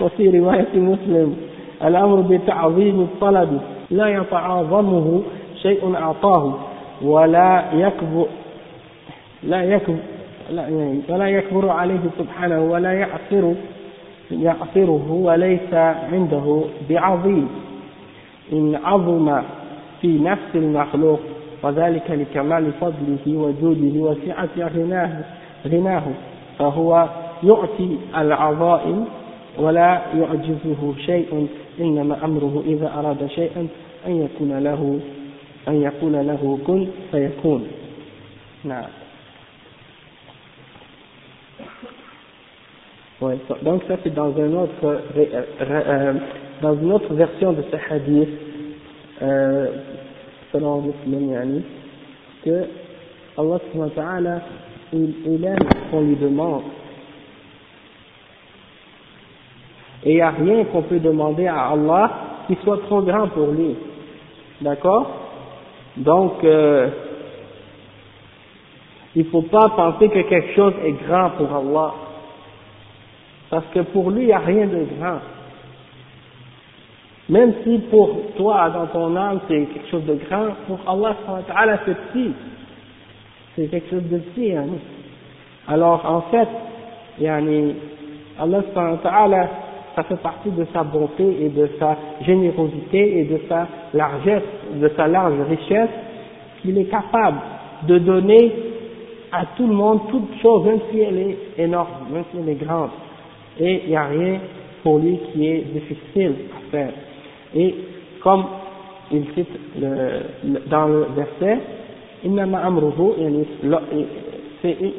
وفي 0.00 0.38
رواية 0.38 0.66
مسلم 0.74 1.36
الأمر 1.84 2.20
بتعظيم 2.20 3.00
الطلب 3.00 3.60
لا 3.90 4.08
يتعاظمه 4.08 5.22
شيء 5.62 5.94
أعطاه 5.96 6.54
ولا 7.02 7.64
يكبر 7.72 8.26
لا 9.42 9.62
يكبر 9.64 9.98
لا 10.50 10.68
ولا 11.08 11.28
يكبر 11.28 11.68
عليه 11.70 12.00
سبحانه 12.18 12.60
ولا 12.62 12.92
يعصر 12.92 13.52
يعصره 14.30 15.06
وليس 15.22 15.74
عنده 16.12 16.62
بعظيم 16.90 17.48
إن 18.52 18.78
عظم 18.84 19.42
في 20.00 20.18
نفس 20.18 20.54
المخلوق 20.54 21.20
وذلك 21.62 22.10
لكمال 22.10 22.72
فضله 22.72 23.26
وجوده 23.26 24.00
وسعة 24.00 24.48
غناه 24.58 25.24
غناه 25.66 26.02
فهو 26.58 27.08
يعطي 27.42 27.96
العظائم 28.16 29.04
ولا 29.58 30.00
يعجزه 30.14 30.94
شيء 31.06 31.48
إنما 31.80 32.24
أمره 32.24 32.62
إذا 32.66 32.92
أراد 32.98 33.26
شيئا 33.26 33.68
أن 34.06 34.22
يكون 34.22 34.58
له 34.58 35.00
أن 35.68 35.82
يقول 35.82 36.12
له 36.12 36.58
كن 36.66 36.86
فيكون. 37.12 37.66
نعم. 38.64 38.84
Ouais, 43.20 43.36
donc 43.64 43.82
ça 43.88 43.96
c'est 44.04 44.14
dans 44.14 44.32
un 44.38 44.54
autre 44.54 45.02
euh, 45.16 46.14
dans 46.62 46.74
une 46.74 46.92
autre 46.92 47.12
version 47.14 47.52
de 47.52 47.62
ce 47.62 47.92
hadith 47.92 48.28
euh, 49.22 49.68
selon 50.52 50.82
Muslim 50.82 51.32
yani, 51.32 51.62
que 52.44 52.64
Allah 53.36 53.58
subhanahu 53.72 53.90
wa 53.96 54.02
ta'ala 54.02 54.40
il, 54.92 55.14
il 55.26 55.44
aime 55.44 55.58
qu'on 55.90 56.00
lui 56.00 56.16
demande 56.16 56.62
Et 60.04 60.12
il 60.12 60.14
n'y 60.14 60.20
a 60.20 60.30
rien 60.30 60.64
qu'on 60.64 60.82
peut 60.82 61.00
demander 61.00 61.46
à 61.46 61.68
Allah 61.68 62.10
qui 62.46 62.56
soit 62.62 62.80
trop 62.82 63.02
grand 63.02 63.28
pour 63.28 63.48
lui. 63.48 63.76
D'accord? 64.60 65.10
Donc, 65.96 66.42
euh, 66.44 66.88
il 69.16 69.24
ne 69.24 69.30
faut 69.30 69.42
pas 69.42 69.68
penser 69.70 70.08
que 70.08 70.20
quelque 70.20 70.54
chose 70.54 70.74
est 70.84 70.92
grand 71.06 71.30
pour 71.30 71.52
Allah. 71.52 71.94
Parce 73.50 73.66
que 73.74 73.80
pour 73.80 74.10
lui, 74.10 74.22
il 74.22 74.26
n'y 74.26 74.32
a 74.32 74.38
rien 74.38 74.66
de 74.66 74.86
grand. 74.98 75.18
Même 77.28 77.52
si 77.62 77.78
pour 77.90 78.10
toi, 78.36 78.70
dans 78.70 78.86
ton 78.86 79.14
âme, 79.14 79.40
c'est 79.48 79.66
quelque 79.66 79.90
chose 79.90 80.04
de 80.06 80.14
grand, 80.14 80.46
pour 80.66 80.78
Allah, 80.86 81.78
c'est 81.84 81.94
petit. 81.94 82.32
C'est 83.54 83.66
quelque 83.66 83.90
chose 83.90 84.08
de 84.10 84.18
petit. 84.18 84.56
Hein. 84.56 84.66
Alors, 85.66 86.04
en 86.06 86.22
fait, 86.30 86.48
yani, 87.20 87.74
Allah, 88.38 88.62
ça 89.94 90.02
fait 90.04 90.22
partie 90.22 90.50
de 90.50 90.64
sa 90.72 90.84
bonté 90.84 91.44
et 91.44 91.48
de 91.50 91.68
sa 91.78 91.96
générosité 92.22 93.18
et 93.18 93.24
de 93.24 93.40
sa 93.46 93.66
largesse, 93.92 94.42
de 94.74 94.90
sa 94.96 95.06
large 95.06 95.38
richesse, 95.50 95.90
qu'il 96.62 96.78
est 96.78 96.84
capable 96.90 97.38
de 97.86 97.98
donner 97.98 98.52
à 99.32 99.44
tout 99.56 99.66
le 99.66 99.74
monde 99.74 100.00
toute 100.08 100.40
chose, 100.40 100.64
même 100.64 100.80
si 100.90 101.00
elle 101.00 101.18
est 101.18 101.38
énorme, 101.58 101.88
même 102.10 102.24
si 102.32 102.38
elle 102.38 102.48
est 102.48 102.64
grande. 102.64 102.90
Et 103.60 103.82
il 103.84 103.90
n'y 103.90 103.96
a 103.96 104.06
rien 104.06 104.38
pour 104.82 104.98
lui 104.98 105.18
qui 105.32 105.46
est 105.46 105.64
difficile 105.74 106.34
à 106.56 106.70
faire. 106.70 106.92
Et 107.54 107.74
comme 108.22 108.44
il 109.10 109.24
cite 109.34 109.48
le, 109.80 110.60
dans 110.68 110.86
le 110.86 111.06
verset, 111.16 111.58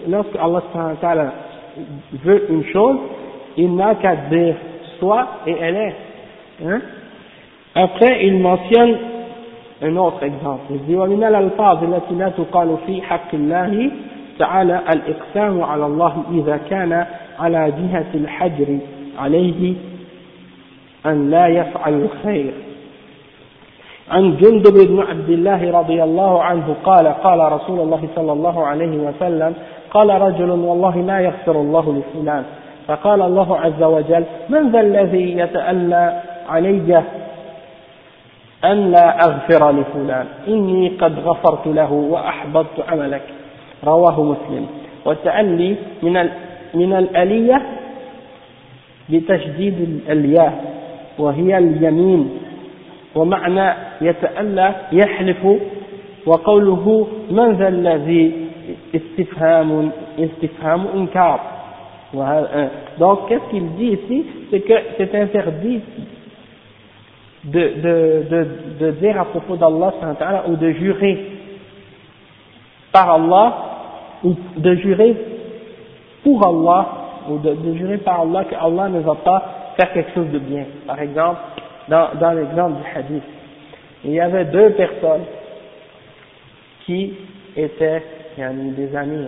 lorsque 0.08 0.36
Allah 1.04 1.34
veut 2.24 2.46
une 2.50 2.66
chose, 2.66 2.98
il 3.58 3.76
n'a 3.76 3.96
qu'à 3.96 4.16
dire 4.16 4.56
soit 5.00 5.28
et 5.46 5.56
elle 5.60 5.76
est. 5.76 5.96
Hein? 6.66 6.82
Après, 7.76 8.26
il 8.26 8.40
mentionne 8.40 8.98
un 9.82 9.96
autre 9.96 10.24
exemple. 10.24 10.64
Il 10.72 10.86
dit 10.86 10.96
ومن 10.96 11.24
الألفاظ 11.24 11.84
التي 11.84 12.16
لا 12.16 12.30
تقال 12.30 12.78
في 12.88 13.02
حق 13.02 13.34
الله 13.34 13.92
تعالى 14.40 14.82
الإقسام 14.90 15.62
على 15.62 15.86
الله 15.86 16.24
إذا 16.32 16.60
كان 16.70 17.06
على 17.40 17.72
جهة 17.72 18.12
الحجر 18.16 18.78
عليه 19.20 19.74
أن 21.06 21.30
لا 21.32 21.48
يفعل 21.48 21.94
الخير. 21.94 22.54
عن 24.12 24.36
جندب 24.36 24.88
بن 24.88 25.00
عبد 25.00 25.30
الله 25.30 25.80
رضي 25.80 26.04
الله 26.04 26.44
عنه 26.44 26.76
قال 26.84 27.08
قال 27.08 27.52
رسول 27.52 27.80
الله 27.80 28.08
صلى 28.16 28.32
الله 28.32 28.68
عليه 28.68 28.98
وسلم 28.98 29.54
قال 29.92 30.10
رجل 30.22 30.50
والله 30.50 30.96
لا 30.96 31.20
يغفر 31.20 31.62
الله 31.62 32.02
لفلان. 32.02 32.44
فقال 32.88 33.22
الله 33.22 33.58
عز 33.58 33.84
وجل 33.84 34.24
من 34.50 34.72
ذا 34.72 34.82
الذي 34.82 35.38
يتألى 35.38 36.22
علي 36.50 37.04
أن 38.66 38.92
لا 38.92 39.20
أغفر 39.20 39.72
لفلان؟ 39.72 40.26
إني 40.48 40.88
قد 40.90 41.20
غفرت 41.20 41.68
له 41.68 41.92
وأحبطت 41.92 42.90
عملك. 42.90 43.22
رواه 43.86 44.24
مسلم. 44.24 44.68
والتألي 45.06 45.76
من 46.04 46.30
من 46.74 46.94
الألية 46.94 47.62
بتشديد 49.10 50.00
الياء. 50.10 50.80
وهي 51.19 51.59
اليمين 51.59 52.31
ومعنى 53.15 53.75
يتألى 54.01 54.75
يحلف 54.93 55.47
وقوله 56.27 57.07
من 57.31 57.53
ذا 57.53 57.69
الذي 57.69 58.33
استفهام 58.95 59.91
استفهام 60.19 60.87
إنكار 60.95 61.41
Euh, 62.17 62.67
donc, 62.99 63.29
qu'est-ce 63.29 63.51
qu'il 63.51 63.75
dit 63.75 63.99
ici 64.03 64.25
C'est 64.51 64.61
que 64.61 64.75
c'est 64.97 65.15
interdit 65.15 65.81
de, 67.45 67.61
de, 67.61 68.25
de, 68.31 68.47
de, 68.81 68.91
dire 68.93 69.21
à 69.21 69.25
propos 69.27 69.57
d'Allah 69.57 69.93
ou 70.49 70.57
de 70.57 70.71
jurer 70.73 71.27
par 72.93 73.11
Allah 73.11 73.55
ou 74.23 74.35
de 74.57 74.75
jurer 74.77 75.17
pour 76.23 76.47
Allah 76.47 76.87
ou 77.29 77.39
de, 77.39 77.55
de 77.55 77.75
jurer 77.77 77.99
par 77.99 78.21
Allah 78.21 78.45
que 78.45 78.55
Allah 78.55 78.89
ne 78.89 79.01
va 79.01 79.15
pas 79.17 79.43
faire 79.80 79.94
quelque 79.94 80.14
chose 80.14 80.30
de 80.30 80.40
bien. 80.40 80.66
Par 80.86 81.00
exemple, 81.00 81.40
dans, 81.88 82.10
dans 82.20 82.32
l'exemple 82.32 82.82
du 82.82 82.98
hadith, 82.98 83.24
il 84.04 84.12
y 84.12 84.20
avait 84.20 84.46
deux 84.46 84.72
personnes 84.72 85.24
qui 86.86 87.14
étaient 87.56 88.04
des 88.38 88.96
amis 88.96 89.28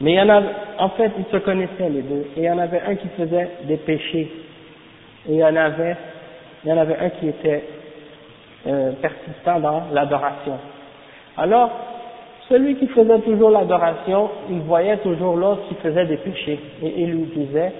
Mais 0.00 0.20
en 0.20 0.28
avait, 0.28 0.48
en 0.78 0.88
fait, 0.90 1.12
ils 1.18 1.30
se 1.30 1.36
connaissaient 1.38 1.88
les 1.90 2.02
deux. 2.02 2.26
Et 2.36 2.40
il 2.40 2.44
y 2.44 2.50
en 2.50 2.58
avait 2.58 2.80
un 2.80 2.94
qui 2.96 3.08
faisait 3.08 3.48
des 3.64 3.76
péchés. 3.76 4.30
Et 5.28 5.32
il 5.32 5.36
y 5.36 5.44
en 5.44 5.54
avait, 5.54 5.96
il 6.64 6.70
y 6.70 6.72
en 6.72 6.78
avait 6.78 6.96
un 6.96 7.10
qui 7.10 7.28
était 7.28 7.64
euh, 8.66 8.92
persistant 9.00 9.60
dans 9.60 9.82
l'adoration. 9.92 10.58
Alors, 11.36 11.70
celui 12.48 12.76
qui 12.76 12.86
faisait 12.88 13.20
toujours 13.20 13.50
l'adoration, 13.50 14.30
il 14.50 14.60
voyait 14.60 14.98
toujours 14.98 15.36
l'autre 15.36 15.68
qui 15.68 15.74
faisait 15.76 16.06
des 16.06 16.16
péchés. 16.16 16.58
Et 16.82 17.02
il 17.02 17.10
lui 17.10 17.24
disait, 17.36 17.72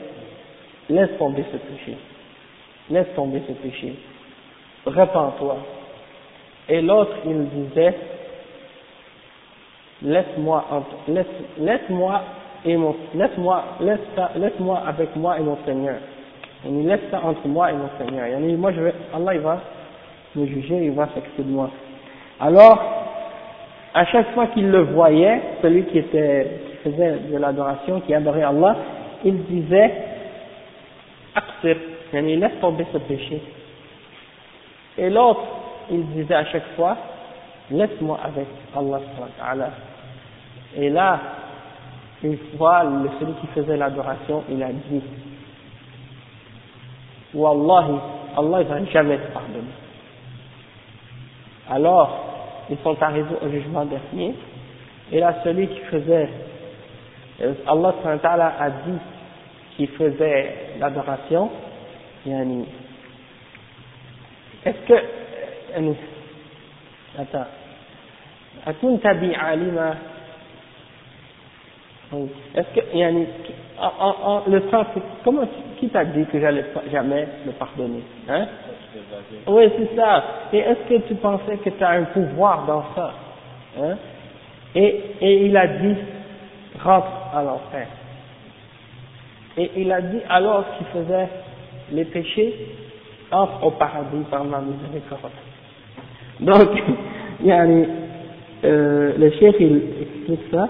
laisse 0.91 1.17
tomber 1.19 1.45
ce 1.53 1.57
péché. 1.57 1.97
Laisse 2.91 3.15
tomber 3.15 3.43
ce 3.47 3.53
péché. 3.53 3.95
Répands-toi. 4.87 5.57
Et 6.69 6.81
l'autre, 6.81 7.13
il 7.27 7.49
disait, 7.49 7.95
laisse-moi, 10.03 10.65
laisse, 11.09 11.27
laisse-moi 11.59 12.23
et 12.65 12.77
mon, 12.77 12.95
laisse-moi, 13.15 13.65
laisse 13.81 13.99
laisse-moi 14.37 14.83
avec 14.87 15.15
moi 15.17 15.39
et 15.39 15.43
mon 15.43 15.59
Seigneur. 15.65 15.97
Il 16.65 16.87
laisse 16.87 17.01
ça 17.11 17.21
entre 17.25 17.47
moi 17.49 17.71
et 17.71 17.75
mon 17.75 17.89
Seigneur. 17.99 18.27
Et 18.27 18.57
moi, 18.57 18.73
je 18.73 18.81
vais, 18.81 18.95
Allah, 19.13 19.35
il 19.35 19.41
va 19.41 19.61
me 20.37 20.47
juger, 20.47 20.85
il 20.85 20.93
va 20.93 21.09
s'occuper 21.09 21.43
de 21.43 21.51
moi. 21.51 21.71
Alors, 22.41 22.81
à 23.95 24.05
chaque 24.07 24.33
fois 24.33 24.47
qu'il 24.49 24.71
le 24.71 24.83
voyait, 24.83 25.41
celui 25.61 25.85
qui 25.85 25.99
était, 25.99 26.61
qui 26.71 26.77
faisait 26.91 27.19
de 27.31 27.37
l'adoration, 27.37 28.01
qui 28.01 28.15
adorait 28.15 28.45
Allah, 28.45 28.77
il 29.25 29.45
disait, 29.45 29.93
accepte, 31.35 31.83
il 32.13 32.41
laisse 32.41 32.61
tomber 32.61 32.87
ce 32.93 32.99
péché. 32.99 33.43
Et 34.99 35.09
l'autre, 35.11 35.43
il 35.91 36.07
disait 36.09 36.35
à 36.35 36.45
chaque 36.47 36.75
fois, 36.77 36.97
laisse-moi 37.71 38.19
avec 38.23 38.47
Allah. 38.75 39.71
Et 40.77 40.91
là, 40.91 41.21
une 42.23 42.39
fois, 42.57 42.85
celui 43.19 43.33
qui 43.35 43.47
faisait 43.49 43.77
l'adoration, 43.77 44.45
il 44.49 44.63
a 44.63 44.69
dit, 44.69 45.03
Wallahi, 47.35 47.99
Allah 48.37 48.59
ne 48.59 48.65
va 48.65 48.85
jamais 48.93 49.19
te 49.19 49.33
pardonner. 49.33 49.63
Alors, 51.71 52.67
ils 52.71 52.79
sont 52.79 53.01
arrivés 53.03 53.35
au 53.43 53.49
jugement 53.49 53.85
dernier, 53.85 54.35
et 55.11 55.21
là, 55.21 55.37
celui 55.43 55.69
qui 55.69 55.81
faisait, 55.81 56.29
euh, 57.41 57.55
Allah 57.67 57.95
a 58.61 58.71
dit 58.71 58.99
qu'il 59.76 59.88
faisait 59.90 60.76
l'adoration, 60.80 61.50
est-ce 64.66 64.88
que, 64.88 64.94
euh, 64.94 65.94
attends, 67.18 67.48
أكنت 68.68 69.08
بعالمة 69.08 69.96
est-ce 72.56 72.74
que, 72.74 72.98
yani, 72.98 73.28
en, 73.80 74.16
en, 74.24 74.44
le 74.50 74.62
sens, 74.72 74.88
comment, 75.26 75.42
qui 75.78 75.90
t'a 75.90 76.06
dit 76.06 76.26
que 76.26 76.40
j'allais 76.40 76.64
jamais 76.90 77.28
le 77.46 77.52
pardonner 77.52 78.02
hein 78.30 78.48
Oui, 79.48 79.70
c'est 79.78 79.96
ça. 79.96 80.24
Et 80.54 80.60
est-ce 80.60 80.88
que 80.88 81.08
tu 81.08 81.16
pensais 81.16 81.58
que 81.58 81.70
tu 81.70 81.84
as 81.84 81.90
un 81.90 82.04
pouvoir 82.06 82.66
dans 82.66 82.84
ça 82.96 83.14
hein 83.82 83.98
et, 84.74 85.02
et 85.20 85.46
il 85.48 85.58
a 85.58 85.68
dit, 85.68 85.96
rentre 86.82 87.12
à 87.34 87.44
l'enfer. 87.44 87.88
Et 89.58 89.72
il 89.78 89.92
a 89.92 90.02
dit 90.02 90.20
alors 90.30 90.66
qu'il 90.78 90.88
faisait 90.88 91.28
les 91.92 92.06
péchés, 92.06 92.54
entre 93.32 93.66
au 93.66 93.72
paradis 93.72 94.24
par 94.30 94.44
ma 94.44 94.60
miséricorde. 94.60 95.32
Donc, 96.40 96.70
yani, 97.44 97.88
euh, 98.64 99.14
le 99.18 99.32
chef 99.32 99.56
il 99.60 99.82
explique 100.02 100.52
ça. 100.52 100.70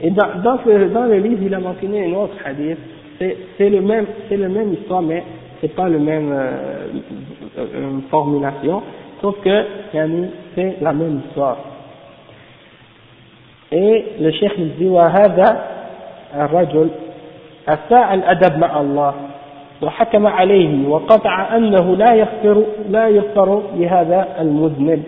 Et 0.00 0.10
dans, 0.10 0.42
dans, 0.42 0.58
dans 0.92 1.04
le 1.04 1.18
livre, 1.18 1.42
il 1.42 1.54
a 1.54 1.60
mentionné 1.60 2.06
un 2.06 2.14
autre 2.14 2.34
hadith. 2.44 2.78
C'est 3.18 3.68
le 3.68 3.80
même, 3.80 4.06
c'est 4.28 4.36
le 4.36 4.48
même 4.48 4.72
histoire, 4.72 5.02
mais 5.02 5.22
c'est 5.60 5.74
pas 5.74 5.88
le 5.88 5.98
même 5.98 6.32
euh, 6.32 6.86
euh, 7.58 8.00
formulation. 8.10 8.82
Sauf 9.20 9.40
que 9.42 9.64
c'est 9.92 10.76
la 10.80 10.92
même 10.92 11.20
histoire. 11.26 11.58
Et 13.70 14.04
le 14.20 14.30
cheikh 14.32 14.52
il 14.58 14.74
dit 14.76 14.88
وهذا 14.88 15.66
الرجل 16.34 16.90
أساء 17.67 18.13
الأدب 18.13 18.57
مع 18.57 18.79
الله 18.79 19.13
وحكم 19.81 20.27
عليه 20.27 20.87
وقطع 20.87 21.55
أنه 21.55 21.95
لا 21.95 22.13
يغفر 22.13 22.63
لا 22.89 23.07
يغفر 23.07 23.61
لهذا 23.75 24.27
المذنب 24.39 25.03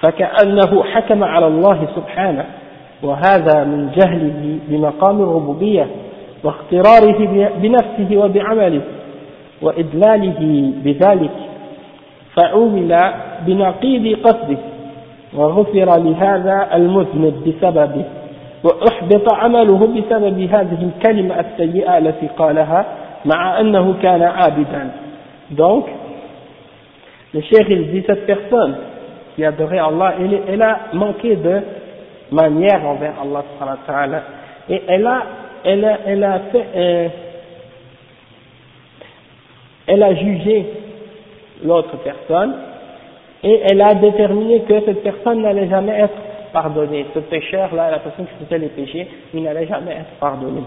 فكأنه 0.00 0.82
حكم 0.84 1.24
على 1.24 1.46
الله 1.46 1.88
سبحانه 1.96 2.44
وهذا 3.02 3.64
من 3.64 3.90
جهله 3.96 4.58
بمقام 4.68 5.22
الربوبية 5.22 5.86
واختراره 6.44 7.48
بنفسه 7.62 8.16
وبعمله 8.16 8.80
وإدلاله 9.62 10.72
بذلك 10.84 11.30
فعومل 12.36 12.98
بنقيض 13.46 14.18
قصده 14.18 14.58
وغفر 15.36 15.96
لهذا 15.96 16.68
المذنب 16.74 17.34
بسببه 17.46 18.04
وأحبط 18.63 19.33
عمله 19.33 19.87
بسبب 19.87 20.39
هذه 20.39 20.91
الكلمة 20.91 21.39
السيئة 21.39 21.97
التي 21.97 22.27
قالها 22.37 22.85
مع 23.25 23.59
أنه 23.59 23.95
كان 24.01 24.21
عابدا 24.21 24.91
donc 25.51 25.85
le 27.33 27.41
cheikh 27.41 27.67
il 27.69 27.91
dit 27.91 28.03
cette 28.05 28.25
personne 28.25 28.75
qui 29.35 29.45
adorait 29.45 29.79
Allah 29.79 30.15
elle, 30.19 30.41
elle 30.49 30.61
a 30.61 30.79
manqué 30.93 31.35
de 31.35 31.61
manière 32.31 32.85
envers 32.85 33.13
Allah 33.21 34.21
et 34.69 34.81
elle 34.87 35.07
a, 35.07 35.23
elle 35.63 35.85
a, 35.85 35.97
elle 36.05 36.23
a 36.23 36.39
fait, 36.51 36.65
euh, 36.75 37.07
elle 39.87 40.03
a 40.03 40.13
jugé 40.15 40.65
l'autre 41.63 41.97
personne 42.03 42.53
et 43.43 43.61
elle 43.69 43.81
a 43.81 43.95
déterminé 43.95 44.61
que 44.61 44.81
cette 44.85 45.03
personne 45.03 45.41
n'allait 45.41 45.69
jamais 45.69 45.93
être 45.99 46.17
pardonnée. 46.52 47.06
Ce 47.14 47.18
pécheur-là, 47.18 47.90
la 47.90 47.98
personne 47.98 48.26
qui 48.26 48.44
faisait 48.44 48.58
les 48.58 48.68
péchés, 48.68 49.08
il 49.34 49.42
n'allait 49.42 49.66
jamais 49.66 49.92
être 49.92 50.18
pardonné. 50.20 50.62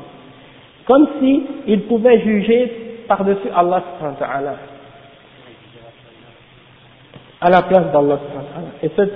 Comme 0.86 1.08
si 1.20 1.44
il 1.68 1.82
pouvait 1.84 2.20
juger 2.22 3.04
par-dessus 3.08 3.50
Allah 3.56 3.84
à 7.42 7.50
la 7.50 7.62
place 7.64 7.92
d'Allah 7.92 8.20
et 8.82 8.90
cette, 8.96 9.14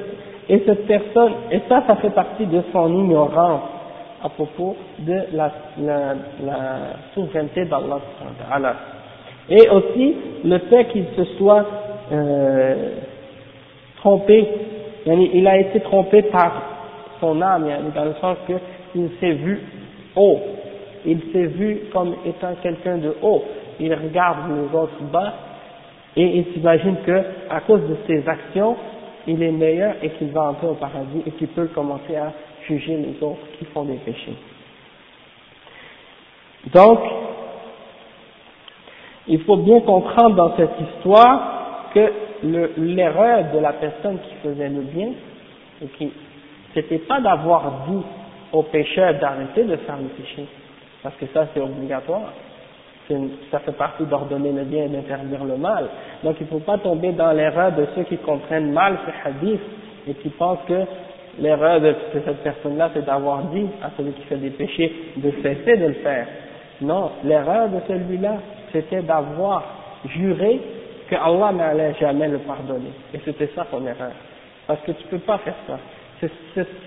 et 0.49 0.63
cette 0.65 0.87
personne, 0.87 1.33
et 1.51 1.61
ça, 1.69 1.83
ça 1.87 1.95
fait 1.97 2.09
partie 2.09 2.45
de 2.45 2.61
son 2.71 2.87
ignorance 2.91 3.61
à 4.23 4.29
propos 4.29 4.75
de 4.99 5.21
la, 5.33 5.51
la, 5.79 6.15
la 6.43 6.65
souveraineté 7.13 7.65
d'Allah. 7.65 7.99
Et 9.49 9.69
aussi 9.69 10.15
le 10.43 10.57
fait 10.59 10.85
qu'il 10.85 11.05
se 11.15 11.23
soit 11.37 11.65
euh, 12.11 12.89
trompé, 13.97 14.47
il 15.05 15.47
a 15.47 15.57
été 15.57 15.79
trompé 15.81 16.23
par 16.23 16.51
son 17.19 17.41
âme, 17.41 17.67
dans 17.95 18.05
le 18.05 18.13
sens 18.21 18.37
qu'il 18.45 19.09
s'est 19.19 19.33
vu 19.33 19.61
haut, 20.15 20.39
il 21.05 21.19
s'est 21.31 21.45
vu 21.45 21.81
comme 21.93 22.15
étant 22.25 22.53
quelqu'un 22.61 22.97
de 22.97 23.15
haut, 23.21 23.43
il 23.79 23.93
regarde 23.93 24.39
les 24.49 24.77
autres 24.77 25.01
bas, 25.11 25.33
et 26.15 26.23
il 26.23 26.53
s'imagine 26.53 26.97
que 27.05 27.23
à 27.49 27.61
cause 27.61 27.81
de 27.81 27.95
ses 28.07 28.27
actions, 28.27 28.75
il 29.27 29.41
est 29.41 29.51
meilleur 29.51 29.95
et 30.01 30.09
qu'il 30.11 30.31
va 30.31 30.49
entrer 30.49 30.67
au 30.67 30.73
paradis 30.73 31.21
et 31.25 31.31
qu'il 31.31 31.47
peut 31.49 31.67
commencer 31.67 32.15
à 32.15 32.33
juger 32.67 32.97
les 32.97 33.23
autres 33.25 33.45
qui 33.57 33.65
font 33.65 33.83
des 33.83 33.97
péchés. 33.97 34.35
Donc, 36.73 36.99
il 39.27 39.41
faut 39.43 39.57
bien 39.57 39.81
comprendre 39.81 40.35
dans 40.35 40.57
cette 40.57 40.73
histoire 40.81 41.89
que 41.93 42.11
l'erreur 42.43 43.45
de 43.53 43.59
la 43.59 43.73
personne 43.73 44.17
qui 44.19 44.35
faisait 44.43 44.69
le 44.69 44.81
bien, 44.81 45.09
c'était 46.73 46.99
pas 46.99 47.19
d'avoir 47.19 47.85
dit 47.89 48.03
aux 48.51 48.63
pécheurs 48.63 49.15
d'arrêter 49.19 49.63
de 49.63 49.75
faire 49.77 49.97
le 49.97 50.09
péché, 50.09 50.45
parce 51.03 51.15
que 51.15 51.25
ça 51.33 51.47
c'est 51.53 51.61
obligatoire, 51.61 52.33
ça 53.51 53.59
fait 53.59 53.71
partie 53.71 54.03
d'ordonner 54.03 54.51
le 54.51 54.63
bien 54.63 54.85
et 54.85 54.89
d'interdire 54.89 55.43
le 55.43 55.57
mal. 55.57 55.87
Donc 56.23 56.35
il 56.39 56.43
ne 56.43 56.49
faut 56.49 56.59
pas 56.59 56.77
tomber 56.77 57.11
dans 57.11 57.31
l'erreur 57.31 57.71
de 57.71 57.85
ceux 57.95 58.03
qui 58.03 58.17
comprennent 58.17 58.71
mal 58.71 58.97
ce 59.05 59.27
hadith 59.27 59.61
et 60.07 60.13
qui 60.15 60.29
pensent 60.29 60.59
que 60.67 60.83
l'erreur 61.39 61.81
de, 61.81 61.95
cette 62.13 62.43
personne-là 62.43 62.91
c'est 62.93 63.05
d'avoir 63.05 63.43
dit 63.45 63.67
à 63.83 63.89
celui 63.97 64.11
qui 64.11 64.21
fait 64.23 64.37
des 64.37 64.51
péchés 64.51 64.93
de 65.17 65.31
cesser 65.41 65.77
de 65.77 65.87
le 65.87 65.93
faire. 65.93 66.27
Non, 66.81 67.11
l'erreur 67.23 67.69
de 67.69 67.79
celui-là 67.87 68.37
c'était 68.71 69.01
d'avoir 69.01 69.63
juré 70.05 70.59
que 71.09 71.15
Allah 71.15 71.51
n'allait 71.51 71.93
jamais 71.99 72.27
le 72.27 72.37
pardonner. 72.39 72.91
Et 73.13 73.19
c'était 73.25 73.49
ça 73.55 73.65
son 73.71 73.85
erreur. 73.85 74.11
Parce 74.67 74.81
que 74.81 74.91
tu 74.91 75.03
ne 75.05 75.09
peux 75.09 75.19
pas 75.19 75.39
faire 75.39 75.55
ça. 75.67 75.79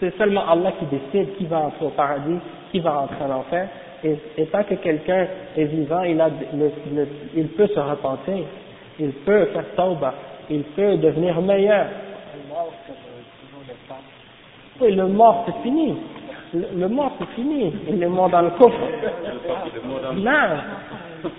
C'est 0.01 0.17
seulement 0.19 0.49
Allah 0.49 0.73
qui 0.79 0.85
décide 0.87 1.37
qui 1.37 1.47
va 1.47 1.61
entrer 1.61 1.87
au 1.87 1.91
paradis, 1.91 2.39
qui 2.71 2.81
va 2.81 3.01
entrer 3.01 3.25
en 3.25 3.39
enfer, 3.39 3.69
et, 4.05 4.17
et 4.37 4.47
tant 4.47 4.63
que 4.65 4.75
quelqu'un 4.75 5.27
est 5.57 5.65
vivant, 5.65 6.03
il, 6.03 6.21
a 6.21 6.29
le, 6.29 6.71
il 7.35 7.49
peut 7.49 7.67
se 7.69 7.81
repentir, 7.81 8.45
il 8.99 9.13
peut 9.13 9.47
faire 9.47 9.65
tauba, 9.75 10.13
il 10.51 10.63
peut 10.65 10.97
devenir 10.99 11.41
meilleur. 11.41 11.87
Oui, 14.81 14.95
le 14.95 15.07
mort 15.07 15.45
c'est 15.47 15.63
fini. 15.63 15.97
le, 16.53 16.67
le 16.77 16.89
mort 16.89 17.13
c'est 17.19 17.29
fini, 17.35 17.73
il 17.89 18.03
est 18.03 18.09
mort 18.09 18.29
dans 18.29 18.43
le 18.43 18.51
coffre. 18.51 18.77
Non, 20.17 20.49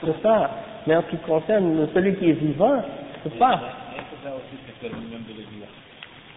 c'est 0.04 0.22
ça. 0.24 0.50
Mais 0.86 0.96
en 0.96 1.02
ce 1.04 1.08
qui 1.08 1.18
concerne 1.18 1.88
celui 1.94 2.16
qui 2.16 2.30
est 2.30 2.34
vivant, 2.34 2.82
c'est 3.24 3.38
pas 3.38 3.60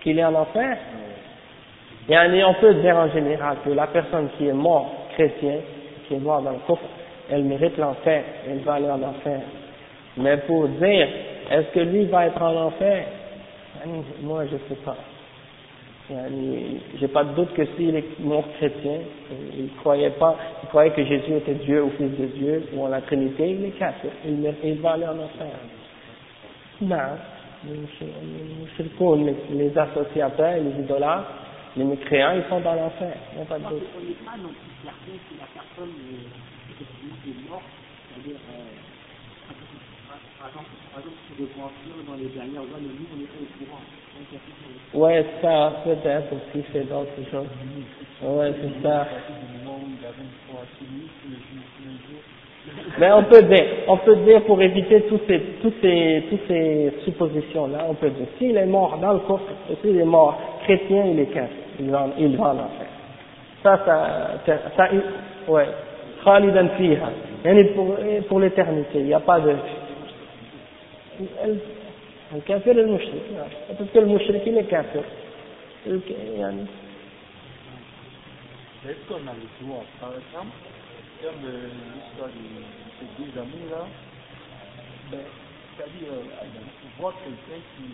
qu'il 0.03 0.19
est 0.19 0.25
en 0.25 0.35
enfer. 0.35 0.77
Et 2.09 2.45
on 2.45 2.55
peut 2.55 2.75
dire 2.75 2.97
en 2.97 3.11
général 3.11 3.57
que 3.65 3.71
la 3.71 3.89
personne 3.89 4.29
qui 4.39 4.47
est 4.47 4.53
morte 4.53 4.89
chrétien, 5.15 5.57
qui 6.07 6.15
est 6.15 6.19
morte 6.19 6.45
dans 6.45 6.53
le 6.53 6.59
coffre, 6.67 6.83
elle 7.29 7.43
mérite 7.43 7.77
l'enfer, 7.77 8.23
elle 8.49 8.59
va 8.59 8.75
aller 8.75 8.91
en 8.91 9.03
enfer. 9.03 9.41
Mais 10.17 10.37
pour 10.39 10.69
dire, 10.69 11.09
est-ce 11.51 11.75
que 11.75 11.81
lui 11.81 12.05
va 12.07 12.27
être 12.27 12.41
en 12.41 12.67
enfer? 12.67 13.07
Moi, 14.23 14.45
je 14.47 14.57
sais 14.69 14.81
pas. 14.85 14.97
J'ai 16.09 17.09
pas 17.09 17.25
de 17.25 17.35
doute 17.35 17.53
que 17.55 17.67
s'il 17.77 17.97
est 17.97 18.21
mort 18.21 18.45
chrétien, 18.59 19.01
il 19.57 19.69
croyait 19.81 20.11
pas, 20.11 20.37
il 20.63 20.69
croyait 20.69 20.93
que 20.93 21.05
Jésus 21.05 21.35
était 21.35 21.55
Dieu 21.55 21.83
ou 21.83 21.91
Fils 21.91 22.17
de 22.17 22.27
Dieu 22.27 22.63
ou 22.75 22.85
en 22.85 22.89
la 22.89 23.01
Trinité, 23.01 23.51
il 23.51 23.65
est 23.65 23.71
cassé, 23.71 24.09
il, 24.25 24.55
il 24.63 24.79
va 24.81 24.93
aller 24.93 25.07
en 25.07 25.19
enfer. 25.19 25.51
Non, 26.81 26.97
les, 29.17 29.35
les 29.51 29.79
associateurs, 29.79 30.59
les 30.63 30.81
idolâtres, 30.85 31.29
les 31.77 31.85
mécréants, 31.85 32.35
ils 32.37 32.49
sont 32.49 32.61
dans 32.61 32.75
l'enfer, 32.75 33.17
il 33.33 33.39
n'y 33.39 33.43
a 33.43 33.47
pas 33.47 33.59
de 33.59 33.65
doute. 33.65 33.83
Pas 34.25 34.37
non 34.37 34.51
plus 34.51 34.77
certain 34.85 35.19
si 35.29 35.35
la 35.41 35.47
personne 35.53 35.91
est 35.91 37.51
morte, 37.51 37.65
c'est-à-dire, 38.15 38.41
euh, 38.55 38.63
par 40.39 40.49
exemple, 40.49 40.71
si 41.27 41.35
je 41.37 42.07
dans 42.07 42.15
les 42.15 42.29
dernières 42.29 42.63
années, 42.63 42.95
on 43.13 43.21
était 43.21 43.43
au 43.43 43.65
courant. 43.65 43.83
Ouais, 44.95 45.25
ça, 45.43 45.73
peut-être 45.85 46.33
aussi, 46.33 46.65
c'est 46.73 46.89
d'autres 46.89 47.11
choses. 47.31 47.47
Ouais, 48.23 48.53
c'est 48.61 48.83
ça. 48.83 49.07
Mais 52.99 53.13
on 53.13 53.25
peut 53.25 53.43
dire, 53.43 53.65
on 53.89 53.97
peut 53.99 54.17
dire 54.17 54.43
pour 54.45 54.61
éviter 54.61 55.03
tous 55.03 55.21
ces, 55.29 55.41
tous 55.63 55.73
ces, 55.83 56.25
tous 56.31 56.39
ces 56.49 56.93
suppositions-là, 57.05 57.85
on 57.89 57.95
peut 57.95 58.11
dire, 58.11 58.27
s'il 58.39 58.57
est 58.57 58.67
mort 58.67 58.99
dans 58.99 59.13
le 59.13 59.19
coffre, 59.21 59.45
s'il 59.83 59.99
est 59.99 60.05
mort 60.05 60.39
chrétien, 60.65 61.05
il 61.05 61.21
est 61.21 61.27
casse, 61.27 61.51
il 61.79 61.91
va, 61.91 62.09
il 62.19 62.37
va 62.37 62.45
en 62.45 62.59
enfer. 62.59 62.87
Ça, 63.63 63.83
ça, 63.85 64.59
ça, 64.77 64.89
ouais. 65.49 65.67
Khalidan 66.25 66.69
fiha. 66.77 67.11
Pour, 67.75 67.97
pour 68.29 68.41
l'éternité, 68.41 68.99
il 68.99 69.05
n'y 69.07 69.15
a 69.15 69.21
pas 69.21 69.39
de, 69.39 69.55
الكافر 72.34 72.72
المشرك 72.72 73.22
parce 73.78 73.90
que 73.94 74.00
le 74.00 74.06
mushrik 74.06 74.46
il 74.46 74.58
est 74.58 74.70
kafir 74.70 75.04
يعني 75.86 76.66
Est-ce 78.84 79.08
qu'on 79.08 79.28
a 79.28 79.34
le 79.34 79.46
droit, 79.62 79.86
par 80.00 80.10
exemple, 80.10 80.58
comme 81.22 81.46
l'histoire 81.46 82.30
de 82.30 82.42
ces 82.98 83.06
deux 83.22 83.40
amis 83.40 83.70
là, 83.70 83.86
ben, 85.12 85.20
c'est-à-dire, 85.78 86.10
on 86.18 87.02
voit 87.02 87.14
quelqu'un 87.24 87.62
qui, 87.78 87.86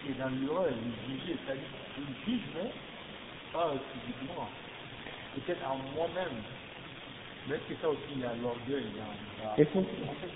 qui 0.00 0.12
est 0.12 0.18
dans 0.18 0.32
l'erreur, 0.40 0.68
il 0.72 1.20
juge, 1.20 1.36
c'est-à-dire, 1.44 1.68
il 1.98 2.32
juge, 2.32 2.46
mais 2.54 2.70
pas 3.52 3.74
physiquement, 3.92 4.48
peut-être 5.34 5.66
en 5.68 5.76
moi-même. 5.94 6.40
Mais 7.46 7.56
est-ce 7.56 7.74
que 7.74 7.80
ça 7.82 7.90
aussi, 7.90 8.00
il 8.14 8.22
y 8.22 8.24
a 8.24 8.32
l'orgueil, 8.42 8.86
il 8.88 8.96
y 8.96 9.00
a. 9.00 9.54
Il 9.58 9.66
faut. 9.66 9.80
En 9.80 10.16
fait, 10.16 10.32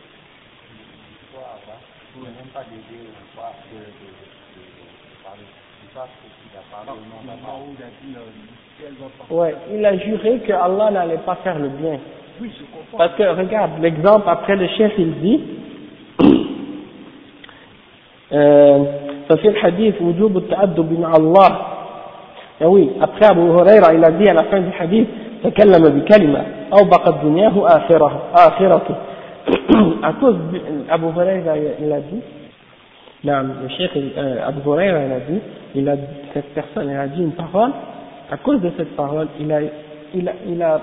voilà, 1.32 1.58
voilà. 1.64 1.80
Vous 2.14 2.22
n'avez 2.24 2.36
même 2.36 2.52
pas 2.54 2.64
d'aider 2.70 3.02
ou 3.08 3.36
pas 3.36 3.52
de, 3.70 3.78
de, 3.78 4.06
de, 4.06 4.62
de 4.62 5.14
parler. 5.24 5.48
C'est 5.80 5.98
ça 5.98 6.06
ce 6.06 6.26
qu'il 6.28 6.54
a 6.56 6.64
parlé 6.70 6.90
au 6.92 7.04
nom 7.10 7.20
d'Allah. 7.26 7.54
où 7.60 7.74
il 7.76 7.82
a 7.82 7.90
dit 8.02 8.14
euh, 8.16 8.30
qu'elle 8.78 8.94
va 8.94 9.08
pas. 9.18 9.34
Ouais, 9.34 9.54
il 9.74 9.84
a 9.84 9.96
juré 9.98 10.38
que 10.46 10.52
Allah 10.52 10.90
n'allait 10.90 11.18
pas 11.18 11.36
faire 11.36 11.58
le 11.58 11.68
bien. 11.68 11.98
Oui, 12.40 12.50
je 12.58 12.64
comprends. 12.64 12.98
Parce 12.98 13.14
que 13.14 13.22
regarde, 13.22 13.72
l'exemple 13.80 14.28
après 14.28 14.56
le 14.56 14.68
chef 14.68 14.92
il 14.98 15.14
dit 15.20 15.40
ففي 19.28 19.48
الحديث 19.48 20.02
وجوب 20.02 20.36
التأدب 20.36 21.00
مع 21.00 21.12
الله 21.16 21.50
ah 22.60 22.68
oui, 22.68 22.90
après 23.00 23.26
Abu 23.26 23.40
Huraira, 23.42 23.92
il 23.94 24.04
a 24.04 24.10
dit 24.12 24.28
à 24.28 24.32
la 24.34 24.44
fin 24.44 24.60
du 24.60 24.70
hadith, 24.78 25.08
تكلم 25.44 25.98
بكلمة 26.00 26.46
أوبقت 26.72 27.14
دنياه 27.24 27.66
آخرة 27.66 28.22
آخرته 28.34 28.94
à 30.03 30.13
cause 30.13 30.35
d'Abu 30.87 31.05
Huraira, 31.05 31.57
il 31.57 31.91
a 31.91 31.99
dit, 31.99 32.21
non, 33.23 33.43
le 33.63 33.69
cheikh 33.69 33.91
euh, 33.95 34.47
Abu 34.47 34.59
Huraira, 34.65 34.99
il 35.05 35.11
a 35.11 35.19
dit, 35.19 35.39
il 35.75 35.89
a, 35.89 35.95
cette 36.33 36.53
personne, 36.53 36.89
elle 36.89 36.97
a 36.99 37.07
dit 37.07 37.21
une 37.21 37.33
parole, 37.33 37.71
à 38.31 38.37
cause 38.37 38.61
de 38.61 38.71
cette 38.77 38.95
parole, 38.95 39.27
il 39.39 39.51
a, 39.51 39.61
il 40.13 40.27
a, 40.27 40.33
il 40.47 40.61
a, 40.61 40.81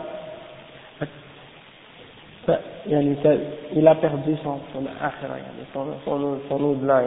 il 3.74 3.88
a 3.88 3.94
perdu 3.96 4.34
son, 4.42 4.58
son 4.72 4.84
akhira, 5.02 5.36
son, 5.72 5.86
son, 6.04 6.38
son 6.48 6.64
au-delà, 6.64 7.02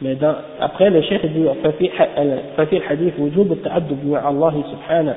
mais 0.00 0.14
dans, 0.14 0.34
après 0.60 0.90
le 0.90 1.02
cheikh 1.02 1.26
dit 1.26 1.46
ففي 1.64 1.90
ففي 2.56 2.76
الحديث 2.76 3.20
وجوب 3.20 3.52
التأدب 3.52 4.06
مع 4.06 4.28
الله 4.28 4.62
سبحانه 4.72 5.14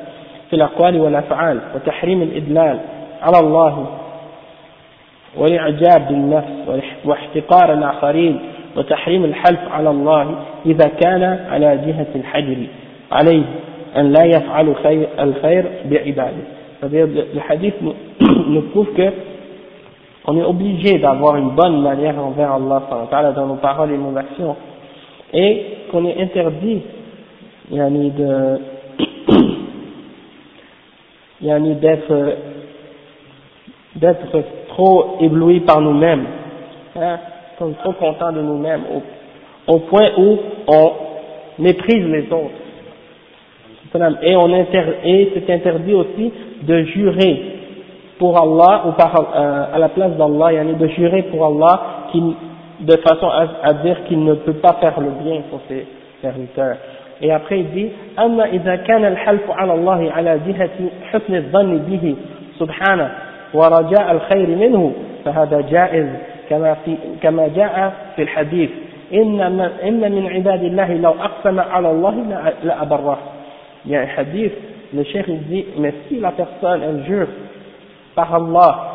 في 0.49 0.55
والأفعال 0.99 1.59
وتحريم 1.75 2.21
الإدلال 2.21 2.79
على 3.21 3.39
الله 3.39 3.87
والإعجاب 5.37 6.07
بالنفس 6.07 6.81
واحتقار 7.05 7.73
الآخرين 7.73 8.39
وتحريم 8.77 9.25
الحلف 9.25 9.59
على 9.71 9.89
الله 9.89 10.35
إذا 10.65 10.87
كان 10.87 11.23
على 11.23 11.77
جهة 11.77 12.07
الحجر 12.15 12.57
عليه 13.11 13.43
أن 13.97 14.11
لا 14.11 14.25
يفعل 14.25 14.75
خير 14.75 15.07
الخير 15.19 15.65
بعباده 15.85 16.43
prouve 18.73 18.93
que 18.95 19.11
on 20.25 20.37
est 20.37 20.43
obligé 20.43 20.99
d'avoir 20.99 21.35
une 21.35 21.51
bonne 21.51 21.81
manière 21.81 22.17
envers 22.19 22.53
Allah 22.53 23.31
dans 23.35 23.47
nos 23.47 23.55
paroles 23.55 23.91
et 23.91 23.97
nos 23.97 24.15
actions 24.17 24.55
et 25.33 25.65
qu'on 25.91 26.05
est 26.05 26.21
interdit 26.21 26.81
yani 27.71 28.11
de 28.11 28.59
yani 31.41 31.75
d'être 31.75 32.37
d'être 33.95 34.43
trop 34.70 35.16
ébloui 35.20 35.60
par 35.60 35.80
nous-mêmes, 35.80 36.24
hein, 36.96 37.18
sont 37.58 37.72
trop 37.82 37.92
contents 37.92 38.32
de 38.32 38.40
nous-mêmes, 38.40 38.82
au, 38.94 39.72
au, 39.72 39.78
point 39.80 40.10
où 40.18 40.38
on 40.68 40.92
méprise 41.58 42.06
les 42.06 42.26
autres. 42.32 42.62
Et, 44.22 44.36
on 44.36 44.52
inter, 44.52 44.84
et 45.04 45.32
c'est 45.34 45.52
interdit 45.52 45.94
aussi 45.94 46.32
de 46.62 46.82
jurer 46.84 47.42
pour 48.18 48.36
Allah 48.38 48.84
ou 48.86 48.92
par, 48.92 49.14
euh, 49.14 49.74
à 49.74 49.78
la 49.78 49.88
place 49.88 50.12
d'Allah, 50.12 50.52
yani 50.52 50.74
de 50.74 50.86
jurer 50.88 51.22
pour 51.22 51.46
Allah 51.46 51.80
qui, 52.12 52.22
de 52.80 52.96
façon 52.98 53.28
à, 53.28 53.46
à 53.62 53.72
dire 53.74 54.04
qu'il 54.04 54.22
ne 54.22 54.34
peut 54.34 54.54
pas 54.54 54.76
faire 54.80 55.00
le 55.00 55.10
bien 55.22 55.40
pour 55.50 55.60
ses 55.68 55.86
serviteurs. 56.20 56.76
Et 57.22 57.32
après 57.32 57.60
il 57.60 57.70
dit 57.70 57.88
أما 58.18 58.44
إذا 58.44 58.76
كان 58.76 59.04
الحلف 59.04 59.50
على 59.50 59.74
الله 59.74 60.12
على 60.12 60.40
جهة 60.46 60.70
حسن 61.12 61.34
الظن 61.34 61.78
به 61.78 62.14
سبحانه 62.58 63.10
ورجاء 63.53 64.11
الخير 64.11 64.47
منه 64.47 64.93
فهذا 65.25 65.61
جائز 65.61 66.07
كما, 66.49 66.73
في 66.85 66.97
كما 67.21 67.47
جاء 67.47 67.93
في 68.15 68.21
الحديث 68.21 68.69
إن 69.13 69.51
من, 69.51 69.61
إن 69.61 70.11
من 70.11 70.27
عباد 70.27 70.63
الله 70.63 70.93
لو 70.93 71.11
أقسم 71.11 71.59
على 71.59 71.91
الله 71.91 72.15
لأبره 72.63 73.17
il 73.85 73.91
y 73.91 73.95
a 73.95 74.01
un 74.01 74.07
hadith, 74.15 74.53
le 74.93 75.03
cheikh 75.03 75.25
il 75.27 75.43
dit, 75.47 75.65
mais 75.77 75.93
si 76.07 76.19
la 76.19 76.31
personne 76.31 76.81
elle 76.83 77.03
jure 77.05 77.27
par 78.15 78.33
Allah 78.33 78.87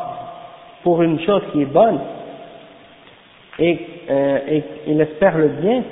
pour 0.83 1.01
une 1.01 1.19
chose 1.21 1.41
qui 1.51 1.61
est 1.63 1.65
bonne 1.65 1.99
et, 3.59 3.79
euh, 4.09 4.39
et 4.47 4.63
il 4.87 5.01
espère 5.01 5.37
le 5.37 5.47
bien 5.49 5.83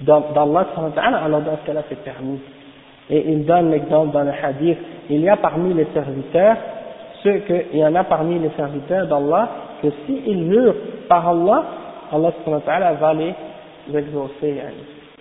d'Allah, 0.00 0.66
alors 0.96 1.40
dans 1.40 1.58
ce 1.58 1.66
cas-là 1.66 1.82
c'est 1.88 2.02
permis. 2.02 2.40
Et 3.08 3.30
il 3.30 3.44
donne 3.44 3.70
l'exemple 3.70 4.12
dans 4.12 4.24
le 4.24 4.32
hadith, 4.32 4.78
il 5.08 5.20
y 5.20 5.28
a 5.28 5.36
parmi 5.36 5.72
les 5.74 5.86
serviteurs 5.94 6.56
ceux 7.26 7.38
qu'il 7.40 7.78
y 7.78 7.84
en 7.84 7.94
a 7.96 8.04
parmi 8.04 8.38
les 8.38 8.50
serviteurs 8.50 9.06
d'Allah 9.08 9.48
que 9.82 9.88
s'ils 10.06 10.48
jurent 10.48 10.74
par 11.08 11.28
Allah, 11.28 11.64
Allah 12.12 12.92
va 13.00 13.14
les 13.14 13.34
exaucer. 13.92 14.60